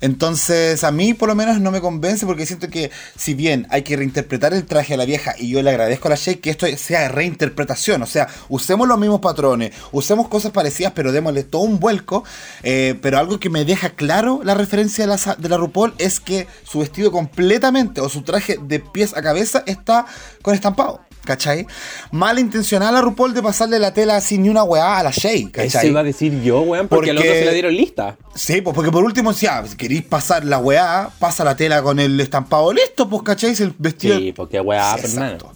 Entonces, 0.00 0.84
a 0.84 0.90
mí 0.90 1.14
por 1.14 1.28
lo 1.28 1.34
menos 1.34 1.60
no 1.60 1.70
me 1.70 1.80
convence 1.80 2.26
porque 2.26 2.46
siento 2.46 2.68
que, 2.68 2.90
si 3.16 3.34
bien 3.34 3.66
hay 3.70 3.82
que 3.82 3.96
reinterpretar 3.96 4.54
el 4.54 4.64
traje 4.64 4.94
a 4.94 4.96
la 4.96 5.04
vieja, 5.04 5.34
y 5.38 5.50
yo 5.50 5.62
le 5.62 5.70
agradezco 5.70 6.08
a 6.08 6.10
la 6.10 6.16
Shea 6.16 6.36
que 6.36 6.50
esto 6.50 6.66
sea 6.76 7.08
reinterpretación, 7.08 8.02
o 8.02 8.06
sea, 8.06 8.28
usemos 8.48 8.88
los 8.88 8.98
mismos 8.98 9.20
patrones, 9.20 9.72
usemos 9.92 10.28
cosas 10.28 10.52
parecidas, 10.52 10.92
pero 10.94 11.12
démosle 11.12 11.44
todo 11.44 11.62
un 11.62 11.78
vuelco. 11.78 12.24
eh, 12.62 12.98
pero 13.02 13.18
algo 13.18 13.38
que 13.38 13.50
me 13.50 13.64
deja 13.64 13.90
claro 13.90 14.40
la 14.42 14.54
referencia 14.54 15.06
de 15.06 15.08
la, 15.08 15.36
de 15.36 15.48
la 15.48 15.56
RuPaul 15.56 15.94
es 15.98 16.20
que 16.20 16.46
su 16.64 16.80
vestido 16.80 17.12
completamente, 17.12 18.00
o 18.00 18.08
su 18.08 18.22
traje 18.22 18.58
de 18.60 18.80
pies 18.80 19.16
a 19.16 19.22
cabeza, 19.22 19.62
está 19.66 20.06
con 20.42 20.54
estampado. 20.54 21.00
¿Cachai? 21.24 21.66
Malintencionada 22.10 22.92
la 22.92 23.00
RuPaul 23.02 23.34
de 23.34 23.42
pasarle 23.42 23.78
la 23.78 23.92
tela 23.94 24.20
sin 24.20 24.42
ni 24.42 24.48
una 24.48 24.64
weá 24.64 24.98
a 24.98 25.02
la 25.02 25.10
Eso 25.10 25.52
¿cachai? 25.52 25.88
iba 25.88 26.00
a 26.00 26.02
decir 26.02 26.42
yo, 26.42 26.60
weón, 26.62 26.88
porque, 26.88 27.10
a 27.10 27.14
Porque- 27.14 27.28
otros 27.28 27.38
se 27.40 27.44
la 27.44 27.52
dieron 27.52 27.74
lista. 27.76 28.16
Sí, 28.34 28.60
pues 28.60 28.74
porque 28.74 28.90
por 28.90 29.04
último, 29.04 29.32
si 29.32 29.46
ah, 29.46 29.62
si 29.66 29.76
queréis 29.76 30.02
pasar 30.02 30.44
la 30.44 30.58
weá, 30.58 31.10
pasa 31.18 31.44
la 31.44 31.56
tela 31.56 31.82
con 31.82 31.98
el 31.98 32.18
estampado 32.20 32.72
listo, 32.72 33.08
pues 33.08 33.22
cachai, 33.22 33.54
el 33.60 33.74
vestido. 33.78 34.18
Sí, 34.18 34.32
porque 34.32 34.60
weá, 34.60 34.94
Sí, 34.94 35.00
pues, 35.02 35.14
exacto. 35.14 35.52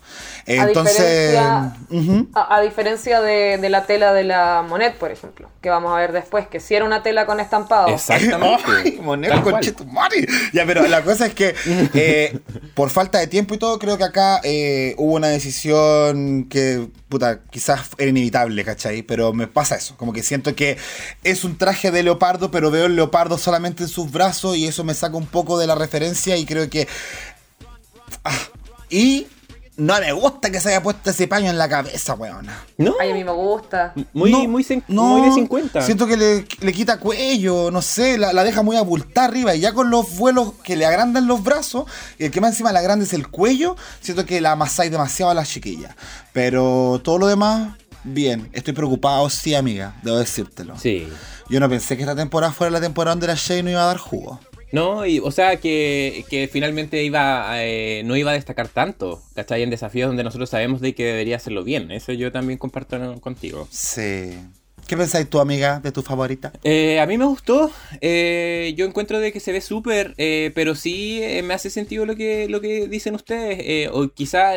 Entonces. 0.47 1.33
diferencia- 1.33 1.77
ujú. 1.91 2.29
A, 2.35 2.57
a 2.57 2.61
diferencia 2.61 3.21
de, 3.21 3.59
de 3.59 3.69
la 3.71 3.85
tela 3.87 4.13
de 4.13 4.25
la 4.25 4.65
Monet, 4.69 4.97
por 4.97 5.11
ejemplo, 5.11 5.49
que 5.61 5.71
vamos 5.71 5.93
a 5.93 5.97
ver 5.97 6.13
después, 6.13 6.47
que 6.49 6.61
si 6.61 6.75
era 6.75 6.85
una 6.85 7.03
tela 7.03 7.27
con 7.27 7.41
estampado. 7.41 7.89
Exactamente. 7.89 8.63
Ay, 9.37 9.43
cual. 9.43 9.55
conchetumare. 9.55 10.27
Ya, 10.53 10.67
pero 10.67 10.87
la 10.87 11.03
cosa 11.03 11.27
es 11.27 11.35
que 11.35 11.55
eh, 11.95 12.39
por 12.75 12.91
falta 12.91 13.19
de 13.19 13.27
tiempo 13.27 13.55
y 13.55 13.59
todo, 13.59 13.79
creo 13.79 13.97
que 13.99 14.05
acá 14.05 14.41
eh, 14.45 14.95
hubo 14.99 15.15
una 15.15 15.29
decisión 15.29 16.45
que, 16.51 16.89
puta, 17.09 17.41
quizás 17.51 17.89
era 17.99 18.11
inevitable, 18.11 18.65
¿cachai? 18.65 19.03
Pero 19.03 19.33
me 19.33 19.47
pasa 19.47 19.77
eso, 19.77 19.97
como 19.97 20.13
que 20.13 20.23
siento 20.23 20.55
que 20.55 20.77
es 21.23 21.45
un 21.45 21.57
traje 21.57 21.91
de 21.91 22.03
leopardo, 22.03 22.51
pero 22.51 22.71
veo 22.71 22.87
el 22.87 22.97
leopardo 22.97 23.39
solamente 23.39 23.85
en 23.85 23.89
sus 23.89 24.11
brazos 24.13 24.57
y 24.57 24.67
eso 24.67 24.85
me 24.85 24.95
saca 24.95 25.17
un 25.17 25.27
poco 25.27 25.59
de 25.59 25.67
la 25.67 25.75
referencia 25.75 26.37
y 26.37 26.45
creo 26.45 26.69
que... 26.69 26.87
Ah, 28.25 28.33
y 28.91 29.27
no 29.77 29.99
me 30.01 30.13
gusta 30.13 30.51
que 30.51 30.61
se 30.61 30.69
haya 30.69 30.83
puesto 30.83 31.11
ese 31.11 31.27
paño 31.27 31.51
en 31.51 31.59
la 31.59 31.69
cabeza, 31.69 32.15
weona. 32.15 32.63
No, 32.79 32.95
Ay, 33.01 33.11
a 33.11 33.15
mí 33.15 33.25
me 33.25 33.33
gusta. 33.33 33.93
muy, 34.13 34.31
No, 34.31 34.47
muy, 34.49 34.63
cin- 34.63 34.85
no, 34.89 35.03
muy 35.03 35.29
de 35.29 35.35
50. 35.35 35.83
Siento 35.83 36.07
que 36.07 36.17
le, 36.17 36.47
le 36.61 36.73
quita 36.73 36.99
cuello, 37.01 37.71
no 37.73 37.83
sé, 37.83 38.17
la, 38.19 38.33
la 38.33 38.45
deja 38.45 38.63
muy 38.63 38.77
abultada 38.77 39.27
arriba. 39.27 39.55
Y 39.55 39.61
ya 39.61 39.73
con 39.73 39.91
los 39.91 40.17
vuelos 40.17 40.53
que 40.63 40.77
le 40.77 40.87
agrandan 40.87 41.27
los 41.27 41.43
brazos, 41.43 41.87
y 42.19 42.25
el 42.27 42.31
que 42.31 42.41
más 42.41 42.51
encima 42.53 42.73
le 42.73 42.79
agranda 42.79 43.05
es 43.05 43.13
el 43.13 43.29
cuello, 43.29 43.77
siento 44.01 44.25
que 44.25 44.41
la 44.41 44.53
amasáis 44.53 44.91
demasiado 44.91 45.31
a 45.31 45.35
la 45.35 45.45
chiquilla. 45.45 45.97
Pero 46.33 47.01
todo 47.03 47.19
lo 47.19 47.27
demás, 47.27 47.75
bien. 48.05 48.49
Estoy 48.53 48.75
preocupado, 48.75 49.29
sí, 49.31 49.55
amiga, 49.55 49.95
debo 50.03 50.19
decírtelo. 50.19 50.79
Sí. 50.79 51.09
Yo 51.49 51.61
no 51.61 51.69
pensé 51.69 51.97
que 51.97 52.03
esta 52.05 52.15
temporada 52.17 52.53
fuera 52.53 52.71
la 52.71 52.81
temporada 52.81 53.13
donde 53.15 53.27
la 53.27 53.35
Shea 53.35 53.63
no 53.63 53.71
iba 53.71 53.83
a 53.83 53.87
dar 53.87 53.99
jugo. 53.99 54.41
No, 54.75 55.07
y, 55.07 55.21
o 55.21 55.31
sea, 55.31 55.57
que, 55.57 56.25
que 56.29 56.49
finalmente 56.49 57.05
iba 57.05 57.63
eh, 57.63 58.03
no 58.05 58.17
iba 58.17 58.33
a 58.33 58.35
destacar 58.35 58.67
tanto, 58.67 59.23
¿cachai? 59.35 59.63
En 59.63 59.71
desafíos 59.71 60.09
donde 60.09 60.25
nosotros 60.25 60.51
sabemos 60.51 60.81
de 60.81 60.95
que 60.97 61.05
debería 61.05 61.37
hacerlo 61.37 61.63
bien. 61.63 61.93
Eso 61.93 62.13
yo 62.13 62.33
también 62.33 62.59
comparto 62.59 63.21
contigo. 63.21 63.69
Sí. 63.71 64.33
¿Qué 64.89 64.97
pensáis 64.97 65.31
tú, 65.31 65.39
amiga, 65.39 65.79
de 65.79 65.93
tu 65.93 66.03
favorita? 66.03 66.53
Eh, 66.65 66.99
a 66.99 67.07
mí 67.07 67.17
me 67.17 67.25
gustó. 67.25 67.71
eh, 68.01 68.75
yo 68.77 68.85
encuentro 68.85 69.21
de 69.21 69.33
que 69.33 69.39
se 69.39 69.53
ve 69.53 69.61
súper, 69.61 70.13
eh, 70.19 70.51
pero 70.57 70.75
sí 70.75 71.21
eh, 71.23 71.43
me 71.43 71.55
hace 71.55 71.71
sentido 71.71 72.05
lo 72.05 72.17
que, 72.17 72.49
lo 72.49 72.61
que 72.61 72.89
dicen 72.89 73.15
ustedes. 73.15 73.59
eh, 73.61 73.89
o 73.93 74.09
quizá 74.09 74.57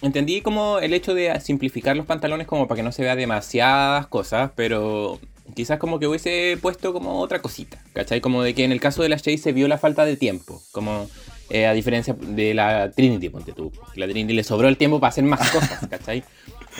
entendí 0.00 0.40
como 0.42 0.78
el 0.78 0.94
hecho 0.94 1.12
de 1.12 1.38
simplificar 1.40 1.96
los 1.96 2.06
pantalones 2.06 2.46
como 2.46 2.68
para 2.68 2.76
que 2.76 2.82
no 2.84 2.92
se 2.92 3.02
vea 3.02 3.16
demasiadas 3.16 4.06
cosas, 4.06 4.52
pero 4.54 5.18
quizás 5.54 5.78
como 5.78 5.98
que 5.98 6.06
hubiese 6.06 6.58
puesto 6.60 6.92
como 6.92 7.20
otra 7.20 7.40
cosita, 7.40 7.82
¿cachai? 7.92 8.20
Como 8.20 8.42
de 8.42 8.54
que 8.54 8.64
en 8.64 8.72
el 8.72 8.80
caso 8.80 9.02
de 9.02 9.08
la 9.08 9.16
Shay 9.16 9.38
se 9.38 9.52
vio 9.52 9.68
la 9.68 9.78
falta 9.78 10.04
de 10.04 10.16
tiempo, 10.16 10.62
como 10.72 11.08
eh, 11.50 11.66
a 11.66 11.72
diferencia 11.72 12.14
de 12.18 12.54
la 12.54 12.92
Trinity, 12.92 13.28
ponte 13.28 13.52
tú. 13.52 13.72
La 13.96 14.06
Trinity 14.06 14.34
le 14.34 14.44
sobró 14.44 14.68
el 14.68 14.76
tiempo 14.76 15.00
para 15.00 15.08
hacer 15.08 15.24
más 15.24 15.50
cosas, 15.50 15.86
¿cachai? 15.90 16.22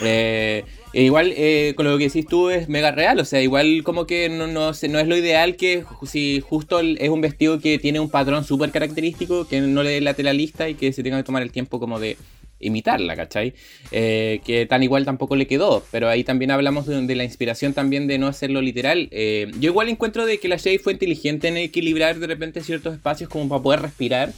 Eh, 0.01 0.63
e 0.93 1.03
igual 1.03 1.33
eh, 1.35 1.73
con 1.75 1.85
lo 1.85 1.97
que 1.97 2.05
decís 2.05 2.25
tú 2.25 2.49
es 2.49 2.69
mega 2.69 2.91
real, 2.91 3.19
o 3.19 3.25
sea, 3.25 3.41
igual 3.41 3.81
como 3.83 4.07
que 4.07 4.29
no, 4.29 4.47
no, 4.47 4.71
no 4.71 4.99
es 4.99 5.07
lo 5.07 5.17
ideal 5.17 5.57
que 5.57 5.83
si 6.05 6.41
justo 6.41 6.79
es 6.79 7.09
un 7.09 7.21
vestido 7.21 7.59
que 7.59 7.77
tiene 7.77 7.99
un 7.99 8.09
patrón 8.09 8.45
súper 8.45 8.71
característico, 8.71 9.47
que 9.47 9.59
no 9.59 9.83
le 9.83 9.91
dé 9.91 10.01
la 10.01 10.13
tela 10.13 10.31
lista 10.31 10.69
y 10.69 10.75
que 10.75 10.93
se 10.93 11.03
tenga 11.03 11.17
que 11.17 11.23
tomar 11.23 11.43
el 11.43 11.51
tiempo 11.51 11.79
como 11.79 11.99
de 11.99 12.17
imitarla, 12.61 13.15
¿cachai? 13.15 13.53
Eh, 13.91 14.41
que 14.45 14.65
tan 14.65 14.83
igual 14.83 15.05
tampoco 15.05 15.35
le 15.35 15.47
quedó, 15.47 15.83
pero 15.91 16.07
ahí 16.07 16.23
también 16.23 16.51
hablamos 16.51 16.85
de, 16.85 17.15
la 17.15 17.23
inspiración 17.23 17.73
también 17.73 18.07
de 18.07 18.17
no 18.17 18.27
hacerlo 18.27 18.61
literal. 18.61 19.07
Eh, 19.11 19.51
yo 19.59 19.71
igual 19.71 19.89
encuentro 19.89 20.25
de 20.25 20.39
que 20.39 20.47
la 20.47 20.57
Shay 20.57 20.77
fue 20.77 20.93
inteligente 20.93 21.47
en 21.47 21.57
equilibrar 21.57 22.19
de 22.19 22.27
repente 22.27 22.61
ciertos 22.61 22.93
espacios 22.93 23.29
como 23.29 23.49
para 23.49 23.61
poder 23.61 23.81
respirar, 23.81 24.33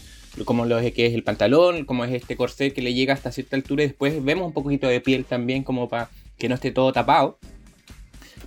como 0.46 0.66
lo 0.66 0.80
que 0.80 1.06
es 1.06 1.14
el 1.14 1.24
pantalón, 1.24 1.86
como 1.86 2.06
es 2.06 2.14
este 2.14 2.36
corset 2.36 2.74
que 2.74 2.82
le 2.82 2.94
llega 2.94 3.14
hasta 3.14 3.32
cierta 3.32 3.56
altura 3.56 3.84
y 3.84 3.88
después 3.88 4.24
vemos 4.24 4.48
un 4.48 4.54
poquito 4.54 4.88
de 4.88 5.00
piel 5.00 5.26
también 5.26 5.64
como 5.64 5.90
para 5.90 6.10
que 6.38 6.50
no 6.50 6.56
esté 6.56 6.72
todo 6.72 6.92
tapado. 6.92 7.38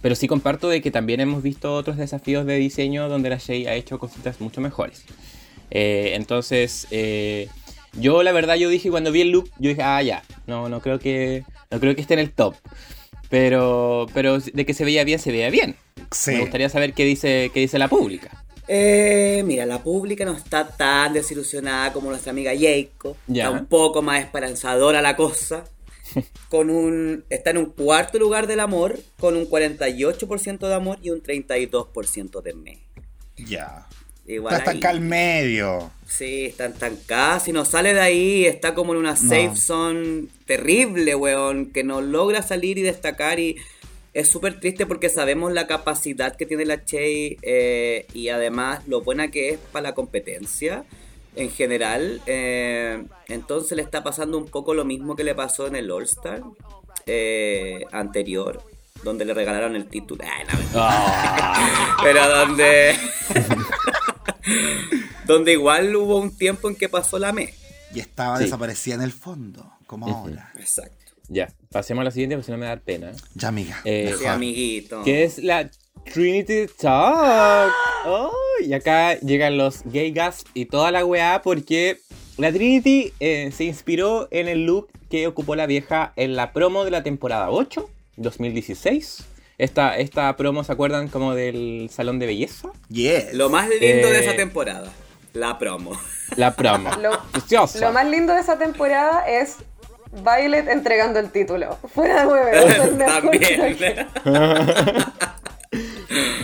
Pero 0.02 0.14
sí 0.14 0.28
comparto 0.28 0.68
de 0.68 0.82
que 0.82 0.90
también 0.90 1.20
hemos 1.20 1.42
visto 1.42 1.74
otros 1.74 1.96
desafíos 1.96 2.44
de 2.46 2.56
diseño 2.56 3.08
donde 3.08 3.30
la 3.30 3.38
Shay 3.38 3.66
ha 3.66 3.74
hecho 3.74 3.98
cositas 3.98 4.40
mucho 4.40 4.60
mejores. 4.60 5.04
Eh, 5.70 6.12
entonces, 6.14 6.86
yo 7.98 8.22
la 8.22 8.32
verdad 8.32 8.54
yo 8.56 8.68
dije 8.68 8.90
cuando 8.90 9.12
vi 9.12 9.22
el 9.22 9.30
look, 9.30 9.50
yo 9.58 9.70
dije, 9.70 9.82
ah, 9.82 10.02
ya, 10.02 10.22
no, 10.46 10.68
no 10.68 10.80
creo 10.80 10.98
que, 10.98 11.44
no 11.70 11.80
creo 11.80 11.94
que 11.94 12.00
esté 12.00 12.14
en 12.14 12.20
el 12.20 12.32
top. 12.32 12.54
Pero, 13.28 14.06
pero 14.14 14.38
de 14.38 14.66
que 14.66 14.74
se 14.74 14.84
veía 14.84 15.04
bien, 15.04 15.18
se 15.18 15.32
veía 15.32 15.50
bien. 15.50 15.76
Sí. 16.12 16.32
Me 16.32 16.40
gustaría 16.40 16.68
saber 16.68 16.92
qué 16.92 17.04
dice, 17.04 17.50
qué 17.52 17.60
dice 17.60 17.78
la 17.78 17.88
pública. 17.88 18.44
Eh, 18.68 19.42
mira, 19.44 19.64
la 19.66 19.82
pública 19.82 20.24
no 20.24 20.32
está 20.32 20.66
tan 20.68 21.12
desilusionada 21.12 21.92
como 21.92 22.10
nuestra 22.10 22.32
amiga 22.32 22.54
Yeiko. 22.54 23.16
Ya. 23.26 23.44
Está 23.44 23.58
un 23.58 23.66
poco 23.66 24.02
más 24.02 24.20
esperanzadora 24.20 25.02
la 25.02 25.16
cosa. 25.16 25.64
Con 26.48 26.70
un, 26.70 27.24
está 27.30 27.50
en 27.50 27.58
un 27.58 27.66
cuarto 27.66 28.18
lugar 28.18 28.46
del 28.46 28.60
amor, 28.60 28.98
con 29.18 29.36
un 29.36 29.44
48% 29.50 30.68
de 30.68 30.74
amor 30.74 30.98
y 31.02 31.10
un 31.10 31.20
32% 31.20 32.42
de 32.42 32.54
me. 32.54 32.78
Ya. 33.36 33.88
Igual 34.26 34.56
Está 34.56 34.72
ahí. 34.72 34.80
al 34.84 35.00
medio. 35.00 35.90
Sí, 36.06 36.46
está 36.46 36.66
estancada. 36.66 37.38
Si 37.40 37.52
no 37.52 37.64
sale 37.64 37.94
de 37.94 38.00
ahí, 38.00 38.44
está 38.44 38.74
como 38.74 38.92
en 38.92 38.98
una 38.98 39.16
safe 39.16 39.54
zone 39.56 40.24
terrible, 40.46 41.14
weón. 41.14 41.66
Que 41.66 41.84
no 41.84 42.00
logra 42.00 42.42
salir 42.42 42.76
y 42.78 42.82
destacar. 42.82 43.38
Y 43.38 43.56
es 44.14 44.28
súper 44.28 44.58
triste 44.58 44.86
porque 44.86 45.08
sabemos 45.10 45.52
la 45.52 45.66
capacidad 45.66 46.34
que 46.34 46.46
tiene 46.46 46.64
la 46.64 46.84
Che 46.84 47.36
eh, 47.42 48.06
y 48.14 48.28
además 48.30 48.80
lo 48.88 49.02
buena 49.02 49.30
que 49.30 49.50
es 49.50 49.58
para 49.72 49.84
la 49.90 49.94
competencia 49.94 50.84
en 51.36 51.50
general. 51.50 52.20
eh, 52.26 53.04
entonces 53.28 53.76
le 53.76 53.82
está 53.82 54.02
pasando 54.02 54.38
un 54.38 54.46
poco 54.46 54.74
lo 54.74 54.84
mismo 54.84 55.14
que 55.16 55.22
le 55.24 55.34
pasó 55.34 55.66
en 55.66 55.76
el 55.76 55.90
All-Star 55.90 56.40
eh, 57.04 57.84
anterior, 57.92 58.62
donde 59.04 59.24
le 59.24 59.34
regalaron 59.34 59.76
el 59.76 59.86
título. 59.86 60.24
Ay, 60.24 60.44
no, 60.50 60.58
mentira. 60.58 61.52
Pero 62.02 62.28
donde. 62.28 62.94
donde 65.26 65.52
igual 65.52 65.94
hubo 65.96 66.18
un 66.18 66.36
tiempo 66.36 66.68
en 66.68 66.76
que 66.76 66.88
pasó 66.88 67.18
la 67.18 67.32
me. 67.32 67.52
Y 67.94 68.00
estaba 68.00 68.38
Sí. 68.38 68.44
desaparecida 68.44 68.94
en 68.96 69.02
el 69.02 69.12
fondo, 69.12 69.72
como 69.86 70.06
ahora. 70.08 70.52
Exacto. 70.58 70.92
Ya, 71.28 71.52
pasemos 71.72 72.02
a 72.02 72.04
la 72.04 72.10
siguiente, 72.12 72.36
porque 72.36 72.46
si 72.46 72.52
no 72.52 72.58
me 72.58 72.66
da 72.66 72.76
pena. 72.76 73.12
Ya, 73.34 73.48
amiga. 73.48 73.80
Eh, 73.84 74.14
Sí, 74.18 74.26
amiguito. 74.26 75.02
Que 75.02 75.24
es 75.24 75.38
la 75.38 75.68
Trinity 76.12 76.66
Talk. 76.80 77.72
Oh, 78.06 78.30
y 78.64 78.72
acá 78.72 79.18
llegan 79.20 79.56
los 79.58 79.82
gay 79.84 80.12
gasp 80.12 80.46
y 80.54 80.66
toda 80.66 80.92
la 80.92 81.04
weá 81.04 81.42
porque 81.42 81.98
la 82.36 82.52
Trinity 82.52 83.12
eh, 83.18 83.50
se 83.56 83.64
inspiró 83.64 84.28
en 84.30 84.46
el 84.46 84.66
look 84.66 84.88
que 85.10 85.26
ocupó 85.26 85.56
la 85.56 85.66
vieja 85.66 86.12
en 86.16 86.36
la 86.36 86.52
promo 86.52 86.84
de 86.84 86.92
la 86.92 87.02
temporada 87.02 87.50
8, 87.50 87.88
2016. 88.16 89.24
Esta, 89.58 89.96
esta 89.96 90.36
promo, 90.36 90.64
¿se 90.64 90.72
acuerdan 90.72 91.08
como 91.08 91.34
del 91.34 91.88
salón 91.90 92.18
de 92.18 92.26
belleza? 92.26 92.68
Yes. 92.90 93.32
Lo 93.32 93.48
más 93.48 93.68
lindo 93.68 94.08
de 94.08 94.18
Eh, 94.18 94.20
esa 94.22 94.36
temporada. 94.36 94.92
La 95.32 95.58
promo. 95.58 95.92
La 96.36 96.54
promo. 96.54 96.90
Lo-. 97.00 97.18
Lo 97.80 97.92
más 97.92 98.06
lindo 98.06 98.34
de 98.34 98.40
esa 98.40 98.58
temporada 98.58 99.26
es 99.28 99.56
Violet 100.12 100.68
entregando 100.68 101.18
el 101.20 101.30
título. 101.30 101.78
Fuera 101.94 102.22
de 102.22 102.26
huevo. 102.26 102.98
También. 102.98 104.06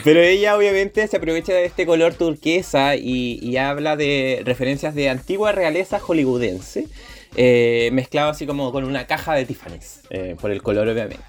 Pero 0.05 0.21
ella 0.21 0.57
obviamente 0.57 1.07
se 1.07 1.17
aprovecha 1.17 1.53
de 1.53 1.65
este 1.65 1.87
color 1.87 2.15
turquesa 2.15 2.97
y, 2.97 3.39
y 3.41 3.57
habla 3.57 3.97
de 3.97 4.43
referencias 4.45 4.95
de 4.95 5.09
antigua 5.09 5.53
realeza 5.53 6.01
hollywoodense, 6.01 6.89
eh, 7.37 7.91
mezclado 7.93 8.31
así 8.31 8.47
como 8.47 8.73
con 8.73 8.85
una 8.85 9.07
caja 9.07 9.35
de 9.35 9.45
Tiffany's, 9.47 10.01
eh, 10.11 10.37
por 10.41 10.51
el 10.51 10.63
color 10.63 10.89
obviamente. 10.89 11.23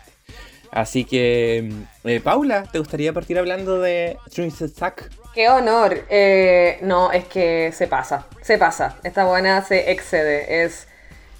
Así 0.74 1.06
que, 1.06 1.72
eh, 2.04 2.20
Paula, 2.20 2.64
¿te 2.64 2.80
gustaría 2.80 3.14
partir 3.14 3.38
hablando 3.38 3.80
de 3.80 4.18
Trinity 4.34 4.68
Sack? 4.68 5.10
Qué 5.34 5.48
honor. 5.48 6.06
Eh, 6.10 6.80
no, 6.82 7.12
es 7.12 7.26
que 7.26 7.72
se 7.74 7.88
pasa. 7.88 8.26
Se 8.42 8.58
pasa. 8.58 8.98
Esta 9.04 9.26
buena 9.26 9.64
se 9.64 9.92
excede. 9.92 10.64
Es. 10.64 10.88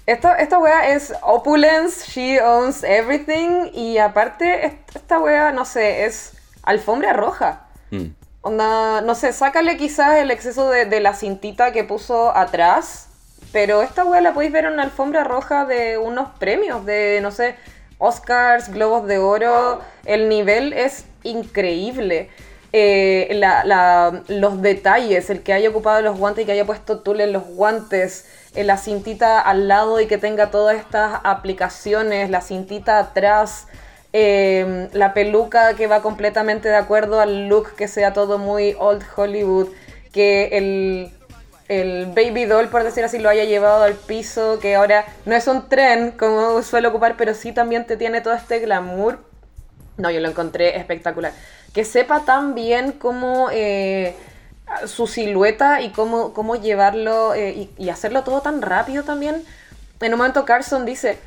Esta, 0.06 0.36
esta 0.36 0.58
wea 0.58 0.90
es 0.94 1.14
opulence, 1.22 2.04
she 2.10 2.40
owns 2.40 2.84
everything. 2.84 3.70
Y 3.72 3.98
aparte, 3.98 4.66
est- 4.66 4.94
esta 4.96 5.18
wea, 5.18 5.50
no 5.50 5.64
sé, 5.64 6.04
es 6.04 6.32
alfombra 6.62 7.12
roja. 7.12 7.66
Mm. 7.90 8.06
Onda, 8.42 9.00
no 9.00 9.14
sé, 9.14 9.32
sácale 9.32 9.76
quizás 9.76 10.18
el 10.18 10.30
exceso 10.30 10.70
de, 10.70 10.84
de 10.84 11.00
la 11.00 11.14
cintita 11.14 11.72
que 11.72 11.82
puso 11.82 12.36
atrás, 12.36 13.08
pero 13.52 13.82
esta 13.82 14.04
weá 14.04 14.20
la 14.20 14.34
podéis 14.34 14.52
ver 14.52 14.66
en 14.66 14.74
una 14.74 14.82
alfombra 14.82 15.24
roja 15.24 15.64
de 15.64 15.96
unos 15.96 16.28
premios, 16.38 16.84
de, 16.84 17.20
no 17.22 17.30
sé, 17.30 17.54
Oscars, 18.04 18.72
Globos 18.72 19.06
de 19.06 19.18
Oro. 19.18 19.80
El 20.04 20.28
nivel 20.28 20.72
es 20.72 21.06
increíble. 21.22 22.28
Eh, 22.76 23.40
los 24.26 24.60
detalles, 24.60 25.30
el 25.30 25.42
que 25.42 25.52
haya 25.52 25.70
ocupado 25.70 26.02
los 26.02 26.18
guantes 26.18 26.42
y 26.42 26.46
que 26.46 26.52
haya 26.52 26.66
puesto 26.66 27.00
tul 27.00 27.20
en 27.20 27.32
los 27.32 27.44
guantes, 27.44 28.26
eh, 28.56 28.64
la 28.64 28.78
cintita 28.78 29.40
al 29.40 29.68
lado 29.68 30.00
y 30.00 30.06
que 30.06 30.18
tenga 30.18 30.50
todas 30.50 30.76
estas 30.76 31.20
aplicaciones, 31.22 32.30
la 32.30 32.40
cintita 32.40 32.98
atrás, 32.98 33.68
eh, 34.12 34.88
la 34.92 35.14
peluca 35.14 35.74
que 35.74 35.86
va 35.86 36.02
completamente 36.02 36.68
de 36.68 36.76
acuerdo 36.76 37.20
al 37.20 37.46
look, 37.46 37.76
que 37.76 37.86
sea 37.86 38.12
todo 38.12 38.38
muy 38.38 38.74
old 38.80 39.04
Hollywood, 39.16 39.68
que 40.12 40.46
el, 40.58 41.12
el 41.68 42.06
baby 42.06 42.44
doll, 42.44 42.68
por 42.68 42.84
decir 42.84 43.04
así, 43.04 43.18
lo 43.18 43.28
haya 43.28 43.44
llevado 43.44 43.84
al 43.84 43.94
piso, 43.94 44.58
que 44.60 44.74
ahora 44.74 45.06
no 45.24 45.34
es 45.34 45.46
un 45.46 45.68
tren 45.68 46.12
como 46.12 46.62
suele 46.62 46.88
ocupar, 46.88 47.16
pero 47.16 47.34
sí 47.34 47.52
también 47.52 47.86
te 47.86 47.96
tiene 47.96 48.20
todo 48.20 48.34
este 48.34 48.58
glamour. 48.60 49.18
No, 49.96 50.10
yo 50.10 50.20
lo 50.20 50.28
encontré 50.28 50.76
espectacular. 50.76 51.32
Que 51.72 51.84
sepa 51.84 52.24
tan 52.24 52.54
bien 52.54 52.92
cómo 52.92 53.48
eh, 53.52 54.14
su 54.86 55.06
silueta 55.06 55.80
y 55.80 55.90
cómo, 55.90 56.32
cómo 56.32 56.56
llevarlo 56.56 57.34
eh, 57.34 57.68
y, 57.76 57.88
hacerlo 57.88 58.24
todo 58.24 58.40
tan 58.40 58.60
rápido 58.60 59.02
también. 59.04 59.42
En 60.00 60.12
un 60.12 60.18
momento 60.18 60.44
Carson 60.44 60.84
dice, 60.84 61.18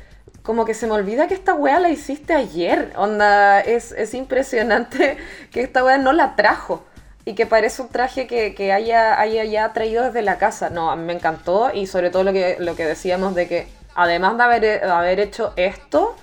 como 0.42 0.64
que 0.64 0.74
se 0.74 0.86
me 0.86 0.92
olvida 0.92 1.26
que 1.26 1.34
esta 1.34 1.54
wea 1.54 1.80
la 1.80 1.88
hiciste 1.88 2.34
ayer. 2.34 2.92
Onda, 2.96 3.60
es, 3.60 3.92
es 3.92 4.14
impresionante 4.14 5.16
que 5.50 5.62
esta 5.62 5.84
wea 5.84 5.98
no 5.98 6.12
la 6.12 6.36
trajo. 6.36 6.84
Y 7.24 7.34
que 7.34 7.46
parece 7.46 7.82
un 7.82 7.88
traje 7.88 8.26
que, 8.26 8.54
que 8.54 8.72
haya, 8.72 9.20
haya 9.20 9.44
ya 9.44 9.72
traído 9.72 10.04
desde 10.04 10.22
la 10.22 10.38
casa. 10.38 10.70
No, 10.70 10.90
a 10.90 10.96
mí 10.96 11.04
me 11.04 11.12
encantó. 11.12 11.70
Y 11.72 11.86
sobre 11.86 12.10
todo 12.10 12.24
lo 12.24 12.32
que, 12.32 12.56
lo 12.58 12.74
que 12.74 12.86
decíamos 12.86 13.34
de 13.34 13.46
que 13.48 13.68
además 13.94 14.36
de 14.38 14.42
haber, 14.42 14.60
de 14.62 14.82
haber 14.82 15.20
hecho 15.20 15.52
esto, 15.56 16.16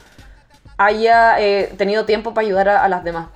haya 0.77 1.39
eh, 1.39 1.73
tenido 1.77 2.05
tiempo 2.05 2.33
para 2.33 2.47
ayudar 2.47 2.69
a, 2.69 2.83
a 2.83 2.89
las 2.89 3.03
demás. 3.03 3.27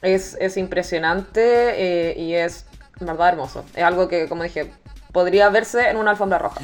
Es, 0.00 0.36
es 0.40 0.56
impresionante 0.56 1.40
eh, 1.42 2.14
y 2.18 2.34
es, 2.34 2.66
en 3.00 3.06
verdad, 3.06 3.28
hermoso. 3.28 3.64
Es 3.76 3.84
algo 3.84 4.08
que, 4.08 4.28
como 4.28 4.42
dije, 4.42 4.72
podría 5.12 5.48
verse 5.48 5.88
en 5.90 5.96
una 5.96 6.10
alfombra 6.10 6.38
roja. 6.38 6.60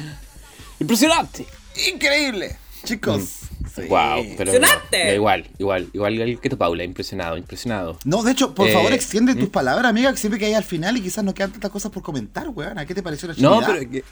¡Impresionante! 0.79 1.45
Increíble. 1.93 2.57
Chicos. 2.83 3.48
Sí. 3.75 3.81
Wow, 3.87 4.25
pero 4.37 4.53
Impresionante. 4.53 5.05
no, 5.05 5.13
igual, 5.13 5.45
igual, 5.57 5.89
igual 5.93 6.39
que 6.41 6.49
tu 6.49 6.57
Paula, 6.57 6.83
impresionado, 6.83 7.37
impresionado. 7.37 7.97
No, 8.05 8.23
de 8.23 8.31
hecho, 8.31 8.53
por 8.55 8.67
Eh, 8.67 8.73
favor, 8.73 8.91
extiende 8.93 9.35
tus 9.35 9.49
palabras, 9.49 9.85
amiga, 9.89 10.11
que 10.11 10.17
siempre 10.17 10.39
que 10.39 10.45
hay 10.47 10.53
al 10.53 10.63
final 10.63 10.97
y 10.97 11.01
quizás 11.01 11.23
no 11.23 11.33
quedan 11.33 11.51
tantas 11.51 11.71
cosas 11.71 11.91
por 11.91 12.03
comentar, 12.03 12.49
weón. 12.49 12.77
¿A 12.79 12.85
qué 12.85 12.93
te 12.95 13.03
pareció 13.03 13.27
la 13.27 13.35
No, 13.37 13.61
pero 13.65 13.89
que- 13.89 14.03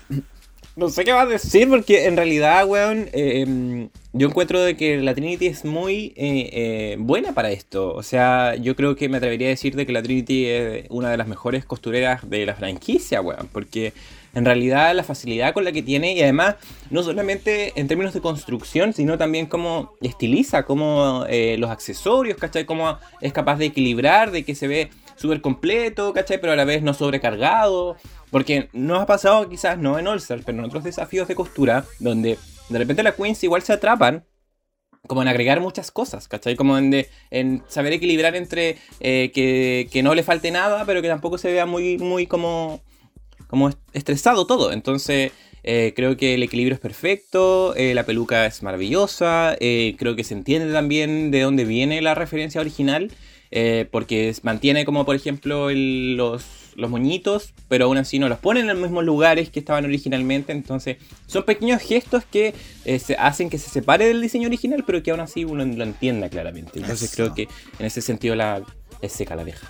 no 0.75 0.89
sé 0.89 1.03
qué 1.05 1.11
vas 1.11 1.25
a 1.25 1.29
decir 1.29 1.67
porque 1.69 2.05
en 2.05 2.15
realidad, 2.15 2.65
weón, 2.67 3.09
eh, 3.11 3.41
em, 3.41 3.89
yo 4.13 4.27
encuentro 4.27 4.61
de 4.61 4.77
que 4.77 4.97
la 4.97 5.15
Trinity 5.15 5.47
es 5.47 5.65
muy 5.65 6.13
eh, 6.15 6.49
eh, 6.53 6.95
buena 6.99 7.34
para 7.34 7.49
esto. 7.51 7.93
O 7.95 8.03
sea, 8.03 8.55
yo 8.55 8.75
creo 8.75 8.95
que 8.95 9.09
me 9.09 9.17
atrevería 9.17 9.47
a 9.47 9.49
decir 9.49 9.75
de 9.75 9.88
que 9.88 9.91
la 9.91 10.03
Trinity 10.03 10.45
es 10.45 10.85
una 10.89 11.09
de 11.09 11.17
las 11.17 11.27
mejores 11.27 11.65
costureras 11.65 12.29
de 12.29 12.45
la 12.45 12.53
franquicia, 12.55 13.21
weón, 13.21 13.49
porque 13.51 13.93
en 14.38 14.45
realidad 14.45 14.93
la 14.93 15.03
facilidad 15.03 15.51
con 15.51 15.64
la 15.64 15.72
que 15.72 15.81
tiene 15.81 16.14
y 16.14 16.22
además 16.22 16.57
no 16.91 17.01
solamente 17.01 17.73
en 17.76 17.88
términos 17.88 18.14
de 18.14 18.22
construcción, 18.22 18.93
sino 18.93 19.18
también 19.18 19.47
cómo 19.47 19.95
estiliza, 19.99 20.64
cómo 20.64 21.26
eh, 21.27 21.55
los 21.57 21.72
accesorios, 21.72 22.38
¿cachai? 22.38 22.65
Cómo 22.65 22.99
es 23.19 23.34
capaz 23.34 23.57
de 23.57 23.65
equilibrar, 23.65 24.30
de 24.30 24.45
que 24.45 24.53
se 24.53 24.68
ve 24.68 24.91
súper 25.15 25.41
completo, 25.41 26.14
¿cachai? 26.14 26.39
Pero 26.39 26.53
a 26.53 26.55
la 26.55 26.65
vez 26.65 26.84
no 26.84 26.93
sobrecargado. 26.93 27.97
Porque 28.30 28.69
nos 28.73 29.01
ha 29.01 29.07
pasado 29.07 29.49
quizás 29.49 29.80
no 29.80 29.97
en 29.97 30.05
All 30.05 30.18
Star, 30.18 30.41
pero 30.45 30.59
en 30.59 30.65
otros 30.65 30.84
desafíos 30.84 31.27
de 31.27 31.34
costura, 31.34 31.85
donde 31.99 32.38
de 32.69 32.77
repente 32.77 33.01
las 33.01 33.15
queens 33.15 33.43
igual 33.43 33.64
se 33.64 33.73
atrapan 33.73 34.23
como 35.07 35.23
en 35.23 35.30
agregar 35.30 35.61
muchas 35.61 35.89
cosas, 35.89 36.27
¿cachai? 36.27 36.55
Como 36.55 36.77
en 36.77 37.64
saber 37.68 37.93
equilibrar 37.93 38.35
entre 38.35 38.77
eh, 38.99 39.31
que, 39.34 39.88
que 39.91 40.03
no 40.03 40.14
le 40.14 40.22
falte 40.22 40.51
nada, 40.51 40.85
pero 40.85 41.01
que 41.01 41.07
tampoco 41.07 41.39
se 41.39 41.51
vea 41.51 41.65
muy, 41.65 41.97
muy 41.97 42.27
como, 42.27 42.84
como 43.48 43.69
est- 43.69 43.80
estresado 43.94 44.45
todo. 44.45 44.72
Entonces, 44.72 45.32
eh, 45.64 45.94
creo 45.95 46.15
que 46.18 46.36
el 46.36 46.44
equilibrio 46.44 46.76
es 46.76 46.80
perfecto, 46.80 47.76
eh, 47.76 47.94
la 47.94 48.03
peluca 48.06 48.45
es 48.45 48.64
maravillosa, 48.64 49.56
eh, 49.60 49.95
creo 49.98 50.15
que 50.15 50.24
se 50.24 50.34
entiende 50.34 50.72
también 50.74 51.32
de 51.32 51.41
dónde 51.41 51.65
viene 51.65 52.02
la 52.02 52.15
referencia 52.15 52.61
original, 52.61 53.11
porque 53.91 54.34
mantiene 54.44 54.84
como, 54.86 55.06
por 55.06 55.15
ejemplo, 55.15 55.69
el- 55.69 56.15
los, 56.18 56.44
los 56.76 56.90
moñitos, 56.90 57.53
pero 57.69 57.86
aún 57.86 57.98
así 57.98 58.19
no 58.19 58.28
los 58.30 58.40
pone 58.40 58.60
en 58.60 58.68
los 58.68 58.78
mismos 58.78 59.03
lugares 59.06 59.49
que 59.49 59.60
estaban 59.60 59.86
originalmente. 59.86 60.52
Entonces, 60.52 60.98
son 61.28 61.44
pequeños 61.44 61.82
gestos 61.82 62.24
que 62.26 62.53
se 62.99 63.15
hacen 63.15 63.49
que 63.49 63.57
se 63.57 63.69
separe 63.69 64.06
del 64.06 64.22
diseño 64.22 64.48
original, 64.48 64.84
pero 64.86 65.02
que 65.02 65.11
aún 65.11 65.22
así 65.22 65.45
uno 65.45 65.64
lo 65.65 65.84
entienda 65.84 66.30
claramente. 66.30 66.80
Entonces, 66.80 67.03
Eso. 67.11 67.15
creo 67.15 67.34
que 67.34 67.48
en 67.80 67.86
ese 67.86 68.02
sentido 68.02 68.36
la, 68.36 68.61
es 69.02 69.14
seca 69.14 69.36
la 69.38 69.44
vieja. 69.44 69.65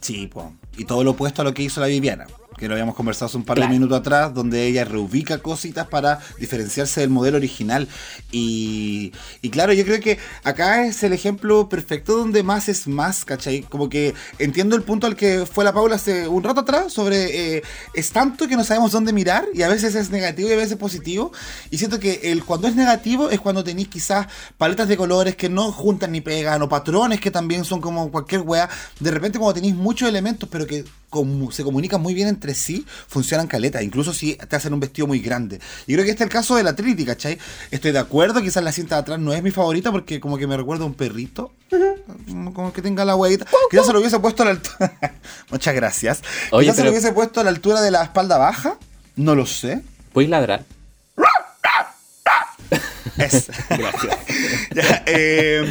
Sí, 0.00 0.26
po. 0.26 0.52
Y 0.76 0.84
todo 0.84 1.02
lo 1.04 1.12
opuesto 1.12 1.42
a 1.42 1.44
lo 1.44 1.54
que 1.54 1.62
hizo 1.62 1.80
la 1.80 1.86
Viviana, 1.86 2.26
que 2.56 2.68
lo 2.68 2.74
habíamos 2.74 2.94
conversado 2.94 3.26
hace 3.26 3.36
un 3.36 3.44
par 3.44 3.56
Claro. 3.56 3.70
de 3.72 3.78
minutos 3.78 3.98
atrás, 3.98 4.34
donde 4.34 4.66
ella 4.66 4.84
reubica 4.84 5.38
cositas 5.38 5.86
para 5.88 6.20
diferenciarse 6.38 7.00
del 7.00 7.10
modelo 7.10 7.36
original. 7.36 7.88
Y, 8.32 9.12
y 9.42 9.50
claro, 9.50 9.72
yo 9.72 9.84
creo 9.84 10.00
que 10.00 10.18
acá 10.44 10.86
es 10.86 11.02
el 11.02 11.12
ejemplo 11.12 11.68
perfecto 11.68 12.16
donde 12.16 12.42
más 12.42 12.68
es 12.68 12.86
más, 12.86 13.24
¿cachai? 13.24 13.62
Como 13.62 13.88
que 13.88 14.14
entiendo 14.38 14.76
el 14.76 14.82
punto 14.82 15.06
al 15.06 15.16
que 15.16 15.46
fue 15.46 15.64
la 15.64 15.72
Paula 15.72 15.96
hace 15.96 16.28
un 16.28 16.42
rato 16.42 16.60
atrás 16.60 16.92
sobre 16.92 17.56
eh, 17.56 17.62
es 17.94 18.10
tanto 18.10 18.48
que 18.48 18.56
no 18.56 18.64
sabemos 18.64 18.92
dónde 18.92 19.12
mirar 19.12 19.46
y 19.54 19.62
a 19.62 19.68
veces 19.68 19.94
es 19.94 20.10
negativo 20.10 20.48
y 20.48 20.52
a 20.52 20.56
veces 20.56 20.76
positivo. 20.76 21.32
Y 21.70 21.78
siento 21.78 21.98
que 22.00 22.20
el, 22.24 22.44
cuando 22.44 22.68
es 22.68 22.74
negativo 22.74 23.30
es 23.30 23.40
cuando 23.40 23.64
tenéis 23.64 23.88
quizás 23.88 24.26
paletas 24.58 24.88
de 24.88 24.96
colores 24.96 25.36
que 25.36 25.48
no 25.48 25.72
juntan 25.72 26.12
ni 26.12 26.20
pegan 26.20 26.62
o 26.62 26.68
patrones 26.68 27.20
que 27.20 27.30
también 27.30 27.64
son 27.64 27.80
como 27.80 28.10
cualquier 28.10 28.40
wea. 28.42 28.68
De 29.00 29.10
repente 29.10 29.38
cuando 29.38 29.54
tenéis 29.54 29.74
muchos 29.74 30.08
elementos 30.08 30.48
pero 30.50 30.66
que 30.66 30.84
comu- 31.16 31.50
se 31.50 31.64
comunican 31.64 32.00
muy 32.00 32.14
bien 32.14 32.28
entre 32.28 32.54
sí, 32.54 32.86
funcionan 33.08 33.46
caleta, 33.46 33.82
incluso 33.82 34.12
si 34.12 34.34
te 34.34 34.56
hacen 34.56 34.72
un 34.74 34.80
vestido 34.80 35.06
muy 35.06 35.20
grande. 35.20 35.60
Y 35.86 35.94
creo 35.94 36.04
que 36.04 36.10
este 36.10 36.24
es 36.24 36.28
el 36.28 36.32
caso 36.32 36.56
de 36.56 36.62
la 36.62 36.76
Trinity, 36.76 37.04
¿cachai? 37.04 37.38
Estoy 37.70 37.92
de 37.92 37.98
acuerdo, 37.98 38.40
quizás 38.42 38.62
la 38.62 38.72
cinta 38.72 38.96
de 38.96 39.00
atrás 39.02 39.18
no 39.18 39.32
es 39.32 39.42
mi 39.42 39.50
favorita 39.50 39.90
porque 39.92 40.20
como 40.20 40.36
que 40.38 40.46
me 40.46 40.56
recuerda 40.56 40.84
a 40.84 40.86
un 40.86 40.94
perrito. 40.94 41.52
Como- 42.54 42.72
que 42.72 42.82
tenga 42.82 43.04
la 43.04 43.16
huevita. 43.16 43.46
Quizás 43.70 43.86
se 43.86 43.92
lo 43.92 43.98
hubiese 44.00 44.18
puesto 44.20 44.42
a 44.42 44.46
la 44.46 44.50
altura. 44.52 44.92
Muchas 45.50 45.74
gracias. 45.74 46.22
Oye, 46.52 46.66
quizás 46.66 46.76
se 46.76 46.84
lo 46.84 46.90
hubiese 46.90 47.12
puesto 47.12 47.40
a 47.40 47.44
la 47.44 47.50
altura 47.50 47.80
de 47.80 47.90
la 47.90 48.04
espalda 48.04 48.38
baja. 48.38 48.76
No 49.16 49.34
lo 49.34 49.46
sé. 49.46 49.82
¿Puedes 50.12 50.30
ladrar? 50.30 50.64
Es. 53.18 53.46
Gracias. 53.70 54.16
Ya, 54.74 55.02
eh, 55.06 55.64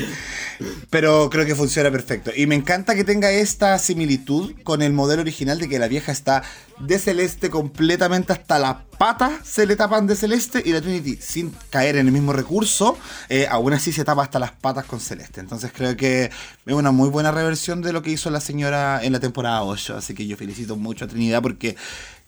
pero 0.90 1.30
creo 1.30 1.46
que 1.46 1.56
funciona 1.56 1.92
perfecto. 1.92 2.32
Y 2.36 2.48
me 2.48 2.56
encanta 2.56 2.96
que 2.96 3.04
tenga 3.04 3.32
esta 3.32 3.78
similitud 3.80 4.54
con 4.64 4.82
el 4.82 4.94
modelo 4.94 5.22
original 5.22 5.60
de 5.60 5.70
que 5.70 5.80
la 5.80 5.88
vieja 5.88 6.12
está 6.12 6.44
de 6.80 7.00
celeste 7.00 7.50
completamente 7.50 8.34
hasta 8.34 8.60
las 8.60 8.76
patas 8.98 9.32
se 9.44 9.66
le 9.66 9.76
tapan 9.76 10.08
de 10.08 10.16
celeste 10.16 10.62
y 10.66 10.72
la 10.72 10.82
Trinity 10.82 11.18
sin 11.22 11.54
caer 11.70 11.98
en 11.98 12.08
el 12.08 12.14
mismo 12.14 12.34
recurso, 12.34 12.98
eh, 13.30 13.48
aún 13.50 13.74
así 13.74 13.92
se 13.92 14.04
tapa 14.04 14.24
hasta 14.24 14.40
las 14.40 14.52
patas 14.52 14.86
con 14.86 15.00
celeste. 15.00 15.40
Entonces 15.42 15.72
creo 15.74 15.96
que 15.96 16.26
es 16.66 16.74
una 16.74 16.92
muy 16.92 17.10
buena 17.10 17.32
reversión 17.32 17.82
de 17.82 17.94
lo 17.94 18.02
que 18.02 18.12
hizo 18.12 18.30
la 18.30 18.40
señora 18.40 19.04
en 19.04 19.14
la 19.14 19.20
temporada 19.20 19.64
8. 19.64 19.98
Así 19.98 20.14
que 20.14 20.28
yo 20.28 20.38
felicito 20.38 20.76
mucho 20.76 21.06
a 21.06 21.08
Trinidad 21.08 21.42
porque 21.42 21.76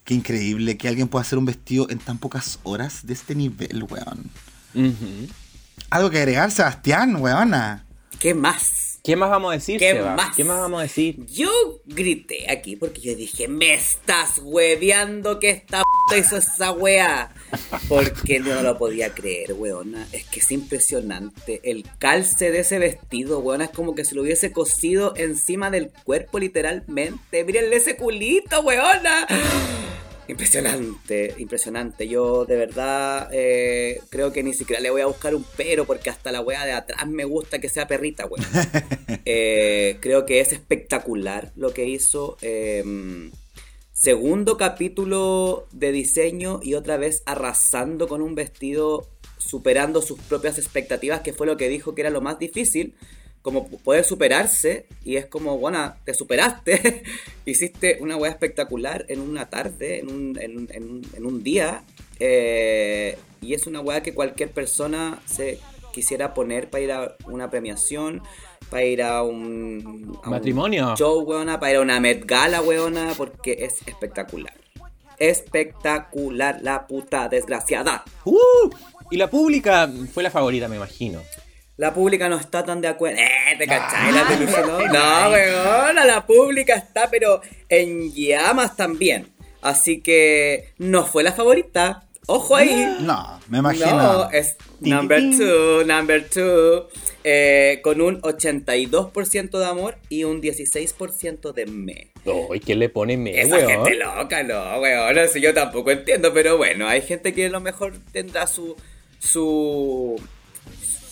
qué 0.04 0.14
increíble 0.14 0.78
que 0.78 0.88
alguien 0.88 1.08
pueda 1.08 1.22
hacer 1.22 1.38
un 1.38 1.46
vestido 1.46 1.90
en 1.90 2.00
tan 2.00 2.18
pocas 2.18 2.60
horas 2.64 3.06
de 3.06 3.14
este 3.14 3.36
nivel, 3.36 3.86
weón. 3.90 4.32
Algo 5.90 6.10
que 6.10 6.18
agregar, 6.20 6.52
Sebastián, 6.52 7.16
weona. 7.18 7.87
¿Qué 8.20 8.34
más? 8.34 9.00
¿Qué 9.04 9.16
más 9.16 9.30
vamos 9.30 9.52
a 9.52 9.54
decir, 9.54 9.80
¿Qué 9.80 9.94
Seba? 9.94 10.16
más? 10.16 10.36
¿Qué 10.36 10.44
más 10.44 10.60
vamos 10.60 10.80
a 10.80 10.84
decir? 10.84 11.16
Yo 11.28 11.50
grité 11.86 12.52
aquí 12.52 12.76
porque 12.76 13.00
yo 13.00 13.16
dije, 13.16 13.48
me 13.48 13.74
estás 13.74 14.40
hueveando 14.44 15.40
que 15.40 15.50
esta 15.52 15.82
p 16.10 16.18
hizo 16.20 16.36
esa 16.38 16.72
wea. 16.72 17.34
Porque 17.88 18.40
no 18.42 18.62
lo 18.64 18.78
podía 18.78 19.14
creer, 19.14 19.54
weona. 19.54 20.06
Es 20.12 20.26
que 20.26 20.42
es 20.42 20.52
impresionante. 20.52 21.62
El 21.64 21.86
calce 22.00 22.52
de 22.52 22.60
ese 22.60 22.80
vestido, 22.80 23.40
weona, 23.40 23.66
es 23.66 23.72
como 23.72 23.96
que 23.96 24.04
se 24.04 24.14
lo 24.14 24.24
hubiese 24.24 24.52
cosido 24.52 25.14
encima 25.16 25.70
del 25.72 25.90
cuerpo 26.04 26.40
literalmente. 26.40 27.46
Mírenle 27.46 27.78
ese 27.78 27.96
culito, 27.96 28.60
weona. 28.62 29.26
Impresionante, 30.28 31.36
impresionante. 31.38 32.08
Yo 32.08 32.46
de 32.46 32.56
verdad 32.58 33.30
eh, 33.32 34.02
creo 34.10 34.34
que 34.34 34.44
ni 34.44 34.54
siquiera 34.54 34.82
le 34.82 34.90
voy 34.90 35.02
a 35.02 35.06
buscar 35.06 35.34
un 35.34 35.46
pero 35.56 35.86
porque 35.86 36.10
hasta 36.10 36.32
la 36.32 36.42
wea 36.42 36.66
de 36.66 36.74
atrás 36.74 37.08
me 37.08 37.26
gusta 37.26 37.60
que 37.60 37.70
sea 37.70 37.88
perrita, 37.88 38.26
weón. 38.26 38.46
Eh, 39.30 39.98
creo 40.00 40.26
que 40.26 40.40
es 40.40 40.54
espectacular 40.54 41.52
lo 41.56 41.74
que 41.74 41.86
hizo. 41.86 42.38
eh, 42.42 42.84
segundo 43.92 44.58
capítulo 44.58 45.68
de 45.72 45.92
diseño 45.92 46.60
y 46.62 46.76
otra 46.76 46.98
vez 46.98 47.24
arrasando 47.26 48.08
con 48.08 48.22
un 48.22 48.36
vestido, 48.36 49.10
superando 49.38 50.02
sus 50.02 50.20
propias 50.20 50.60
expectativas, 50.60 51.22
que 51.22 51.34
fue 51.34 51.48
lo 51.48 51.58
que 51.58 51.68
dijo 51.68 51.96
que 51.96 52.02
era 52.02 52.12
lo 52.12 52.22
más 52.22 52.38
difícil. 52.38 52.96
Como 53.48 53.70
poder 53.70 54.04
superarse 54.04 54.88
y 55.06 55.16
es 55.16 55.26
como, 55.26 55.58
bueno, 55.58 55.94
te 56.04 56.14
superaste, 56.14 57.02
hiciste 57.46 57.98
una 58.02 58.18
weá 58.18 58.30
espectacular 58.30 59.06
en 59.08 59.22
una 59.22 59.50
tarde, 59.50 60.00
en 60.00 60.10
un, 60.12 60.38
en, 60.42 60.68
en- 60.74 61.02
en 61.16 61.26
un 61.26 61.44
día, 61.44 61.84
eh, 62.20 63.18
y 63.42 63.54
es 63.54 63.66
una 63.66 63.80
weá 63.80 64.04
que 64.04 64.14
cualquier 64.14 64.52
persona 64.52 65.20
se 65.26 65.60
quisiera 65.94 66.34
poner 66.34 66.70
para 66.70 66.84
ir 66.84 66.92
a 66.92 67.16
una 67.26 67.50
premiación, 67.50 68.22
para 68.70 68.84
ir 68.84 69.02
a 69.02 69.24
un, 69.24 70.20
a 70.24 70.26
un 70.26 70.32
Matrimonio. 70.32 70.94
show, 70.98 71.22
weona, 71.22 71.58
para 71.58 71.72
ir 71.72 71.78
a 71.78 71.82
una 71.84 72.02
Met 72.02 72.26
Gala, 72.26 72.62
weona, 72.62 73.14
porque 73.16 73.60
es 73.62 73.76
espectacular. 73.88 74.54
Espectacular, 75.20 76.60
la 76.62 76.86
puta 76.86 77.30
desgraciada. 77.30 78.04
¡Uh! 78.26 78.70
Y 79.10 79.16
la 79.16 79.30
pública 79.30 79.90
fue 80.14 80.22
la 80.22 80.30
favorita, 80.32 80.68
me 80.68 80.76
imagino. 80.76 81.22
La 81.78 81.94
pública 81.94 82.28
no 82.28 82.38
está 82.38 82.64
tan 82.66 82.82
de 82.82 82.88
acuerdo. 82.88 83.20
¡Eh! 83.20 83.56
¿Te 83.58 83.68
cachai? 83.68 84.12
La 84.12 84.24
desilusionó. 84.26 84.80
No, 84.88 85.30
weona, 85.32 86.06
la 86.06 86.26
pública 86.26 86.74
está, 86.76 87.10
pero 87.10 87.42
en 87.70 88.12
llamas 88.14 88.76
también. 88.76 89.28
Así 89.62 90.02
que 90.02 90.74
no 90.80 91.06
fue 91.06 91.24
la 91.24 91.34
favorita. 91.34 92.04
Ojo 92.26 92.56
ahí. 92.56 92.98
No, 93.02 93.40
me 93.48 93.60
imagino. 93.60 93.96
No, 93.96 94.32
es 94.32 94.58
number 94.82 95.22
two, 95.38 95.84
number 95.86 96.28
two. 96.30 96.88
eh, 97.24 97.80
con 97.84 98.02
un 98.02 98.22
82% 98.22 99.60
de 99.60 99.66
amor 99.66 99.98
y 100.10 100.24
un 100.24 100.42
16% 100.42 101.54
de 101.54 101.66
me. 101.68 102.12
¡Uy! 102.26 102.60
¿Quién 102.60 102.80
le 102.80 102.90
pone 102.90 103.18
me, 103.18 103.40
Esa 103.40 103.56
weón? 103.56 103.70
gente 103.86 103.96
loca, 103.96 104.44
no, 104.44 104.80
weón. 104.80 105.16
No 105.16 105.28
sé, 105.28 105.40
yo 105.42 105.54
tampoco 105.54 105.92
entiendo, 105.92 106.34
pero 106.34 106.58
bueno, 106.58 106.88
hay 106.88 107.02
gente 107.02 107.34
que 107.34 107.46
a 107.46 107.50
lo 107.50 107.62
mejor 107.62 107.94
tendrá 108.12 108.48
su. 108.48 108.76
su. 109.20 110.20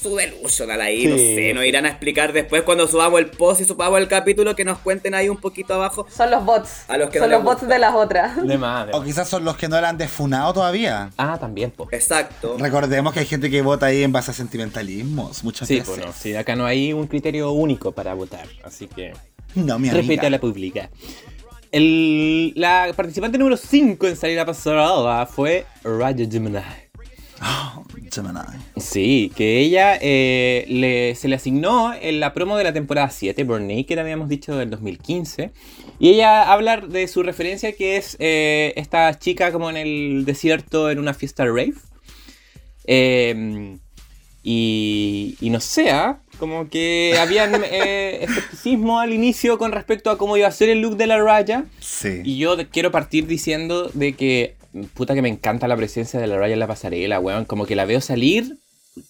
Su 0.09 0.15
delusional 0.15 0.79
ahí, 0.81 1.07
no 1.07 1.17
Sí, 1.17 1.35
sé. 1.35 1.53
Nos 1.53 1.65
irán 1.65 1.85
a 1.85 1.89
explicar 1.89 2.31
después 2.33 2.61
cuando 2.63 2.87
subamos 2.87 3.19
el 3.19 3.27
post 3.27 3.61
y 3.61 3.65
subamos 3.65 3.99
el 3.99 4.07
capítulo 4.07 4.55
que 4.55 4.63
nos 4.63 4.77
cuenten 4.79 5.15
ahí 5.15 5.29
un 5.29 5.37
poquito 5.37 5.73
abajo. 5.73 6.05
Son 6.15 6.29
los 6.29 6.45
bots. 6.45 6.87
A 6.87 6.97
los 6.97 7.09
que 7.09 7.19
Son 7.19 7.29
no 7.29 7.35
los 7.37 7.43
bots 7.43 7.61
gusta. 7.61 7.73
de 7.73 7.79
las 7.79 7.95
otras. 7.95 8.35
De 8.37 8.57
de 8.57 8.89
O 8.93 9.03
quizás 9.03 9.27
son 9.27 9.43
los 9.43 9.57
que 9.57 9.67
no 9.67 9.79
la 9.81 9.89
han 9.89 9.97
defunado 9.97 10.53
todavía. 10.53 11.09
Ah, 11.17 11.37
también, 11.39 11.71
po. 11.71 11.87
Exacto. 11.91 12.55
Recordemos 12.59 13.13
que 13.13 13.21
hay 13.21 13.25
gente 13.25 13.49
que 13.49 13.61
vota 13.61 13.87
ahí 13.87 14.03
en 14.03 14.11
base 14.11 14.31
a 14.31 14.33
sentimentalismos, 14.33 15.43
muchas 15.43 15.67
Sí, 15.67 15.79
veces. 15.79 15.95
bueno, 15.97 16.13
sí, 16.17 16.35
acá 16.35 16.55
no 16.55 16.65
hay 16.65 16.93
un 16.93 17.07
criterio 17.07 17.51
único 17.51 17.91
para 17.91 18.13
votar, 18.13 18.45
así 18.63 18.87
que 18.87 19.13
No, 19.55 19.63
mi 19.79 19.87
amiga. 19.89 19.93
respete 19.95 20.27
a 20.27 20.29
la 20.29 20.39
pública. 20.39 20.89
El, 21.71 22.53
la 22.55 22.93
participante 22.95 23.37
número 23.37 23.57
5 23.57 24.07
en 24.07 24.15
salir 24.15 24.39
a 24.39 24.45
pasarela 24.45 25.25
fue 25.25 25.65
Raya 25.83 26.25
Gemini. 26.29 26.59
Oh, 27.41 27.83
Gemini. 28.11 28.39
Sí, 28.77 29.31
que 29.35 29.59
ella 29.59 29.97
eh, 30.01 30.65
le- 30.69 31.15
se 31.15 31.27
le 31.27 31.35
asignó 31.35 31.93
en 31.93 32.19
la 32.19 32.33
promo 32.33 32.55
de 32.57 32.63
la 32.63 32.71
temporada 32.73 33.09
7, 33.09 33.43
Burn 33.43 33.67
Naked, 33.67 33.97
habíamos 33.97 34.29
dicho, 34.29 34.55
del 34.55 34.69
2015. 34.69 35.51
Y 35.99 36.09
ella 36.09 36.51
habla 36.51 36.77
de 36.77 37.07
su 37.07 37.23
referencia 37.23 37.73
que 37.73 37.97
es 37.97 38.15
eh, 38.19 38.73
esta 38.77 39.17
chica 39.19 39.51
como 39.51 39.69
en 39.69 39.77
el 39.77 40.23
desierto 40.25 40.89
en 40.89 40.99
una 40.99 41.13
fiesta 41.13 41.45
rave. 41.45 41.73
Eh, 42.85 43.77
y, 44.47 45.35
y 45.41 45.49
no 45.49 45.59
sé, 45.59 45.89
¿ah? 45.89 46.19
como 46.37 46.69
que 46.69 47.15
habían 47.19 47.63
eh, 47.71 48.19
escepticismo 48.23 48.99
al 48.99 49.11
inicio 49.11 49.57
con 49.57 49.71
respecto 49.71 50.11
a 50.11 50.17
cómo 50.19 50.37
iba 50.37 50.47
a 50.47 50.51
ser 50.51 50.69
el 50.69 50.81
look 50.81 50.95
de 50.97 51.07
la 51.07 51.17
raya. 51.21 51.65
Sí. 51.79 52.21
Y 52.23 52.37
yo 52.37 52.55
quiero 52.69 52.91
partir 52.91 53.25
diciendo 53.25 53.89
de 53.93 54.13
que, 54.13 54.55
puta 54.93 55.13
que 55.13 55.21
me 55.21 55.29
encanta 55.29 55.67
la 55.67 55.77
presencia 55.77 56.19
de 56.19 56.27
la 56.27 56.37
Raya 56.37 56.53
en 56.53 56.59
la 56.59 56.67
pasarela, 56.67 57.19
weón. 57.19 57.45
Como 57.45 57.65
que 57.65 57.75
la 57.75 57.85
veo 57.85 58.01
salir. 58.01 58.57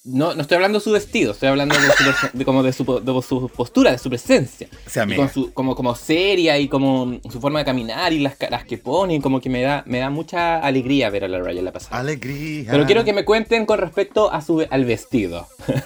No, 0.03 0.33
no 0.33 0.41
estoy 0.41 0.55
hablando 0.55 0.79
de 0.79 0.83
su 0.83 0.91
vestido, 0.91 1.33
estoy 1.33 1.47
hablando 1.49 1.75
de 1.75 1.81
su, 1.91 2.37
de 2.37 2.43
como 2.45 2.63
de 2.63 2.73
su, 2.73 2.85
po- 2.85 2.99
de 3.01 3.21
su 3.21 3.49
postura, 3.49 3.91
de 3.91 3.99
su 3.99 4.09
presencia. 4.09 4.67
Y 5.13 5.15
con 5.15 5.31
su, 5.31 5.53
como, 5.53 5.75
como 5.75 5.93
seria 5.95 6.57
y 6.57 6.67
como 6.67 7.19
su 7.31 7.39
forma 7.39 7.59
de 7.59 7.65
caminar 7.65 8.11
y 8.11 8.19
las 8.19 8.35
caras 8.35 8.65
que 8.65 8.79
pone, 8.79 9.21
como 9.21 9.39
que 9.41 9.49
me 9.49 9.61
da, 9.61 9.83
me 9.85 9.99
da 9.99 10.09
mucha 10.09 10.57
alegría 10.57 11.11
ver 11.11 11.25
a 11.25 11.27
la 11.27 11.39
Raya 11.39 11.59
en 11.59 11.65
la 11.65 11.71
pasarela. 11.71 11.99
Alegría. 11.99 12.71
Pero 12.71 12.85
quiero 12.87 13.03
que 13.05 13.13
me 13.13 13.25
cuenten 13.25 13.67
con 13.67 13.77
respecto 13.77 14.31
a 14.31 14.41
su, 14.41 14.65
al 14.67 14.85
vestido. 14.85 15.47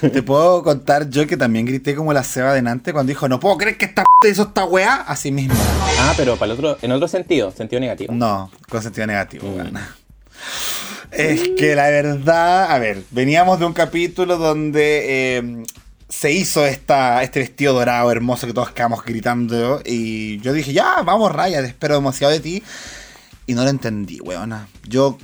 Te 0.00 0.22
puedo 0.22 0.62
contar 0.62 1.08
yo 1.10 1.26
que 1.26 1.36
también 1.36 1.66
grité 1.66 1.94
como 1.94 2.12
la 2.12 2.22
ceba 2.24 2.52
de 2.54 2.62
Nante 2.62 2.92
cuando 2.92 3.10
dijo, 3.10 3.28
no 3.28 3.38
puedo 3.40 3.56
creer 3.58 3.76
que 3.76 3.84
esta 3.84 4.04
p 4.22 4.30
hizo 4.30 4.42
esta 4.44 4.64
weá 4.64 4.96
así 5.02 5.30
mismo. 5.30 5.54
Ah, 5.98 6.14
pero 6.16 6.36
para 6.36 6.52
el 6.52 6.58
otro, 6.58 6.78
en 6.82 6.92
otro 6.92 7.08
sentido, 7.08 7.50
sentido 7.52 7.80
negativo. 7.80 8.12
No, 8.14 8.50
con 8.68 8.82
sentido 8.82 9.06
negativo, 9.06 9.46
Mm. 9.48 9.76
Es 11.10 11.48
que 11.56 11.74
la 11.74 11.88
verdad, 11.90 12.70
a 12.70 12.78
ver, 12.78 13.02
veníamos 13.10 13.58
de 13.58 13.66
un 13.66 13.72
capítulo 13.72 14.36
donde 14.36 15.36
eh, 15.38 15.64
se 16.08 16.32
hizo 16.32 16.66
esta, 16.66 17.22
este 17.22 17.40
vestido 17.40 17.74
dorado 17.74 18.10
hermoso 18.10 18.46
que 18.46 18.52
todos 18.52 18.72
quedamos 18.72 19.04
gritando 19.04 19.80
y 19.84 20.40
yo 20.40 20.52
dije, 20.52 20.72
ya, 20.72 21.02
vamos 21.02 21.32
Raya, 21.32 21.60
te 21.60 21.68
espero 21.68 21.96
demasiado 21.96 22.32
de 22.32 22.40
ti. 22.40 22.62
Y 23.46 23.54
no 23.54 23.64
lo 23.64 23.70
entendí, 23.70 24.20
weona. 24.20 24.68
Yo 24.86 25.16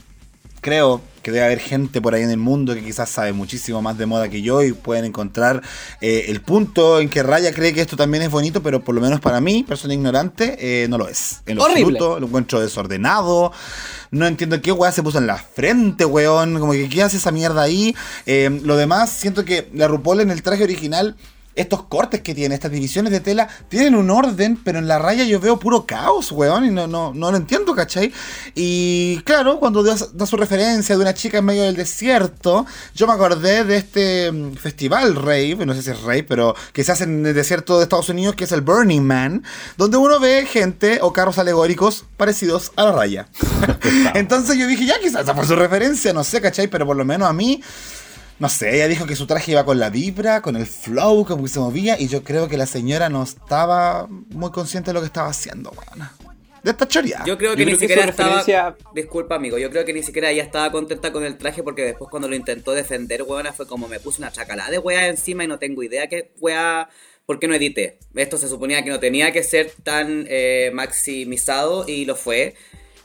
creo 0.62 1.02
que 1.24 1.32
debe 1.32 1.46
haber 1.46 1.58
gente 1.58 2.02
por 2.02 2.14
ahí 2.14 2.22
en 2.22 2.30
el 2.30 2.36
mundo 2.36 2.74
que 2.74 2.84
quizás 2.84 3.08
sabe 3.08 3.32
muchísimo 3.32 3.80
más 3.80 3.96
de 3.96 4.04
moda 4.04 4.28
que 4.28 4.42
yo 4.42 4.62
y 4.62 4.72
pueden 4.72 5.06
encontrar 5.06 5.62
eh, 6.02 6.26
el 6.28 6.42
punto 6.42 7.00
en 7.00 7.08
que 7.08 7.22
Raya 7.22 7.52
cree 7.52 7.72
que 7.72 7.80
esto 7.80 7.96
también 7.96 8.22
es 8.22 8.30
bonito, 8.30 8.62
pero 8.62 8.84
por 8.84 8.94
lo 8.94 9.00
menos 9.00 9.20
para 9.20 9.40
mí, 9.40 9.64
persona 9.66 9.94
ignorante, 9.94 10.56
eh, 10.60 10.86
no 10.88 10.98
lo 10.98 11.08
es. 11.08 11.40
En 11.46 11.56
lo 11.56 11.64
Horrible. 11.64 11.82
absoluto, 11.82 12.20
lo 12.20 12.26
encuentro 12.26 12.60
desordenado. 12.60 13.52
No 14.10 14.26
entiendo 14.26 14.60
qué 14.60 14.70
weá 14.70 14.92
se 14.92 15.02
puso 15.02 15.18
en 15.18 15.26
la 15.26 15.38
frente, 15.38 16.04
weón. 16.04 16.60
Como 16.60 16.72
que 16.72 16.88
qué 16.88 17.02
hace 17.02 17.16
esa 17.16 17.32
mierda 17.32 17.62
ahí. 17.62 17.96
Eh, 18.26 18.60
lo 18.62 18.76
demás, 18.76 19.10
siento 19.10 19.44
que 19.44 19.68
la 19.72 19.88
RuPaul 19.88 20.20
en 20.20 20.30
el 20.30 20.42
traje 20.42 20.62
original. 20.62 21.16
Estos 21.54 21.84
cortes 21.84 22.20
que 22.20 22.34
tiene, 22.34 22.54
estas 22.54 22.70
divisiones 22.70 23.12
de 23.12 23.20
tela, 23.20 23.48
tienen 23.68 23.94
un 23.94 24.10
orden, 24.10 24.58
pero 24.62 24.78
en 24.78 24.88
la 24.88 24.98
raya 24.98 25.24
yo 25.24 25.40
veo 25.40 25.58
puro 25.58 25.86
caos, 25.86 26.32
weón, 26.32 26.64
y 26.64 26.70
no, 26.70 26.86
no, 26.86 27.12
no 27.14 27.30
lo 27.30 27.36
entiendo, 27.36 27.74
¿cachai? 27.74 28.12
Y 28.54 29.20
claro, 29.24 29.60
cuando 29.60 29.82
da, 29.82 29.96
da 30.12 30.26
su 30.26 30.36
referencia 30.36 30.96
de 30.96 31.02
una 31.02 31.14
chica 31.14 31.38
en 31.38 31.44
medio 31.44 31.62
del 31.62 31.76
desierto, 31.76 32.66
yo 32.94 33.06
me 33.06 33.12
acordé 33.12 33.64
de 33.64 33.76
este 33.76 34.32
mm, 34.32 34.54
festival 34.54 35.14
rave, 35.14 35.64
no 35.64 35.74
sé 35.74 35.82
si 35.82 35.90
es 35.90 36.02
rave, 36.02 36.24
pero 36.24 36.54
que 36.72 36.84
se 36.84 36.92
hace 36.92 37.04
en 37.04 37.24
el 37.24 37.34
desierto 37.34 37.78
de 37.78 37.84
Estados 37.84 38.08
Unidos, 38.08 38.34
que 38.34 38.44
es 38.44 38.52
el 38.52 38.60
Burning 38.60 39.02
Man, 39.02 39.44
donde 39.76 39.96
uno 39.96 40.18
ve 40.20 40.46
gente 40.46 40.98
o 41.02 41.12
carros 41.12 41.38
alegóricos 41.38 42.04
parecidos 42.16 42.72
a 42.76 42.84
la 42.84 42.92
raya. 42.92 43.28
Entonces 44.14 44.56
yo 44.56 44.66
dije, 44.66 44.86
ya 44.86 44.98
quizás 45.00 45.22
esa 45.22 45.34
fue 45.34 45.46
su 45.46 45.56
referencia, 45.56 46.12
no 46.12 46.24
sé, 46.24 46.40
¿cachai? 46.40 46.68
Pero 46.68 46.86
por 46.86 46.96
lo 46.96 47.04
menos 47.04 47.28
a 47.28 47.32
mí, 47.32 47.62
no 48.38 48.48
sé, 48.48 48.74
ella 48.76 48.88
dijo 48.88 49.06
que 49.06 49.16
su 49.16 49.26
traje 49.26 49.52
iba 49.52 49.64
con 49.64 49.78
la 49.78 49.90
vibra, 49.90 50.42
con 50.42 50.56
el 50.56 50.66
flow, 50.66 51.24
como 51.24 51.44
que 51.44 51.48
se 51.50 51.60
movía, 51.60 51.98
y 52.00 52.08
yo 52.08 52.22
creo 52.24 52.48
que 52.48 52.56
la 52.56 52.66
señora 52.66 53.08
no 53.08 53.22
estaba 53.22 54.06
muy 54.08 54.50
consciente 54.50 54.90
de 54.90 54.94
lo 54.94 55.00
que 55.00 55.06
estaba 55.06 55.28
haciendo, 55.28 55.70
weón. 55.70 56.08
De 56.62 56.70
esta 56.70 56.88
choreada. 56.88 57.26
Yo 57.26 57.36
creo 57.36 57.52
que 57.54 57.58
Yo 57.60 57.66
ni 57.66 57.72
creo 57.72 57.80
siquiera 57.80 58.04
estaba. 58.06 58.38
referencia- 58.40 58.74
Disculpa, 58.94 59.34
amigo. 59.34 59.58
Yo 59.58 59.68
creo 59.68 59.84
que 59.84 59.92
ni 59.92 60.02
siquiera 60.02 60.30
ella 60.30 60.42
estaba 60.42 60.72
contenta 60.72 61.12
con 61.12 61.22
el 61.22 61.36
traje 61.36 61.62
porque 61.62 61.82
después, 61.82 62.08
cuando 62.10 62.26
lo 62.26 62.34
intentó 62.34 62.72
defender, 62.72 63.22
weona, 63.22 63.52
fue 63.52 63.66
como 63.66 63.86
me 63.86 64.00
puse 64.00 64.22
una 64.22 64.32
chacalada 64.32 64.70
de 64.70 64.78
weá 64.78 65.08
encima 65.08 65.44
y 65.44 65.46
no 65.46 65.58
tengo 65.58 65.82
idea 65.82 66.06
qué 66.08 66.32
weá. 66.40 66.88
¿Por 67.26 67.38
qué 67.38 67.48
no 67.48 67.54
edité? 67.54 67.98
Esto 68.14 68.38
se 68.38 68.48
suponía 68.48 68.82
que 68.82 68.88
no 68.88 68.98
tenía 68.98 69.30
que 69.30 69.42
ser 69.42 69.72
tan 69.82 70.24
eh, 70.28 70.70
maximizado 70.72 71.84
y 71.86 72.06
lo 72.06 72.16
fue. 72.16 72.54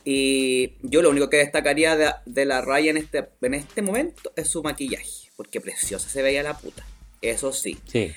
Y 0.06 0.76
yo 0.82 1.02
lo 1.02 1.10
único 1.10 1.30
que 1.30 1.38
destacaría 1.38 1.98
de, 1.98 2.12
de 2.26 2.46
la 2.46 2.62
raya 2.62 2.92
en 2.92 2.98
este, 2.98 3.28
en 3.42 3.54
este 3.54 3.82
momento 3.82 4.32
es 4.38 4.48
su 4.50 4.64
maquillaje. 4.64 5.19
Porque 5.40 5.62
preciosa 5.62 6.10
se 6.10 6.22
veía 6.22 6.44
la 6.44 6.58
puta. 6.58 6.86
Eso 7.22 7.54
sí. 7.54 7.78
Sí. 7.90 8.12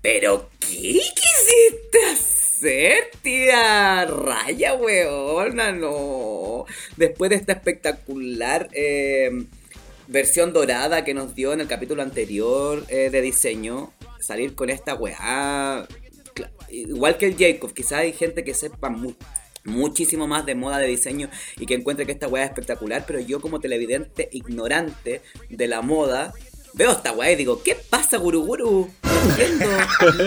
Pero, 0.00 0.48
¿qué 0.58 0.66
quisiste 0.68 1.98
hacer, 2.14 3.10
tía 3.20 4.06
Raya, 4.06 4.72
weona? 4.72 5.72
No. 5.72 6.64
Después 6.96 7.28
de 7.28 7.36
esta 7.36 7.52
espectacular 7.52 8.70
eh, 8.72 9.44
versión 10.08 10.54
dorada 10.54 11.04
que 11.04 11.12
nos 11.12 11.34
dio 11.34 11.52
en 11.52 11.60
el 11.60 11.66
capítulo 11.68 12.00
anterior 12.00 12.86
eh, 12.88 13.10
de 13.10 13.20
diseño, 13.20 13.92
salir 14.18 14.54
con 14.54 14.70
esta 14.70 14.94
weá. 14.94 15.86
Igual 16.70 17.18
que 17.18 17.26
el 17.26 17.36
Jacob, 17.36 17.74
quizás 17.74 17.98
hay 17.98 18.14
gente 18.14 18.44
que 18.44 18.54
sepa 18.54 18.88
mu- 18.88 19.12
muchísimo 19.64 20.28
más 20.28 20.46
de 20.46 20.54
moda 20.54 20.78
de 20.78 20.86
diseño 20.86 21.28
y 21.58 21.66
que 21.66 21.74
encuentre 21.74 22.06
que 22.06 22.12
esta 22.12 22.28
weá 22.28 22.44
es 22.44 22.50
espectacular, 22.50 23.02
pero 23.04 23.18
yo 23.18 23.40
como 23.40 23.58
televidente 23.58 24.28
ignorante 24.30 25.22
de 25.50 25.66
la 25.66 25.82
moda, 25.82 26.32
veo 26.76 26.92
esta 26.92 27.12
weá 27.12 27.30
y 27.32 27.36
digo, 27.36 27.62
¿qué 27.64 27.74
pasa, 27.74 28.18
Guruguru? 28.18 28.88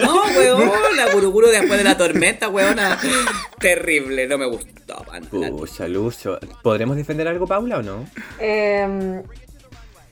No 0.04 0.24
weón, 0.36 0.72
la 0.98 1.14
Guruguru 1.14 1.48
después 1.48 1.78
de 1.78 1.84
la 1.84 1.96
tormenta, 1.96 2.50
weona. 2.50 3.00
Terrible, 3.60 4.28
no 4.28 4.38
me 4.38 4.48
gustó. 4.48 5.06
Pucha, 5.52 5.88
Lucho. 5.88 6.40
¿Podremos 6.64 6.98
defender 6.98 7.28
algo, 7.28 7.46
Paula, 7.48 7.78
o 7.78 7.82
no? 7.84 8.06
Eh, 8.40 9.22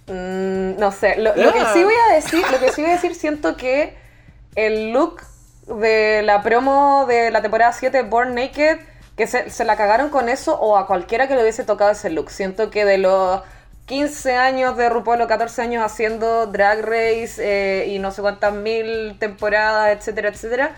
mm, 0.08 0.80
no 0.80 0.92
sé, 0.92 1.16
lo, 1.18 1.36
lo 1.36 1.52
que 1.52 1.60
Ah. 1.60 1.72
sí 1.74 1.84
voy 1.84 1.96
a 2.10 2.14
decir, 2.16 2.44
lo 2.52 2.60
que 2.60 2.72
sí 2.72 2.82
voy 2.82 2.92
a 2.92 2.94
decir, 2.94 3.16
siento 3.16 3.58
que 3.58 3.96
el 4.56 4.92
look 4.92 5.22
de 5.68 6.22
la 6.24 6.44
promo 6.44 7.06
de 7.08 7.32
la 7.32 7.42
temporada 7.42 7.74
7 7.74 8.04
Born 8.04 8.36
Naked, 8.36 8.78
que 9.18 9.26
se, 9.28 9.50
se 9.50 9.66
la 9.66 9.76
cagaron 9.76 10.10
con 10.10 10.30
eso 10.30 10.56
o 10.60 10.78
a 10.78 10.86
cualquiera 10.86 11.28
que 11.28 11.36
le 11.36 11.42
hubiese 11.42 11.64
tocado 11.64 11.90
ese 11.92 12.12
look. 12.12 12.30
Siento 12.30 12.70
que 12.70 12.86
de 12.86 13.00
los 13.00 13.42
15 13.88 14.36
años 14.36 14.76
de 14.76 14.90
RuPaul 14.90 15.22
o 15.22 15.28
14 15.28 15.62
años 15.62 15.82
haciendo 15.84 16.46
Drag 16.48 16.82
Race 16.82 17.36
eh, 17.40 17.88
y 17.88 18.00
no 18.00 18.12
sé 18.12 18.22
cuántas 18.22 18.54
mil 18.54 19.18
temporadas, 19.18 19.98
etcétera, 19.98 20.28
etcétera. 20.28 20.76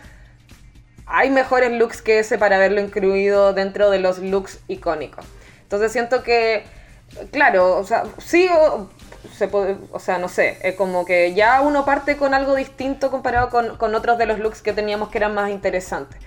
Hay 1.07 1.31
mejores 1.31 1.71
looks 1.71 2.03
que 2.03 2.19
ese 2.19 2.37
para 2.37 2.57
haberlo 2.57 2.79
incluido 2.79 3.53
dentro 3.53 3.89
de 3.89 3.97
los 3.97 4.19
looks 4.19 4.59
icónicos. 4.67 5.25
Entonces 5.63 5.91
siento 5.91 6.21
que, 6.21 6.65
claro, 7.31 7.77
o 7.77 7.83
sea, 7.83 8.03
sí 8.19 8.47
o, 8.55 8.87
se 9.35 9.47
puede, 9.47 9.77
o 9.91 9.99
sea, 9.99 10.19
no 10.19 10.29
sé, 10.29 10.59
es 10.61 10.75
como 10.75 11.03
que 11.03 11.33
ya 11.33 11.61
uno 11.61 11.85
parte 11.85 12.15
con 12.15 12.35
algo 12.35 12.53
distinto 12.53 13.09
comparado 13.09 13.49
con, 13.49 13.75
con 13.77 13.95
otros 13.95 14.19
de 14.19 14.27
los 14.27 14.37
looks 14.37 14.61
que 14.61 14.71
teníamos 14.71 15.09
que 15.09 15.17
eran 15.17 15.33
más 15.33 15.49
interesantes. 15.49 16.21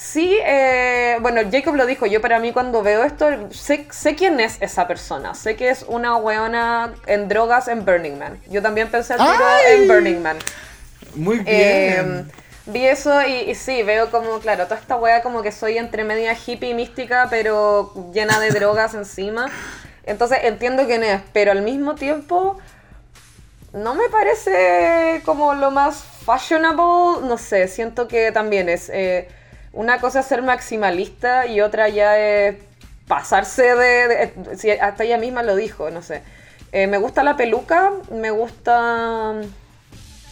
Sí, 0.00 0.38
eh, 0.44 1.16
bueno, 1.20 1.40
Jacob 1.50 1.74
lo 1.74 1.84
dijo, 1.84 2.06
yo 2.06 2.20
para 2.20 2.38
mí 2.38 2.52
cuando 2.52 2.84
veo 2.84 3.02
esto, 3.02 3.50
sé, 3.50 3.88
sé 3.90 4.14
quién 4.14 4.38
es 4.38 4.56
esa 4.60 4.86
persona, 4.86 5.34
sé 5.34 5.56
que 5.56 5.70
es 5.70 5.84
una 5.88 6.16
weona 6.16 6.94
en 7.06 7.26
drogas 7.26 7.66
en 7.66 7.84
Burning 7.84 8.16
Man. 8.16 8.38
Yo 8.48 8.62
también 8.62 8.88
pensé 8.92 9.14
al 9.14 9.18
tiro 9.18 9.44
¡Ay! 9.44 9.74
en 9.82 9.88
Burning 9.88 10.22
Man. 10.22 10.38
Muy 11.16 11.40
bien. 11.40 11.46
Eh, 11.46 12.24
vi 12.66 12.86
eso 12.86 13.26
y, 13.26 13.50
y 13.50 13.56
sí, 13.56 13.82
veo 13.82 14.12
como, 14.12 14.38
claro, 14.38 14.66
toda 14.66 14.80
esta 14.80 14.94
wea 14.94 15.20
como 15.20 15.42
que 15.42 15.50
soy 15.50 15.78
entre 15.78 16.04
media 16.04 16.32
hippie 16.32 16.74
mística, 16.74 17.26
pero 17.28 17.92
llena 18.14 18.38
de 18.38 18.50
drogas 18.50 18.94
encima. 18.94 19.50
Entonces 20.04 20.38
entiendo 20.44 20.86
quién 20.86 21.02
es, 21.02 21.22
pero 21.32 21.50
al 21.50 21.62
mismo 21.62 21.96
tiempo 21.96 22.56
no 23.72 23.96
me 23.96 24.08
parece 24.10 25.22
como 25.24 25.54
lo 25.54 25.72
más 25.72 26.04
fashionable, 26.24 27.26
no 27.26 27.36
sé, 27.36 27.66
siento 27.66 28.06
que 28.06 28.30
también 28.30 28.68
es... 28.68 28.88
eh, 28.90 29.28
una 29.78 30.00
cosa 30.00 30.20
es 30.20 30.26
ser 30.26 30.42
maximalista 30.42 31.46
y 31.46 31.60
otra 31.60 31.88
ya 31.88 32.18
es 32.18 32.56
pasarse 33.06 33.76
de... 33.76 34.32
sí, 34.56 34.72
hasta 34.72 35.04
ella 35.04 35.18
misma 35.18 35.44
lo 35.44 35.54
dijo, 35.54 35.88
no 35.90 36.02
sé. 36.02 36.22
Eh, 36.72 36.88
me 36.88 36.98
gusta 36.98 37.22
la 37.22 37.36
peluca, 37.36 37.92
me 38.10 38.32
gusta 38.32 39.34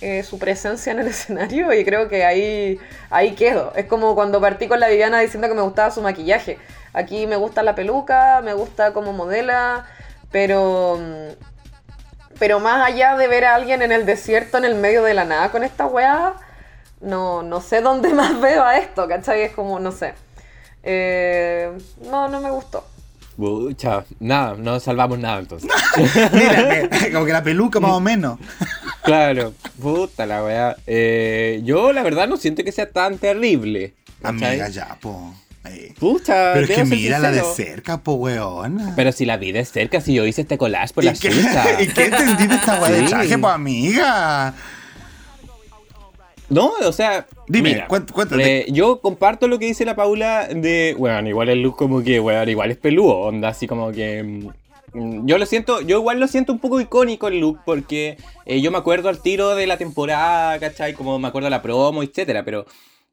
eh, 0.01 0.25
su 0.25 0.41
presencia 0.41 0.91
en 0.91 0.99
el 0.99 1.07
escenario 1.17 1.73
y 1.73 1.85
creo 1.85 2.09
que 2.09 2.25
ahí, 2.25 2.81
ahí 3.09 3.37
quedo. 3.37 3.73
Es 3.77 3.87
como 3.87 4.17
cuando 4.17 4.41
partí 4.41 4.67
con 4.67 4.81
la 4.81 4.89
Viviana 4.89 5.21
diciendo 5.21 5.47
que 5.47 5.55
me 5.55 5.63
gustaba 5.63 5.93
su 5.93 6.03
maquillaje. 6.03 6.59
Aquí 6.93 7.29
me 7.29 7.37
gusta 7.37 7.63
la 7.63 7.77
peluca, 7.77 8.41
me 8.43 8.53
gusta 8.53 8.93
cómo 8.93 9.13
modela, 9.13 9.87
pero... 10.33 10.99
Pero 12.41 12.59
más 12.59 12.85
allá 12.85 13.17
de 13.17 13.29
ver 13.29 13.45
a 13.45 13.55
alguien 13.55 13.81
en 13.81 13.93
el 13.93 14.07
desierto, 14.07 14.59
en 14.59 14.65
el 14.65 14.75
medio 14.75 15.05
de 15.05 15.15
la 15.15 15.25
nada 15.25 15.53
con 15.53 15.63
esta 15.63 15.87
weá, 15.87 16.35
no, 17.01 17.43
no 17.43 17.61
sé 17.61 17.81
dónde 17.81 18.13
más 18.15 18.41
veo 18.41 18.65
a 18.65 18.79
esto, 18.79 19.07
¿cachai? 19.09 19.43
Es 19.43 19.53
como, 19.53 19.79
no 19.79 19.93
sé. 19.93 20.15
Eh, 20.83 21.71
no, 22.11 22.29
no 22.29 22.41
me 22.41 22.51
gustó. 22.51 22.85
Pucha, 23.37 24.05
nada, 24.19 24.55
no 24.57 24.81
salvamos 24.81 25.19
nada 25.19 25.41
entonces. 25.41 25.71
Mira, 26.33 26.81
eh, 26.81 27.11
como 27.13 27.27
que 27.27 27.33
la 27.33 27.43
peluca 27.43 27.81
más 27.81 27.91
o 27.93 28.01
menos. 28.01 28.39
claro, 29.05 29.53
puta 29.81 30.25
la 30.25 30.43
weá. 30.43 30.77
Eh, 30.87 31.61
yo 31.63 31.93
la 31.93 32.03
verdad 32.03 32.29
no 32.29 32.39
siento 32.39 32.65
que 32.65 32.73
sea 32.73 32.91
tan 32.91 33.19
terrible. 33.19 33.93
¿cachai? 34.23 34.53
Amiga, 34.53 34.69
ya, 34.69 34.97
po. 35.01 35.35
Eh. 35.67 35.95
Pucha, 35.99 36.53
Pero 36.55 36.67
es 36.67 36.71
que 36.71 36.85
mírala 36.85 37.31
de 37.31 37.43
cerca, 37.43 37.99
po, 37.99 38.15
weona. 38.15 38.95
Pero 38.97 39.13
si 39.13 39.27
la 39.27 39.37
vi 39.37 39.53
de 39.53 39.65
cerca, 39.67 40.01
si 40.01 40.15
yo 40.15 40.25
hice 40.25 40.43
este 40.43 40.57
collage 40.57 40.95
por 40.95 41.05
¿Y 41.05 41.09
la 41.09 41.13
qué, 41.13 41.31
chucha. 41.31 41.83
¿Y 41.83 41.89
qué 41.89 42.05
entendí 42.07 42.47
de 42.47 42.55
esta 42.55 42.81
weá 42.81 42.91
de 42.91 43.03
traje, 43.03 43.37
po, 43.37 43.49
amiga? 43.49 44.55
No, 46.49 46.73
o 46.85 46.93
sea. 46.93 47.27
Dime, 47.49 47.71
mira, 47.71 47.89
cuéntate. 47.89 48.59
eh, 48.61 48.67
yo 48.71 49.01
comparto 49.01 49.49
lo 49.49 49.59
que 49.59 49.67
dice 49.67 49.85
la 49.85 49.97
Paula 49.97 50.47
de. 50.49 50.95
Bueno, 50.99 51.29
igual 51.29 51.49
el 51.49 51.63
look 51.63 51.77
como 51.77 52.03
que, 52.03 52.21
bueno, 52.21 52.49
igual 52.51 52.71
es 52.71 52.77
peludo, 52.77 53.17
onda, 53.19 53.49
así 53.49 53.67
como 53.67 53.91
que. 53.93 54.23
mm, 54.95 55.27
Yo 55.27 55.39
lo 55.39 55.47
siento, 55.47 55.81
yo 55.81 55.99
igual 55.99 56.21
lo 56.21 56.29
siento 56.29 56.53
un 56.53 56.59
poco 56.61 56.81
icónico 56.81 57.29
el 57.29 57.41
look, 57.41 57.59
porque 57.65 58.17
eh, 58.45 58.61
yo 58.61 58.71
me 58.71 58.79
acuerdo 58.79 59.09
al 59.09 59.21
tiro 59.21 59.55
de 59.57 59.67
la 59.67 59.77
temporada, 59.77 60.59
¿cachai? 60.61 60.95
Como 60.95 61.19
me 61.19 61.29
acuerdo 61.29 61.51
la 61.51 61.63
promo, 61.63 62.03
etcétera, 62.03 62.45
pero. 62.45 62.65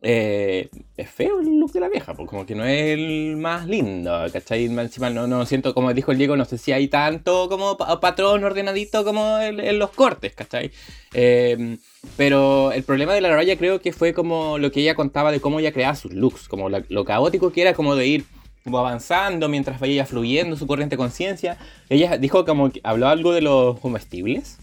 Eh, 0.06 0.70
es 0.98 1.10
feo 1.10 1.40
el 1.40 1.58
look 1.60 1.72
de 1.72 1.80
la 1.80 1.88
vieja, 1.90 2.14
pues 2.14 2.30
como 2.30 2.46
que 2.46 2.56
no 2.56 2.66
es 2.66 2.92
el 2.92 3.38
más 3.38 3.66
lindo, 3.68 4.12
¿cachai? 4.32 4.66
Encima 4.66 5.10
no, 5.10 5.28
no 5.28 5.46
siento, 5.46 5.74
como 5.74 5.94
dijo 5.94 6.12
el 6.12 6.18
Diego, 6.18 6.36
no 6.36 6.44
sé 6.46 6.58
si 6.58 6.72
hay 6.74 6.90
tanto 6.90 7.48
como 7.50 7.78
pa- 7.78 8.00
patrón 8.00 8.44
ordenadito 8.44 9.04
como 9.06 9.40
en 9.40 9.80
los 9.80 9.92
cortes, 9.92 10.34
¿cachai? 10.36 10.72
Eh, 11.14 11.78
pero 12.18 12.72
el 12.74 12.84
problema 12.84 13.14
de 13.14 13.22
la 13.22 13.34
Raya 13.34 13.58
creo 13.58 13.80
que 13.82 13.94
fue 13.94 14.14
como 14.14 14.58
lo 14.58 14.72
que 14.72 14.82
ella 14.82 14.94
contaba 14.96 15.32
de 15.32 15.40
cómo 15.40 15.60
ella 15.60 15.72
creaba 15.72 15.96
sus 15.96 16.14
looks, 16.14 16.48
como 16.50 16.70
la- 16.70 16.84
lo 16.90 17.06
caótico 17.06 17.52
que 17.54 17.62
era 17.62 17.74
como 17.74 17.96
de 17.96 18.06
ir 18.08 18.26
como 18.66 18.78
avanzando 18.80 19.50
mientras 19.50 19.80
vaya 19.80 20.06
fluyendo 20.06 20.56
su 20.56 20.68
corriente 20.68 20.94
de 20.96 20.98
conciencia. 20.98 21.58
Ella 21.90 22.18
dijo 22.18 22.46
como 22.46 22.72
que 22.72 22.80
habló 22.84 23.08
algo 23.08 23.34
de 23.34 23.42
los 23.42 23.80
comestibles. 23.80 24.58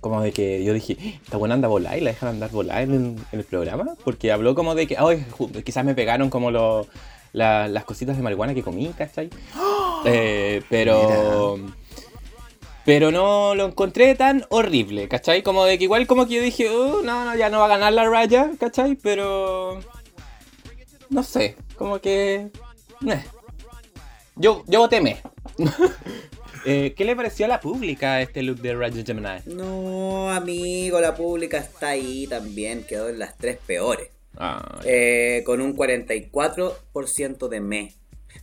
Como 0.00 0.22
de 0.22 0.32
que 0.32 0.64
yo 0.64 0.72
dije, 0.72 0.96
"Ah, 1.00 1.20
esta 1.24 1.36
buena 1.36 1.54
anda 1.54 1.66
a 1.66 1.70
volar 1.70 1.98
y 1.98 2.00
la 2.00 2.10
dejan 2.10 2.30
andar 2.30 2.50
volar 2.50 2.82
en, 2.82 3.16
en 3.32 3.38
el 3.38 3.44
programa. 3.44 3.94
Porque 4.04 4.32
habló 4.32 4.54
como 4.54 4.74
de 4.74 4.86
que, 4.86 4.96
ay, 4.98 5.24
quizás 5.64 5.84
me 5.84 5.94
pegaron 5.94 6.30
como 6.30 6.50
lo- 6.50 6.86
la- 7.32 7.68
las 7.68 7.84
cositas 7.84 8.16
de 8.16 8.22
marihuana 8.22 8.54
que 8.54 8.62
comí, 8.62 8.88
¿cachai? 8.96 9.30
Eh, 10.06 10.62
pero... 10.68 11.58
Pero 12.86 13.10
no 13.10 13.54
lo 13.54 13.66
encontré 13.66 14.14
tan 14.14 14.46
horrible, 14.48 15.06
¿cachai? 15.06 15.42
Como 15.42 15.64
de 15.66 15.76
que 15.76 15.84
igual 15.84 16.06
como 16.06 16.26
que 16.26 16.36
yo 16.36 16.42
dije, 16.42 16.70
"Oh, 16.70 17.02
no, 17.02 17.24
no, 17.26 17.36
ya 17.36 17.50
no 17.50 17.58
va 17.60 17.66
a 17.66 17.68
ganar 17.68 17.92
la 17.92 18.08
raya, 18.08 18.50
¿cachai? 18.58 18.96
Pero... 18.96 19.80
No 21.10 21.22
sé, 21.22 21.56
como 21.76 21.98
que... 22.00 22.48
meh. 23.00 23.22
Yo, 24.36 24.64
yo 24.66 24.78
voté 24.80 25.00
meh. 25.02 25.20
Eh, 26.66 26.94
¿Qué 26.96 27.04
le 27.04 27.16
pareció 27.16 27.46
a 27.46 27.48
la 27.48 27.60
pública 27.60 28.20
este 28.20 28.42
look 28.42 28.58
de 28.60 28.74
Raja 28.74 29.02
Gemini? 29.04 29.40
No, 29.46 30.30
amigo, 30.30 31.00
la 31.00 31.14
pública 31.14 31.58
está 31.58 31.88
ahí 31.90 32.26
también, 32.26 32.84
quedó 32.84 33.08
en 33.08 33.18
las 33.18 33.36
tres 33.36 33.58
peores. 33.66 34.08
Ah, 34.36 34.80
Eh, 34.84 35.42
con 35.46 35.60
un 35.60 35.76
44% 35.76 37.48
de 37.48 37.60
me. 37.60 37.94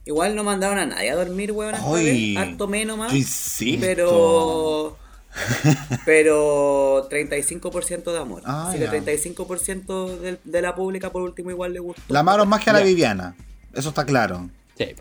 Igual 0.05 0.35
no 0.35 0.43
mandaron 0.43 0.77
a 0.79 0.85
nadie 0.85 1.09
a 1.11 1.15
dormir, 1.15 1.51
weón. 1.51 1.75
Harto 1.75 2.67
me 2.67 2.85
nomás. 2.85 3.11
yo 3.11 3.17
insisto. 3.17 3.79
Pero. 3.85 4.97
Pero 6.05 7.07
35% 7.09 8.11
de 8.11 8.17
amor. 8.17 8.41
Ah, 8.45 8.69
Así 8.69 8.79
que 8.79 8.89
35% 8.89 10.17
de, 10.19 10.37
de 10.43 10.61
la 10.61 10.73
pública 10.75 11.11
por 11.11 11.21
último 11.21 11.51
igual 11.51 11.73
le 11.73 11.79
gustó. 11.79 12.01
La 12.07 12.21
amaron 12.21 12.49
más 12.49 12.63
que 12.63 12.69
a 12.69 12.73
la. 12.73 12.79
Viviana. 12.81 13.35
Eso 13.73 13.89
está 13.89 14.05
claro. 14.05 14.49
sí. 14.77 14.95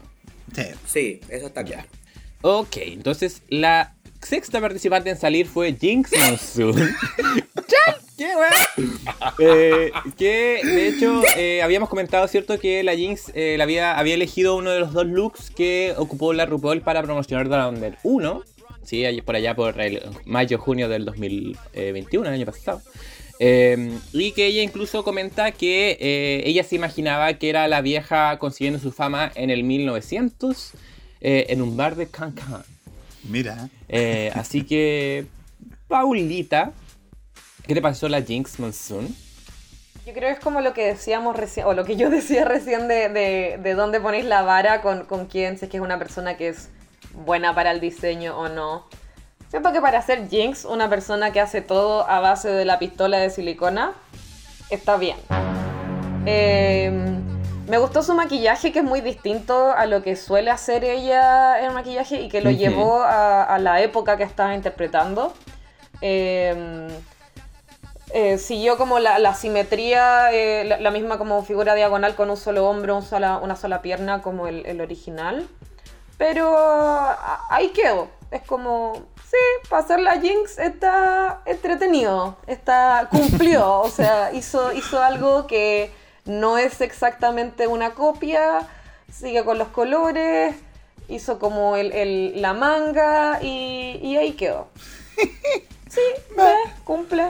Sí. 0.55 0.63
Sí, 0.87 1.21
eso 1.29 1.47
está 1.49 1.65
claro. 1.65 1.89
Ok, 2.49 2.77
entonces 2.77 3.43
la 3.49 3.97
sexta 4.23 4.61
participante 4.61 5.11
en 5.11 5.17
salir 5.17 5.49
fue 5.49 5.73
Jinx 5.73 6.13
Monsoon. 6.17 6.77
¡Qué! 8.17 8.25
Eh, 9.41 9.91
que 10.17 10.61
de 10.63 10.89
hecho 10.89 11.23
eh, 11.37 11.61
habíamos 11.63 11.89
comentado, 11.89 12.29
¿cierto? 12.29 12.61
Que 12.61 12.85
la 12.85 12.95
Jinx 12.95 13.33
eh, 13.35 13.57
la 13.59 13.65
había, 13.65 13.99
había 13.99 14.15
elegido 14.15 14.55
uno 14.55 14.71
de 14.71 14.79
los 14.79 14.93
dos 14.93 15.07
looks 15.07 15.51
que 15.51 15.95
ocupó 15.97 16.33
la 16.35 16.47
RuPaul 16.47 16.83
para 16.83 17.03
promocionar 17.03 17.49
Down 17.49 17.75
Under 17.75 17.99
1. 18.05 18.43
Sí, 18.85 19.05
por 19.25 19.35
allá 19.35 19.57
por 19.57 19.81
el 19.81 20.01
mayo-junio 20.25 20.89
del 20.89 21.05
2021, 21.05 22.29
el 22.29 22.33
año 22.33 22.47
pasado. 22.47 22.81
Eh, 23.41 23.91
y 24.13 24.31
que 24.31 24.47
ella 24.47 24.63
incluso 24.63 25.03
comenta 25.03 25.51
que 25.51 25.99
eh, 26.01 26.43
ella 26.47 26.63
se 26.63 26.77
imaginaba 26.77 27.35
que 27.35 27.51
era 27.51 27.67
la 27.67 27.81
vieja 27.81 28.39
consiguiendo 28.39 28.79
su 28.79 28.93
fama 28.93 29.33
en 29.35 29.51
el 29.51 29.65
1900 29.65 30.75
eh, 31.29 31.53
en 31.53 31.61
un 31.61 31.77
bar 31.77 31.97
de 31.97 32.07
Cancan. 32.07 32.63
Mira. 33.25 33.69
Eh, 33.89 34.31
así 34.37 34.63
que, 34.63 35.27
Paulita, 35.89 36.71
¿qué 37.67 37.75
te 37.75 37.83
pasó 37.83 38.09
la 38.09 38.23
Jinx 38.23 38.61
Monsoon? 38.61 39.09
Yo 40.07 40.13
creo 40.13 40.29
que 40.29 40.35
es 40.35 40.39
como 40.39 40.61
lo 40.61 40.73
que 40.73 40.87
decíamos 40.87 41.35
recién, 41.35 41.67
o 41.67 41.75
lo 41.75 41.85
que 41.85 41.97
yo 41.97 42.11
decía 42.11 42.45
recién 42.45 42.87
de, 42.87 43.09
de, 43.09 43.59
de 43.61 43.75
dónde 43.75 44.01
ponéis 44.01 44.25
la 44.25 44.43
vara 44.43 44.83
con, 44.83 45.05
con 45.05 45.27
quién, 45.27 45.59
si 45.59 45.65
es 45.65 45.71
que 45.73 45.79
es 45.79 45.83
una 45.83 45.99
persona 45.99 46.37
que 46.37 46.47
es 46.47 46.69
buena 47.13 47.57
para 47.57 47.73
el 47.73 47.81
diseño 47.81 48.39
o 48.39 48.49
no. 48.49 48.87
Siento 49.51 49.73
que 49.73 49.81
para 49.81 50.01
ser 50.03 50.29
Jinx, 50.29 50.65
una 50.65 50.89
persona 50.89 51.33
que 51.33 51.41
hace 51.41 51.61
todo 51.61 52.09
a 52.09 52.21
base 52.21 52.51
de 52.51 52.65
la 52.65 52.79
pistola 52.79 53.19
de 53.19 53.31
silicona, 53.31 53.95
está 54.71 54.97
bien. 54.97 55.17
Eh, 56.25 56.93
me 57.69 57.79
gustó 57.79 58.03
su 58.03 58.15
maquillaje, 58.15 58.73
que 58.73 58.79
es 58.81 58.85
muy 58.85 59.01
distinto 59.01 59.73
a 59.73 59.87
lo 59.87 60.03
que 60.03 60.17
suele 60.17 60.51
hacer 60.51 60.85
ella 60.85 61.61
en 61.65 61.75
maquillaje 61.75 62.21
y 62.21 62.29
que 62.29 62.41
lo 62.41 62.51
llevó 62.51 63.01
a, 63.03 63.43
a 63.43 63.59
la 63.59 63.81
época 63.81 64.17
que 64.17 64.23
estaba 64.25 64.55
interpretando. 64.55 65.33
Eh, 66.01 66.89
eh, 68.13 68.39
siguió 68.39 68.77
como 68.79 68.99
la, 68.99 69.19
la 69.19 69.35
simetría, 69.35 70.33
eh, 70.33 70.65
la, 70.65 70.79
la 70.79 70.91
misma 70.91 71.19
como 71.19 71.43
figura 71.43 71.75
diagonal 71.75 72.15
con 72.15 72.31
un 72.31 72.37
solo 72.37 72.69
hombro, 72.69 72.97
un 72.97 73.03
sola- 73.03 73.39
una 73.39 73.57
sola 73.57 73.83
pierna 73.83 74.23
como 74.23 74.47
el, 74.47 74.65
el 74.67 74.81
original. 74.81 75.49
Pero 76.19 76.57
a- 76.57 77.47
ahí 77.51 77.71
quedó. 77.71 78.09
Es 78.31 78.43
como, 78.43 78.95
sí, 79.29 79.37
para 79.69 79.83
hacer 79.83 80.01
la 80.01 80.21
Jinx 80.21 80.59
está 80.59 81.43
entretenido, 81.47 82.37
está 82.47 83.07
cumplió, 83.11 83.81
o 83.81 83.89
sea, 83.89 84.33
hizo, 84.33 84.73
hizo 84.73 85.01
algo 85.03 85.47
que 85.47 85.93
no 86.27 86.59
es 86.59 86.81
exactamente 86.81 87.67
una 87.67 87.95
copia, 87.95 88.67
sigue 89.13 89.45
con 89.45 89.59
los 89.59 89.69
colores, 89.69 90.55
hizo 91.09 91.39
como 91.39 91.77
el, 91.77 91.93
el- 91.93 92.43
la 92.43 92.53
manga 92.53 93.39
y, 93.43 93.99
y 94.03 94.17
ahí 94.17 94.33
quedó. 94.33 94.69
Sí, 95.89 96.01
ve, 96.37 96.53
cumple. 96.85 97.29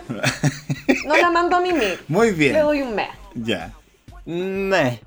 No 1.06 1.16
la 1.16 1.30
mando 1.30 1.56
a 1.56 1.60
mimir. 1.60 2.02
Muy 2.08 2.32
bien. 2.32 2.54
Le 2.54 2.60
doy 2.60 2.82
un 2.82 2.96
mes. 2.96 3.10
Ya. 3.34 3.72
Meh. 4.24 4.98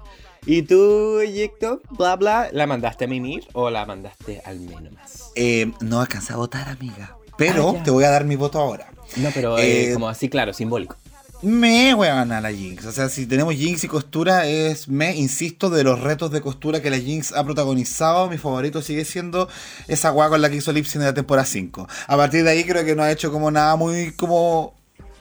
¿Y 0.45 0.61
tú, 0.61 1.21
Yecto, 1.23 1.81
bla 1.89 2.15
bla, 2.15 2.47
la 2.53 2.67
mandaste 2.67 3.03
a 3.05 3.07
mimir 3.09 3.45
o 3.53 3.69
la 3.69 3.85
mandaste 3.85 4.41
al 4.45 4.59
menos 4.61 4.93
más? 4.93 5.31
Eh, 5.35 5.73
no 5.81 5.99
alcancé 5.99 6.31
a 6.31 6.37
votar, 6.37 6.69
amiga. 6.69 7.17
Pero 7.37 7.75
Ah, 7.77 7.83
te 7.83 7.91
voy 7.91 8.05
a 8.05 8.11
dar 8.11 8.23
mi 8.23 8.37
voto 8.37 8.59
ahora. 8.59 8.87
No, 9.17 9.29
pero 9.33 9.57
eh, 9.57 9.89
Eh, 9.89 9.93
como 9.93 10.07
así, 10.07 10.29
claro, 10.29 10.53
simbólico. 10.53 10.95
Me 11.41 11.93
voy 11.93 12.09
a 12.09 12.25
la 12.25 12.51
Jinx. 12.51 12.85
O 12.85 12.91
sea, 12.91 13.07
si 13.07 13.25
tenemos 13.25 13.55
Jinx 13.55 13.85
y 13.85 13.87
costura, 13.87 14.45
es 14.45 14.89
me, 14.89 15.15
insisto, 15.15 15.69
de 15.69 15.85
los 15.85 16.01
retos 16.01 16.31
de 16.31 16.41
costura 16.41 16.81
que 16.81 16.89
la 16.89 16.97
Jinx 16.97 17.31
ha 17.31 17.45
protagonizado. 17.45 18.29
Mi 18.29 18.37
favorito 18.37 18.81
sigue 18.81 19.05
siendo 19.05 19.47
esa 19.87 20.09
guagua 20.09 20.31
con 20.31 20.41
la 20.41 20.49
que 20.49 20.57
hizo 20.57 20.73
Lipsyn 20.73 20.99
en 20.99 21.07
la 21.07 21.13
temporada 21.13 21.45
5. 21.45 21.87
A 22.07 22.17
partir 22.17 22.43
de 22.43 22.49
ahí 22.49 22.65
creo 22.65 22.83
que 22.83 22.93
no 22.93 23.03
ha 23.03 23.11
hecho 23.11 23.31
como 23.31 23.51
nada 23.51 23.77
muy 23.77 24.11
como 24.11 24.73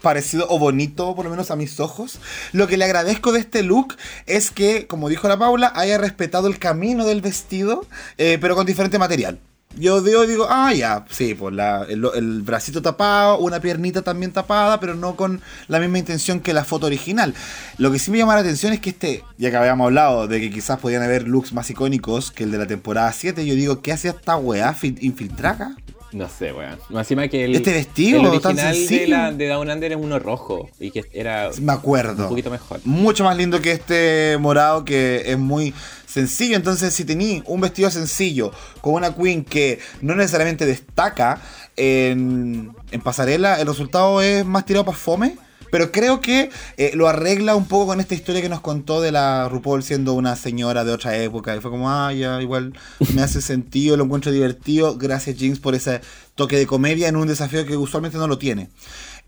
parecido 0.02 0.46
o 0.50 0.58
bonito, 0.58 1.14
por 1.14 1.24
lo 1.24 1.30
menos 1.30 1.52
a 1.52 1.56
mis 1.56 1.78
ojos. 1.78 2.18
Lo 2.50 2.66
que 2.66 2.76
le 2.76 2.84
agradezco 2.84 3.30
de 3.30 3.38
este 3.38 3.62
look 3.62 3.96
es 4.26 4.50
que, 4.50 4.88
como 4.88 5.08
dijo 5.08 5.28
la 5.28 5.38
Paula, 5.38 5.72
haya 5.76 5.98
respetado 5.98 6.48
el 6.48 6.58
camino 6.58 7.06
del 7.06 7.20
vestido, 7.20 7.86
eh, 8.16 8.38
pero 8.40 8.56
con 8.56 8.66
diferente 8.66 8.98
material. 8.98 9.38
Yo 9.76 10.00
digo, 10.00 10.26
digo, 10.26 10.46
ah, 10.48 10.72
ya, 10.74 11.04
sí, 11.10 11.34
pues 11.34 11.54
la- 11.54 11.84
el, 11.88 12.04
el 12.16 12.42
bracito 12.42 12.82
tapado, 12.82 13.38
una 13.38 13.60
piernita 13.60 14.02
también 14.02 14.32
tapada, 14.32 14.80
pero 14.80 14.94
no 14.94 15.14
con 15.14 15.40
la 15.68 15.78
misma 15.78 15.98
intención 15.98 16.40
que 16.40 16.52
la 16.52 16.64
foto 16.64 16.86
original. 16.86 17.32
Lo 17.76 17.92
que 17.92 17.98
sí 18.00 18.10
me 18.10 18.18
llama 18.18 18.34
la 18.34 18.40
atención 18.40 18.72
es 18.72 18.80
que 18.80 18.90
este, 18.90 19.22
ya 19.36 19.50
que 19.50 19.56
habíamos 19.56 19.84
hablado 19.84 20.26
de 20.26 20.40
que 20.40 20.50
quizás 20.50 20.78
podían 20.80 21.02
haber 21.02 21.28
looks 21.28 21.52
más 21.52 21.70
icónicos 21.70 22.32
que 22.32 22.44
el 22.44 22.50
de 22.50 22.58
la 22.58 22.66
temporada 22.66 23.12
7, 23.12 23.46
yo 23.46 23.54
digo, 23.54 23.80
¿qué 23.82 23.92
hacía 23.92 24.12
esta 24.12 24.36
weá 24.36 24.74
fil- 24.74 24.98
infiltraca? 25.00 25.76
No 26.12 26.26
sé, 26.28 26.52
weón. 26.52 26.78
Encima 26.90 27.28
que 27.28 27.44
el, 27.44 27.54
Este 27.56 27.72
vestido 27.72 28.32
el 28.32 28.40
tan 28.40 28.58
original 28.58 28.86
de, 28.86 29.06
la, 29.08 29.32
de 29.32 29.48
Down 29.48 29.70
Under 29.70 29.92
es 29.92 29.98
uno 30.00 30.18
rojo 30.18 30.70
y 30.80 30.90
que 30.90 31.04
era 31.12 31.50
Me 31.60 31.72
acuerdo. 31.72 32.22
un 32.24 32.28
poquito 32.30 32.50
mejor. 32.50 32.80
mucho 32.84 33.24
más 33.24 33.36
lindo 33.36 33.60
que 33.60 33.72
este 33.72 34.38
morado 34.40 34.84
que 34.84 35.22
es 35.26 35.38
muy 35.38 35.74
sencillo. 36.06 36.56
Entonces, 36.56 36.94
si 36.94 37.04
tení 37.04 37.42
un 37.46 37.60
vestido 37.60 37.90
sencillo 37.90 38.52
con 38.80 38.94
una 38.94 39.14
queen 39.14 39.44
que 39.44 39.80
no 40.00 40.14
necesariamente 40.14 40.64
destaca 40.64 41.42
en, 41.76 42.74
en 42.90 43.00
pasarela, 43.02 43.60
el 43.60 43.66
resultado 43.66 44.22
es 44.22 44.44
más 44.46 44.64
tirado 44.64 44.84
para 44.86 44.96
fome. 44.96 45.36
Pero 45.70 45.92
creo 45.92 46.20
que 46.20 46.50
eh, 46.76 46.92
lo 46.94 47.08
arregla 47.08 47.54
un 47.54 47.66
poco 47.66 47.86
con 47.86 48.00
esta 48.00 48.14
historia 48.14 48.42
que 48.42 48.48
nos 48.48 48.60
contó 48.60 49.00
de 49.00 49.12
la 49.12 49.48
RuPaul 49.48 49.82
siendo 49.82 50.14
una 50.14 50.36
señora 50.36 50.84
de 50.84 50.92
otra 50.92 51.16
época. 51.16 51.56
Y 51.56 51.60
fue 51.60 51.70
como, 51.70 51.90
ah, 51.90 52.12
ya, 52.12 52.40
igual 52.40 52.72
me 53.14 53.22
hace 53.22 53.40
sentido, 53.40 53.96
lo 53.96 54.04
encuentro 54.04 54.32
divertido. 54.32 54.96
Gracias, 54.96 55.36
Jinx, 55.36 55.58
por 55.60 55.74
ese 55.74 56.00
toque 56.34 56.56
de 56.56 56.66
comedia 56.66 57.08
en 57.08 57.16
un 57.16 57.28
desafío 57.28 57.66
que 57.66 57.76
usualmente 57.76 58.18
no 58.18 58.28
lo 58.28 58.38
tiene. 58.38 58.68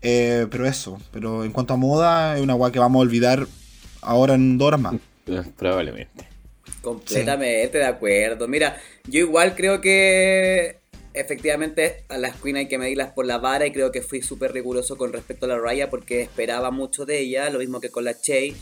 Eh, 0.01 0.47
pero 0.49 0.65
eso, 0.65 0.99
pero 1.11 1.43
en 1.43 1.51
cuanto 1.51 1.73
a 1.73 1.77
moda, 1.77 2.35
es 2.35 2.41
una 2.41 2.53
guay 2.53 2.71
que 2.71 2.79
vamos 2.79 2.99
a 2.99 3.03
olvidar 3.03 3.47
ahora 4.01 4.33
en 4.33 4.57
dos 4.57 4.67
horas 4.67 4.79
más. 4.81 4.95
Eh, 5.27 5.43
Probablemente. 5.57 6.27
Completamente 6.81 7.77
de 7.77 7.85
acuerdo. 7.85 8.47
Mira, 8.47 8.77
yo 9.07 9.19
igual 9.19 9.55
creo 9.55 9.81
que 9.81 10.80
efectivamente 11.13 12.03
a 12.09 12.17
las 12.17 12.35
Queen 12.37 12.57
hay 12.57 12.67
que 12.67 12.77
medirlas 12.77 13.11
por 13.11 13.25
la 13.25 13.37
vara 13.37 13.65
y 13.65 13.71
creo 13.71 13.91
que 13.91 14.01
fui 14.01 14.21
súper 14.21 14.53
riguroso 14.53 14.97
con 14.97 15.13
respecto 15.13 15.45
a 15.45 15.49
la 15.49 15.59
Raya 15.59 15.89
porque 15.89 16.21
esperaba 16.21 16.71
mucho 16.71 17.05
de 17.05 17.19
ella, 17.19 17.49
lo 17.49 17.59
mismo 17.59 17.81
que 17.81 17.89
con 17.89 18.05
la 18.05 18.19
Che, 18.19 18.53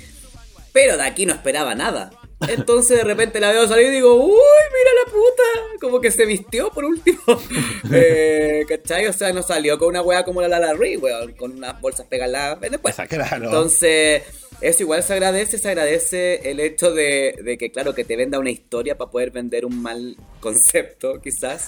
pero 0.71 0.97
de 0.97 1.03
aquí 1.03 1.25
no 1.25 1.33
esperaba 1.33 1.75
nada. 1.75 2.11
Entonces 2.47 2.97
de 2.97 3.03
repente 3.03 3.39
la 3.39 3.51
veo 3.51 3.67
salir 3.67 3.87
y 3.87 3.95
digo, 3.95 4.15
uy, 4.15 4.31
mira 4.31 4.91
la 5.05 5.11
puta, 5.11 5.79
como 5.81 5.99
que 5.99 6.09
se 6.09 6.25
vistió 6.25 6.69
por 6.71 6.85
último. 6.85 7.19
eh, 7.91 8.65
¿Cachai? 8.67 9.07
O 9.07 9.13
sea, 9.13 9.33
no 9.33 9.43
salió 9.43 9.77
con 9.77 9.89
una 9.89 10.01
wea 10.01 10.23
como 10.23 10.41
la 10.41 10.47
Lala 10.47 10.73
Ree, 10.73 10.97
weón, 10.97 11.33
con 11.33 11.51
unas 11.51 11.79
bolsas 11.81 12.05
pegadas 12.07 12.59
después. 12.61 12.95
Claro. 13.09 13.45
Entonces, 13.45 14.23
eso 14.61 14.83
igual 14.83 15.03
se 15.03 15.13
agradece, 15.13 15.57
se 15.57 15.69
agradece 15.69 16.49
el 16.49 16.59
hecho 16.59 16.91
de, 16.91 17.39
de 17.43 17.57
que, 17.57 17.71
claro, 17.71 17.95
que 17.95 18.03
te 18.03 18.15
venda 18.15 18.39
una 18.39 18.51
historia 18.51 18.97
para 18.97 19.09
poder 19.09 19.31
vender 19.31 19.65
un 19.65 19.81
mal 19.81 20.17
concepto, 20.39 21.21
quizás. 21.23 21.65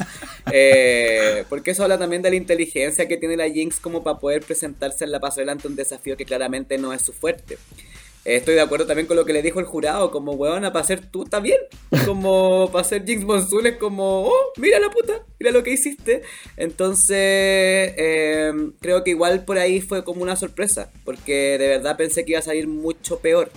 Eh, 0.51 1.45
porque 1.49 1.71
eso 1.71 1.83
habla 1.83 1.97
también 1.97 2.21
de 2.21 2.29
la 2.29 2.35
inteligencia 2.35 3.07
que 3.07 3.17
tiene 3.17 3.37
la 3.37 3.49
Jinx 3.49 3.79
como 3.79 4.03
para 4.03 4.19
poder 4.19 4.43
presentarse 4.43 5.05
en 5.05 5.11
la 5.11 5.19
pasarela 5.19 5.53
ante 5.53 5.67
un 5.67 5.75
desafío 5.75 6.17
que 6.17 6.25
claramente 6.25 6.77
no 6.77 6.93
es 6.93 7.01
su 7.01 7.13
fuerte. 7.13 7.57
Estoy 8.23 8.53
de 8.53 8.61
acuerdo 8.61 8.85
también 8.85 9.07
con 9.07 9.17
lo 9.17 9.25
que 9.25 9.33
le 9.33 9.41
dijo 9.41 9.59
el 9.59 9.65
jurado, 9.65 10.11
como 10.11 10.33
weona, 10.33 10.71
para 10.71 10.85
ser 10.85 11.05
tú 11.09 11.25
bien. 11.41 11.59
Como 12.05 12.69
para 12.71 12.83
ser 12.83 13.03
Jinx 13.03 13.25
Monsoon 13.25 13.65
es 13.65 13.77
como, 13.77 14.27
oh, 14.27 14.53
mira 14.57 14.79
la 14.79 14.91
puta, 14.91 15.25
mira 15.39 15.51
lo 15.51 15.63
que 15.63 15.71
hiciste. 15.71 16.21
Entonces, 16.55 17.17
eh, 17.17 18.51
creo 18.79 19.03
que 19.03 19.11
igual 19.11 19.43
por 19.43 19.57
ahí 19.57 19.81
fue 19.81 20.03
como 20.03 20.21
una 20.21 20.35
sorpresa, 20.35 20.91
porque 21.03 21.57
de 21.57 21.67
verdad 21.67 21.97
pensé 21.97 22.23
que 22.23 22.31
iba 22.31 22.39
a 22.39 22.43
salir 22.43 22.67
mucho 22.67 23.19
peor. 23.19 23.51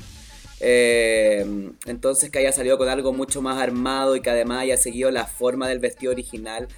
Eh, 0.61 1.45
entonces 1.85 2.31
que 2.31 2.39
haya 2.39 2.53
salido 2.53 2.79
con 2.79 2.89
algo 2.89 3.13
mucho 3.13 3.43
más 3.43 3.61
armado 3.61 4.17
y 4.17 4.23
que 4.23 4.31
además 4.31 4.63
haya 4.63 4.79
seguido 4.79 5.11
la 5.11 5.27
forma 5.27 5.69
del 5.69 5.79
vestido 5.79 6.13
original 6.13 6.69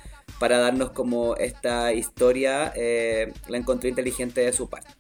para 0.40 0.58
darnos 0.58 0.90
como 0.90 1.36
esta 1.36 1.92
historia, 1.92 2.72
eh, 2.74 3.32
la 3.48 3.58
encontré 3.58 3.88
inteligente 3.90 4.40
de 4.40 4.52
su 4.52 4.68
parte 4.68 4.95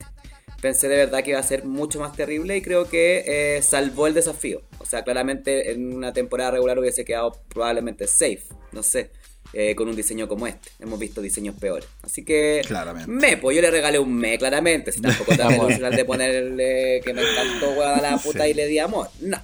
pensé 0.66 0.88
de 0.88 0.96
verdad 0.96 1.22
que 1.22 1.30
iba 1.30 1.38
a 1.38 1.44
ser 1.44 1.64
mucho 1.64 2.00
más 2.00 2.16
terrible 2.16 2.56
y 2.56 2.60
creo 2.60 2.88
que 2.88 3.22
eh, 3.24 3.62
salvó 3.62 4.08
el 4.08 4.14
desafío. 4.14 4.62
O 4.78 4.84
sea, 4.84 5.04
claramente 5.04 5.70
en 5.70 5.94
una 5.94 6.12
temporada 6.12 6.50
regular 6.50 6.76
hubiese 6.76 7.04
quedado 7.04 7.40
probablemente 7.48 8.08
safe, 8.08 8.42
no 8.72 8.82
sé, 8.82 9.12
eh, 9.52 9.76
con 9.76 9.88
un 9.88 9.94
diseño 9.94 10.26
como 10.26 10.48
este. 10.48 10.70
Hemos 10.80 10.98
visto 10.98 11.22
diseños 11.22 11.54
peores. 11.54 11.88
Así 12.02 12.24
que 12.24 12.62
Claramente. 12.66 13.08
me, 13.08 13.36
pues 13.36 13.54
yo 13.54 13.62
le 13.62 13.70
regalé 13.70 14.00
un 14.00 14.12
me, 14.12 14.36
claramente. 14.38 14.90
Si 14.90 15.00
tampoco 15.00 15.36
tan 15.36 15.52
emocional 15.54 15.94
de 15.94 16.04
ponerle 16.04 17.00
que 17.04 17.14
me 17.14 17.22
encantó 17.22 17.80
a 17.84 18.00
la 18.00 18.18
puta 18.18 18.48
y 18.48 18.54
le 18.54 18.66
di 18.66 18.80
amor. 18.80 19.08
No. 19.20 19.40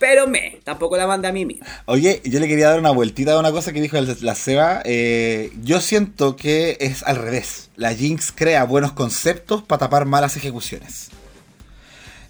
Pero 0.00 0.26
me, 0.26 0.58
tampoco 0.64 0.96
la 0.96 1.06
mandé 1.06 1.28
a 1.28 1.32
mí 1.32 1.44
mismo. 1.44 1.66
Oye, 1.84 2.22
yo 2.24 2.40
le 2.40 2.48
quería 2.48 2.70
dar 2.70 2.78
una 2.78 2.90
vueltita 2.90 3.34
a 3.34 3.38
una 3.38 3.52
cosa 3.52 3.70
que 3.70 3.82
dijo 3.82 3.98
la 4.00 4.34
Seba. 4.34 4.80
Eh, 4.86 5.52
yo 5.62 5.78
siento 5.82 6.36
que 6.36 6.78
es 6.80 7.02
al 7.02 7.16
revés. 7.16 7.68
La 7.76 7.94
Jinx 7.94 8.32
crea 8.32 8.64
buenos 8.64 8.92
conceptos 8.92 9.62
para 9.62 9.80
tapar 9.80 10.06
malas 10.06 10.38
ejecuciones. 10.38 11.10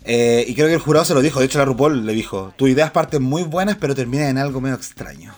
Eh, 0.04 0.44
y 0.48 0.54
creo 0.56 0.66
que 0.66 0.74
el 0.74 0.80
jurado 0.80 1.04
se 1.04 1.14
lo 1.14 1.22
dijo. 1.22 1.38
De 1.38 1.46
hecho, 1.46 1.58
la 1.58 1.64
RuPaul 1.64 2.04
le 2.04 2.12
dijo: 2.12 2.52
Tus 2.56 2.68
ideas 2.68 2.90
parten 2.90 3.22
muy 3.22 3.44
buenas, 3.44 3.76
pero 3.76 3.94
terminan 3.94 4.26
en 4.26 4.38
algo 4.38 4.60
medio 4.60 4.74
extraño. 4.74 5.32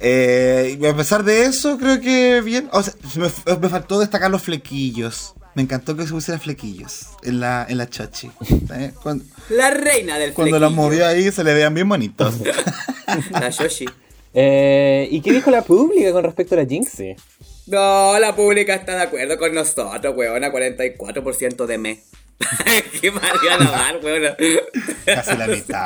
Eh, 0.00 0.76
y 0.78 0.84
a 0.84 0.94
pesar 0.94 1.24
de 1.24 1.46
eso, 1.46 1.78
creo 1.78 2.02
que 2.02 2.42
bien. 2.42 2.68
O 2.70 2.82
sea, 2.82 2.92
me, 3.16 3.56
me 3.56 3.68
faltó 3.70 3.98
destacar 3.98 4.30
los 4.30 4.42
flequillos. 4.42 5.34
Me 5.54 5.62
encantó 5.62 5.96
que 5.96 6.04
se 6.04 6.12
pusieran 6.12 6.40
flequillos 6.40 7.08
en 7.22 7.40
la, 7.40 7.66
en 7.68 7.78
la 7.78 7.88
chachi. 7.88 8.30
¿Eh? 8.74 8.92
Cuando, 9.02 9.24
La 9.50 9.70
reina 9.70 10.18
del 10.18 10.32
cuando 10.32 10.58
los 10.58 10.72
movió 10.72 11.06
ahí 11.06 11.30
se 11.30 11.44
le 11.44 11.54
veían 11.54 11.74
bien 11.74 11.88
bonitos. 11.88 12.34
La 13.30 13.50
Yoshi. 13.50 13.86
Eh, 14.36 15.06
¿Y 15.12 15.20
qué 15.20 15.32
dijo 15.32 15.50
la 15.52 15.62
pública 15.62 16.10
con 16.10 16.24
respecto 16.24 16.56
a 16.56 16.58
la 16.58 16.66
Jinxie? 16.66 17.14
No, 17.66 18.18
la 18.18 18.34
pública 18.34 18.74
está 18.74 18.96
de 18.96 19.02
acuerdo 19.02 19.38
con 19.38 19.54
nosotros, 19.54 20.16
weona, 20.16 20.50
44% 20.50 21.66
de 21.66 21.78
me. 21.78 22.00
Qué 23.00 23.12
mal 23.12 23.22
iban 23.44 23.62
a 23.62 23.70
dar, 23.70 24.04
weona. 24.04 24.36
Casi 25.04 25.36
la 25.36 25.46
mitad. 25.46 25.84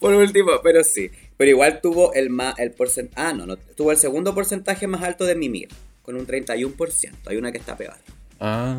Por 0.00 0.14
último, 0.14 0.52
pero 0.62 0.82
sí. 0.82 1.10
Pero 1.36 1.50
igual 1.50 1.80
tuvo 1.82 2.14
el 2.14 2.30
más, 2.30 2.58
el 2.58 2.70
porcentaje, 2.70 3.28
ah, 3.28 3.32
no, 3.34 3.44
no, 3.46 3.56
tuvo 3.56 3.92
el 3.92 3.98
segundo 3.98 4.34
porcentaje 4.34 4.86
más 4.86 5.02
alto 5.02 5.26
de 5.26 5.34
Mimir, 5.34 5.68
con 6.02 6.16
un 6.16 6.26
31%. 6.26 7.12
Hay 7.26 7.36
una 7.36 7.52
que 7.52 7.58
está 7.58 7.76
peor. 7.76 7.96
Ah. 8.40 8.74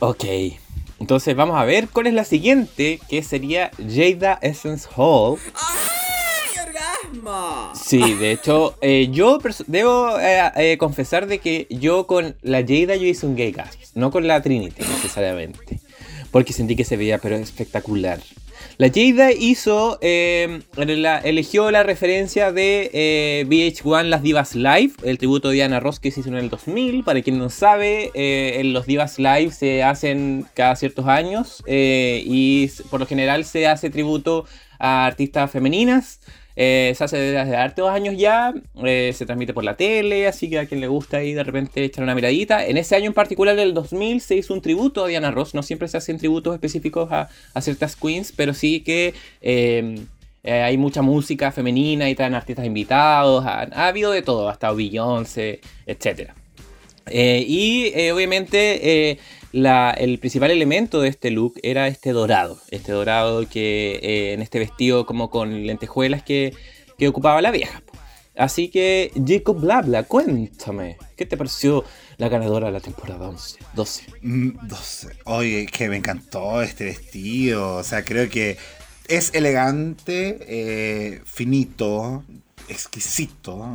Ok. 0.00 0.24
Entonces 0.98 1.36
vamos 1.36 1.58
a 1.58 1.64
ver 1.64 1.88
cuál 1.88 2.06
es 2.06 2.14
la 2.14 2.24
siguiente, 2.24 3.00
que 3.08 3.22
sería 3.22 3.70
Jada 3.76 4.38
Essence 4.40 4.88
Hall. 4.96 5.38
¡Ay, 5.54 6.66
orgasmo! 6.66 7.72
Sí, 7.74 8.14
de 8.14 8.32
hecho, 8.32 8.76
eh, 8.80 9.08
yo 9.10 9.38
debo 9.66 10.18
eh, 10.18 10.50
eh, 10.56 10.78
confesar 10.78 11.26
de 11.26 11.38
que 11.38 11.66
yo 11.68 12.06
con 12.06 12.36
la 12.40 12.60
Jada 12.60 12.96
yo 12.96 13.06
hice 13.06 13.26
un 13.26 13.36
gay 13.36 13.52
gasp, 13.52 13.78
no 13.94 14.10
con 14.10 14.26
la 14.26 14.40
Trinity 14.40 14.82
necesariamente, 14.82 15.80
porque 16.30 16.54
sentí 16.54 16.76
que 16.76 16.84
se 16.84 16.96
veía 16.96 17.18
pero 17.18 17.36
espectacular. 17.36 18.20
La 18.78 18.90
Jada 18.94 19.32
hizo, 19.32 19.98
eh, 20.02 20.60
eligió 21.24 21.70
la 21.70 21.82
referencia 21.82 22.52
de 22.52 22.90
eh, 22.92 23.46
VH1 23.48 24.02
Las 24.02 24.22
Divas 24.22 24.54
Live, 24.54 24.92
el 25.02 25.16
tributo 25.16 25.48
de 25.48 25.54
Diana 25.54 25.80
Ross 25.80 25.98
que 25.98 26.10
se 26.10 26.20
hizo 26.20 26.28
en 26.28 26.36
el 26.36 26.50
2000. 26.50 27.02
Para 27.02 27.22
quien 27.22 27.38
no 27.38 27.48
sabe, 27.48 28.10
eh, 28.12 28.60
los 28.64 28.84
Divas 28.84 29.18
Live 29.18 29.52
se 29.52 29.82
hacen 29.82 30.44
cada 30.52 30.76
ciertos 30.76 31.06
años 31.06 31.62
eh, 31.66 32.22
y 32.26 32.68
por 32.90 33.00
lo 33.00 33.06
general 33.06 33.46
se 33.46 33.66
hace 33.66 33.88
tributo 33.88 34.44
a 34.78 35.06
artistas 35.06 35.50
femeninas. 35.50 36.20
Eh, 36.56 36.94
se 36.96 37.04
hace 37.04 37.18
desde 37.18 37.38
hace 37.38 37.54
hartos 37.54 37.90
años 37.90 38.16
ya, 38.16 38.54
eh, 38.84 39.12
se 39.14 39.26
transmite 39.26 39.52
por 39.52 39.62
la 39.62 39.76
tele, 39.76 40.26
así 40.26 40.48
que 40.48 40.58
a 40.58 40.66
quien 40.66 40.80
le 40.80 40.88
gusta 40.88 41.18
ahí 41.18 41.34
de 41.34 41.44
repente 41.44 41.84
echar 41.84 42.02
una 42.02 42.14
miradita. 42.14 42.66
En 42.66 42.78
ese 42.78 42.96
año 42.96 43.06
en 43.06 43.14
particular, 43.14 43.54
del 43.56 43.74
2000, 43.74 44.20
se 44.20 44.36
hizo 44.36 44.54
un 44.54 44.62
tributo 44.62 45.04
a 45.04 45.08
Diana 45.08 45.30
Ross. 45.30 45.54
No 45.54 45.62
siempre 45.62 45.86
se 45.88 45.98
hacen 45.98 46.18
tributos 46.18 46.54
específicos 46.54 47.10
a, 47.12 47.28
ciertas 47.60 47.96
queens, 47.96 48.32
pero 48.34 48.54
sí 48.54 48.80
que 48.80 49.14
eh, 49.42 50.06
eh, 50.46 50.62
hay 50.62 50.78
mucha 50.78 51.02
música 51.02 51.50
femenina 51.50 52.08
y 52.08 52.14
traen 52.14 52.34
artistas 52.36 52.64
invitados, 52.64 53.44
ha, 53.44 53.62
ha 53.62 53.88
habido 53.88 54.12
de 54.12 54.22
todo, 54.22 54.48
hasta 54.48 54.70
Beyoncé, 54.70 55.60
etc. 55.86 56.30
y 57.10 57.90
eh, 57.96 58.12
obviamente 58.12 59.10
eh, 59.10 59.18
el 59.52 60.18
principal 60.18 60.50
elemento 60.50 61.00
de 61.00 61.08
este 61.08 61.30
look 61.30 61.54
era 61.62 61.88
este 61.88 62.12
dorado, 62.12 62.60
este 62.70 62.92
dorado 62.92 63.48
que 63.48 63.98
eh, 64.02 64.32
en 64.32 64.42
este 64.42 64.58
vestido 64.58 65.06
como 65.06 65.30
con 65.30 65.66
lentejuelas 65.66 66.22
que, 66.22 66.54
que 66.98 67.08
ocupaba 67.08 67.40
la 67.42 67.50
vieja. 67.50 67.82
Así 68.36 68.68
que, 68.68 69.12
Jacob 69.26 69.58
Blabla, 69.60 70.02
cuéntame, 70.02 70.98
¿qué 71.16 71.24
te 71.24 71.38
pareció 71.38 71.84
la 72.18 72.28
ganadora 72.28 72.66
de 72.66 72.72
la 72.72 72.80
temporada 72.80 73.30
11, 73.30 73.58
12? 73.74 74.04
Mm, 74.20 74.50
12. 74.68 75.08
Oye, 75.24 75.66
que 75.66 75.88
me 75.88 75.96
encantó 75.96 76.60
este 76.60 76.84
vestido. 76.84 77.76
O 77.76 77.82
sea, 77.82 78.04
creo 78.04 78.28
que 78.28 78.58
es 79.08 79.32
elegante, 79.34 80.38
eh, 80.42 81.22
finito, 81.24 82.24
exquisito. 82.68 83.72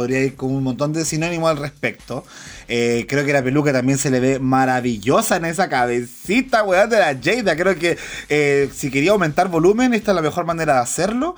Podría 0.00 0.20
ir 0.20 0.34
con 0.34 0.50
un 0.50 0.62
montón 0.62 0.94
de 0.94 1.04
sinónimos 1.04 1.50
al 1.50 1.58
respecto. 1.58 2.24
Eh, 2.68 3.04
creo 3.06 3.26
que 3.26 3.34
la 3.34 3.42
peluca 3.42 3.70
también 3.70 3.98
se 3.98 4.10
le 4.10 4.18
ve 4.18 4.38
maravillosa 4.38 5.36
en 5.36 5.44
esa 5.44 5.68
cabecita, 5.68 6.62
weón, 6.62 6.88
de 6.88 6.98
la 6.98 7.18
Jada. 7.22 7.54
Creo 7.54 7.78
que 7.78 7.98
eh, 8.30 8.70
si 8.74 8.90
quería 8.90 9.10
aumentar 9.10 9.48
volumen, 9.48 9.92
esta 9.92 10.12
es 10.12 10.14
la 10.14 10.22
mejor 10.22 10.46
manera 10.46 10.76
de 10.76 10.80
hacerlo. 10.80 11.34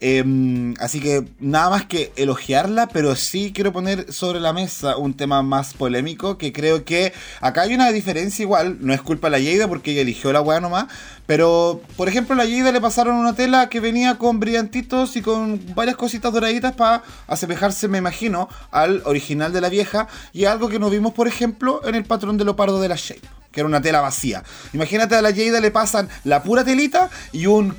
Em, 0.00 0.74
así 0.78 1.00
que 1.00 1.24
nada 1.40 1.70
más 1.70 1.86
que 1.86 2.12
elogiarla, 2.16 2.88
pero 2.88 3.16
sí 3.16 3.52
quiero 3.54 3.72
poner 3.72 4.12
sobre 4.12 4.40
la 4.40 4.52
mesa 4.52 4.96
un 4.98 5.14
tema 5.14 5.42
más 5.42 5.72
polémico 5.72 6.36
que 6.36 6.52
creo 6.52 6.84
que 6.84 7.14
acá 7.40 7.62
hay 7.62 7.74
una 7.74 7.90
diferencia 7.92 8.42
igual, 8.42 8.76
no 8.80 8.92
es 8.92 9.00
culpa 9.00 9.28
de 9.28 9.30
la 9.32 9.38
Yeida 9.38 9.68
porque 9.68 9.92
ella 9.92 10.02
eligió 10.02 10.32
la 10.34 10.42
weá 10.42 10.60
nomás, 10.60 10.86
pero 11.24 11.80
por 11.96 12.08
ejemplo 12.08 12.34
a 12.34 12.36
la 12.36 12.44
Yeida 12.44 12.72
le 12.72 12.80
pasaron 12.80 13.16
una 13.16 13.34
tela 13.34 13.70
que 13.70 13.80
venía 13.80 14.16
con 14.16 14.38
brillantitos 14.38 15.16
y 15.16 15.22
con 15.22 15.60
varias 15.74 15.96
cositas 15.96 16.30
doraditas 16.30 16.74
para 16.74 17.02
asemejarse, 17.26 17.88
me 17.88 17.98
imagino, 18.06 18.48
al 18.70 19.02
original 19.04 19.52
de 19.52 19.60
la 19.60 19.68
vieja 19.68 20.06
y 20.32 20.44
algo 20.44 20.68
que 20.68 20.78
no 20.78 20.90
vimos 20.90 21.12
por 21.12 21.26
ejemplo 21.26 21.80
en 21.84 21.96
el 21.96 22.04
patrón 22.04 22.38
de 22.38 22.44
leopardo 22.44 22.80
de 22.80 22.88
la 22.88 22.96
Shape 22.96 23.26
que 23.50 23.60
era 23.60 23.68
una 23.68 23.80
tela 23.80 24.02
vacía. 24.02 24.44
Imagínate 24.74 25.14
a 25.14 25.22
la 25.22 25.34
Jada 25.34 25.60
le 25.60 25.70
pasan 25.70 26.10
la 26.24 26.42
pura 26.42 26.62
telita 26.62 27.08
y 27.32 27.46
un, 27.46 27.74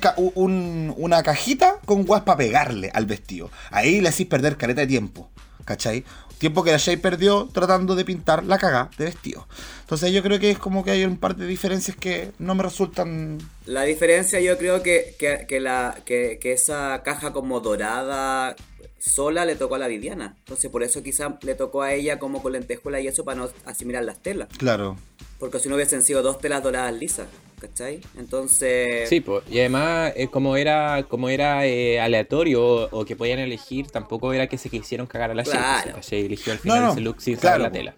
una 0.96 1.22
cajita 1.22 1.76
con 1.84 2.02
guas 2.02 2.22
para 2.22 2.38
pegarle 2.38 2.90
al 2.92 3.06
vestido. 3.06 3.48
Ahí 3.70 4.00
le 4.00 4.08
hacís 4.08 4.26
perder 4.26 4.56
careta 4.56 4.80
de 4.80 4.88
tiempo, 4.88 5.30
¿cachai? 5.64 6.04
Tiempo 6.38 6.64
que 6.64 6.72
la 6.72 6.78
Shay 6.78 6.96
perdió 6.96 7.48
tratando 7.52 7.94
de 7.94 8.04
pintar 8.04 8.42
la 8.42 8.58
cagá 8.58 8.90
de 8.98 9.04
vestido. 9.04 9.46
Entonces 9.82 10.10
yo 10.10 10.20
creo 10.20 10.40
que 10.40 10.50
es 10.50 10.58
como 10.58 10.82
que 10.82 10.90
hay 10.90 11.04
un 11.04 11.16
par 11.16 11.36
de 11.36 11.46
diferencias 11.46 11.96
que 11.96 12.32
no 12.40 12.56
me 12.56 12.64
resultan... 12.64 13.38
La 13.64 13.84
diferencia 13.84 14.40
yo 14.40 14.58
creo 14.58 14.82
que, 14.82 15.14
que, 15.48 15.60
la, 15.60 15.96
que 16.04 16.40
esa 16.42 17.02
caja 17.04 17.32
como 17.32 17.60
dorada 17.60 18.56
sola 18.98 19.44
le 19.44 19.54
tocó 19.56 19.76
a 19.76 19.78
la 19.78 19.88
Viviana. 19.88 20.34
Entonces 20.40 20.70
por 20.70 20.82
eso 20.82 21.02
quizá 21.02 21.38
le 21.42 21.54
tocó 21.54 21.82
a 21.82 21.92
ella 21.92 22.18
como 22.18 22.42
con 22.42 22.52
lentejuela 22.52 23.00
y 23.00 23.06
eso 23.08 23.24
para 23.24 23.38
no 23.40 23.48
asimilar 23.64 24.02
las 24.04 24.18
telas. 24.22 24.48
Claro. 24.58 24.96
Porque 25.38 25.58
si 25.60 25.68
no 25.68 25.76
hubiesen 25.76 26.02
sido 26.02 26.22
dos 26.22 26.38
telas 26.40 26.62
doradas 26.64 26.92
lisas, 26.94 27.28
¿cachai? 27.60 28.00
Entonces... 28.18 29.08
Sí, 29.08 29.20
pues, 29.20 29.44
y 29.48 29.60
además, 29.60 30.12
eh, 30.16 30.28
como 30.28 30.56
era, 30.56 31.04
como 31.08 31.28
era 31.28 31.64
eh, 31.66 32.00
aleatorio 32.00 32.64
o, 32.64 32.88
o 33.00 33.04
que 33.04 33.14
podían 33.14 33.38
elegir, 33.38 33.88
tampoco 33.88 34.32
era 34.32 34.48
que 34.48 34.58
se 34.58 34.68
quisieron 34.68 35.06
cagar 35.06 35.30
a 35.30 35.34
la 35.34 35.44
Shea, 35.44 35.52
Claro. 35.52 35.92
la 35.96 36.00
Shea 36.02 36.18
eligió 36.18 36.52
al 36.52 36.58
No, 36.58 36.62
final 36.62 36.82
no, 36.82 36.90
ese 36.92 37.00
look 37.00 37.20
sin 37.22 37.36
claro, 37.36 37.58
saber 37.58 37.60
la 37.62 37.68
po. 37.68 37.72
tela. 37.76 37.94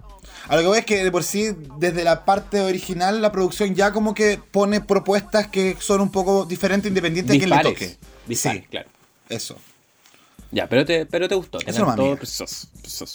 A 0.49 0.57
lo 0.57 0.63
que 0.63 0.69
voy 0.69 0.79
es 0.79 0.85
que 0.87 1.05
de 1.05 1.11
por 1.11 1.23
sí, 1.25 1.49
desde 1.79 2.05
la 2.05 2.25
parte 2.25 2.61
original, 2.61 3.23
la 3.23 3.31
producción 3.33 3.75
ya 3.75 3.93
como 3.93 4.15
que 4.15 4.39
pone 4.51 4.81
propuestas 4.81 5.47
que 5.49 5.77
son 5.79 6.01
un 6.01 6.11
poco 6.11 6.45
diferentes 6.45 6.89
independiente 6.89 7.33
de 7.33 7.39
quién 7.39 7.51
le 7.51 7.61
toque. 7.63 7.97
dispares, 8.27 8.63
Sí, 8.63 8.69
claro. 8.69 8.89
eso. 9.29 9.57
Ya, 10.53 10.69
pero 10.69 10.85
te, 10.85 11.07
pero 11.07 11.29
te 11.29 11.35
gustó, 11.37 11.59
te 11.59 11.71
Eso 11.71 11.83
encantó. 11.83 12.19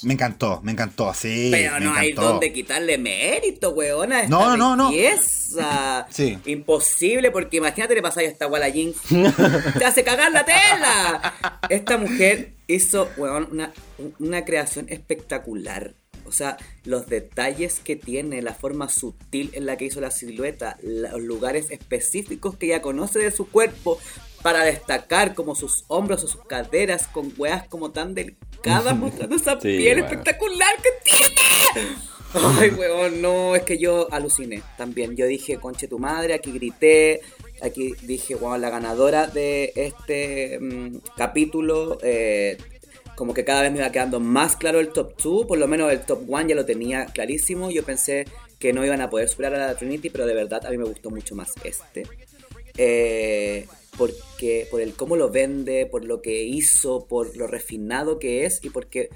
Me 0.03 0.13
encantó, 0.13 0.61
me 0.63 0.71
encantó, 0.71 1.13
sí. 1.13 1.49
Pero 1.51 1.73
me 1.73 1.79
no 1.81 1.93
hay 1.93 2.13
donde 2.13 2.53
quitarle 2.53 2.97
mérito, 2.97 3.71
weona. 3.71 4.21
Esta 4.21 4.29
No, 4.29 4.55
no, 4.55 4.75
no. 4.75 4.91
belleza. 4.91 6.07
Sí. 6.09 6.37
Imposible, 6.45 7.31
porque 7.31 7.57
imagínate 7.57 7.95
le 7.95 8.01
pasáis 8.01 8.29
a 8.29 8.31
esta 8.31 8.45
guala 8.45 8.69
jeans. 8.69 8.97
Te 9.77 9.85
hace 9.85 10.03
cagar 10.03 10.31
la 10.31 10.45
tela. 10.45 11.33
Esta 11.69 11.97
mujer 11.97 12.53
hizo, 12.67 13.09
weón, 13.17 13.47
una, 13.51 13.71
una 14.19 14.43
creación 14.45 14.87
espectacular. 14.89 15.93
O 16.27 16.31
sea, 16.31 16.57
los 16.85 17.07
detalles 17.07 17.79
que 17.79 17.95
tiene, 17.95 18.41
la 18.41 18.53
forma 18.55 18.89
sutil 18.89 19.51
en 19.53 19.65
la 19.65 19.77
que 19.77 19.85
hizo 19.85 20.01
la 20.01 20.09
silueta, 20.09 20.77
los 20.81 21.21
lugares 21.21 21.69
específicos 21.69 22.57
que 22.57 22.65
ella 22.67 22.81
conoce 22.81 23.19
de 23.19 23.29
su 23.31 23.47
cuerpo 23.47 23.99
para 24.41 24.63
destacar 24.63 25.33
como 25.33 25.55
sus 25.55 25.85
hombros 25.87 26.23
o 26.23 26.27
sus 26.27 26.43
caderas 26.45 27.07
con 27.07 27.33
weas 27.37 27.67
como 27.67 27.91
tan 27.91 28.13
delicadas 28.13 28.95
mostrando 28.97 29.35
esa 29.35 29.53
Sí, 29.59 29.77
piel 29.77 29.99
bueno. 30.01 30.05
espectacular 30.05 30.75
que 30.81 30.89
tiene. 31.03 31.95
Ay, 32.59 32.69
weón, 32.71 33.21
no, 33.21 33.55
es 33.55 33.63
que 33.63 33.77
yo 33.77 34.07
aluciné 34.11 34.61
también. 34.77 35.15
Yo 35.15 35.25
dije, 35.25 35.57
conche 35.57 35.87
tu 35.87 35.99
madre, 35.99 36.33
aquí 36.33 36.51
grité, 36.51 37.21
aquí 37.61 37.93
dije, 38.01 38.35
weón, 38.35 38.59
la 38.61 38.69
ganadora 38.69 39.27
de 39.27 39.71
este 39.75 40.59
mm, 40.59 40.97
capítulo, 41.15 41.97
eh, 42.03 42.57
como 43.15 43.33
que 43.33 43.45
cada 43.45 43.61
vez 43.61 43.71
me 43.71 43.77
iba 43.77 43.91
quedando 43.91 44.19
más 44.19 44.57
claro 44.57 44.81
el 44.81 44.89
top 44.89 45.13
2, 45.21 45.45
por 45.45 45.57
lo 45.57 45.67
menos 45.69 45.89
el 45.93 46.01
top 46.01 46.23
1 46.27 46.49
ya 46.49 46.55
lo 46.55 46.65
tenía 46.65 47.05
clarísimo. 47.05 47.71
Yo 47.71 47.83
pensé 47.83 48.25
que 48.59 48.73
no 48.73 48.83
iban 48.85 48.99
a 48.99 49.09
poder 49.09 49.29
superar 49.29 49.53
a 49.55 49.67
la 49.67 49.75
Trinity, 49.77 50.09
pero 50.09 50.25
de 50.25 50.33
verdad 50.33 50.65
a 50.65 50.69
mí 50.71 50.77
me 50.77 50.83
gustó 50.83 51.09
mucho 51.11 51.35
más 51.35 51.53
este. 51.63 52.03
Eh, 52.77 53.65
porque 53.97 54.67
por 54.71 54.81
el 54.81 54.93
cómo 54.93 55.15
lo 55.15 55.29
vende, 55.29 55.85
por 55.85 56.05
lo 56.05 56.21
que 56.21 56.43
hizo, 56.43 57.05
por 57.07 57.35
lo 57.37 57.47
refinado 57.47 58.19
que 58.19 58.45
es 58.45 58.59
y 58.63 58.69
porque 58.69 59.09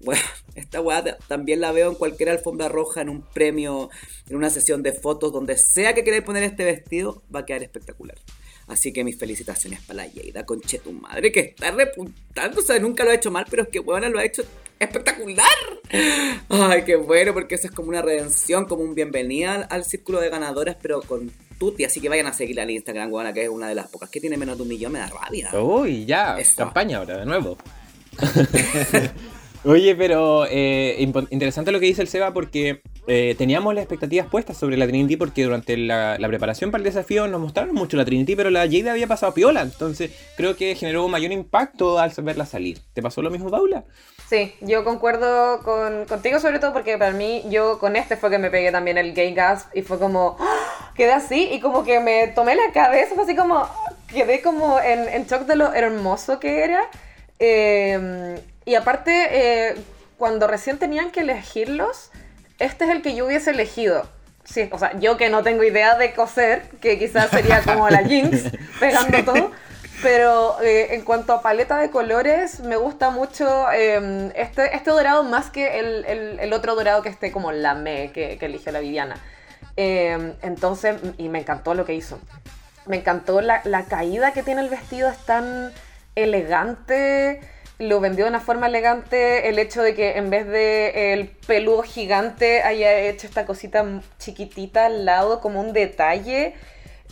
bueno, 0.00 0.22
esta 0.54 0.80
weá 0.80 1.02
ta- 1.02 1.18
también 1.28 1.60
la 1.60 1.72
veo 1.72 1.88
en 1.90 1.94
cualquier 1.96 2.28
alfombra 2.28 2.68
roja, 2.68 3.00
en 3.00 3.08
un 3.08 3.22
premio, 3.22 3.90
en 4.28 4.36
una 4.36 4.50
sesión 4.50 4.82
de 4.82 4.92
fotos, 4.92 5.32
donde 5.32 5.56
sea 5.56 5.94
que 5.94 6.04
queráis 6.04 6.24
poner 6.24 6.42
este 6.42 6.64
vestido, 6.64 7.22
va 7.34 7.40
a 7.40 7.46
quedar 7.46 7.62
espectacular. 7.62 8.18
Así 8.66 8.92
que 8.94 9.04
mis 9.04 9.18
felicitaciones 9.18 9.80
para 9.82 10.04
la 10.04 10.06
Yeida, 10.06 10.46
conche 10.46 10.78
tu 10.78 10.92
madre, 10.92 11.30
que 11.32 11.40
está 11.40 11.70
repuntando, 11.70 12.60
o 12.60 12.64
sea, 12.64 12.78
nunca 12.78 13.04
lo 13.04 13.10
ha 13.10 13.14
hecho 13.14 13.30
mal, 13.30 13.44
pero 13.50 13.62
es 13.64 13.68
que 13.68 13.78
weona 13.78 14.08
lo 14.08 14.18
ha 14.18 14.24
hecho 14.24 14.42
espectacular. 14.78 15.46
Ay, 16.48 16.82
qué 16.84 16.96
bueno, 16.96 17.34
porque 17.34 17.54
eso 17.56 17.66
es 17.66 17.72
como 17.74 17.90
una 17.90 18.00
redención, 18.02 18.64
como 18.64 18.82
un 18.82 18.94
bienvenida 18.94 19.54
al 19.70 19.84
círculo 19.84 20.20
de 20.20 20.30
ganadoras, 20.30 20.76
pero 20.80 21.02
con 21.02 21.30
Tuti, 21.58 21.84
así 21.84 22.00
que 22.00 22.08
vayan 22.08 22.26
a 22.26 22.32
seguirla 22.32 22.62
al 22.62 22.70
Instagram, 22.70 23.12
weona, 23.12 23.32
que 23.32 23.44
es 23.44 23.48
una 23.48 23.68
de 23.68 23.74
las 23.74 23.88
pocas 23.88 24.10
que 24.10 24.20
tiene 24.20 24.36
menos 24.36 24.56
de 24.56 24.62
un 24.62 24.68
millón, 24.68 24.92
me 24.92 24.98
da 24.98 25.08
rabia. 25.08 25.50
Uy, 25.54 26.04
ya, 26.04 26.36
campaña 26.56 26.98
ahora, 26.98 27.18
de 27.18 27.26
nuevo. 27.26 27.56
Oye, 29.64 29.94
pero 29.94 30.46
eh, 30.50 30.96
interesante 31.30 31.72
lo 31.72 31.80
que 31.80 31.86
dice 31.86 32.02
el 32.02 32.08
Seba 32.08 32.34
porque 32.34 32.82
eh, 33.06 33.34
teníamos 33.38 33.74
las 33.74 33.82
expectativas 33.82 34.26
puestas 34.26 34.58
sobre 34.58 34.76
la 34.76 34.86
Trinity 34.86 35.16
porque 35.16 35.42
durante 35.42 35.78
la, 35.78 36.18
la 36.18 36.28
preparación 36.28 36.70
para 36.70 36.80
el 36.80 36.84
desafío 36.84 37.26
nos 37.28 37.40
mostraron 37.40 37.74
mucho 37.74 37.96
la 37.96 38.04
Trinity, 38.04 38.36
pero 38.36 38.50
la 38.50 38.60
Jade 38.64 38.90
había 38.90 39.06
pasado 39.06 39.32
piola, 39.32 39.62
entonces 39.62 40.10
creo 40.36 40.54
que 40.54 40.74
generó 40.74 41.06
un 41.06 41.10
mayor 41.10 41.32
impacto 41.32 41.98
al 41.98 42.12
verla 42.18 42.44
salir. 42.44 42.78
¿Te 42.92 43.00
pasó 43.00 43.22
lo 43.22 43.30
mismo, 43.30 43.50
Paula? 43.50 43.84
Sí, 44.28 44.54
yo 44.60 44.84
concuerdo 44.84 45.62
con, 45.62 46.06
contigo 46.06 46.40
sobre 46.40 46.58
todo 46.58 46.72
porque 46.72 46.96
para 46.96 47.12
mí, 47.12 47.44
yo 47.48 47.78
con 47.78 47.94
este 47.94 48.16
fue 48.16 48.30
que 48.30 48.38
me 48.38 48.50
pegué 48.50 48.72
también 48.72 48.96
el 48.96 49.14
gay 49.14 49.34
gasp 49.34 49.74
y 49.76 49.82
fue 49.82 49.98
como, 49.98 50.36
¡ah! 50.40 50.92
quedé 50.94 51.12
así 51.12 51.50
y 51.52 51.60
como 51.60 51.84
que 51.84 52.00
me 52.00 52.28
tomé 52.28 52.54
la 52.54 52.72
cabeza, 52.72 53.14
fue 53.14 53.24
así 53.24 53.36
como, 53.36 53.68
quedé 54.08 54.40
como 54.40 54.80
en, 54.80 55.08
en 55.08 55.26
shock 55.26 55.42
de 55.42 55.56
lo 55.56 55.74
hermoso 55.74 56.40
que 56.40 56.64
era. 56.64 56.88
Eh, 57.38 58.40
y 58.64 58.74
aparte, 58.76 59.28
eh, 59.30 59.74
cuando 60.16 60.46
recién 60.46 60.78
tenían 60.78 61.10
que 61.10 61.20
elegirlos, 61.20 62.10
este 62.58 62.84
es 62.84 62.90
el 62.90 63.02
que 63.02 63.14
yo 63.14 63.26
hubiese 63.26 63.50
elegido. 63.50 64.08
Sí, 64.44 64.68
o 64.72 64.78
sea, 64.78 64.98
yo 64.98 65.16
que 65.16 65.30
no 65.30 65.42
tengo 65.42 65.64
idea 65.64 65.96
de 65.96 66.12
coser, 66.14 66.62
que 66.80 66.98
quizás 66.98 67.30
sería 67.30 67.62
como 67.62 67.88
la 67.88 68.02
jeans, 68.08 68.44
pegando 68.80 69.24
todo. 69.24 69.50
Pero 70.04 70.60
eh, 70.60 70.94
en 70.94 71.00
cuanto 71.02 71.32
a 71.32 71.40
paleta 71.40 71.78
de 71.78 71.88
colores, 71.90 72.60
me 72.60 72.76
gusta 72.76 73.08
mucho 73.08 73.72
eh, 73.72 74.30
este, 74.36 74.76
este 74.76 74.90
dorado 74.90 75.24
más 75.24 75.48
que 75.48 75.78
el, 75.80 76.04
el- 76.40 76.52
otro 76.52 76.74
dorado 76.74 77.00
que 77.02 77.08
esté 77.08 77.32
como 77.32 77.52
la 77.52 77.74
me 77.74 78.12
que, 78.12 78.36
que 78.36 78.44
eligió 78.44 78.70
la 78.70 78.80
Viviana. 78.80 79.16
Eh, 79.78 80.34
entonces, 80.42 80.96
y 81.16 81.30
me 81.30 81.38
encantó 81.38 81.72
lo 81.72 81.86
que 81.86 81.94
hizo. 81.94 82.20
Me 82.84 82.96
encantó 82.98 83.40
la, 83.40 83.62
la 83.64 83.86
caída 83.86 84.34
que 84.34 84.42
tiene 84.42 84.60
el 84.60 84.68
vestido, 84.68 85.08
es 85.08 85.16
tan 85.24 85.72
elegante. 86.16 87.40
Lo 87.78 87.98
vendió 88.00 88.26
de 88.26 88.30
una 88.30 88.40
forma 88.40 88.66
elegante. 88.66 89.48
El 89.48 89.58
hecho 89.58 89.82
de 89.82 89.94
que 89.94 90.18
en 90.18 90.28
vez 90.28 90.46
de 90.46 91.14
el 91.14 91.28
peludo 91.28 91.82
gigante 91.82 92.62
haya 92.62 92.94
hecho 92.98 93.26
esta 93.26 93.46
cosita 93.46 93.86
chiquitita 94.18 94.84
al 94.84 95.06
lado 95.06 95.40
como 95.40 95.60
un 95.62 95.72
detalle. 95.72 96.54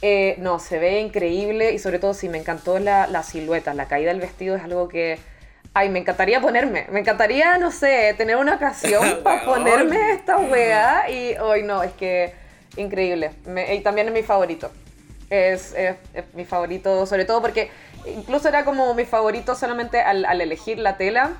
Eh, 0.05 0.35
no, 0.39 0.59
se 0.59 0.79
ve 0.81 1.01
increíble 1.01 1.73
y 1.73 1.79
sobre 1.79 1.99
todo 2.01 2.13
sí, 2.13 2.29
me 2.29 2.39
encantó 2.39 2.79
la, 2.81 3.07
la 3.07 3.23
silueta, 3.23 3.73
la 3.73 3.87
caída 3.87 4.11
del 4.11 4.21
vestido 4.21 4.57
es 4.57 4.63
algo 4.65 4.89
que... 4.89 5.19
Ay, 5.75 5.89
me 5.89 6.01
encantaría 6.01 6.41
ponerme, 6.41 6.87
me 6.91 7.01
encantaría, 7.01 7.57
no 7.57 7.71
sé, 7.71 8.13
tener 8.19 8.37
una 8.37 8.57
ocasión 8.57 9.21
para 9.23 9.45
ponerme 9.45 10.11
esta 10.13 10.37
weá 10.39 11.09
y 11.09 11.35
hoy 11.39 11.63
no, 11.63 11.83
es 11.83 11.93
que 11.93 12.35
increíble. 12.77 13.31
Me- 13.47 13.75
y 13.75 13.81
también 13.81 14.09
es 14.09 14.13
mi 14.13 14.23
favorito. 14.23 14.71
Es, 15.31 15.73
es- 15.75 15.97
es 16.13 16.25
mi 16.35 16.45
favorito, 16.45 17.07
sobre 17.07 17.25
todo 17.25 17.41
porque 17.41 17.71
incluso 18.05 18.49
era 18.49 18.65
como 18.67 18.93
mi 18.95 19.05
favorito 19.07 19.55
solamente 19.55 20.01
al, 20.01 20.25
al 20.27 20.41
elegir 20.43 20.79
la 20.79 20.97
tela. 20.99 21.31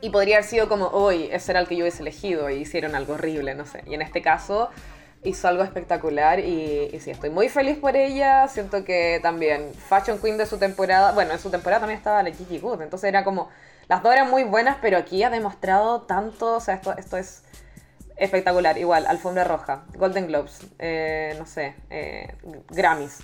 Y 0.00 0.10
podría 0.10 0.36
haber 0.36 0.48
sido 0.48 0.68
como, 0.68 0.86
hoy, 0.88 1.28
ese 1.32 1.50
era 1.50 1.58
el 1.60 1.66
que 1.66 1.74
yo 1.74 1.82
hubiese 1.82 2.02
elegido 2.02 2.48
y 2.50 2.58
hicieron 2.58 2.94
algo 2.94 3.14
horrible, 3.14 3.56
no 3.56 3.66
sé. 3.66 3.82
Y 3.88 3.94
en 3.94 4.02
este 4.02 4.22
caso 4.22 4.70
hizo 5.24 5.48
algo 5.48 5.62
espectacular 5.62 6.40
y, 6.40 6.90
y 6.92 7.00
sí, 7.00 7.10
estoy 7.10 7.30
muy 7.30 7.48
feliz 7.48 7.78
por 7.78 7.96
ella. 7.96 8.48
Siento 8.48 8.84
que 8.84 9.20
también 9.22 9.72
Fashion 9.74 10.18
Queen 10.18 10.38
de 10.38 10.46
su 10.46 10.58
temporada, 10.58 11.12
bueno, 11.12 11.32
en 11.32 11.38
su 11.38 11.50
temporada 11.50 11.80
también 11.80 11.98
estaba 11.98 12.22
la 12.22 12.30
Gigi 12.30 12.58
Good, 12.58 12.82
entonces 12.82 13.08
era 13.08 13.24
como, 13.24 13.48
las 13.88 14.02
dos 14.02 14.12
eran 14.12 14.30
muy 14.30 14.44
buenas, 14.44 14.76
pero 14.80 14.98
aquí 14.98 15.22
ha 15.22 15.30
demostrado 15.30 16.02
tanto, 16.02 16.56
o 16.56 16.60
sea, 16.60 16.74
esto, 16.74 16.96
esto 16.96 17.16
es 17.16 17.42
espectacular. 18.16 18.76
Igual, 18.78 19.06
Alfombra 19.06 19.44
Roja, 19.44 19.84
Golden 19.96 20.26
Globes, 20.26 20.60
eh, 20.78 21.34
no 21.38 21.46
sé, 21.46 21.74
eh, 21.90 22.34
Grammys. 22.70 23.18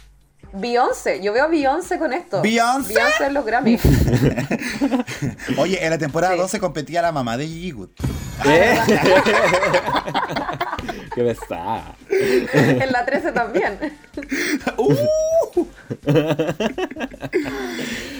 Beyoncé, 0.52 1.20
yo 1.20 1.32
veo 1.32 1.48
Beyoncé 1.48 1.98
con 1.98 2.12
esto. 2.12 2.40
¿Beyoncé? 2.40 2.94
Beyoncé 2.94 3.26
en 3.26 3.34
los 3.34 3.44
Grammys. 3.44 3.82
Oye, 5.58 5.84
en 5.84 5.90
la 5.90 5.98
temporada 5.98 6.34
Sí. 6.34 6.40
12 6.40 6.60
competía 6.60 7.02
la 7.02 7.10
mamá 7.12 7.36
de 7.36 7.46
Gigi 7.46 7.72
Good. 7.72 7.90
¿Eh? 8.46 8.78
Qué 11.14 11.22
pesada. 11.22 11.94
en 12.10 12.92
la 12.92 13.04
13 13.06 13.32
también. 13.32 13.78
Uh. 14.76 14.94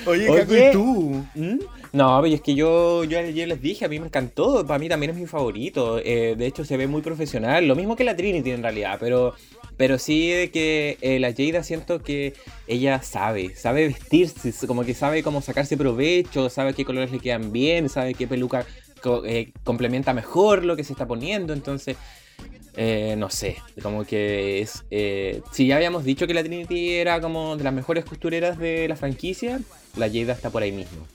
Oye, 0.06 0.28
Oye. 0.28 0.68
¿y 0.68 0.72
tú? 0.72 1.24
¿Mm? 1.34 1.58
No, 1.92 2.20
pero 2.22 2.34
es 2.34 2.40
que 2.40 2.54
yo, 2.54 3.04
yo 3.04 3.18
ayer 3.18 3.48
les 3.48 3.60
dije, 3.60 3.84
a 3.84 3.88
mí 3.88 3.98
me 4.00 4.06
encantó, 4.06 4.66
para 4.66 4.78
mí 4.78 4.88
también 4.88 5.10
es 5.10 5.16
mi 5.16 5.26
favorito. 5.26 5.98
eh, 6.02 6.34
de 6.36 6.46
hecho, 6.46 6.64
se 6.64 6.76
ve 6.76 6.86
muy 6.86 7.02
profesional, 7.02 7.66
lo 7.66 7.76
mismo 7.76 7.96
que 7.96 8.04
la 8.04 8.16
Trinity 8.16 8.50
en 8.50 8.62
realidad, 8.62 8.96
pero, 9.00 9.34
pero 9.76 9.98
sí 9.98 10.30
de 10.30 10.50
que 10.50 10.98
eh, 11.00 11.18
la 11.20 11.32
Jada 11.32 11.62
siento 11.62 12.02
que 12.02 12.34
ella 12.66 13.00
sabe, 13.02 13.54
sabe 13.54 13.86
vestirse, 13.88 14.52
como 14.66 14.84
que 14.84 14.94
sabe 14.94 15.22
cómo 15.22 15.40
sacarse 15.40 15.76
provecho, 15.76 16.50
sabe 16.50 16.74
qué 16.74 16.84
colores 16.84 17.12
le 17.12 17.20
quedan 17.20 17.52
bien, 17.52 17.88
sabe 17.88 18.14
qué 18.14 18.26
peluca 18.26 18.66
co- 19.02 19.24
eh, 19.24 19.52
complementa 19.62 20.12
mejor 20.12 20.64
lo 20.64 20.76
que 20.76 20.84
se 20.84 20.92
está 20.92 21.06
poniendo, 21.06 21.52
entonces... 21.52 21.96
eh, 22.76 23.14
no 23.16 23.30
sé, 23.30 23.56
como 23.82 24.04
que 24.04 24.60
es... 24.60 24.84
eh, 24.90 25.40
si 25.52 25.66
ya 25.66 25.76
habíamos 25.76 26.04
dicho 26.04 26.26
que 26.26 26.34
la 26.34 26.42
Trinity 26.42 26.92
era 26.94 27.20
como 27.20 27.56
de 27.56 27.64
las 27.64 27.72
mejores 27.72 28.04
costureras 28.04 28.58
de 28.58 28.88
la 28.88 28.96
franquicia, 28.96 29.60
la 29.96 30.08
Jada 30.08 30.32
está 30.32 30.50
por 30.50 30.62
ahí 30.62 30.72
mismo. 30.72 31.06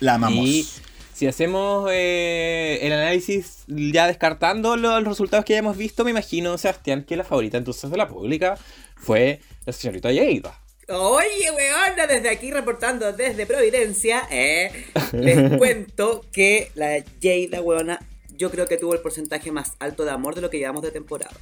La 0.00 0.14
amamos. 0.14 0.44
Y 0.46 0.66
si 1.14 1.26
hacemos 1.26 1.88
eh, 1.92 2.78
el 2.82 2.92
análisis 2.92 3.64
ya 3.66 4.06
descartando 4.06 4.76
lo- 4.76 5.00
los 5.00 5.08
resultados 5.08 5.44
que 5.44 5.52
ya 5.54 5.58
hemos 5.58 5.76
visto, 5.76 6.04
me 6.04 6.10
imagino, 6.10 6.56
Sebastián, 6.58 7.04
que 7.06 7.16
la 7.16 7.24
favorita 7.24 7.58
entonces 7.58 7.90
de 7.90 7.96
la 7.96 8.08
pública 8.08 8.56
fue 8.96 9.40
la 9.66 9.72
señorita 9.72 10.08
Jada. 10.12 10.58
Oye, 10.88 11.50
weona, 11.56 12.06
desde 12.08 12.30
aquí 12.30 12.50
reportando 12.50 13.12
desde 13.12 13.46
Providencia, 13.46 14.26
eh, 14.30 14.72
les 15.12 15.56
cuento 15.58 16.24
que 16.32 16.70
la 16.74 17.04
Jada, 17.22 17.62
weona, 17.62 18.00
yo 18.40 18.50
creo 18.50 18.66
que 18.66 18.78
tuvo 18.78 18.94
el 18.94 19.00
porcentaje 19.00 19.52
más 19.52 19.74
alto 19.80 20.06
de 20.06 20.12
amor 20.12 20.34
de 20.34 20.40
lo 20.40 20.48
que 20.48 20.56
llevamos 20.56 20.80
de 20.80 20.90
temporada. 20.90 21.36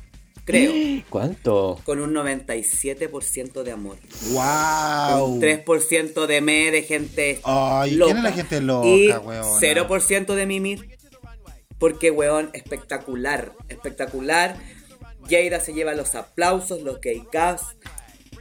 Creo. 0.45 0.73
¿Cuánto? 1.09 1.81
Con 1.85 2.01
un 2.01 2.13
97% 2.13 3.63
de 3.63 3.71
amor. 3.71 3.99
¡Wow! 4.33 5.35
Un 5.35 5.41
3% 5.41 6.27
de 6.27 6.41
me 6.41 6.73
de 6.73 6.83
gente 6.83 7.41
Ay, 7.45 7.93
loca. 7.93 8.07
¿quién 8.13 8.17
es 8.17 8.23
la 8.25 8.33
gente 8.33 8.61
loca, 8.61 8.89
y 8.89 9.09
weona? 9.11 9.43
0% 9.43 10.35
de 10.35 10.47
mimir. 10.47 10.99
Porque, 11.79 12.11
weón, 12.11 12.51
espectacular. 12.53 13.53
Espectacular. 13.69 14.57
Jada 15.31 15.61
se 15.61 15.75
lleva 15.75 15.95
los 15.95 16.17
aplausos, 16.17 16.83
los 16.83 17.01
gay 17.01 17.23
gas. 17.31 17.63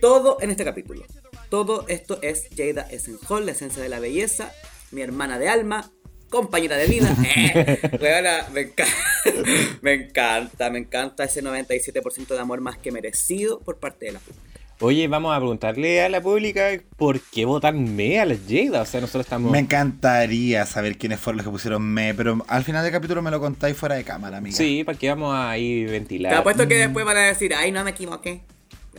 Todo 0.01 0.37
en 0.41 0.49
este 0.49 0.65
capítulo. 0.65 1.05
Todo 1.49 1.85
esto 1.87 2.17
es 2.23 2.47
Jada 2.57 2.87
Essenhall, 2.89 3.45
la 3.45 3.51
esencia 3.51 3.83
de 3.83 3.89
la 3.89 3.99
belleza. 3.99 4.51
Mi 4.89 5.01
hermana 5.01 5.37
de 5.37 5.47
alma. 5.49 5.91
Compañera 6.29 6.77
de 6.77 6.87
vida. 6.87 7.15
Eh, 7.35 7.79
weona, 8.01 8.47
me 8.53 8.61
encanta. 8.61 8.93
me 9.81 9.93
encanta, 9.93 10.69
me 10.69 10.79
encanta 10.79 11.23
ese 11.23 11.43
97% 11.43 12.27
de 12.27 12.39
amor 12.39 12.61
más 12.61 12.77
que 12.77 12.91
merecido 12.91 13.59
por 13.59 13.77
parte 13.77 14.07
de 14.07 14.13
la 14.13 14.19
pública. 14.19 14.47
Oye, 14.79 15.07
vamos 15.07 15.35
a 15.35 15.39
preguntarle 15.39 16.03
a 16.03 16.09
la 16.09 16.21
pública 16.21 16.69
por 16.97 17.19
qué 17.19 17.45
votan 17.45 17.95
me 17.95 18.19
a 18.19 18.25
la 18.25 18.35
Jada. 18.35 18.83
O 18.83 18.85
sea, 18.85 19.01
nosotros 19.01 19.25
estamos... 19.25 19.51
Me 19.51 19.57
encantaría 19.57 20.65
saber 20.67 20.97
quiénes 20.99 21.19
fueron 21.19 21.37
los 21.37 21.45
que 21.45 21.51
pusieron 21.51 21.81
me, 21.81 22.13
pero 22.13 22.45
al 22.47 22.63
final 22.63 22.83
del 22.83 22.91
capítulo 22.91 23.23
me 23.23 23.31
lo 23.31 23.39
contáis 23.39 23.75
fuera 23.75 23.95
de 23.95 24.03
cámara, 24.03 24.37
amiga. 24.37 24.55
Sí, 24.55 24.83
porque 24.83 25.09
vamos 25.09 25.35
a 25.35 25.57
ir 25.57 25.89
ventilar. 25.89 26.31
Te 26.31 26.37
apuesto 26.37 26.67
que 26.67 26.75
después 26.75 27.05
van 27.05 27.17
a 27.17 27.21
decir, 27.21 27.55
ay, 27.55 27.71
no 27.71 27.83
me 27.83 27.89
equivoqué. 27.91 28.41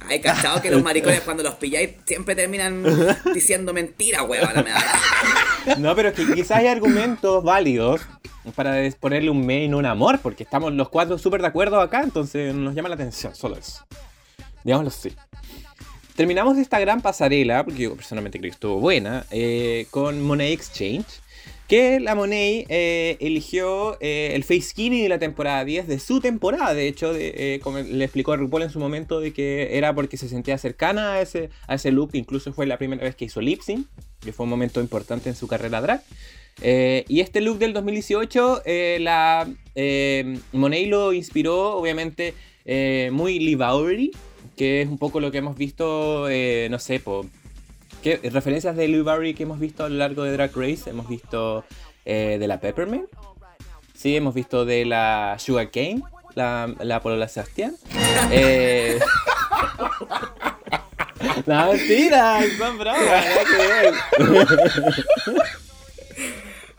Ay, 0.06 0.20
cachado 0.20 0.60
que 0.60 0.70
los 0.70 0.82
maricones 0.82 1.20
cuando 1.24 1.42
los 1.42 1.54
pilláis 1.54 1.90
siempre 2.06 2.34
terminan 2.34 2.84
diciendo 3.34 3.72
mentiras, 3.72 4.22
weón. 4.28 4.48
No, 5.78 5.94
pero 5.94 6.08
es 6.08 6.14
que 6.14 6.32
quizás 6.32 6.58
hay 6.58 6.66
argumentos 6.66 7.44
válidos 7.44 8.00
para 8.54 8.76
ponerle 8.98 9.28
un 9.28 9.44
me 9.44 9.64
y 9.64 9.68
no 9.68 9.78
un 9.78 9.86
amor, 9.86 10.18
porque 10.20 10.44
estamos 10.44 10.72
los 10.72 10.88
cuatro 10.88 11.18
súper 11.18 11.42
de 11.42 11.48
acuerdo 11.48 11.78
acá, 11.80 12.02
entonces 12.02 12.54
nos 12.54 12.74
llama 12.74 12.88
la 12.88 12.94
atención, 12.94 13.34
solo 13.34 13.56
eso. 13.56 13.84
Digámoslo 14.64 14.88
así. 14.88 15.14
Terminamos 16.14 16.56
esta 16.58 16.80
gran 16.80 17.00
pasarela, 17.00 17.64
porque 17.64 17.82
yo 17.82 17.94
personalmente 17.94 18.38
creo 18.38 18.50
que 18.50 18.54
estuvo 18.54 18.80
buena, 18.80 19.24
eh, 19.30 19.86
con 19.90 20.22
Monet 20.22 20.52
Exchange, 20.52 21.06
que 21.69 22.01
la 22.01 22.15
Monet 22.15 22.65
eh, 22.70 23.19
eligió 23.20 23.99
eh, 24.01 24.32
el 24.35 24.43
face 24.43 24.62
skinny 24.62 25.03
de 25.03 25.11
la 25.11 25.19
temporada 25.19 25.66
10, 25.66 25.86
de 25.86 25.99
su 25.99 26.19
temporada, 26.19 26.73
de 26.73 26.89
hecho, 26.89 27.12
eh, 27.15 27.61
como 27.62 27.78
le 27.78 28.05
explicó 28.05 28.35
RuPaul 28.35 28.62
en 28.62 28.70
su 28.70 28.81
momento, 28.81 29.20
de 29.20 29.35
que 29.35 29.77
era 29.77 29.95
porque 29.95 30.16
se 30.16 30.31
sentía 30.31 30.57
cercana 30.57 31.12
a 31.12 31.20
ese, 31.20 31.51
a 31.66 31.74
ese 31.74 31.93
look, 31.93 32.11
incluso 32.15 32.55
fue 32.55 32.66
la 32.66 32.78
primera 32.78 33.05
vez 33.05 33.15
que 33.15 33.27
hizo 33.27 33.43
lip 33.43 33.61
sync, 33.61 33.86
que 34.20 34.32
fue 34.32 34.45
un 34.45 34.51
momento 34.51 34.81
importante 34.81 35.28
en 35.28 35.36
su 35.36 35.47
carrera 35.47 35.82
drag. 35.82 36.03
Y 37.07 37.20
este 37.20 37.43
look 37.43 37.59
del 37.59 37.74
2018, 37.74 38.62
eh, 38.65 38.99
la 39.01 39.47
Monet 40.53 40.89
lo 40.89 41.12
inspiró, 41.12 41.77
obviamente, 41.77 42.32
muy 43.12 43.39
Lee 43.39 44.11
que 44.57 44.82
es 44.82 44.89
un 44.89 44.99
poco 44.99 45.20
lo 45.20 45.31
que 45.31 45.39
hemos 45.39 45.57
visto, 45.57 46.27
no 46.70 46.78
sé, 46.78 46.99
po, 46.99 47.27
¿qué, 48.16 48.30
referencias 48.30 48.76
de 48.76 48.89
Lee 48.89 49.02
Bowery 49.02 49.35
que 49.35 49.43
hemos 49.43 49.59
visto 49.59 49.85
a 49.85 49.89
lo 49.89 49.97
largo 49.97 50.22
de 50.22 50.32
Drag 50.32 50.51
Race. 50.55 50.89
Hemos 50.89 51.09
visto 51.09 51.64
eh, 52.05 52.36
de 52.40 52.48
la 52.48 52.60
Peppermint, 52.60 53.06
sí, 53.94 54.16
hemos 54.16 54.35
visto 54.35 54.64
de 54.64 54.86
la 54.86 55.36
Sugar 55.39 55.70
Cane, 55.70 56.02
la, 56.35 56.74
la 56.80 57.02
Polola 57.02 57.28
Sebastián. 57.28 57.74
Eh, 58.30 58.98
no, 61.47 61.72
mentira, 61.72 62.40
son 62.59 62.78
bromas. 62.78 63.24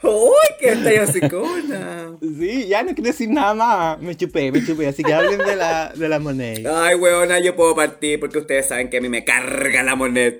¡Uy, 0.01 0.55
qué 0.59 0.69
estallo 0.69 1.07
psicona! 1.07 2.17
Sí, 2.21 2.67
ya 2.67 2.83
no 2.83 2.93
quiero 2.93 3.11
decir 3.11 3.29
nada 3.29 3.53
más. 3.53 4.01
Me 4.01 4.15
chupé, 4.15 4.51
me 4.51 4.65
chupé. 4.65 4.87
Así 4.87 5.03
que 5.03 5.13
hablen 5.13 5.39
de 5.39 5.55
la, 5.55 5.91
de 5.93 6.09
la 6.09 6.19
Monet. 6.19 6.65
Ay, 6.65 6.95
weona, 6.95 7.39
yo 7.39 7.55
puedo 7.55 7.75
partir 7.75 8.19
porque 8.19 8.37
ustedes 8.37 8.67
saben 8.67 8.89
que 8.89 8.97
a 8.97 9.01
mí 9.01 9.09
me 9.09 9.25
carga 9.25 9.83
la 9.83 9.95
moneda. 9.95 10.37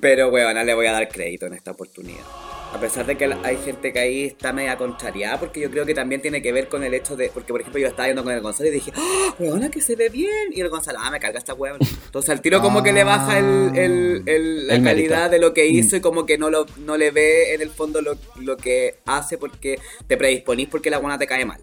Pero, 0.00 0.28
weona, 0.28 0.62
le 0.62 0.74
voy 0.74 0.86
a 0.86 0.92
dar 0.92 1.08
crédito 1.08 1.46
en 1.46 1.54
esta 1.54 1.72
oportunidad. 1.72 2.24
A 2.72 2.78
pesar 2.78 3.04
de 3.04 3.16
que 3.16 3.24
hay 3.42 3.56
gente 3.58 3.92
que 3.92 3.98
ahí 3.98 4.24
está 4.26 4.52
media 4.52 4.76
contrariada, 4.78 5.40
porque 5.40 5.58
yo 5.60 5.70
creo 5.70 5.84
que 5.84 5.92
también 5.92 6.22
tiene 6.22 6.40
que 6.40 6.52
ver 6.52 6.68
con 6.68 6.84
el 6.84 6.94
hecho 6.94 7.16
de. 7.16 7.28
Porque, 7.28 7.52
por 7.52 7.60
ejemplo, 7.60 7.80
yo 7.80 7.88
estaba 7.88 8.06
yendo 8.06 8.22
con 8.22 8.32
el 8.32 8.40
Gonzalo 8.40 8.68
y 8.68 8.72
dije, 8.72 8.92
¡Ah, 8.94 9.34
weona, 9.40 9.70
que 9.70 9.80
se 9.80 9.96
ve 9.96 10.08
bien! 10.08 10.52
Y 10.52 10.60
el 10.60 10.68
Gonzalo, 10.68 10.98
ah, 11.02 11.10
me 11.10 11.18
carga 11.18 11.38
esta 11.40 11.52
weona. 11.52 11.78
Entonces, 12.06 12.30
al 12.30 12.40
tiro, 12.40 12.60
como 12.62 12.82
que 12.84 12.92
le 12.92 13.02
baja 13.02 13.38
el, 13.40 13.72
el- 13.76 14.22
el- 14.26 14.66
la 14.68 14.74
mérito. 14.78 14.84
calidad 15.10 15.30
de 15.30 15.40
lo 15.40 15.52
que 15.52 15.66
hizo 15.66 15.96
y 15.96 16.00
como 16.00 16.26
que 16.26 16.38
no, 16.38 16.48
lo, 16.48 16.64
no 16.78 16.96
le 16.96 17.10
ve 17.10 17.54
en 17.54 17.60
el 17.60 17.70
fondo 17.70 18.00
lo, 18.02 18.16
lo 18.36 18.56
que 18.56 18.94
hace 19.04 19.36
porque 19.36 19.78
te 20.06 20.16
predisponís 20.16 20.68
porque 20.68 20.90
la 20.90 20.98
weona 21.00 21.18
te 21.18 21.26
cae 21.26 21.44
mal. 21.44 21.60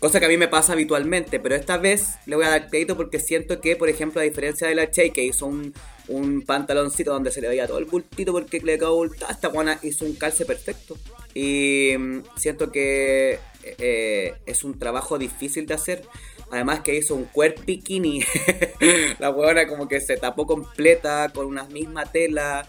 Cosa 0.00 0.18
que 0.18 0.26
a 0.26 0.28
mí 0.28 0.36
me 0.36 0.48
pasa 0.48 0.72
habitualmente, 0.72 1.38
pero 1.38 1.54
esta 1.54 1.78
vez 1.78 2.14
le 2.26 2.34
voy 2.34 2.44
a 2.46 2.50
dar 2.50 2.68
crédito 2.68 2.96
porque 2.96 3.20
siento 3.20 3.60
que, 3.60 3.76
por 3.76 3.88
ejemplo, 3.88 4.20
a 4.20 4.24
diferencia 4.24 4.66
de 4.66 4.74
la 4.74 4.90
Che, 4.90 5.10
que 5.10 5.22
hizo 5.24 5.46
un, 5.46 5.72
un 6.08 6.42
pantaloncito 6.42 7.12
donde 7.12 7.30
se 7.30 7.40
le 7.40 7.48
veía 7.48 7.66
todo 7.66 7.78
el 7.78 7.84
bultito 7.84 8.32
porque 8.32 8.60
le 8.60 8.78
quedó 8.78 8.96
bultado, 8.96 9.30
esta 9.32 9.48
buena 9.48 9.78
hizo 9.82 10.04
un 10.04 10.14
calce 10.14 10.44
perfecto. 10.44 10.96
Y 11.34 11.94
mm, 11.96 12.22
siento 12.36 12.70
que 12.70 13.38
eh, 13.62 14.34
es 14.46 14.64
un 14.64 14.78
trabajo 14.78 15.18
difícil 15.18 15.66
de 15.66 15.74
hacer. 15.74 16.04
Además 16.50 16.80
que 16.80 16.96
hizo 16.96 17.14
un 17.14 17.24
cuerpo 17.24 17.62
bikini. 17.64 18.22
la 19.18 19.30
buena 19.30 19.66
como 19.66 19.88
que 19.88 20.00
se 20.00 20.16
tapó 20.16 20.46
completa 20.46 21.30
con 21.34 21.46
una 21.46 21.64
misma 21.64 22.04
tela. 22.06 22.66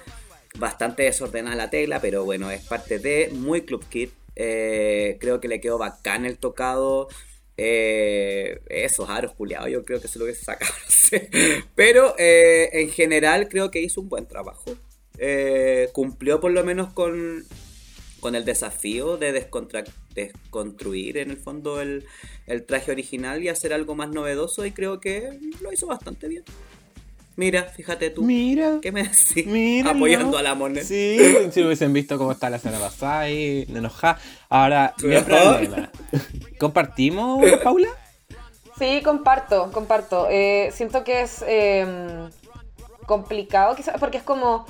Bastante 0.58 1.04
desordenada 1.04 1.56
la 1.56 1.70
tela, 1.70 2.00
pero 2.00 2.24
bueno, 2.24 2.52
es 2.52 2.62
parte 2.62 3.00
de 3.00 3.30
muy 3.34 3.62
Club 3.64 3.84
Kid. 3.90 4.10
Eh, 4.36 5.18
creo 5.20 5.40
que 5.40 5.48
le 5.48 5.60
quedó 5.60 5.78
bacán 5.78 6.26
el 6.26 6.38
tocado. 6.38 7.10
Eh, 7.58 8.62
esos 8.68 9.10
aros 9.10 9.34
yo 9.70 9.86
creo 9.86 10.02
que 10.02 10.08
se 10.08 10.18
lo 10.18 10.26
hubiese 10.26 10.44
sacado, 10.44 10.72
no 10.84 10.90
sé. 10.90 11.30
Pero 11.76 12.16
eh, 12.18 12.70
en 12.74 12.90
general 12.90 13.48
creo 13.50 13.72
que 13.72 13.82
hizo 13.82 14.02
un 14.02 14.10
buen 14.10 14.28
trabajo. 14.28 14.76
Eh, 15.20 15.90
cumplió 15.94 16.40
por 16.40 16.52
lo 16.52 16.64
menos 16.64 16.92
con, 16.92 17.46
con 18.20 18.36
el 18.36 18.46
desafío 18.46 19.18
de 19.18 19.32
desconstruir 19.32 21.18
en 21.18 21.30
el 21.30 21.38
fondo 21.38 21.80
el, 21.82 22.06
el 22.48 22.66
traje 22.66 22.92
original 22.92 23.44
y 23.44 23.50
hacer 23.50 23.74
algo 23.74 23.94
más 23.94 24.10
novedoso 24.10 24.66
y 24.66 24.72
creo 24.72 25.00
que 25.00 25.40
lo 25.62 25.72
hizo 25.72 25.86
bastante 25.86 26.28
bien. 26.28 26.44
Mira, 27.36 27.64
fíjate 27.64 28.12
tú. 28.12 28.22
Mira. 28.22 28.80
¿Qué 28.82 28.92
me 28.92 29.04
decís? 29.04 29.46
Mira. 29.48 29.92
Apoyando 29.92 30.38
a 30.38 30.44
la 30.44 30.54
moneda. 30.54 30.84
Sí, 30.84 31.18
si 31.52 31.64
hubiesen 31.64 31.92
visto 31.94 32.18
cómo 32.18 32.32
está 32.32 32.50
la 32.50 32.60
semana 32.60 32.80
pasada 32.80 33.30
y 33.30 33.66
enojada. 33.70 34.20
Ahora, 34.50 34.94
mi 35.02 35.18
problema. 35.20 35.90
¿Compartimos, 36.60 37.44
Paula? 37.64 37.90
Sí, 38.78 39.02
comparto, 39.04 39.72
comparto. 39.72 40.28
Eh, 40.30 40.72
siento 40.74 41.04
que 41.04 41.22
es 41.22 41.44
eh, 41.48 42.30
complicado 43.06 43.76
quizás 43.76 44.00
porque 44.00 44.18
es 44.18 44.24
como... 44.24 44.66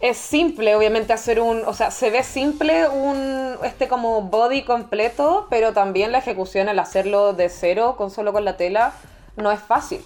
Es 0.00 0.16
simple, 0.16 0.76
obviamente, 0.76 1.12
hacer 1.12 1.40
un... 1.40 1.64
O 1.64 1.74
sea, 1.74 1.90
se 1.90 2.10
ve 2.10 2.22
simple 2.22 2.88
un... 2.88 3.56
Este 3.64 3.88
como 3.88 4.22
body 4.22 4.62
completo, 4.62 5.48
pero 5.50 5.72
también 5.72 6.12
la 6.12 6.18
ejecución, 6.18 6.68
el 6.68 6.78
hacerlo 6.78 7.32
de 7.32 7.48
cero, 7.48 7.94
con 7.98 8.12
solo 8.12 8.32
con 8.32 8.44
la 8.44 8.56
tela, 8.56 8.92
no 9.36 9.50
es 9.50 9.60
fácil. 9.60 10.00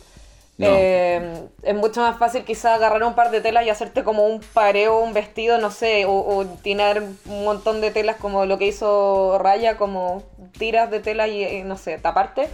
Eh, 0.61 1.49
es 1.63 1.75
mucho 1.75 2.01
más 2.03 2.19
fácil 2.19 2.45
quizás 2.45 2.77
agarrar 2.77 3.03
un 3.05 3.15
par 3.15 3.31
de 3.31 3.41
telas 3.41 3.65
y 3.67 3.71
hacerte 3.71 4.05
como 4.05 4.27
un 4.27 4.41
pareo, 4.41 5.01
un 5.01 5.13
vestido, 5.13 5.59
no 5.59 5.71
sé, 5.71 6.05
o, 6.05 6.13
o 6.13 6.45
tirar 6.47 7.03
un 7.27 7.45
montón 7.45 7.81
de 7.81 7.91
telas 7.91 8.17
como 8.17 8.47
lo 8.47 8.59
que 8.59 8.67
hizo 8.67 9.39
Raya, 9.39 9.77
como 9.77 10.23
tiras 10.59 10.91
de 10.91 11.01
tela 11.01 11.27
y, 11.29 11.43
y, 11.45 11.63
no 11.65 11.77
sé, 11.77 11.99
taparte. 11.99 12.49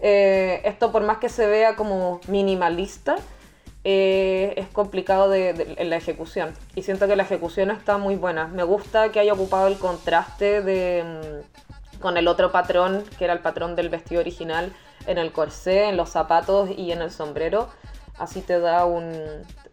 Eh, 0.00 0.60
esto 0.64 0.92
por 0.92 1.02
más 1.02 1.18
que 1.18 1.28
se 1.28 1.46
vea 1.46 1.74
como 1.74 2.20
minimalista, 2.28 3.16
eh, 3.84 4.52
es 4.56 4.68
complicado 4.68 5.28
de- 5.28 5.74
en 5.78 5.90
la 5.90 5.96
ejecución. 5.96 6.54
Y 6.74 6.82
siento 6.82 7.06
que 7.08 7.16
la 7.16 7.22
ejecución 7.22 7.70
está 7.70 7.96
muy 7.98 8.16
buena. 8.16 8.46
Me 8.48 8.62
gusta 8.62 9.10
que 9.10 9.20
haya 9.20 9.32
ocupado 9.32 9.66
el 9.68 9.78
contraste 9.78 10.62
de, 10.62 11.04
mm, 11.04 11.57
con 12.00 12.16
el 12.16 12.28
otro 12.28 12.52
patrón, 12.52 13.04
que 13.18 13.24
era 13.24 13.32
el 13.32 13.40
patrón 13.40 13.76
del 13.76 13.88
vestido 13.88 14.20
original, 14.20 14.72
en 15.06 15.18
el 15.18 15.32
corsé, 15.32 15.88
en 15.88 15.96
los 15.96 16.10
zapatos 16.10 16.70
y 16.76 16.92
en 16.92 17.02
el 17.02 17.10
sombrero. 17.10 17.68
Así 18.18 18.40
te 18.40 18.58
da 18.60 18.84
un, 18.84 19.04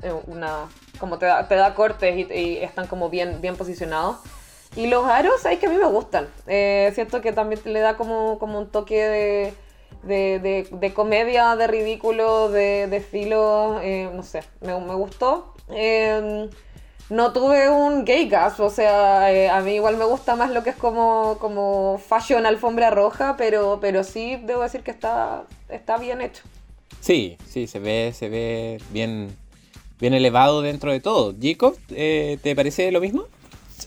eh, 0.01 0.13
una, 0.27 0.67
como 0.99 1.17
te 1.17 1.25
da, 1.25 1.47
te 1.47 1.55
da 1.55 1.73
cortes 1.73 2.15
y, 2.15 2.31
y 2.33 2.57
están 2.57 2.87
como 2.87 3.09
bien, 3.09 3.41
bien 3.41 3.55
posicionados. 3.55 4.17
Y 4.75 4.87
los 4.87 5.05
aros, 5.05 5.41
sabes 5.41 5.59
que 5.59 5.67
a 5.67 5.69
mí 5.69 5.77
me 5.77 5.85
gustan. 5.87 6.27
Eh, 6.47 6.91
siento 6.95 7.21
que 7.21 7.31
también 7.31 7.61
le 7.65 7.79
da 7.79 7.95
como, 7.97 8.37
como 8.39 8.59
un 8.59 8.67
toque 8.69 9.01
de, 9.07 9.53
de, 10.03 10.39
de- 10.39 10.67
de 10.71 10.93
comedia, 10.93 11.55
de 11.55 11.67
ridículo, 11.67 12.49
de 12.49 13.05
filo. 13.09 13.79
eh, 13.81 14.09
no 14.13 14.21
sé, 14.23 14.43
me, 14.61 14.77
me 14.79 14.93
gustó. 14.95 15.53
Eh, 15.69 16.49
no 17.09 17.33
tuve 17.33 17.69
un 17.69 18.03
gay 18.03 18.27
gas, 18.27 18.59
o 18.59 18.69
sea, 18.69 19.31
eh, 19.31 19.49
a 19.49 19.61
mí 19.61 19.75
igual 19.75 19.97
me 19.97 20.05
gusta 20.05 20.35
más 20.35 20.51
lo 20.51 20.63
que 20.63 20.71
es 20.71 20.75
como, 20.75 21.37
como 21.39 21.99
fashion 21.99 22.45
alfombra 22.45 22.89
roja, 22.89 23.35
pero, 23.37 23.79
pero 23.79 24.03
sí 24.03 24.37
debo 24.43 24.63
decir 24.63 24.81
que 24.81 24.91
está, 24.91 25.43
está 25.69 25.97
bien 25.97 26.21
hecho. 26.21 26.43
Sí, 27.01 27.37
sí, 27.47 27.67
se 27.67 27.79
ve, 27.79 28.13
se 28.15 28.29
ve 28.29 28.81
bien, 28.89 29.35
bien 29.99 30.13
elevado 30.15 30.61
dentro 30.63 30.91
de 30.91 30.99
todo. 30.99 31.35
Jacob, 31.39 31.77
eh, 31.91 32.39
¿te 32.41 32.55
parece 32.55 32.91
lo 32.91 32.99
mismo? 32.99 33.25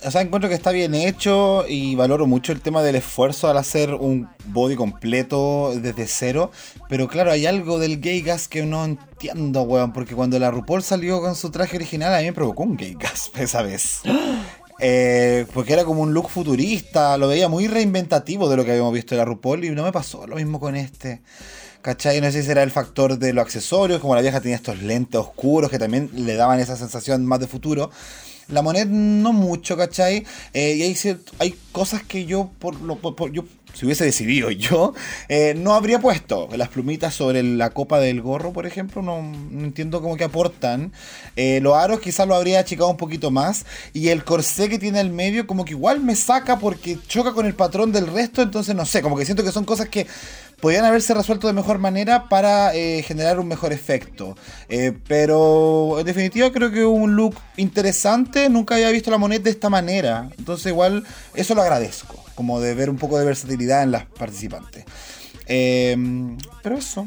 O 0.05 0.11
sea, 0.11 0.21
encuentro 0.21 0.49
que 0.49 0.55
está 0.55 0.71
bien 0.71 0.95
hecho 0.95 1.65
y 1.69 1.97
valoro 1.97 2.27
mucho 2.27 2.53
el 2.53 2.61
tema 2.61 2.83
del 2.83 2.97
esfuerzo 2.97 3.49
al 3.49 3.57
hacer 3.57 3.95
un 3.95 4.29
body 4.47 4.77
completo 4.77 5.73
desde 5.75 6.07
cero. 6.07 6.53
Pero 6.89 7.09
claro, 7.09 7.33
hay 7.33 7.47
algo 7.47 7.79
del 7.79 8.01
gay 8.01 8.23
gas 8.23 8.49
que 8.49 8.65
no 8.65 8.85
entiendo, 8.85 9.63
weón. 9.63 9.93
Porque 9.93 10.15
cuando 10.15 10.39
la 10.39 10.51
RuPaul 10.51 10.83
salió 10.83 11.21
con 11.21 11.35
su 11.35 11.51
traje 11.51 11.77
original, 11.77 12.15
a 12.15 12.19
mí 12.19 12.27
me 12.27 12.33
provocó 12.33 12.63
un 12.63 12.77
gay 12.77 12.95
gas 12.99 13.31
esa 13.39 13.63
vez. 13.63 14.03
Eh, 14.79 15.47
porque 15.53 15.73
era 15.73 15.85
como 15.85 16.03
un 16.03 16.15
look 16.15 16.31
futurista, 16.31 17.19
lo 17.19 17.27
veía 17.27 17.49
muy 17.49 17.67
reinventativo 17.67 18.49
de 18.49 18.57
lo 18.57 18.65
que 18.65 18.71
habíamos 18.71 18.93
visto 18.93 19.15
en 19.15 19.19
la 19.19 19.25
RuPaul 19.25 19.65
y 19.65 19.71
no 19.71 19.83
me 19.83 19.91
pasó 19.91 20.27
lo 20.27 20.37
mismo 20.37 20.61
con 20.61 20.77
este. 20.77 21.23
¿Cachai? 21.83 22.21
No 22.21 22.31
sé 22.31 22.43
si 22.43 22.47
será 22.47 22.63
el 22.63 22.71
factor 22.71 23.19
de 23.19 23.33
los 23.33 23.43
accesorios, 23.43 24.01
como 24.01 24.15
la 24.15 24.21
vieja 24.21 24.41
tenía 24.41 24.57
estos 24.57 24.83
lentes 24.83 25.21
oscuros 25.21 25.71
que 25.71 25.79
también 25.79 26.11
le 26.13 26.35
daban 26.35 26.61
esa 26.61 26.77
sensación 26.77 27.25
más 27.25 27.41
de 27.41 27.47
futuro. 27.47 27.91
La 28.49 28.63
moneda 28.63 28.87
no 28.87 29.33
mucho, 29.33 29.77
¿cachai? 29.77 30.25
Eh, 30.55 30.75
y 30.77 30.83
hay, 31.39 31.55
cosas 31.73 32.03
que 32.03 32.25
yo, 32.25 32.51
por 32.59 32.81
lo, 32.81 32.97
por- 32.97 33.31
yo, 33.31 33.45
si 33.75 33.85
hubiese 33.85 34.05
decidido 34.05 34.51
yo, 34.51 34.95
eh, 35.29 35.55
no 35.57 35.75
habría 35.75 36.01
puesto. 36.01 36.49
Las 36.57 36.69
plumitas 36.69 37.15
sobre 37.15 37.43
la 37.43 37.71
copa 37.71 38.01
del 38.01 38.23
gorro, 38.23 38.53
por 38.55 38.67
ejemplo, 38.67 39.03
no, 39.03 39.21
no 39.23 39.65
entiendo 39.65 40.01
cómo 40.01 40.17
que 40.17 40.25
aportan. 40.25 40.93
Eh, 41.37 41.61
los 41.63 41.75
aros 41.75 42.01
quizás 42.01 42.27
lo 42.27 42.35
habría 42.35 42.61
achicado 42.61 42.89
un 42.91 42.97
poquito 42.97 43.31
más. 43.31 43.67
Y 43.93 44.09
el 44.09 44.25
corsé 44.25 44.69
que 44.71 44.79
tiene 44.79 44.99
al 44.99 45.11
medio, 45.11 45.47
como 45.47 45.65
que 45.67 45.73
igual 45.73 46.01
me 46.01 46.17
saca 46.17 46.59
porque 46.59 46.99
choca 47.07 47.33
con 47.33 47.45
el 47.47 47.55
patrón 47.55 47.93
del 47.93 48.07
resto. 48.07 48.41
Entonces, 48.43 48.75
no 48.75 48.87
sé, 48.87 49.03
como 49.03 49.17
que 49.19 49.27
siento 49.27 49.45
que 49.45 49.53
son 49.53 49.65
cosas 49.67 49.89
que 49.91 50.07
podían 50.61 50.85
haberse 50.85 51.15
resuelto 51.15 51.47
de 51.47 51.53
mejor 51.53 51.79
manera 51.79 52.29
para 52.29 52.75
eh, 52.75 53.03
generar 53.03 53.39
un 53.41 53.49
mejor 53.49 53.73
efecto. 53.73 54.37
Eh, 54.69 54.93
pero 55.07 55.99
en 56.01 56.07
definitiva 56.07 56.51
creo 56.53 56.71
que 56.71 56.85
un 56.85 57.15
look 57.17 57.35
interesante. 57.57 58.49
Nunca 58.49 58.75
había 58.75 58.91
visto 58.91 59.11
la 59.11 59.19
moneda 59.19 59.43
de 59.45 59.51
esta 59.51 59.69
manera. 59.71 60.29
Entonces 60.39 60.67
igual 60.67 61.05
eso 61.35 61.55
lo 61.55 61.63
agradezco. 61.63 62.23
Como 62.35 62.61
de 62.61 62.75
ver 62.75 62.91
un 62.91 62.97
poco 62.97 63.19
de 63.19 63.25
versatilidad 63.25 63.83
en 63.83 63.93
las 63.93 64.07
participantes. 64.07 64.85
Eh, 65.47 65.97
pero 66.63 66.77
eso. 66.77 67.07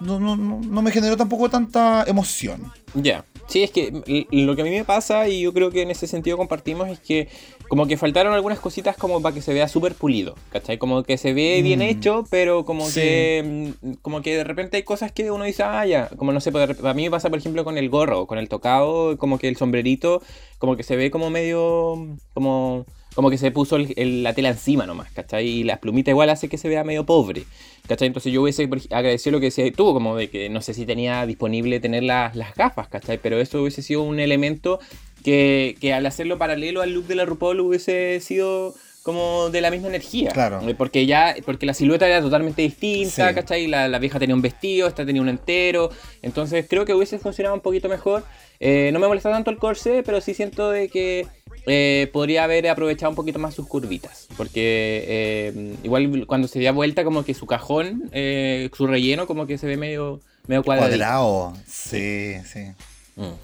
No, 0.00 0.20
no- 0.20 0.36
no- 0.36 0.82
me 0.82 0.90
generó 0.92 1.16
tampoco 1.16 1.48
tanta 1.50 2.04
emoción. 2.06 2.72
Ya. 2.94 3.24
Sí, 3.52 3.62
es 3.62 3.70
que 3.70 4.26
lo 4.30 4.56
que 4.56 4.62
a 4.62 4.64
mí 4.64 4.70
me 4.70 4.84
pasa, 4.84 5.28
y 5.28 5.42
yo 5.42 5.52
creo 5.52 5.70
que 5.70 5.82
en 5.82 5.90
ese 5.90 6.06
sentido 6.06 6.38
compartimos, 6.38 6.88
es 6.88 7.00
que 7.00 7.28
como 7.68 7.86
que 7.86 7.98
faltaron 7.98 8.32
algunas 8.32 8.58
cositas 8.60 8.96
como 8.96 9.20
para 9.20 9.34
que 9.34 9.42
se 9.42 9.52
vea 9.52 9.68
súper 9.68 9.94
pulido, 9.94 10.34
¿cachai? 10.50 10.78
Como 10.78 11.02
que 11.02 11.18
se 11.18 11.34
ve 11.34 11.60
bien 11.62 11.80
Mm. 11.80 11.82
hecho, 11.82 12.24
pero 12.30 12.64
como 12.64 12.86
Sí. 12.86 13.00
que 13.00 13.74
mm, 13.82 13.92
como 14.00 14.22
que 14.22 14.36
de 14.36 14.44
repente 14.44 14.78
hay 14.78 14.84
cosas 14.84 15.12
que 15.12 15.30
uno 15.30 15.44
dice, 15.44 15.64
ah, 15.64 15.84
ya, 15.84 16.08
como 16.16 16.32
no 16.32 16.40
sé, 16.40 16.50
pues, 16.50 16.82
a 16.82 16.94
mí 16.94 17.02
me 17.04 17.10
pasa 17.10 17.28
por 17.28 17.38
ejemplo 17.38 17.62
con 17.62 17.76
el 17.76 17.90
gorro, 17.90 18.26
con 18.26 18.38
el 18.38 18.48
tocado, 18.48 19.18
como 19.18 19.38
que 19.38 19.48
el 19.48 19.56
sombrerito, 19.56 20.22
como 20.58 20.74
que 20.76 20.82
se 20.82 20.96
ve 20.96 21.10
como 21.10 21.28
medio, 21.28 22.06
como... 22.32 22.86
Como 23.14 23.28
que 23.30 23.36
se 23.38 23.50
puso 23.50 23.76
el- 23.76 23.92
el- 23.96 24.22
la 24.22 24.32
tela 24.34 24.48
encima 24.48 24.86
nomás, 24.86 25.10
¿cachai? 25.12 25.46
Y 25.46 25.64
las 25.64 25.78
plumitas 25.78 26.12
igual 26.12 26.30
hace 26.30 26.48
que 26.48 26.56
se 26.58 26.68
vea 26.68 26.82
medio 26.84 27.04
pobre, 27.04 27.44
¿cachai? 27.86 28.06
Entonces 28.06 28.32
yo 28.32 28.42
hubiese 28.42 28.68
agradecido 28.90 29.32
lo 29.32 29.40
que 29.40 29.46
decía 29.46 29.70
tú, 29.72 29.92
como 29.92 30.16
de 30.16 30.30
que 30.30 30.48
no 30.48 30.60
sé 30.62 30.72
si 30.74 30.86
tenía 30.86 31.26
disponible 31.26 31.78
tener 31.80 32.02
las, 32.04 32.34
las 32.36 32.54
gafas, 32.54 32.88
¿cachai? 32.88 33.18
Pero 33.22 33.38
eso 33.40 33.60
hubiese 33.60 33.82
sido 33.82 34.02
un 34.02 34.18
elemento 34.18 34.80
que, 35.24 35.76
que 35.80 35.92
al 35.92 36.06
hacerlo 36.06 36.38
paralelo 36.38 36.80
al 36.82 36.92
look 36.92 37.06
de 37.06 37.14
la 37.14 37.24
RuPaul 37.24 37.60
hubiese 37.60 38.18
sido 38.20 38.74
como 39.02 39.50
de 39.50 39.60
la 39.60 39.70
misma 39.72 39.88
energía. 39.88 40.30
Claro. 40.30 40.60
Eh, 40.68 40.74
Porque 40.76 41.06
ya, 41.06 41.34
porque 41.44 41.66
la 41.66 41.74
silueta 41.74 42.06
era 42.06 42.20
totalmente 42.20 42.62
distinta, 42.62 43.28
Sí. 43.30 43.34
¿cachai? 43.34 43.66
La, 43.66 43.88
la 43.88 43.98
vieja 43.98 44.20
tenía 44.20 44.34
un 44.36 44.42
vestido, 44.42 44.86
esta 44.86 45.04
tenía 45.04 45.20
un 45.20 45.28
entero. 45.28 45.90
Entonces 46.22 46.66
creo 46.68 46.84
que 46.84 46.94
hubiese 46.94 47.18
funcionado 47.18 47.54
un 47.56 47.60
poquito 47.62 47.88
mejor. 47.88 48.24
Eh, 48.60 48.90
no 48.92 49.00
me 49.00 49.08
molesta 49.08 49.28
tanto 49.30 49.50
el 49.50 49.58
corsé, 49.58 50.04
pero 50.04 50.20
sí 50.20 50.34
siento 50.34 50.70
de 50.70 50.88
que 50.88 51.26
eh, 51.66 52.10
podría 52.12 52.44
haber 52.44 52.68
aprovechado 52.68 53.10
un 53.10 53.16
poquito 53.16 53.38
más 53.38 53.54
sus 53.54 53.68
curvitas. 53.68 54.28
Porque 54.36 55.04
eh, 55.06 55.76
igual 55.82 56.26
cuando 56.26 56.48
se 56.48 56.60
da 56.62 56.72
vuelta, 56.72 57.04
como 57.04 57.24
que 57.24 57.34
su 57.34 57.46
cajón, 57.46 58.08
eh, 58.12 58.70
su 58.76 58.86
relleno, 58.86 59.26
como 59.26 59.46
que 59.46 59.58
se 59.58 59.66
ve 59.66 59.76
medio, 59.76 60.20
medio. 60.46 60.62
Cuadrado. 60.62 61.54
Sí, 61.66 62.34
sí. 62.44 62.72
Mm. 63.16 63.34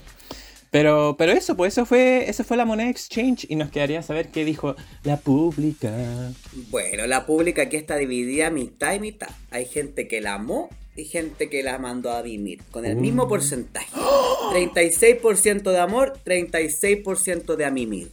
Pero, 0.71 1.15
pero 1.17 1.31
eso, 1.31 1.57
pues 1.57 1.73
eso 1.73 1.85
fue, 1.85 2.29
eso 2.29 2.43
fue 2.43 2.55
la 2.55 2.65
moneda 2.65 2.89
exchange 2.89 3.47
y 3.49 3.55
nos 3.55 3.71
quedaría 3.71 4.03
saber 4.03 4.27
qué 4.27 4.45
dijo 4.45 4.75
la 5.03 5.17
pública. 5.17 5.91
Bueno, 6.69 7.07
la 7.07 7.25
pública 7.25 7.63
aquí 7.63 7.75
está 7.75 7.95
dividida 7.95 8.51
mitad 8.51 8.93
y 8.93 8.99
mitad. 8.99 9.29
Hay 9.49 9.65
gente 9.65 10.07
que 10.07 10.21
la 10.21 10.35
amó 10.35 10.69
y 10.99 11.05
gente 11.05 11.49
que 11.49 11.63
la 11.63 11.77
mandó 11.77 12.11
a 12.11 12.21
mimir, 12.21 12.61
con 12.71 12.85
el 12.85 12.95
mismo 12.95 13.27
porcentaje. 13.27 13.89
36% 14.51 15.71
de 15.71 15.79
amor, 15.79 16.19
36% 16.25 17.55
de 17.55 17.65
a 17.65 17.71
mimir. 17.71 18.11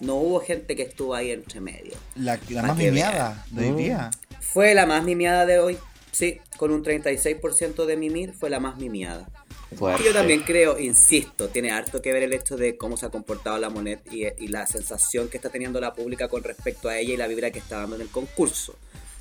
No 0.00 0.16
hubo 0.16 0.40
gente 0.40 0.76
que 0.76 0.82
estuvo 0.82 1.14
ahí 1.14 1.30
entre 1.30 1.60
medio. 1.60 1.92
La, 2.14 2.38
más 2.62 2.76
mimiada 2.76 3.44
de 3.50 3.70
hoy 3.70 3.82
día. 3.82 4.10
Fue 4.40 4.74
la 4.74 4.86
más 4.86 5.04
mimiada 5.04 5.44
de 5.44 5.58
hoy. 5.58 5.78
Sí, 6.12 6.38
con 6.56 6.70
un 6.70 6.82
36% 6.82 7.84
de 7.84 7.96
mimir 7.96 8.32
fue 8.32 8.50
la 8.50 8.60
más 8.60 8.76
mimiada. 8.78 9.28
Fuerte. 9.76 10.02
Yo 10.04 10.12
también 10.12 10.40
creo, 10.40 10.80
insisto, 10.80 11.48
tiene 11.48 11.70
harto 11.70 12.02
que 12.02 12.12
ver 12.12 12.24
el 12.24 12.32
hecho 12.32 12.56
de 12.56 12.76
cómo 12.76 12.96
se 12.96 13.06
ha 13.06 13.10
comportado 13.10 13.58
la 13.58 13.70
moneda 13.70 14.00
y, 14.10 14.24
y 14.42 14.48
la 14.48 14.66
sensación 14.66 15.28
que 15.28 15.36
está 15.36 15.48
teniendo 15.48 15.80
la 15.80 15.92
pública 15.92 16.26
con 16.28 16.42
respecto 16.42 16.88
a 16.88 16.98
ella 16.98 17.14
y 17.14 17.16
la 17.16 17.28
vibra 17.28 17.50
que 17.50 17.60
está 17.60 17.78
dando 17.78 17.96
en 17.96 18.02
el 18.02 18.08
concurso. 18.08 18.74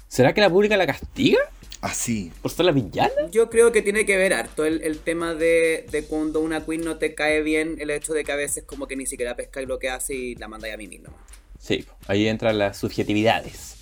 ¿Será 0.07 0.34
que 0.34 0.41
la 0.41 0.49
pública 0.49 0.76
la 0.76 0.88
castiga 0.88 1.40
Así. 1.81 2.31
por 2.41 2.51
ser 2.51 2.65
la 2.65 2.72
villana? 2.72 3.30
Yo 3.31 3.49
creo 3.49 3.72
que 3.72 3.81
tiene 3.81 4.06
que 4.06 4.18
ver 4.18 4.34
harto 4.34 4.65
el, 4.65 4.81
el 4.81 4.99
tema 4.99 5.34
de, 5.34 5.85
de 5.91 6.03
cuando 6.03 6.41
una 6.41 6.65
queen 6.65 6.81
no 6.81 6.97
te 6.97 7.15
cae 7.15 7.41
bien, 7.41 7.77
el 7.80 7.89
hecho 7.89 8.14
de 8.14 8.23
que 8.23 8.31
a 8.31 8.35
veces 8.35 8.64
como 8.65 8.88
que 8.88 8.95
ni 8.95 9.06
siquiera 9.06 9.35
pesca 9.35 9.61
lo 9.61 9.80
que 9.80 9.89
hace 9.89 10.14
y 10.14 10.35
la 10.35 10.47
manda 10.47 10.72
a 10.73 10.77
mí 10.77 10.88
nomás. 10.88 11.19
Sí, 11.60 11.85
ahí 12.07 12.27
entran 12.27 12.57
las 12.57 12.77
subjetividades. 12.77 13.76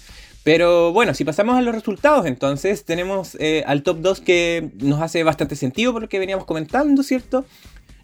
Pero 0.44 0.94
bueno, 0.94 1.14
si 1.14 1.26
pasamos 1.26 1.58
a 1.58 1.62
los 1.62 1.76
resultados, 1.76 2.26
entonces 2.26 2.86
tenemos 2.86 3.36
eh, 3.40 3.64
al 3.68 3.84
top 3.84 3.98
2 4.00 4.22
que 4.22 4.70
nos 4.80 5.02
hace 5.02 5.24
bastante 5.24 5.56
sentido 5.56 5.92
por 5.92 6.02
lo 6.04 6.10
que 6.10 6.20
veníamos 6.20 6.46
comentando, 6.46 7.04
¿cierto? 7.04 7.46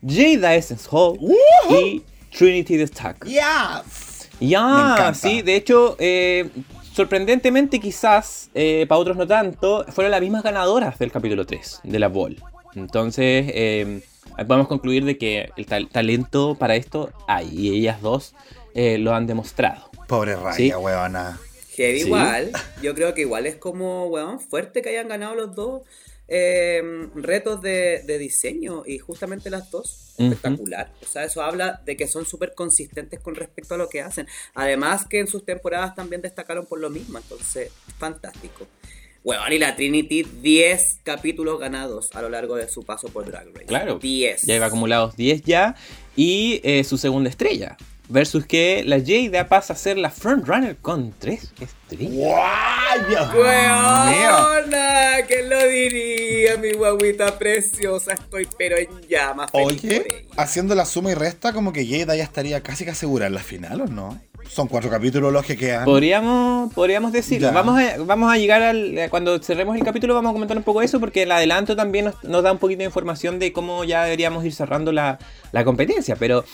Jada 0.06 0.54
Essence 0.56 0.88
Hall 0.92 1.18
y 1.70 2.04
Trinity 2.38 2.78
the 2.78 2.88
Stack. 2.88 3.26
Yes. 3.26 4.30
Ya, 4.42 4.60
encanta. 4.60 5.14
sí, 5.14 5.42
de 5.42 5.56
hecho, 5.56 5.96
eh, 6.00 6.50
sorprendentemente 6.94 7.80
quizás, 7.80 8.50
eh, 8.54 8.86
para 8.88 9.00
otros 9.00 9.18
no 9.18 9.28
tanto, 9.28 9.86
fueron 9.90 10.12
las 10.12 10.22
mismas 10.22 10.44
ganadoras 10.44 10.98
del 11.00 11.12
capítulo 11.12 11.46
3 11.46 11.82
de 11.84 12.00
la 12.00 12.08
Ball. 12.08 12.38
Entonces, 12.76 13.46
eh, 13.54 14.02
podemos 14.48 14.68
concluir 14.68 15.06
de 15.06 15.18
que 15.18 15.50
el 15.58 15.66
tal- 15.66 15.90
talento 15.90 16.56
para 16.56 16.76
esto 16.76 17.12
hay 17.28 17.50
y 17.52 17.76
ellas 17.78 18.02
dos 18.02 18.34
eh, 18.76 18.98
lo 18.98 19.14
han 19.14 19.28
demostrado. 19.28 19.90
Pobre 20.08 20.36
Raya, 20.36 20.56
Sí. 20.56 20.74
weona. 20.74 21.40
Heavy 21.76 22.00
Sí. 22.02 22.06
igual. 22.08 22.52
Yo 22.82 22.94
creo 22.96 23.14
que 23.14 23.22
igual 23.22 23.46
es 23.46 23.56
como, 23.56 24.06
weón, 24.08 24.40
fuerte 24.40 24.82
que 24.82 24.90
hayan 24.90 25.08
ganado 25.08 25.36
los 25.36 25.56
dos 25.56 25.82
eh, 26.28 26.82
retos 27.16 27.62
de, 27.62 28.04
de 28.06 28.18
diseño 28.18 28.84
y 28.86 28.98
justamente 28.98 29.50
las 29.50 29.70
dos. 29.72 30.14
Ujú. 30.18 30.32
Espectacular. 30.32 30.92
O 31.02 31.06
sea, 31.06 31.24
eso 31.24 31.42
habla 31.42 31.82
de 31.86 31.98
que 31.98 32.08
son 32.08 32.26
súper 32.26 32.54
consistentes 32.54 33.20
con 33.20 33.36
respecto 33.36 33.76
a 33.76 33.78
lo 33.78 33.90
que 33.90 34.02
hacen. 34.02 34.28
Además 34.54 35.06
que 35.08 35.20
en 35.20 35.28
sus 35.28 35.46
temporadas 35.46 35.96
también 35.96 36.22
destacaron 36.22 36.66
por 36.66 36.80
lo 36.80 36.90
mismo. 36.90 37.18
Entonces, 37.18 37.72
fantástico. 37.98 38.68
Weón, 39.24 39.54
y 39.54 39.58
la 39.58 39.76
Trinity, 39.76 40.24
10 40.24 41.00
capítulos 41.04 41.58
ganados 41.60 42.10
a 42.14 42.22
lo 42.22 42.30
largo 42.30 42.56
de 42.56 42.68
su 42.68 42.84
paso 42.84 43.08
por 43.08 43.26
Drag 43.26 43.48
Race. 43.54 43.66
Claro. 43.66 43.98
10. 43.98 44.42
Ya 44.42 44.54
lleva 44.54 44.66
acumulados 44.66 45.16
10 45.16 45.44
ya. 45.44 45.76
Y 46.16 46.60
eh, 46.64 46.84
su 46.84 46.98
segunda 46.98 47.30
estrella. 47.30 47.78
Versus 48.14 48.46
que 48.46 48.84
la 48.86 49.00
Jada 49.00 49.48
pasa 49.48 49.74
a 49.74 49.76
ser 49.76 49.98
la 49.98 50.12
frontrunner 50.12 50.78
con 50.78 51.16
3 51.18 51.52
estrellas. 51.60 52.14
¡Guau! 52.14 53.42
¡Weona! 53.42 55.26
¿Quién 55.28 55.50
lo 55.50 55.68
diría, 55.68 56.58
mi 56.58 56.74
guaguita 56.74 57.40
preciosa? 57.40 58.14
Estoy 58.14 58.48
pero 58.56 58.78
en 58.78 59.02
llamas. 59.10 59.50
Oye, 59.54 60.28
haciendo 60.38 60.76
la 60.76 60.86
suma 60.86 61.10
y 61.10 61.16
resta, 61.16 61.54
como 61.54 61.74
que 61.74 61.88
Jada 61.88 62.16
ya 62.16 62.22
estaría 62.22 62.62
casi 62.62 62.86
que 62.86 62.92
asegurada 62.92 63.30
en 63.30 63.34
la 63.34 63.42
final, 63.42 63.82
¿o 63.82 63.88
no? 63.88 64.22
Son 64.48 64.68
cuatro 64.68 64.92
capítulos 64.92 65.34
los 65.34 65.44
que 65.44 65.58
quedan. 65.58 65.84
Podríamos, 65.84 66.72
podríamos 66.72 67.14
decirlo. 67.14 67.52
Vamos 67.52 67.82
a, 67.82 67.98
vamos 67.98 68.32
a 68.32 68.38
llegar 68.38 68.62
al. 68.62 68.96
a 68.96 69.10
Cuando 69.10 69.42
cerremos 69.42 69.76
el 69.76 69.84
capítulo, 69.84 70.14
vamos 70.14 70.30
a 70.30 70.34
comentar 70.34 70.56
un 70.56 70.62
poco 70.62 70.84
eso, 70.84 71.00
porque 71.00 71.24
el 71.24 71.32
adelanto 71.32 71.76
también 71.76 72.06
nos, 72.06 72.24
nos 72.24 72.44
da 72.44 72.52
un 72.52 72.60
poquito 72.60 72.80
de 72.80 72.86
información 72.86 73.40
de 73.40 73.52
cómo 73.52 73.84
ya 73.84 74.04
deberíamos 74.04 74.46
ir 74.46 74.54
cerrando 74.54 74.92
la, 74.92 75.18
la 75.52 75.66
competencia. 75.66 76.16
Pero. 76.16 76.46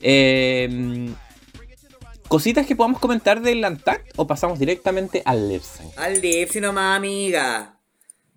Eh, 0.00 1.08
¿Cositas 2.28 2.66
que 2.66 2.74
podamos 2.74 3.00
comentar 3.00 3.40
del 3.40 3.64
Antac 3.64 4.02
o 4.16 4.26
pasamos 4.26 4.58
directamente 4.58 5.22
al 5.24 5.48
lip 5.48 5.62
sync? 5.62 5.96
Al 5.96 6.20
Lipsy 6.20 6.60
nomás, 6.60 6.96
amiga. 6.96 7.72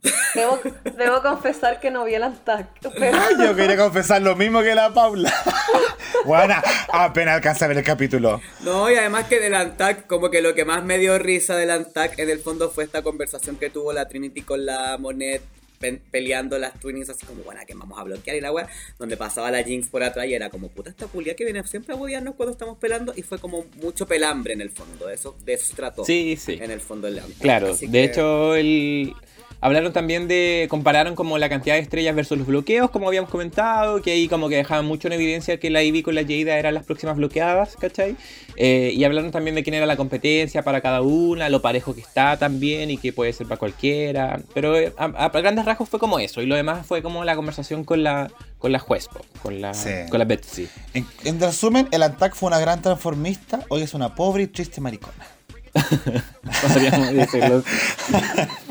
Debo, 0.33 0.59
debo 0.97 1.21
confesar 1.21 1.81
que 1.81 1.91
no 1.91 2.05
vi 2.05 2.13
el 2.13 2.23
Antac. 2.23 2.67
Pero... 2.97 3.17
Ay, 3.19 3.35
yo 3.37 3.55
quería 3.55 3.75
confesar 3.75 4.21
lo 4.21 4.35
mismo 4.35 4.61
que 4.61 4.73
la 4.73 4.93
Paula. 4.93 5.33
bueno, 6.25 6.55
apenas 6.93 7.35
alcanza 7.35 7.65
a 7.65 7.67
ver 7.67 7.79
el 7.79 7.83
capítulo. 7.83 8.39
No, 8.61 8.89
y 8.89 8.95
además 8.95 9.25
que 9.25 9.39
del 9.39 9.55
Antac, 9.55 10.07
como 10.07 10.29
que 10.29 10.41
lo 10.41 10.53
que 10.53 10.63
más 10.63 10.83
me 10.83 10.99
dio 10.99 11.17
risa 11.17 11.57
del 11.57 11.71
Antac 11.71 12.17
en 12.19 12.29
el 12.29 12.39
fondo 12.39 12.69
fue 12.69 12.85
esta 12.85 13.01
conversación 13.01 13.57
que 13.57 13.69
tuvo 13.69 13.91
la 13.91 14.07
Trinity 14.07 14.43
con 14.43 14.65
la 14.65 14.97
Monet 14.97 15.41
pe- 15.79 16.01
peleando 16.11 16.59
las 16.59 16.79
twins 16.79 17.09
así 17.09 17.25
como, 17.25 17.43
bueno, 17.43 17.61
que 17.65 17.73
vamos 17.73 17.97
a 17.99 18.03
bloquear 18.03 18.37
y 18.37 18.41
la 18.41 18.51
weá, 18.51 18.67
donde 18.97 19.17
pasaba 19.17 19.49
la 19.51 19.63
Jinx 19.63 19.87
por 19.87 20.03
atrás 20.03 20.27
y 20.27 20.33
era 20.33 20.49
como, 20.49 20.69
puta, 20.69 20.89
esta 20.89 21.07
culia 21.07 21.35
que 21.35 21.43
viene 21.45 21.65
siempre 21.65 21.95
a 21.95 21.97
odiarnos 21.97 22.35
cuando 22.35 22.51
estamos 22.51 22.77
pelando 22.77 23.13
y 23.15 23.21
fue 23.23 23.39
como 23.39 23.65
mucho 23.81 24.05
pelambre 24.07 24.53
en 24.53 24.61
el 24.61 24.69
fondo, 24.71 25.07
de 25.07 25.15
eso, 25.15 25.35
de 25.43 25.53
eso 25.53 25.65
se 25.65 25.75
trató. 25.75 26.05
Sí, 26.05 26.37
sí. 26.37 26.59
En 26.61 26.71
el 26.71 26.81
fondo 26.81 27.09
del. 27.09 27.21
Claro, 27.39 27.71
Así 27.71 27.87
de 27.87 27.91
que- 27.91 28.03
hecho, 28.03 28.55
el... 28.55 29.13
hablaron 29.61 29.93
también 29.93 30.27
de. 30.27 30.67
compararon 30.69 31.15
como 31.15 31.37
la 31.37 31.49
cantidad 31.49 31.75
de 31.75 31.81
estrellas 31.81 32.15
versus 32.15 32.37
los 32.37 32.47
bloqueos, 32.47 32.89
como 32.89 33.07
habíamos 33.07 33.29
comentado, 33.29 34.01
que 34.01 34.11
ahí 34.11 34.27
como 34.27 34.49
que 34.49 34.55
dejaban 34.55 34.85
mucho 34.85 35.07
en 35.07 35.13
evidencia 35.13 35.59
que 35.59 35.69
la 35.69 35.83
Ivy 35.83 36.03
con 36.03 36.15
la 36.15 36.21
Jada 36.21 36.57
eran 36.57 36.73
las 36.73 36.85
próximas 36.85 37.17
bloqueadas, 37.17 37.75
¿cachai? 37.75 38.15
Eh, 38.55 38.91
y 38.93 39.03
hablaron 39.03 39.31
también 39.31 39.55
de 39.55 39.63
quién 39.63 39.73
era 39.73 39.85
la 39.85 39.95
competencia 39.97 40.63
para 40.63 40.81
cada 40.81 41.01
una, 41.01 41.49
lo 41.49 41.61
parejo 41.61 41.95
que 41.95 42.01
está 42.01 42.37
también 42.37 42.91
y 42.91 42.97
que 42.97 43.13
puede 43.13 43.31
ser 43.33 43.47
para 43.47 43.57
cualquiera. 43.59 44.39
Pero 44.53 44.77
eh, 44.77 44.93
a, 44.97 45.05
a 45.05 45.29
grandes 45.29 45.65
rasgos 45.65 45.89
fue 45.89 45.99
como 45.99 46.19
eso, 46.19 46.41
y 46.41 46.45
lo 46.45 46.55
demás 46.55 46.85
fue 46.85 47.01
como 47.01 47.23
la 47.23 47.35
conversación 47.35 47.83
con 47.83 48.03
la, 48.03 48.31
con 48.57 48.71
la 48.71 48.79
juez, 48.79 49.07
con 49.41 49.61
la, 49.61 49.73
Sí. 49.73 49.89
con 50.09 50.19
la 50.19 50.25
Betsy. 50.25 50.67
En, 50.93 51.05
en 51.23 51.39
resumen, 51.39 51.87
el 51.91 52.03
Antac 52.03 52.35
fue 52.35 52.47
una 52.47 52.59
gran 52.59 52.81
transformista, 52.81 53.61
hoy 53.69 53.83
es 53.83 53.93
una 53.93 54.15
pobre 54.15 54.43
y 54.43 54.47
triste 54.47 54.81
maricona. 54.81 55.25
Podríamos 56.61 57.13
decirlo. 57.13 57.63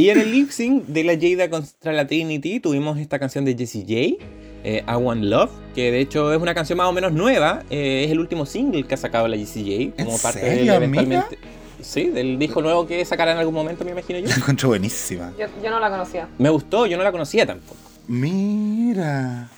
Y 0.00 0.08
en 0.08 0.18
el 0.18 0.32
lip 0.32 0.48
sync 0.50 0.86
de 0.86 1.04
la 1.04 1.12
Jada 1.12 1.50
contra 1.50 1.92
la 1.92 2.06
Trinity 2.06 2.58
tuvimos 2.58 2.96
esta 2.98 3.18
canción 3.18 3.44
de 3.44 3.54
Jessie 3.54 3.82
J, 3.82 4.24
eh, 4.64 4.82
I 4.88 4.92
Want 4.94 5.24
Love, 5.24 5.50
que 5.74 5.92
de 5.92 6.00
hecho 6.00 6.32
es 6.32 6.40
una 6.40 6.54
canción 6.54 6.78
más 6.78 6.86
o 6.88 6.92
menos 6.94 7.12
nueva. 7.12 7.64
eh, 7.68 8.04
es 8.06 8.10
el 8.10 8.18
último 8.18 8.46
single 8.46 8.84
que 8.84 8.94
ha 8.94 8.96
sacado 8.96 9.28
la 9.28 9.36
Jessie 9.36 9.90
J 9.92 10.02
como 10.02 10.16
¿En 10.16 10.22
parte 10.22 10.40
serio, 10.40 10.72
del 10.72 10.84
amiga? 10.84 11.02
eventualmente. 11.02 11.38
Sí, 11.82 12.08
del 12.08 12.38
disco 12.38 12.62
nuevo 12.62 12.86
que 12.86 13.04
sacará 13.04 13.32
en 13.32 13.38
algún 13.38 13.52
momento, 13.54 13.84
me 13.84 13.90
imagino 13.90 14.18
yo. 14.20 14.28
La 14.28 14.36
encuentro 14.36 14.68
buenísima. 14.70 15.34
Yo, 15.38 15.44
yo 15.62 15.68
no 15.70 15.78
la 15.78 15.90
conocía. 15.90 16.28
Me 16.38 16.48
gustó, 16.48 16.86
yo 16.86 16.96
no 16.96 17.02
la 17.04 17.12
conocía 17.12 17.44
tampoco. 17.44 17.76
Mira. 18.08 19.50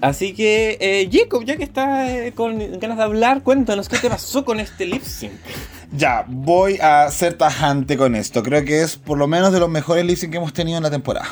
Así 0.00 0.34
que, 0.34 0.78
eh, 0.80 1.08
Jacob, 1.12 1.44
ya 1.44 1.56
que 1.56 1.62
estás 1.62 2.10
eh, 2.10 2.32
con 2.34 2.58
ganas 2.80 2.96
de 2.96 3.02
hablar, 3.04 3.44
cuéntanos 3.44 3.88
qué 3.88 3.98
te 3.98 4.10
pasó 4.10 4.44
con 4.44 4.58
este 4.58 4.84
lip 4.84 5.02
sync. 5.04 5.30
Ya, 5.92 6.24
voy 6.26 6.78
a 6.80 7.10
ser 7.10 7.34
tajante 7.34 7.96
con 7.96 8.14
esto. 8.14 8.42
Creo 8.42 8.64
que 8.64 8.82
es 8.82 8.96
por 8.96 9.18
lo 9.18 9.26
menos 9.26 9.52
de 9.52 9.60
los 9.60 9.68
mejores 9.68 10.04
lip 10.04 10.18
que 10.30 10.36
hemos 10.36 10.52
tenido 10.52 10.76
en 10.76 10.82
la 10.82 10.90
temporada. 10.90 11.28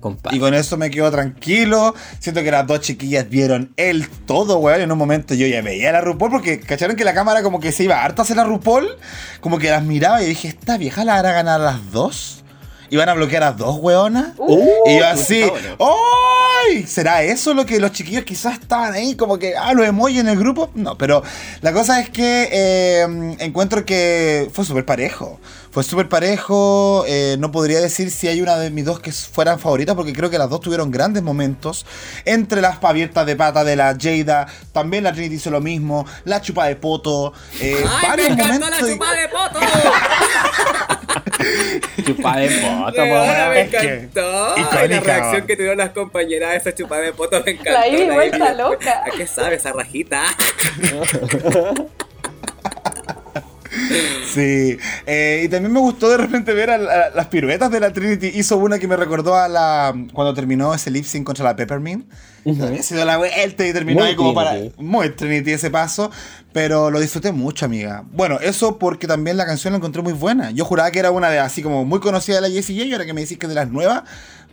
Compadre. 0.00 0.36
Y 0.36 0.40
con 0.40 0.52
eso 0.52 0.76
me 0.76 0.90
quedo 0.90 1.10
tranquilo. 1.12 1.94
Siento 2.18 2.42
que 2.42 2.50
las 2.50 2.66
dos 2.66 2.80
chiquillas 2.80 3.28
vieron 3.28 3.72
el 3.76 4.08
todo, 4.08 4.58
weón. 4.58 4.80
En 4.80 4.90
un 4.90 4.98
momento 4.98 5.34
yo 5.34 5.46
ya 5.46 5.62
veía 5.62 5.90
a 5.90 5.92
la 5.92 6.00
RuPaul 6.00 6.32
porque 6.32 6.58
cacharon 6.58 6.96
que 6.96 7.04
la 7.04 7.14
cámara 7.14 7.42
como 7.42 7.60
que 7.60 7.70
se 7.70 7.84
iba 7.84 8.02
harto 8.02 8.22
hacia 8.22 8.34
la 8.34 8.44
RuPaul. 8.44 8.88
Como 9.40 9.58
que 9.58 9.70
las 9.70 9.84
miraba 9.84 10.22
y 10.22 10.26
dije, 10.26 10.48
¿esta 10.48 10.76
vieja 10.76 11.04
la 11.04 11.16
hará 11.16 11.32
ganar 11.32 11.60
a 11.60 11.64
las 11.64 11.92
dos? 11.92 12.41
¿Iban 12.92 13.08
a 13.08 13.14
bloquear 13.14 13.42
a 13.42 13.52
dos, 13.52 13.78
weonas? 13.80 14.34
Uh, 14.36 14.68
y 14.86 14.98
yo 14.98 15.06
así. 15.06 15.42
¡ay! 15.80 16.86
¿Será 16.86 17.22
eso 17.22 17.54
lo 17.54 17.64
que 17.64 17.80
los 17.80 17.90
chiquillos 17.92 18.22
quizás 18.24 18.58
estaban 18.60 18.92
ahí? 18.92 19.16
Como 19.16 19.38
que, 19.38 19.56
ah, 19.56 19.72
los 19.72 19.86
emojis 19.86 20.20
en 20.20 20.28
el 20.28 20.38
grupo. 20.38 20.68
No, 20.74 20.98
pero 20.98 21.22
la 21.62 21.72
cosa 21.72 22.00
es 22.00 22.10
que 22.10 22.50
eh, 22.52 23.36
encuentro 23.38 23.86
que 23.86 24.50
fue 24.52 24.66
súper 24.66 24.84
parejo. 24.84 25.40
Fue 25.70 25.82
súper 25.82 26.10
parejo. 26.10 27.04
eh, 27.08 27.36
no 27.38 27.50
podría 27.50 27.80
decir 27.80 28.10
si 28.10 28.28
hay 28.28 28.42
una 28.42 28.58
de 28.58 28.68
mis 28.70 28.84
dos 28.84 29.00
que 29.00 29.10
fueran 29.10 29.58
favoritas, 29.58 29.94
porque 29.96 30.12
creo 30.12 30.28
que 30.28 30.36
las 30.36 30.50
dos 30.50 30.60
tuvieron 30.60 30.90
grandes 30.90 31.22
momentos. 31.22 31.86
Entre 32.26 32.60
las 32.60 32.76
abiertas 32.84 33.24
de 33.24 33.36
pata 33.36 33.64
de 33.64 33.74
la 33.74 33.96
Jada, 33.98 34.46
también 34.72 35.04
la 35.04 35.12
Trinity 35.14 35.36
hizo 35.36 35.50
lo 35.50 35.62
mismo. 35.62 36.04
La 36.26 36.42
chupa 36.42 36.66
de 36.66 36.76
poto. 36.76 37.32
eh, 37.58 37.82
¡Ay, 37.88 38.02
me 38.02 38.08
varios 38.08 38.36
momentos. 38.36 38.70
la 38.70 38.78
chupa 38.80 39.14
de 39.14 39.28
poto! 39.30 39.60
Chupa 42.04 42.36
de 42.36 42.48
foto, 42.48 43.02
Weona, 43.02 43.48
me 43.50 43.60
encantó. 43.62 44.54
Ay, 44.54 44.62
icónica, 44.62 44.86
la 44.88 45.00
reacción 45.00 45.42
va. 45.42 45.46
que 45.46 45.56
tuvieron 45.56 45.78
las 45.78 45.90
compañeras 45.90 46.50
de 46.52 46.56
esa 46.56 46.74
chupada 46.74 47.02
de 47.02 47.12
poto 47.12 47.42
me 47.44 47.52
encantó. 47.52 47.72
La 47.72 47.88
Ivy 47.88 48.06
La 48.06 48.14
vuelta 48.14 48.54
loca. 48.54 49.02
¿A 49.06 49.10
qué 49.10 49.26
sabe 49.26 49.56
esa 49.56 49.72
rajita? 49.72 50.22
Sí, 54.32 54.78
eh, 55.06 55.42
y 55.44 55.48
también 55.48 55.72
me 55.72 55.80
gustó 55.80 56.08
de 56.10 56.16
repente 56.16 56.52
ver 56.54 56.70
a, 56.70 56.78
la- 56.78 57.10
las 57.10 57.26
piruetas 57.26 57.70
de 57.70 57.80
la 57.80 57.92
Trinity. 57.92 58.28
Hizo 58.34 58.56
una 58.56 58.78
que 58.78 58.88
me 58.88 58.96
recordó 58.96 59.34
a 59.36 59.48
la. 59.48 59.94
cuando 60.12 60.32
terminó 60.34 60.72
ese 60.74 60.90
lip 60.90 61.04
sync 61.04 61.24
contra 61.24 61.44
la 61.44 61.56
Peppermint. 61.56 62.06
Había 62.44 62.82
sido 62.82 63.04
la 63.04 63.18
vuelta 63.18 63.66
y 63.66 63.72
terminó 63.72 64.00
Muy 64.00 64.08
ahí 64.10 64.16
como 64.16 64.34
para. 64.34 64.50
Trinity. 64.52 64.82
Muy 64.82 65.10
Trinity 65.10 65.52
ese 65.52 65.70
paso. 65.70 66.10
Pero 66.52 66.90
lo 66.90 66.98
disfruté 67.00 67.32
mucho, 67.32 67.64
amiga. 67.66 68.04
Bueno, 68.12 68.38
eso 68.40 68.78
porque 68.78 69.06
también 69.06 69.36
la 69.36 69.46
canción 69.46 69.72
la 69.72 69.76
encontré 69.78 70.02
muy 70.02 70.12
buena. 70.12 70.50
Yo 70.50 70.64
juraba 70.64 70.90
que 70.90 70.98
era 70.98 71.10
una 71.10 71.30
de 71.30 71.38
así 71.38 71.62
como 71.62 71.84
muy 71.84 72.00
conocida 72.00 72.36
de 72.40 72.48
la 72.48 72.50
Jessie 72.54 72.76
J. 72.76 72.86
Y 72.88 72.92
ahora 72.92 73.06
que 73.06 73.12
me 73.14 73.20
decís 73.22 73.38
que 73.38 73.46
es 73.46 73.50
de 73.50 73.54
las 73.56 73.68
nuevas, 73.68 74.02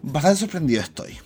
bastante 0.01 0.39
sorprendido 0.39 0.81
estoy. 0.81 1.17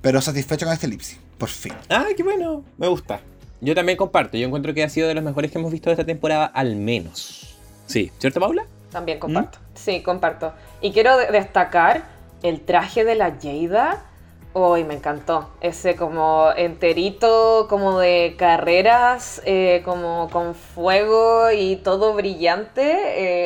Pero 0.00 0.20
satisfecho 0.20 0.66
con 0.66 0.74
este 0.74 0.88
lip 0.88 1.00
sync, 1.00 1.20
por 1.38 1.48
fin. 1.48 1.72
Ah, 1.88 2.06
qué 2.16 2.22
bueno, 2.22 2.64
me 2.76 2.88
gusta. 2.88 3.20
Yo 3.64 3.76
también 3.76 3.96
comparto, 3.96 4.36
yo 4.36 4.44
encuentro 4.48 4.74
que 4.74 4.82
ha 4.82 4.88
sido 4.88 5.06
de 5.06 5.14
los 5.14 5.22
mejores 5.22 5.52
que 5.52 5.58
hemos 5.58 5.70
visto 5.70 5.88
de 5.88 5.94
esta 5.94 6.04
temporada, 6.04 6.46
al 6.46 6.74
menos. 6.74 7.56
Sí, 7.86 8.10
¿cierto, 8.18 8.40
Paula? 8.40 8.64
También 8.90 9.20
comparto. 9.20 9.58
Sí, 9.74 10.02
comparto. 10.02 10.52
Y 10.80 10.90
quiero 10.90 11.16
de- 11.16 11.28
destacar 11.28 12.02
el 12.42 12.60
traje 12.62 13.04
de 13.04 13.14
la 13.14 13.36
Jada. 13.40 14.04
Hoy 14.52 14.82
me 14.82 14.94
encantó. 14.94 15.48
Ese 15.60 15.94
como 15.94 16.48
enterito, 16.56 17.68
como 17.70 18.00
de 18.00 18.34
carreras, 18.36 19.40
eh, 19.46 19.80
como 19.84 20.28
con 20.32 20.56
fuego 20.56 21.52
y 21.52 21.76
todo 21.76 22.14
brillante. 22.14 22.82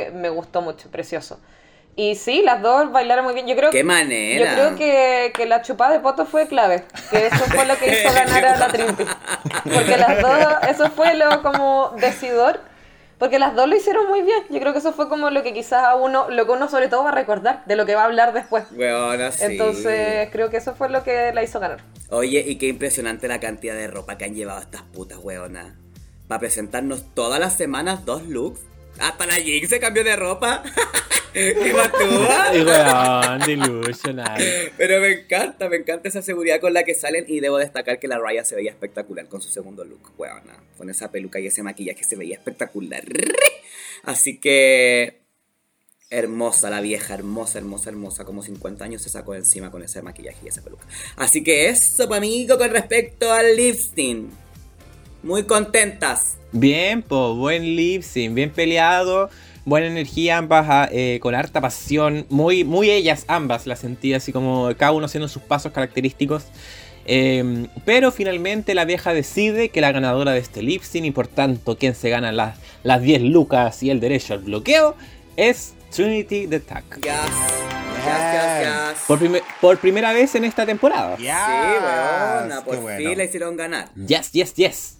eh, 0.06 0.10
me 0.12 0.30
gustó 0.30 0.62
mucho, 0.62 0.88
precioso. 0.90 1.38
Y 1.98 2.14
sí, 2.14 2.43
las 2.43 2.60
dos 2.60 2.93
bailaron 2.93 3.24
muy 3.24 3.32
bien. 3.32 3.47
Yo 3.47 3.56
creo 3.56 3.70
¡Qué 3.70 3.78
Yo 3.78 3.85
manera! 3.86 4.52
creo 4.52 4.77
que, 4.77 5.32
que 5.35 5.47
la 5.47 5.62
chupada 5.62 5.94
de 5.94 6.01
poto 6.01 6.27
fue 6.27 6.47
clave, 6.47 6.85
que 7.10 7.27
eso 7.27 7.44
fue 7.47 7.64
lo 7.64 7.77
que 7.78 7.86
hizo 8.01 8.12
ganar 8.12 8.44
a 8.44 8.56
la 8.59 8.68
Trinity. 8.68 9.05
Porque 9.64 9.97
las 9.97 10.20
dos, 10.20 10.55
eso 10.68 10.90
fue 10.90 11.14
lo 11.14 11.40
como 11.43 11.94
decidor, 11.98 12.60
porque 13.18 13.39
las 13.39 13.55
dos 13.55 13.66
lo 13.66 13.74
hicieron 13.74 14.09
muy 14.09 14.20
bien. 14.20 14.44
Yo 14.51 14.60
creo 14.60 14.74
que 14.74 14.81
eso 14.81 14.93
fue 14.93 15.09
como 15.09 15.31
lo 15.31 15.43
que 15.43 15.55
quizás 15.55 15.85
a 15.85 15.94
uno, 15.94 16.28
lo 16.28 16.44
que 16.44 16.52
uno 16.52 16.68
sobre 16.68 16.89
todo 16.89 17.02
va 17.02 17.09
a 17.10 17.14
recordar, 17.14 17.64
de 17.64 17.77
lo 17.77 17.86
que 17.86 17.94
va 17.94 18.02
a 18.02 18.05
hablar 18.05 18.35
después. 18.35 18.64
Weona, 18.73 19.32
sí. 19.32 19.44
Entonces 19.44 20.28
creo 20.31 20.51
que 20.51 20.59
eso 20.59 20.74
fue 20.74 20.90
lo 20.90 21.02
que 21.02 21.32
la 21.32 21.43
hizo 21.43 21.60
ganar. 21.60 21.81
Oye, 22.10 22.44
y 22.47 22.56
qué 22.56 22.66
impresionante 22.66 23.27
la 23.27 23.40
cantidad 23.40 23.74
de 23.74 23.86
ropa 23.86 24.18
que 24.18 24.27
han 24.27 24.35
llevado 24.35 24.60
estas 24.60 24.82
putas 24.82 25.18
weonas. 25.23 25.73
Para 26.28 26.40
presentarnos 26.40 27.14
todas 27.14 27.40
las 27.40 27.55
semanas 27.55 28.05
dos 28.05 28.27
looks. 28.27 28.60
Hasta 29.01 29.24
la 29.24 29.35
Jinx 29.36 29.70
se 29.70 29.81
cambió 29.81 30.05
de 30.05 30.14
ropa. 30.16 30.62
¡Qué 31.54 31.74
weón, 32.64 33.40
delusional. 33.40 34.42
Pero 34.78 35.00
me 35.00 35.12
encanta, 35.12 35.68
me 35.68 35.76
encanta 35.76 36.08
esa 36.08 36.22
seguridad 36.22 36.60
con 36.60 36.72
la 36.72 36.84
que 36.84 36.94
salen 36.94 37.26
y 37.28 37.40
debo 37.40 37.58
destacar 37.58 37.98
que 37.98 38.08
la 38.08 38.18
Raya 38.18 38.42
se 38.42 38.56
veía 38.56 38.70
espectacular 38.70 39.28
con 39.28 39.42
su 39.42 39.50
segundo 39.50 39.84
look, 39.84 40.12
weona. 40.16 40.56
Con 40.78 40.88
esa 40.88 41.10
peluca 41.10 41.38
y 41.38 41.46
ese 41.46 41.62
maquillaje 41.62 42.04
se 42.04 42.16
veía 42.16 42.36
espectacular. 42.36 43.04
Así 44.02 44.38
que 44.38 45.26
hermosa 46.08 46.70
la 46.70 46.80
vieja, 46.80 47.12
hermosa, 47.12 47.58
hermosa, 47.58 47.90
hermosa, 47.90 48.24
como 48.24 48.42
50 48.42 48.84
años 48.84 49.02
se 49.02 49.10
sacó 49.10 49.34
encima 49.34 49.70
con 49.70 49.82
ese 49.82 50.00
maquillaje 50.00 50.38
y 50.42 50.48
esa 50.48 50.62
peluca. 50.62 50.86
Así 51.16 51.44
que 51.44 51.68
eso, 51.68 52.08
pues, 52.08 52.16
amigo, 52.16 52.56
con 52.56 52.70
respecto 52.70 53.30
al 53.30 53.56
lifting. 53.56 54.30
Muy 55.22 55.42
contentas. 55.42 56.36
Bien, 56.52 57.02
po, 57.02 57.34
buen 57.34 57.62
lip 57.76 58.02
sync, 58.02 58.32
bien 58.32 58.50
peleado, 58.50 59.28
buena 59.66 59.88
energía, 59.88 60.38
ambas 60.38 60.66
ah, 60.70 60.88
eh, 60.90 61.18
con 61.20 61.34
harta 61.34 61.60
pasión, 61.60 62.24
muy, 62.30 62.64
muy 62.64 62.90
ellas 62.90 63.24
ambas, 63.28 63.66
las 63.66 63.80
sentí 63.80 64.14
así 64.14 64.32
como 64.32 64.70
cada 64.78 64.93
uno 64.93 65.05
haciendo 65.05 65.28
sus 65.28 65.43
pasos 65.43 65.72
característicos. 65.72 66.44
Eh, 67.09 67.66
pero 67.84 68.10
finalmente 68.10 68.74
la 68.74 68.84
vieja 68.84 69.12
decide 69.12 69.68
que 69.68 69.80
la 69.80 69.93
ganadora 69.93 70.32
de 70.32 70.40
este 70.40 70.62
lip 70.62 70.82
sync 70.82 71.05
y 71.05 71.10
por 71.12 71.28
tanto 71.28 71.76
quien 71.78 71.94
se 71.94 72.10
gana 72.10 72.32
las, 72.32 72.59
las 72.82 73.01
10 73.01 73.22
lucas 73.22 73.82
y 73.82 73.90
el 73.90 74.01
derecho 74.01 74.34
al 74.34 74.40
bloqueo 74.40 74.97
es 75.36 75.74
Trinity 75.90 76.47
the 76.47 76.60
Tuck. 76.60 76.97
Yes. 77.02 77.12
Yes, 78.06 78.32
yes, 78.32 78.68
yes. 78.68 79.05
Por, 79.06 79.20
por 79.60 79.78
primera 79.78 80.12
vez 80.12 80.34
en 80.36 80.44
esta 80.44 80.64
temporada. 80.64 81.16
Sí, 81.16 81.24
weona, 81.24 82.62
por 82.64 82.74
Qué 82.76 82.80
bueno. 82.80 82.98
fin 82.98 83.18
la 83.18 83.24
hicieron 83.24 83.56
ganar. 83.56 83.88
Yes, 83.94 84.30
yes, 84.32 84.55
yes. 84.55 84.97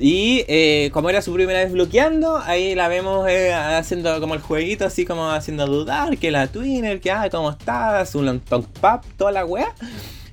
Y 0.00 0.44
eh, 0.46 0.90
como 0.92 1.10
era 1.10 1.22
su 1.22 1.34
primera 1.34 1.58
vez 1.58 1.72
bloqueando, 1.72 2.38
ahí 2.38 2.76
la 2.76 2.86
vemos 2.86 3.28
eh, 3.28 3.52
haciendo 3.52 4.20
como 4.20 4.34
el 4.34 4.40
jueguito, 4.40 4.84
así 4.84 5.04
como 5.04 5.30
haciendo 5.30 5.66
dudar, 5.66 6.18
que 6.18 6.30
la 6.30 6.46
Twinner, 6.46 7.00
que 7.00 7.10
ah, 7.10 7.28
¿cómo 7.30 7.50
estás? 7.50 8.14
Un 8.14 8.26
Longtong 8.26 8.64
Pap, 8.80 9.04
toda 9.16 9.32
la 9.32 9.44
wea. 9.44 9.74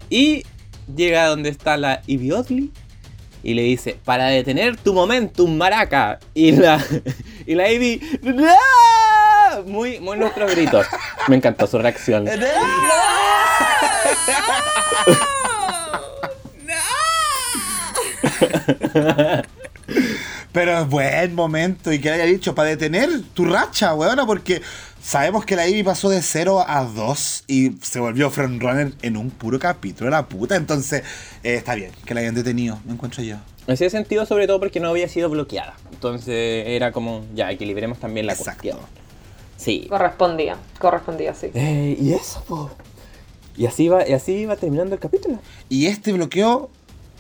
Y 0.10 0.44
llega 0.96 1.28
donde 1.28 1.50
está 1.50 1.78
la 1.78 2.02
Oddly 2.08 2.72
y 3.42 3.54
le 3.54 3.64
dice, 3.64 3.98
para 4.04 4.28
detener 4.28 4.78
tu 4.78 4.94
momentum, 4.94 5.56
maraca. 5.56 6.20
Y 6.34 6.52
la, 6.52 6.84
y 7.46 7.56
la 7.56 7.66
muy, 9.66 10.00
muy 10.00 10.18
nuestros 10.18 10.52
gritos. 10.52 10.86
Me 11.28 11.38
encantó 11.38 11.66
su 11.68 11.80
reacción. 11.80 12.28
Pero 20.52 20.80
es 20.80 20.88
buen 20.88 21.36
momento 21.36 21.92
y 21.92 22.00
que 22.00 22.10
le 22.10 22.16
haya 22.16 22.26
dicho 22.26 22.56
para 22.56 22.70
detener 22.70 23.10
tu 23.34 23.46
racha, 23.46 23.94
weona, 23.94 24.26
porque 24.26 24.62
sabemos 25.02 25.46
que 25.46 25.56
la 25.56 25.68
Ivy 25.68 25.84
pasó 25.84 26.10
de 26.10 26.22
0 26.22 26.64
a 26.68 26.84
2 26.86 27.44
y 27.48 27.72
se 27.82 28.00
volvió 28.00 28.30
frontrunner 28.32 28.94
en 29.02 29.18
un 29.18 29.30
puro 29.32 29.60
capítulo, 29.60 30.10
la 30.10 30.28
puta. 30.28 30.56
Entonces, 30.56 31.04
eh, 31.44 31.56
está 31.56 31.76
bien 31.76 31.92
que 32.06 32.14
la 32.14 32.22
hayan 32.22 32.36
detenido, 32.36 32.80
me 32.86 32.94
encuentro 32.94 33.22
yo. 33.22 33.36
En 33.68 33.74
ese 33.74 33.90
sentido, 33.90 34.26
sobre 34.26 34.48
todo 34.48 34.60
porque 34.60 34.80
no 34.80 34.90
había 34.90 35.10
sido 35.10 35.30
bloqueada. 35.30 35.76
Entonces 35.92 36.64
era 36.68 36.92
como, 36.92 37.26
ya, 37.36 37.52
equilibremos 37.52 38.00
también 38.00 38.26
la 38.26 38.34
Exacto. 38.34 38.62
cuestión. 38.62 38.80
Sí. 39.58 39.88
Correspondía, 39.90 40.58
correspondía, 40.80 41.34
sí. 41.34 41.48
Eh, 41.54 41.98
y 42.00 42.14
eso, 42.14 42.44
po. 42.48 42.72
Y 43.58 43.66
así 43.66 43.88
va, 43.88 44.08
y 44.08 44.14
así 44.14 44.34
iba 44.34 44.56
terminando 44.56 44.96
el 44.96 45.02
capítulo. 45.02 45.40
Y 45.70 45.88
este 45.88 46.12
bloqueo 46.14 46.70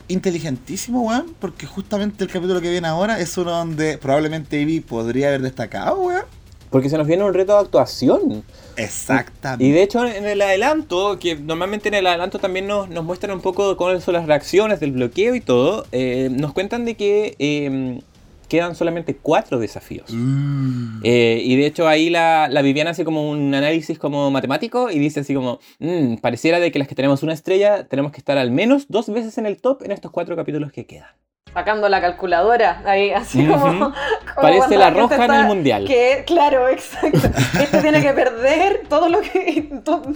inteligentísimo, 0.07 1.01
weón, 1.01 1.35
porque 1.39 1.65
justamente 1.65 2.23
el 2.23 2.29
capítulo 2.29 2.61
que 2.61 2.69
viene 2.69 2.87
ahora 2.87 3.19
es 3.19 3.37
uno 3.37 3.51
donde 3.51 3.97
probablemente 3.97 4.59
Ivy 4.59 4.81
podría 4.81 5.29
haber 5.29 5.41
destacado, 5.41 6.01
weón. 6.01 6.23
Porque 6.69 6.89
se 6.89 6.97
nos 6.97 7.07
viene 7.07 7.23
un 7.23 7.33
reto 7.33 7.53
de 7.53 7.59
actuación. 7.59 8.43
Exactamente. 8.75 9.63
Y 9.63 9.71
de 9.71 9.83
hecho, 9.83 10.05
en 10.05 10.25
el 10.25 10.41
adelanto, 10.41 11.17
que 11.19 11.35
normalmente 11.35 11.87
en 11.87 11.93
el 11.93 12.07
adelanto 12.07 12.39
también 12.39 12.67
nos, 12.67 12.89
nos 12.89 13.03
muestran 13.03 13.35
un 13.35 13.41
poco 13.41 13.77
cuáles 13.77 14.03
son 14.03 14.15
las 14.15 14.25
reacciones 14.25 14.79
del 14.79 14.91
bloqueo 14.91 15.35
y 15.35 15.41
todo, 15.41 15.85
eh, 15.91 16.27
nos 16.31 16.51
cuentan 16.51 16.83
de 16.83 16.95
que 16.95 17.35
eh, 17.39 18.01
quedan 18.47 18.75
solamente 18.75 19.15
cuatro 19.15 19.59
desafíos. 19.59 20.11
Mm. 20.11 21.01
Eh, 21.03 21.41
y 21.43 21.55
de 21.55 21.65
hecho 21.65 21.87
ahí 21.87 22.09
la, 22.09 22.47
la 22.49 22.61
Viviana 22.61 22.91
hace 22.91 23.05
como 23.05 23.29
un 23.29 23.53
análisis 23.53 23.99
como 23.99 24.31
matemático 24.31 24.89
y 24.89 24.99
dice 24.99 25.21
así 25.21 25.33
como, 25.33 25.59
"Mm, 25.79 26.15
pareciera 26.17 26.59
de 26.59 26.71
que 26.71 26.79
las 26.79 26.87
que 26.87 26.95
tenemos 26.95 27.23
una 27.23 27.33
estrella 27.33 27.87
tenemos 27.87 28.11
que 28.11 28.19
estar 28.19 28.37
al 28.37 28.51
menos 28.51 28.87
dos 28.89 29.09
veces 29.09 29.37
en 29.37 29.45
el 29.45 29.57
top 29.57 29.83
en 29.83 29.91
estos 29.91 30.11
cuatro 30.11 30.35
capítulos 30.35 30.71
que 30.71 30.85
quedan. 30.85 31.09
Sacando 31.55 31.87
la 31.87 32.01
calculadora, 32.01 32.81
ahí, 32.83 33.11
así 33.11 33.47
como, 33.47 33.63
como 33.63 33.93
Parece 34.35 34.77
la 34.77 34.89
roja 34.89 35.23
en 35.23 35.33
el 35.33 35.45
mundial. 35.45 35.85
Que, 35.87 36.25
claro, 36.27 36.67
exacto. 36.67 37.29
Este 37.57 37.81
tiene 37.81 38.01
que 38.01 38.11
perder 38.11 38.81
todo 38.89 39.07
lo 39.07 39.21
que... 39.21 39.69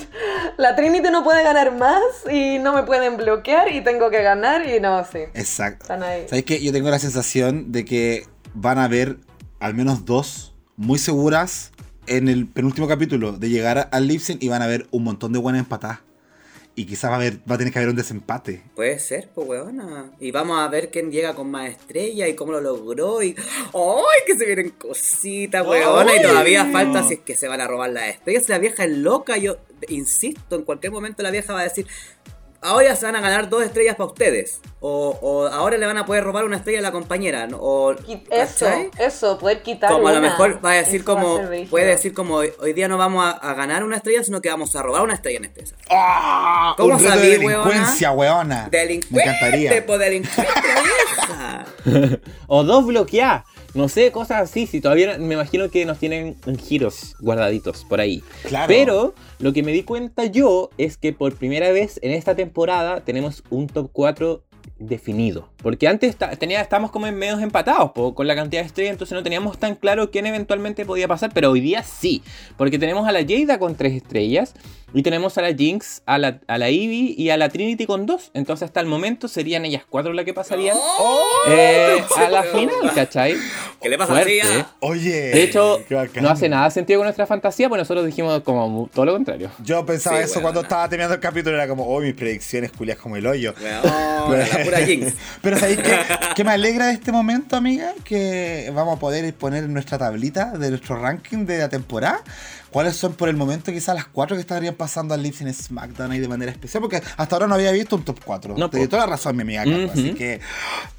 la 0.57 0.76
Trinity 0.76 1.10
no 1.10 1.24
puede 1.24 1.41
ganar 1.41 1.74
más 1.74 2.02
y 2.30 2.60
no 2.60 2.74
me 2.74 2.84
pueden 2.84 3.16
bloquear 3.16 3.72
y 3.74 3.80
tengo 3.80 4.10
que 4.10 4.22
ganar 4.22 4.68
y 4.68 4.82
no, 4.82 5.06
sí. 5.06 5.20
Exacto. 5.34 5.84
Están 5.84 6.03
ahí. 6.03 6.26
¿Sabes 6.28 6.44
qué? 6.44 6.61
Yo 6.61 6.74
tengo 6.74 6.90
la 6.90 6.99
sensación 6.99 7.72
de 7.72 7.86
que 7.86 8.28
van 8.53 8.78
a 8.78 8.84
haber 8.84 9.16
al 9.61 9.76
menos 9.76 10.03
dos 10.03 10.53
muy 10.76 10.99
seguras 10.99 11.72
en 12.07 12.28
el 12.28 12.48
penúltimo 12.48 12.90
capítulo 12.90 13.32
de 13.32 13.49
llegar 13.49 13.88
al 13.94 14.07
lip 14.07 14.20
sync 14.20 14.44
y 14.44 14.49
van 14.49 14.61
a 14.61 14.66
haber 14.66 14.88
un 14.91 15.06
montón 15.06 15.32
de 15.32 15.40
buenas 15.40 15.60
empatadas. 15.60 15.99
Y 16.80 16.85
quizás 16.85 17.11
va 17.11 17.15
a, 17.15 17.18
haber, 17.18 17.39
va 17.39 17.56
a 17.56 17.57
tener 17.57 17.73
que 17.73 17.80
haber 17.80 17.89
un 17.89 17.97
desempate. 17.97 18.64
Puede 18.73 18.99
ser, 18.99 19.27
pues 19.35 19.49
weona. 19.49 20.14
Y 20.18 20.31
vamos 20.31 20.57
a 20.60 20.69
ver 20.69 20.89
quién 20.89 21.11
llega 21.11 21.35
con 21.35 21.51
más 21.51 21.72
estrellas 21.72 22.30
y 22.30 22.35
cómo 22.35 22.53
lo 22.53 22.61
logró. 22.61 23.22
Y. 23.22 23.35
¡Ay! 23.73 24.23
Que 24.26 24.38
se 24.38 24.45
vienen 24.45 24.69
cositas, 24.69 25.68
weona. 25.68 26.15
Y 26.15 26.22
todavía 26.22 26.72
falta 26.72 27.03
si 27.03 27.15
es 27.15 27.19
que 27.19 27.35
se 27.35 27.49
van 27.49 27.60
a 27.60 27.68
robar 27.68 27.89
las 27.89 28.07
estrellas. 28.07 28.45
Si 28.45 28.51
la 28.53 28.60
vieja 28.60 28.85
es 28.85 28.91
loca, 28.91 29.35
yo 29.35 29.57
insisto, 29.89 30.56
en 30.56 30.64
cualquier 30.64 30.93
momento 30.93 31.22
la 31.22 31.31
vieja 31.31 31.51
va 31.51 31.60
a 31.60 31.64
decir. 31.64 31.85
Ahora 32.61 32.94
se 32.95 33.06
van 33.06 33.15
a 33.15 33.22
ganar 33.22 33.48
dos 33.49 33.64
estrellas 33.64 33.95
para 33.95 34.10
ustedes. 34.10 34.60
O, 34.81 35.18
o 35.22 35.48
ahora 35.48 35.77
le 35.77 35.86
van 35.86 35.98
a 35.98 36.06
poder 36.06 36.23
robar 36.23 36.44
una 36.44 36.57
estrella 36.57 36.80
a 36.80 36.81
la 36.81 36.91
compañera. 36.91 37.48
¿no? 37.48 37.57
O, 37.57 37.91
Eso, 37.94 38.26
¿cachai? 38.30 38.91
eso, 38.98 39.38
poder 39.38 39.61
quitar 39.61 39.91
Como 39.91 40.07
a 40.07 40.11
lo 40.14 40.19
mejor 40.22 40.64
va 40.64 40.72
a 40.72 40.76
decir 40.76 41.03
como. 41.03 41.40
Puede 41.69 41.86
decir 41.86 42.14
como 42.14 42.36
hoy, 42.36 42.52
hoy 42.60 42.73
día 42.73 42.88
no 42.88 42.98
vamos 42.98 43.26
a, 43.26 43.30
a 43.31 43.53
ganar 43.53 43.84
una 43.84 43.95
estrella, 43.98 44.23
sino 44.23 44.41
que 44.41 44.49
vamos 44.49 44.76
a 44.76 44.81
robar 44.81 45.03
una 45.03 45.14
estrella 45.14 45.38
en 45.38 45.45
este. 45.45 45.64
¡Ah! 45.90 46.73
¿Cómo 46.77 46.95
un 46.95 46.99
sabí, 46.99 47.22
de 47.30 47.38
delincuencia, 47.40 48.11
weona. 48.11 48.68
Me 48.72 48.77
Delincuente, 48.77 49.30
encantaría. 49.30 49.86
po, 49.86 49.98
delincuente, 49.98 50.53
vieja. 50.84 51.65
o 52.48 52.64
dos 52.64 52.86
bloqueadas. 52.86 53.44
No 53.74 53.88
sé, 53.88 54.12
cosas 54.12 54.41
así. 54.41 54.66
Si 54.68 54.82
todavía 54.82 55.18
me 55.18 55.36
imagino 55.36 55.70
que 55.70 55.86
nos 55.86 56.00
tienen 56.00 56.36
en 56.46 56.58
giros 56.58 57.16
guardaditos 57.20 57.86
por 57.86 58.00
ahí. 58.02 58.24
Claro. 58.48 58.68
Pero 58.68 59.14
lo 59.40 59.54
que 59.54 59.64
me 59.64 59.72
di 59.72 59.84
cuenta 59.84 60.26
yo 60.26 60.70
es 60.78 60.98
que 60.98 61.14
por 61.14 61.36
primera 61.36 61.72
vez 61.72 62.00
en 62.02 62.12
esta 62.12 62.36
temporada 62.36 63.02
tenemos 63.02 63.44
un 63.50 63.68
top 63.68 63.90
4 63.94 64.44
definido. 64.80 65.49
Porque 65.61 65.88
antes 65.88 66.15
tenía, 66.39 66.61
estábamos 66.61 66.91
como 66.91 67.07
en 67.07 67.15
medios 67.15 67.41
empatados 67.41 67.91
po, 67.91 68.15
con 68.15 68.27
la 68.27 68.35
cantidad 68.35 68.61
de 68.61 68.68
estrellas, 68.68 68.93
entonces 68.93 69.15
no 69.15 69.23
teníamos 69.23 69.57
tan 69.57 69.76
claro 69.76 70.10
quién 70.10 70.26
eventualmente 70.26 70.85
podía 70.85 71.07
pasar, 71.07 71.31
pero 71.34 71.51
hoy 71.51 71.60
día 71.60 71.84
sí. 71.84 72.23
Porque 72.57 72.80
tenemos 72.80 73.07
a 73.07 73.11
la 73.11 73.19
Jada 73.27 73.60
con 73.60 73.76
3 73.76 73.93
estrellas 73.93 74.53
y 74.93 75.03
tenemos 75.03 75.38
a 75.38 75.41
la 75.41 75.53
Jinx, 75.53 76.01
a 76.06 76.18
la, 76.18 76.39
a 76.47 76.57
la 76.57 76.69
Eevee 76.69 77.14
y 77.15 77.30
a 77.30 77.38
la 77.38 77.49
Trinity 77.49 77.85
con 77.85 78.06
2. 78.06 78.31
Entonces 78.34 78.65
hasta 78.65 78.80
el 78.80 78.88
momento 78.88 79.27
serían 79.27 79.65
ellas 79.65 79.84
cuatro 79.88 80.14
las 80.14 80.26
que 80.26 80.34
pasarían 80.34 80.77
eh, 81.47 81.99
a 82.15 82.30
la 82.30 82.43
final, 82.43 82.91
¿cachai? 82.95 83.35
¿Qué 83.81 83.89
le 83.89 83.97
pasa 83.97 84.14
a 84.14 84.15
Fuerte. 84.15 84.41
silla? 84.41 84.69
Oye. 84.80 85.11
De 85.11 85.43
hecho, 85.43 85.80
no 86.22 86.30
hace 86.30 86.49
nada 86.49 86.69
sentido 86.72 86.99
con 86.99 87.06
nuestra 87.06 87.27
fantasía, 87.27 87.69
pues 87.69 87.80
nosotros 87.80 88.06
dijimos 88.06 88.41
como 88.41 88.89
todo 88.93 89.06
lo 89.06 89.14
contrario. 89.14 89.51
Yo 89.64 89.85
pensaba 89.85 90.18
Sí, 90.18 90.23
eso 90.23 90.41
cuando 90.41 90.61
estaba 90.61 90.88
terminando 90.89 91.15
el 91.15 91.22
capítulo. 91.22 91.56
Era 91.56 91.68
como, 91.68 91.85
oh, 91.85 91.99
mis 91.99 92.14
predicciones 92.14 92.72
culias 92.72 92.97
como 92.97 93.15
el 93.15 93.27
hoyo. 93.27 93.53
Weón, 93.61 94.39
la 94.39 94.45
pura 94.70 94.80
Jinx. 94.86 95.14
Pero 95.41 95.58
¿sabéis 95.60 95.80
qué, 95.80 95.98
qué 96.36 96.44
me 96.44 96.52
alegra 96.52 96.88
de 96.88 96.94
este 96.94 97.12
momento, 97.12 97.56
amiga? 97.56 97.94
Que 98.04 98.72
vamos 98.74 98.98
a 98.98 99.00
poder 99.00 99.34
poner 99.34 99.64
en 99.66 99.74
nuestra 99.74 99.98
tablita 99.98 100.52
de 100.58 100.70
nuestro 100.70 100.98
ranking 101.00 101.46
de 101.46 101.60
la 101.60 101.70
temporada. 101.70 102.22
¿Cuáles 102.72 102.96
son 102.96 103.14
por 103.14 103.30
el 103.30 103.36
momento 103.36 103.72
quizás 103.72 103.96
las 103.96 104.06
cuatro 104.06 104.36
que 104.36 104.41
estarían 104.41 104.76
pasando 104.76 105.16
al 105.16 105.24
Lips 105.24 105.41
en 105.41 105.52
SmackDown 105.52 106.12
ahí 106.12 106.20
de 106.20 106.28
manera 106.28 106.52
especial? 106.52 106.82
Porque 106.82 107.02
hasta 107.18 107.36
ahora 107.36 107.48
no 107.48 107.56
había 107.56 107.72
visto 107.72 107.96
un 107.96 108.06
top 108.06 108.20
4. 108.24 108.56
No, 108.58 108.70
Te 108.70 108.78
di 108.78 108.84
po. 108.84 108.90
toda 108.91 109.06
la 109.08 109.14
razón, 109.14 109.36
mi 109.36 109.41
amiga. 109.41 109.64
Caco, 109.64 109.76
Ujú. 109.76 109.91
Así 109.91 110.14
que 110.14 110.40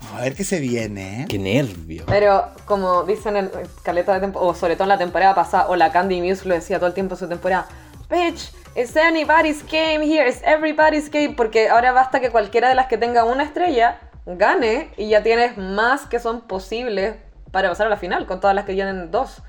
vamos 0.02 0.18
a 0.18 0.22
ver 0.24 0.34
qué 0.34 0.42
se 0.42 0.58
viene. 0.58 1.22
¿eh? 1.22 1.26
Qué 1.28 1.38
nervio. 1.38 2.06
Pero 2.08 2.44
como 2.64 3.04
dicen 3.04 3.36
en 3.36 3.50
caleta 3.84 4.14
de 4.14 4.20
temporada, 4.20 4.50
o 4.50 4.54
sobre 4.56 4.74
todo 4.74 4.82
en 4.84 4.88
la 4.88 4.98
temporada 4.98 5.34
pasada, 5.36 5.68
o 5.68 5.76
la 5.76 5.92
Candy 5.92 6.20
Muse 6.20 6.48
lo 6.48 6.54
decía 6.56 6.78
todo 6.78 6.88
el 6.88 6.94
tiempo 6.94 7.14
en 7.14 7.20
su 7.20 7.28
temporada, 7.28 7.68
Bitch, 8.10 8.50
it's 8.74 8.96
anybody's 8.96 9.62
game 9.62 10.02
here, 10.02 10.26
it's 10.26 10.42
everybody's 10.44 11.08
game, 11.10 11.34
porque 11.36 11.68
ahora 11.68 11.92
basta 11.92 12.20
que 12.20 12.30
cualquiera 12.30 12.68
de 12.68 12.74
las 12.74 12.86
que 12.88 12.98
tenga 12.98 13.24
una 13.24 13.44
estrella 13.44 13.98
gane 14.26 14.90
y 14.96 15.08
ya 15.08 15.22
tienes 15.22 15.56
más 15.56 16.06
que 16.06 16.18
son 16.18 16.40
posibles 16.42 17.14
para 17.52 17.68
pasar 17.68 17.86
a 17.86 17.90
la 17.90 17.96
final, 17.96 18.26
con 18.26 18.40
todas 18.40 18.54
las 18.54 18.64
que 18.64 18.74
tienen 18.74 19.10
dos. 19.10 19.42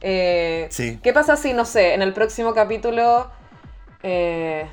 Eh, 0.00 0.68
Sí. 0.70 0.98
¿Qué 1.02 1.12
pasa 1.12 1.36
si, 1.36 1.52
no 1.52 1.64
sé, 1.64 1.94
en 1.94 2.02
el 2.02 2.12
próximo 2.12 2.54
capítulo... 2.54 3.30
eh, 4.02 4.66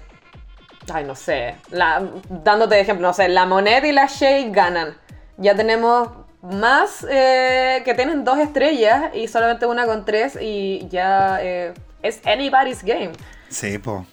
Ay, 0.93 1.03
no 1.03 1.15
sé. 1.15 1.55
La, 1.71 2.03
dándote 2.29 2.75
de 2.75 2.81
ejemplo, 2.81 3.07
no 3.07 3.13
sé, 3.13 3.27
la 3.27 3.45
Monet 3.45 3.83
y 3.85 3.91
la 3.91 4.05
Shay 4.05 4.51
ganan. 4.51 4.95
Ya 5.37 5.55
tenemos 5.55 6.09
más 6.41 7.05
eh, 7.09 7.81
que 7.83 7.95
tienen 7.95 8.23
dos 8.23 8.37
estrellas 8.37 9.05
y 9.15 9.27
solamente 9.27 9.65
una 9.65 9.87
con 9.87 10.05
tres 10.05 10.37
y 10.39 10.87
ya 10.89 11.39
eh, 11.41 11.73
es 12.07 12.21
anybody's 12.25 12.83
game. 12.83 13.11
Sí, 13.49 13.77
po. 13.77 14.05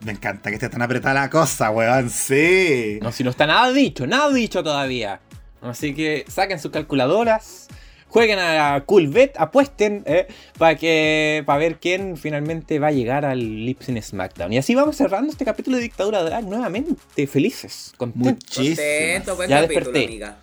Me 0.00 0.12
encanta 0.12 0.50
que 0.50 0.54
esté 0.54 0.68
tan 0.68 0.82
apretada 0.82 1.14
la 1.22 1.30
cosa, 1.30 1.70
weón. 1.70 2.08
Sí. 2.10 2.98
No, 3.02 3.10
si 3.12 3.24
no 3.24 3.30
está 3.30 3.46
nada 3.46 3.72
dicho, 3.72 4.06
nada 4.06 4.32
dicho 4.32 4.62
todavía. 4.62 5.20
Así 5.60 5.92
que 5.94 6.24
saquen 6.28 6.60
sus 6.60 6.70
calculadoras, 6.70 7.66
jueguen 8.06 8.38
a 8.38 8.84
Coolbet, 8.86 9.34
apuesten 9.36 10.04
eh, 10.06 10.28
para 10.56 10.76
que 10.76 11.42
para 11.46 11.58
ver 11.58 11.80
quién 11.80 12.16
finalmente 12.16 12.78
va 12.78 12.86
a 12.88 12.92
llegar 12.92 13.24
al 13.24 13.40
Lipsin 13.66 14.00
SmackDown. 14.00 14.52
Y 14.52 14.58
así 14.58 14.76
vamos 14.76 14.96
cerrando 14.96 15.32
este 15.32 15.44
capítulo 15.44 15.78
de 15.78 15.82
Dictadura 15.82 16.22
Drag 16.22 16.44
nuevamente, 16.44 17.26
felices, 17.26 17.92
contentos. 17.96 18.34
Muchísimas. 18.56 18.76
Contento, 18.78 19.36
buen 19.36 19.50
Ya 19.50 19.62
capítulo, 19.62 19.84
desperté. 19.86 20.04
amiga. 20.06 20.36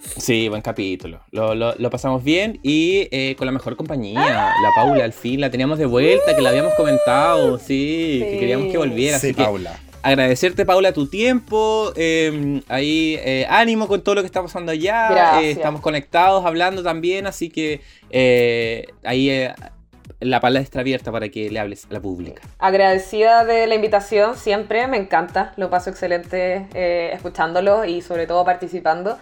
Sí, 0.00 0.48
buen 0.48 0.62
capítulo. 0.62 1.20
Lo, 1.30 1.54
lo- 1.54 1.74
lo 1.76 1.90
pasamos 1.90 2.24
bien 2.24 2.58
y 2.62 3.08
eh, 3.10 3.34
con 3.36 3.46
la 3.46 3.52
mejor 3.52 3.76
compañía. 3.76 4.20
La 4.62 4.70
Paula, 4.74 5.04
al 5.04 5.12
fin, 5.12 5.40
la 5.40 5.50
teníamos 5.50 5.78
de 5.78 5.86
vuelta, 5.86 6.34
que 6.34 6.42
la 6.42 6.50
habíamos 6.50 6.74
comentado. 6.74 7.58
Sí, 7.58 8.18
que 8.22 8.30
Sí. 8.32 8.38
queríamos 8.38 8.70
que 8.72 8.78
volviera. 8.78 9.18
Sí, 9.18 9.28
así 9.28 9.34
que 9.36 9.42
Paula. 9.44 9.78
agradecerte, 10.02 10.64
Paula, 10.64 10.92
tu 10.92 11.06
tiempo. 11.06 11.92
eh, 11.96 12.62
ahí, 12.68 13.18
eh, 13.22 13.46
ánimo 13.48 13.88
con 13.88 14.02
todo 14.02 14.14
lo 14.16 14.22
que 14.22 14.26
está 14.26 14.42
pasando 14.42 14.72
allá. 14.72 15.10
Gracias. 15.10 15.42
eh, 15.44 15.50
estamos 15.50 15.80
conectados, 15.82 16.44
hablando 16.46 16.82
también. 16.82 17.26
Así 17.26 17.50
que 17.50 17.80
eh, 18.10 18.86
ahí 19.04 19.28
eh, 19.30 19.52
la 20.20 20.40
palestra 20.40 20.80
abierta 20.80 21.12
para 21.12 21.28
que 21.28 21.50
le 21.50 21.58
hables 21.60 21.84
a 21.90 21.92
la 21.92 22.00
pública. 22.00 22.42
Agradecida 22.58 23.44
de 23.44 23.66
la 23.66 23.74
invitación 23.74 24.36
siempre, 24.36 24.86
me 24.86 24.96
encanta, 24.96 25.52
lo 25.56 25.68
paso 25.70 25.90
excelente 25.90 26.66
eh, 26.74 27.10
escuchándolo 27.14 27.84
y 27.84 28.00
sobre 28.02 28.26
todo 28.26 28.44
participando. 28.46 29.18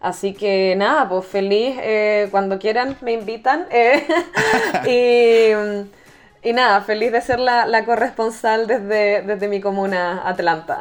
Así 0.00 0.32
que 0.32 0.74
nada, 0.76 1.08
pues 1.08 1.26
feliz, 1.26 1.76
eh, 1.82 2.28
cuando 2.30 2.58
quieran 2.58 2.96
me 3.02 3.12
invitan. 3.12 3.66
eh, 3.70 4.06
y, 6.42 6.48
y 6.48 6.52
nada, 6.54 6.80
feliz 6.82 7.12
de 7.12 7.20
ser 7.20 7.38
la, 7.38 7.66
la 7.66 7.84
corresponsal 7.84 8.66
desde, 8.66 9.22
desde 9.22 9.48
mi 9.48 9.60
comuna 9.60 10.22
Atlanta. 10.26 10.78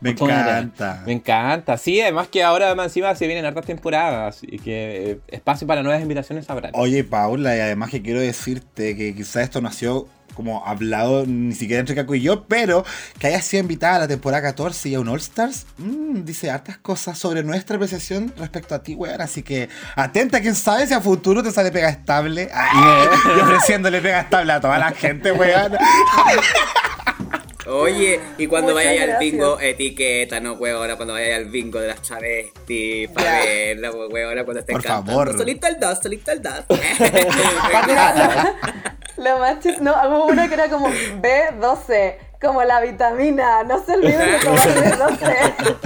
Me 0.00 0.10
encanta. 0.10 1.02
Me 1.06 1.12
encanta. 1.12 1.78
Sí, 1.78 2.00
además 2.00 2.28
que 2.28 2.42
ahora 2.42 2.74
más 2.74 2.86
encima 2.86 3.14
se 3.14 3.26
vienen 3.26 3.44
hartas 3.44 3.64
temporadas 3.66 4.40
y 4.42 4.58
que 4.58 5.12
eh, 5.12 5.20
espacio 5.28 5.66
para 5.66 5.82
nuevas 5.82 6.02
invitaciones 6.02 6.50
habrá. 6.50 6.70
Oye, 6.74 7.04
Paula, 7.04 7.56
y 7.56 7.60
además 7.60 7.90
que 7.90 8.02
quiero 8.02 8.20
decirte 8.20 8.96
que 8.96 9.14
quizás 9.14 9.44
esto 9.44 9.60
nació 9.60 10.08
como 10.34 10.66
hablado 10.66 11.24
ni 11.26 11.54
siquiera 11.54 11.80
entre 11.80 11.94
Caco 11.94 12.14
y 12.14 12.22
yo, 12.22 12.44
pero 12.44 12.84
que 13.18 13.26
haya 13.26 13.42
sido 13.42 13.62
invitada 13.62 13.96
a 13.96 13.98
la 14.00 14.08
temporada 14.08 14.42
14 14.42 14.88
y 14.88 14.94
a 14.94 15.00
un 15.00 15.08
All 15.08 15.20
Stars, 15.20 15.66
mm, 15.78 16.24
dice 16.24 16.50
hartas 16.50 16.78
cosas 16.78 17.18
sobre 17.18 17.42
nuestra 17.42 17.76
apreciación 17.76 18.32
respecto 18.36 18.74
a 18.74 18.82
ti, 18.82 18.94
weón. 18.94 19.20
Así 19.20 19.42
que 19.42 19.68
atenta, 19.96 20.40
quién 20.40 20.54
sabe 20.54 20.86
si 20.86 20.94
a 20.94 21.00
futuro 21.00 21.42
te 21.42 21.50
sale 21.50 21.70
pega 21.70 21.88
estable. 21.88 22.48
Ay, 22.52 23.08
y 23.36 23.40
ofreciéndole 23.40 24.00
pega 24.00 24.20
estable 24.20 24.52
a 24.52 24.60
toda 24.60 24.78
la 24.78 24.92
gente, 24.92 25.32
weón. 25.32 25.72
Oye, 27.66 28.20
y 28.38 28.46
cuando 28.48 28.72
Muchas 28.72 28.86
vayas 28.88 29.08
al 29.10 29.18
bingo, 29.20 29.60
etiqueta, 29.60 30.40
no, 30.40 30.54
huevona, 30.54 30.96
cuando 30.96 31.14
vayas 31.14 31.36
al 31.36 31.44
bingo 31.46 31.78
de 31.80 31.88
las 31.88 32.02
travestis, 32.02 33.08
para 33.10 33.38
verla, 33.40 33.90
huevona, 33.92 34.44
cuando 34.44 34.60
estén 34.60 34.74
Por 34.74 34.82
cantando. 34.82 35.12
favor. 35.12 35.38
Solito 35.38 35.66
el 35.68 35.78
dos, 35.78 35.98
solito 36.02 36.32
el 36.32 36.42
dos. 36.42 36.64
Lo 39.16 39.38
más 39.38 39.60
chis- 39.60 39.78
no, 39.78 39.92
hubo 40.08 40.26
una 40.26 40.48
que 40.48 40.54
era 40.54 40.68
como 40.68 40.88
B12, 40.88 42.14
como 42.40 42.64
la 42.64 42.80
vitamina, 42.80 43.62
no 43.62 43.84
se 43.84 43.92
olviden 43.92 44.32
de 44.32 44.38
tomar 44.38 44.58
B12. 44.68 45.76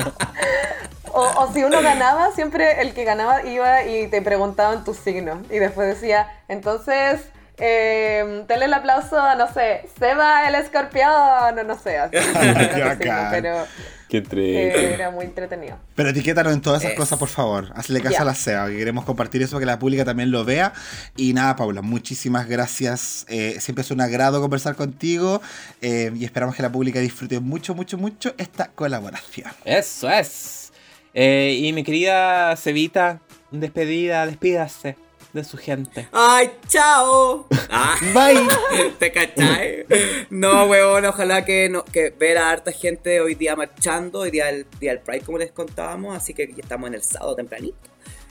O, 1.13 1.23
o 1.23 1.53
si 1.53 1.65
uno 1.65 1.83
ganaba, 1.83 2.31
siempre 2.33 2.81
el 2.83 2.95
que 2.95 3.05
ganaba 3.05 3.43
iba 3.45 3.85
y 3.85 4.07
te 4.09 4.23
preguntaban 4.23 4.85
tus 4.85 4.97
signos. 4.99 5.39
Y 5.51 5.59
después 5.59 5.89
decía, 5.89 6.29
entonces, 6.49 7.21
eh, 7.59 8.45
denle 8.47 8.67
el 8.67 8.75
aplauso 8.75 9.19
a, 9.19 9.35
no 9.35 9.53
sé, 9.53 9.89
Seba 9.99 10.49
el 10.49 10.55
escorpión, 10.57 11.59
o 11.59 11.63
no 11.65 11.79
sé, 11.79 11.99
así. 11.99 12.17
pero 13.31 13.67
Qué 14.09 14.19
eh, 14.19 14.95
era 14.95 15.11
muy 15.11 15.25
entretenido. 15.25 15.79
Pero 15.97 16.11
etiquétanos 16.11 16.53
en 16.53 16.61
todas 16.61 16.83
esas 16.83 16.93
Es. 16.93 16.99
cosas, 16.99 17.19
por 17.19 17.29
favor. 17.29 17.73
Hazle 17.75 18.01
caso 18.01 18.23
a 18.23 18.25
la 18.25 18.37
SEA, 18.37 18.67
que 18.67 18.77
queremos 18.77 19.05
compartir 19.05 19.43
eso 19.43 19.53
para 19.53 19.61
que 19.61 19.67
la 19.67 19.79
pública 19.81 20.05
también 20.05 20.31
lo 20.31 20.45
vea. 20.45 20.73
Y 21.17 21.33
nada, 21.33 21.57
Paula, 21.57 21.83
muchísimas 21.83 22.47
gracias. 22.47 23.27
Eh, 23.29 23.57
siempre 23.59 23.83
es 23.83 23.91
un 23.91 24.01
agrado 24.01 24.41
conversar 24.41 24.77
contigo 24.77 25.43
eh, 25.83 26.13
y 26.15 26.25
esperamos 26.25 26.55
que 26.55 26.63
la 26.63 26.71
pública 26.71 27.01
disfrute 27.01 27.41
mucho, 27.41 27.75
mucho, 27.75 27.99
mucho 27.99 28.33
esta 28.39 28.69
colaboración. 28.69 29.51
Eso 29.65 30.09
es. 30.09 30.73
Eh, 31.13 31.59
y 31.61 31.73
mi 31.73 31.83
querida 31.83 32.55
Cevita, 32.57 33.21
despedida, 33.51 34.25
despídase 34.27 34.97
de 35.33 35.45
su 35.45 35.57
gente. 35.57 36.09
¡Ay, 36.13 36.51
chao! 36.69 37.47
Ah, 37.71 37.97
Bye. 38.15 38.91
¿Te 38.99 39.13
cachai? 39.13 39.87
No, 40.31 40.65
weón, 40.65 41.05
ojalá 41.05 41.45
que, 41.45 41.69
no, 41.69 41.85
que 41.85 42.11
ver 42.11 42.39
a 42.39 42.51
harta 42.51 42.73
gente 42.73 43.21
hoy 43.21 43.35
día 43.35 43.57
marchando, 43.57 44.21
hoy 44.21 44.31
día 44.31 44.49
el 44.49 44.67
día 44.81 44.93
del 44.93 45.01
Pride, 45.01 45.21
como 45.21 45.39
les 45.39 45.53
contábamos, 45.53 46.17
así 46.17 46.35
que 46.35 46.47
ya 46.47 46.63
estamos 46.63 46.89
en 46.89 46.95
el 46.95 47.03
sábado 47.03 47.37
tempranito. 47.37 47.77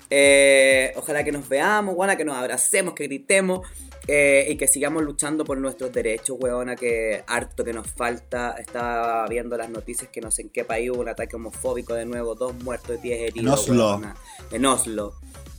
Eh, 0.10 0.94
ojalá 0.96 1.24
que 1.24 1.32
nos 1.32 1.48
veamos, 1.50 1.96
weona, 1.96 2.16
que 2.16 2.26
nos 2.26 2.38
abracemos, 2.38 2.94
que 2.94 3.06
gritemos 3.06 3.68
eh, 4.08 4.46
y 4.50 4.56
que 4.56 4.68
sigamos 4.68 5.04
luchando 5.04 5.44
por 5.44 5.58
nuestros 5.58 5.92
derechos, 5.92 6.38
weona, 6.40 6.76
que 6.76 7.24
harto 7.26 7.64
que 7.64 7.74
nos 7.74 7.88
falta. 7.88 8.56
Estaba 8.60 9.28
viendo 9.28 9.58
las 9.58 9.70
noticias 9.70 10.10
que 10.12 10.22
no 10.22 10.30
sé 10.30 10.44
en 10.44 10.50
qué 10.50 10.64
país 10.64 10.92
hubo 10.92 11.02
un 11.02 11.10
ataque 11.10 11.36
homofóbico 11.36 11.96
de 11.96 12.06
nuevo, 12.06 12.36
dos 12.36 12.54
muertos, 12.64 13.02
diez 13.02 13.20
heridos. 13.20 13.68
En 13.68 13.74
Oslo. 13.74 13.92
weona. 13.92 14.16
En 14.52 14.66
Oslo. 14.66 15.16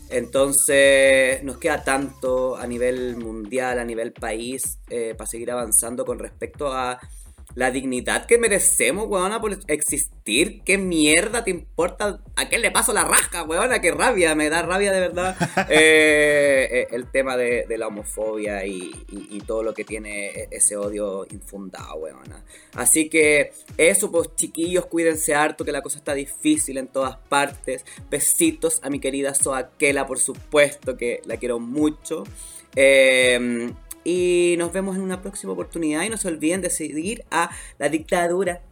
Entonces 0.09 1.43
nos 1.43 1.59
queda 1.59 1.83
tanto 1.83 2.57
a 2.57 2.67
nivel 2.67 3.17
mundial, 3.17 3.79
a 3.79 3.85
nivel 3.85 4.13
país, 4.13 4.79
eh, 4.89 5.15
para 5.17 5.29
seguir 5.29 5.51
avanzando 5.51 6.05
con 6.05 6.19
respecto 6.19 6.73
a 6.73 6.99
la 7.57 7.71
dignidad 7.73 8.27
que 8.27 8.39
merecemos, 8.39 9.07
weona, 9.09 9.41
por 9.41 9.59
existir. 9.67 10.61
¿Qué 10.63 10.77
mierda 10.79 11.43
te 11.43 11.51
importa? 11.51 12.21
¿A 12.37 12.49
qué 12.51 12.59
le 12.59 12.71
paso 12.71 12.93
la 12.93 13.03
rasca, 13.05 13.43
weona? 13.45 13.81
¡Qué 13.81 13.91
rabia! 13.93 14.35
Me 14.35 14.49
da 14.51 14.61
rabia 14.63 14.93
de 14.93 15.01
verdad 15.01 15.35
eh, 15.71 16.69
eh, 16.71 16.87
el 16.93 17.11
tema 17.11 17.35
de, 17.37 17.65
de 17.67 17.79
la 17.79 17.87
homofobia 17.89 18.65
y, 18.67 18.93
y- 19.11 19.29
y 19.37 19.41
todo 19.41 19.63
lo 19.63 19.73
que 19.73 19.85
tiene 19.85 20.27
e- 20.29 20.49
ese 20.51 20.77
odio 20.77 21.27
infundado, 21.31 21.95
weona. 21.97 22.45
Así 22.75 23.09
que 23.09 23.53
eso, 23.79 24.13
pues 24.13 24.29
chiquillos, 24.37 24.85
cuídense 24.87 25.35
harto, 25.35 25.65
que 25.65 25.73
la 25.73 25.81
cosa 25.81 25.97
está 25.99 26.13
difícil 26.13 26.77
en 26.77 26.89
todas 26.89 27.17
partes. 27.17 27.87
Besitos 28.11 28.81
a 28.83 28.91
mi 28.91 29.01
querida 29.01 29.35
Soaquela, 29.35 30.07
por 30.07 30.19
supuesto, 30.19 30.97
que 30.99 31.23
la 31.25 31.39
quiero 31.39 31.59
mucho. 31.59 32.25
Eh, 32.75 33.71
y 34.07 34.55
nos 34.57 34.73
vemos 34.73 34.95
en 34.97 35.03
una 35.03 35.21
próxima 35.21 35.53
oportunidad. 35.53 36.03
Y 36.03 36.09
no 36.09 36.17
se 36.17 36.29
olviden 36.29 36.61
de 36.61 36.71
seguir 36.71 37.25
a 37.31 37.51
la 37.79 37.89
dictadura. 37.89 38.63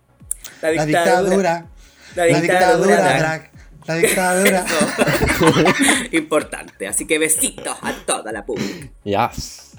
La 0.62 0.70
dictadura. 0.70 1.66
La 2.14 2.26
La 2.26 2.40
dictadura. 2.40 2.40
dictadura, 2.40 3.18
drag. 3.18 3.50
La 3.86 3.94
dictadura. 3.96 4.66
Importante. 6.12 6.86
Así 6.86 7.04
que 7.06 7.18
besitos 7.18 7.76
a 7.82 7.92
toda 8.06 8.30
la 8.30 8.46
pública. 8.46 8.88
Yes. 9.02 9.72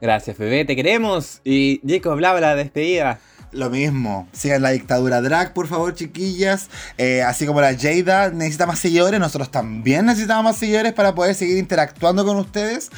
Gracias, 0.00 0.38
bebé, 0.38 0.64
te 0.64 0.74
queremos. 0.74 1.42
Y 1.44 1.80
Jacob 1.86 2.12
hablaba 2.12 2.40
la 2.40 2.56
despedida. 2.56 3.20
Lo 3.52 3.68
mismo. 3.68 4.26
Sigan 4.32 4.62
la 4.62 4.70
dictadura 4.70 5.20
drag, 5.20 5.52
por 5.52 5.68
favor, 5.68 5.94
chiquillas. 5.94 6.70
Eh, 6.96 7.22
así 7.22 7.44
como 7.44 7.60
la 7.60 7.76
Jada 7.78 8.30
necesita 8.30 8.64
más 8.64 8.78
seguidores, 8.78 9.20
nosotros 9.20 9.50
también 9.50 10.06
necesitamos 10.06 10.44
más 10.44 10.56
seguidores 10.56 10.94
para 10.94 11.14
poder 11.14 11.34
seguir 11.34 11.58
interactuando 11.58 12.24
con 12.24 12.38
ustedes. 12.38 12.90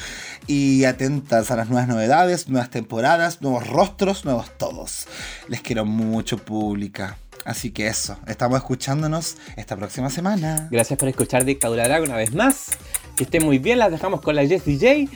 Y 0.47 0.85
atentas 0.85 1.49
a 1.49 1.55
las 1.55 1.69
nuevas 1.69 1.87
novedades, 1.87 2.47
nuevas 2.49 2.69
temporadas, 2.69 3.41
nuevos 3.41 3.67
rostros, 3.67 4.25
nuevos 4.25 4.51
todos. 4.57 5.07
Les 5.47 5.61
quiero 5.61 5.85
mucho, 5.85 6.37
pública. 6.37 7.17
Así 7.45 7.71
que 7.71 7.87
eso, 7.87 8.17
estamos 8.27 8.57
escuchándonos 8.57 9.37
esta 9.55 9.75
próxima 9.75 10.09
semana. 10.09 10.67
Gracias 10.71 10.97
por 10.97 11.07
escuchar 11.09 11.45
Dictadura 11.45 11.83
Drag 11.83 12.01
una 12.03 12.15
vez 12.15 12.33
más. 12.33 12.71
Que 13.15 13.23
estén 13.23 13.45
muy 13.45 13.59
bien, 13.59 13.79
las 13.79 13.91
dejamos 13.91 14.21
con 14.21 14.35
la 14.35 14.45
Jess 14.45 14.65
DJ. 14.65 15.09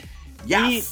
Yes. 0.46 0.56
Y 0.58 0.84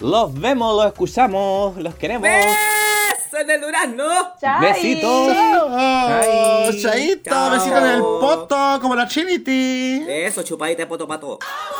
los 0.00 0.32
vemos, 0.38 0.74
los 0.76 0.86
escuchamos, 0.86 1.76
los 1.76 1.94
queremos. 1.94 2.22
¡Beso 2.28 3.38
en 3.38 3.50
el 3.50 3.60
durazno! 3.60 4.04
¡Chai! 4.40 4.72
Besitos. 4.72 5.32
¡Chao! 5.32 6.72
¡Chaito! 6.82 7.30
Chao. 7.30 7.50
¡Besitos 7.50 7.78
en 7.78 7.86
el 7.86 8.00
poto! 8.00 8.78
Como 8.80 8.94
la 8.94 9.06
Trinity. 9.06 10.04
Eso, 10.08 10.42
chupadita 10.42 10.82
de 10.82 10.86
poto 10.86 11.06
para 11.06 11.20
todos. 11.20 11.38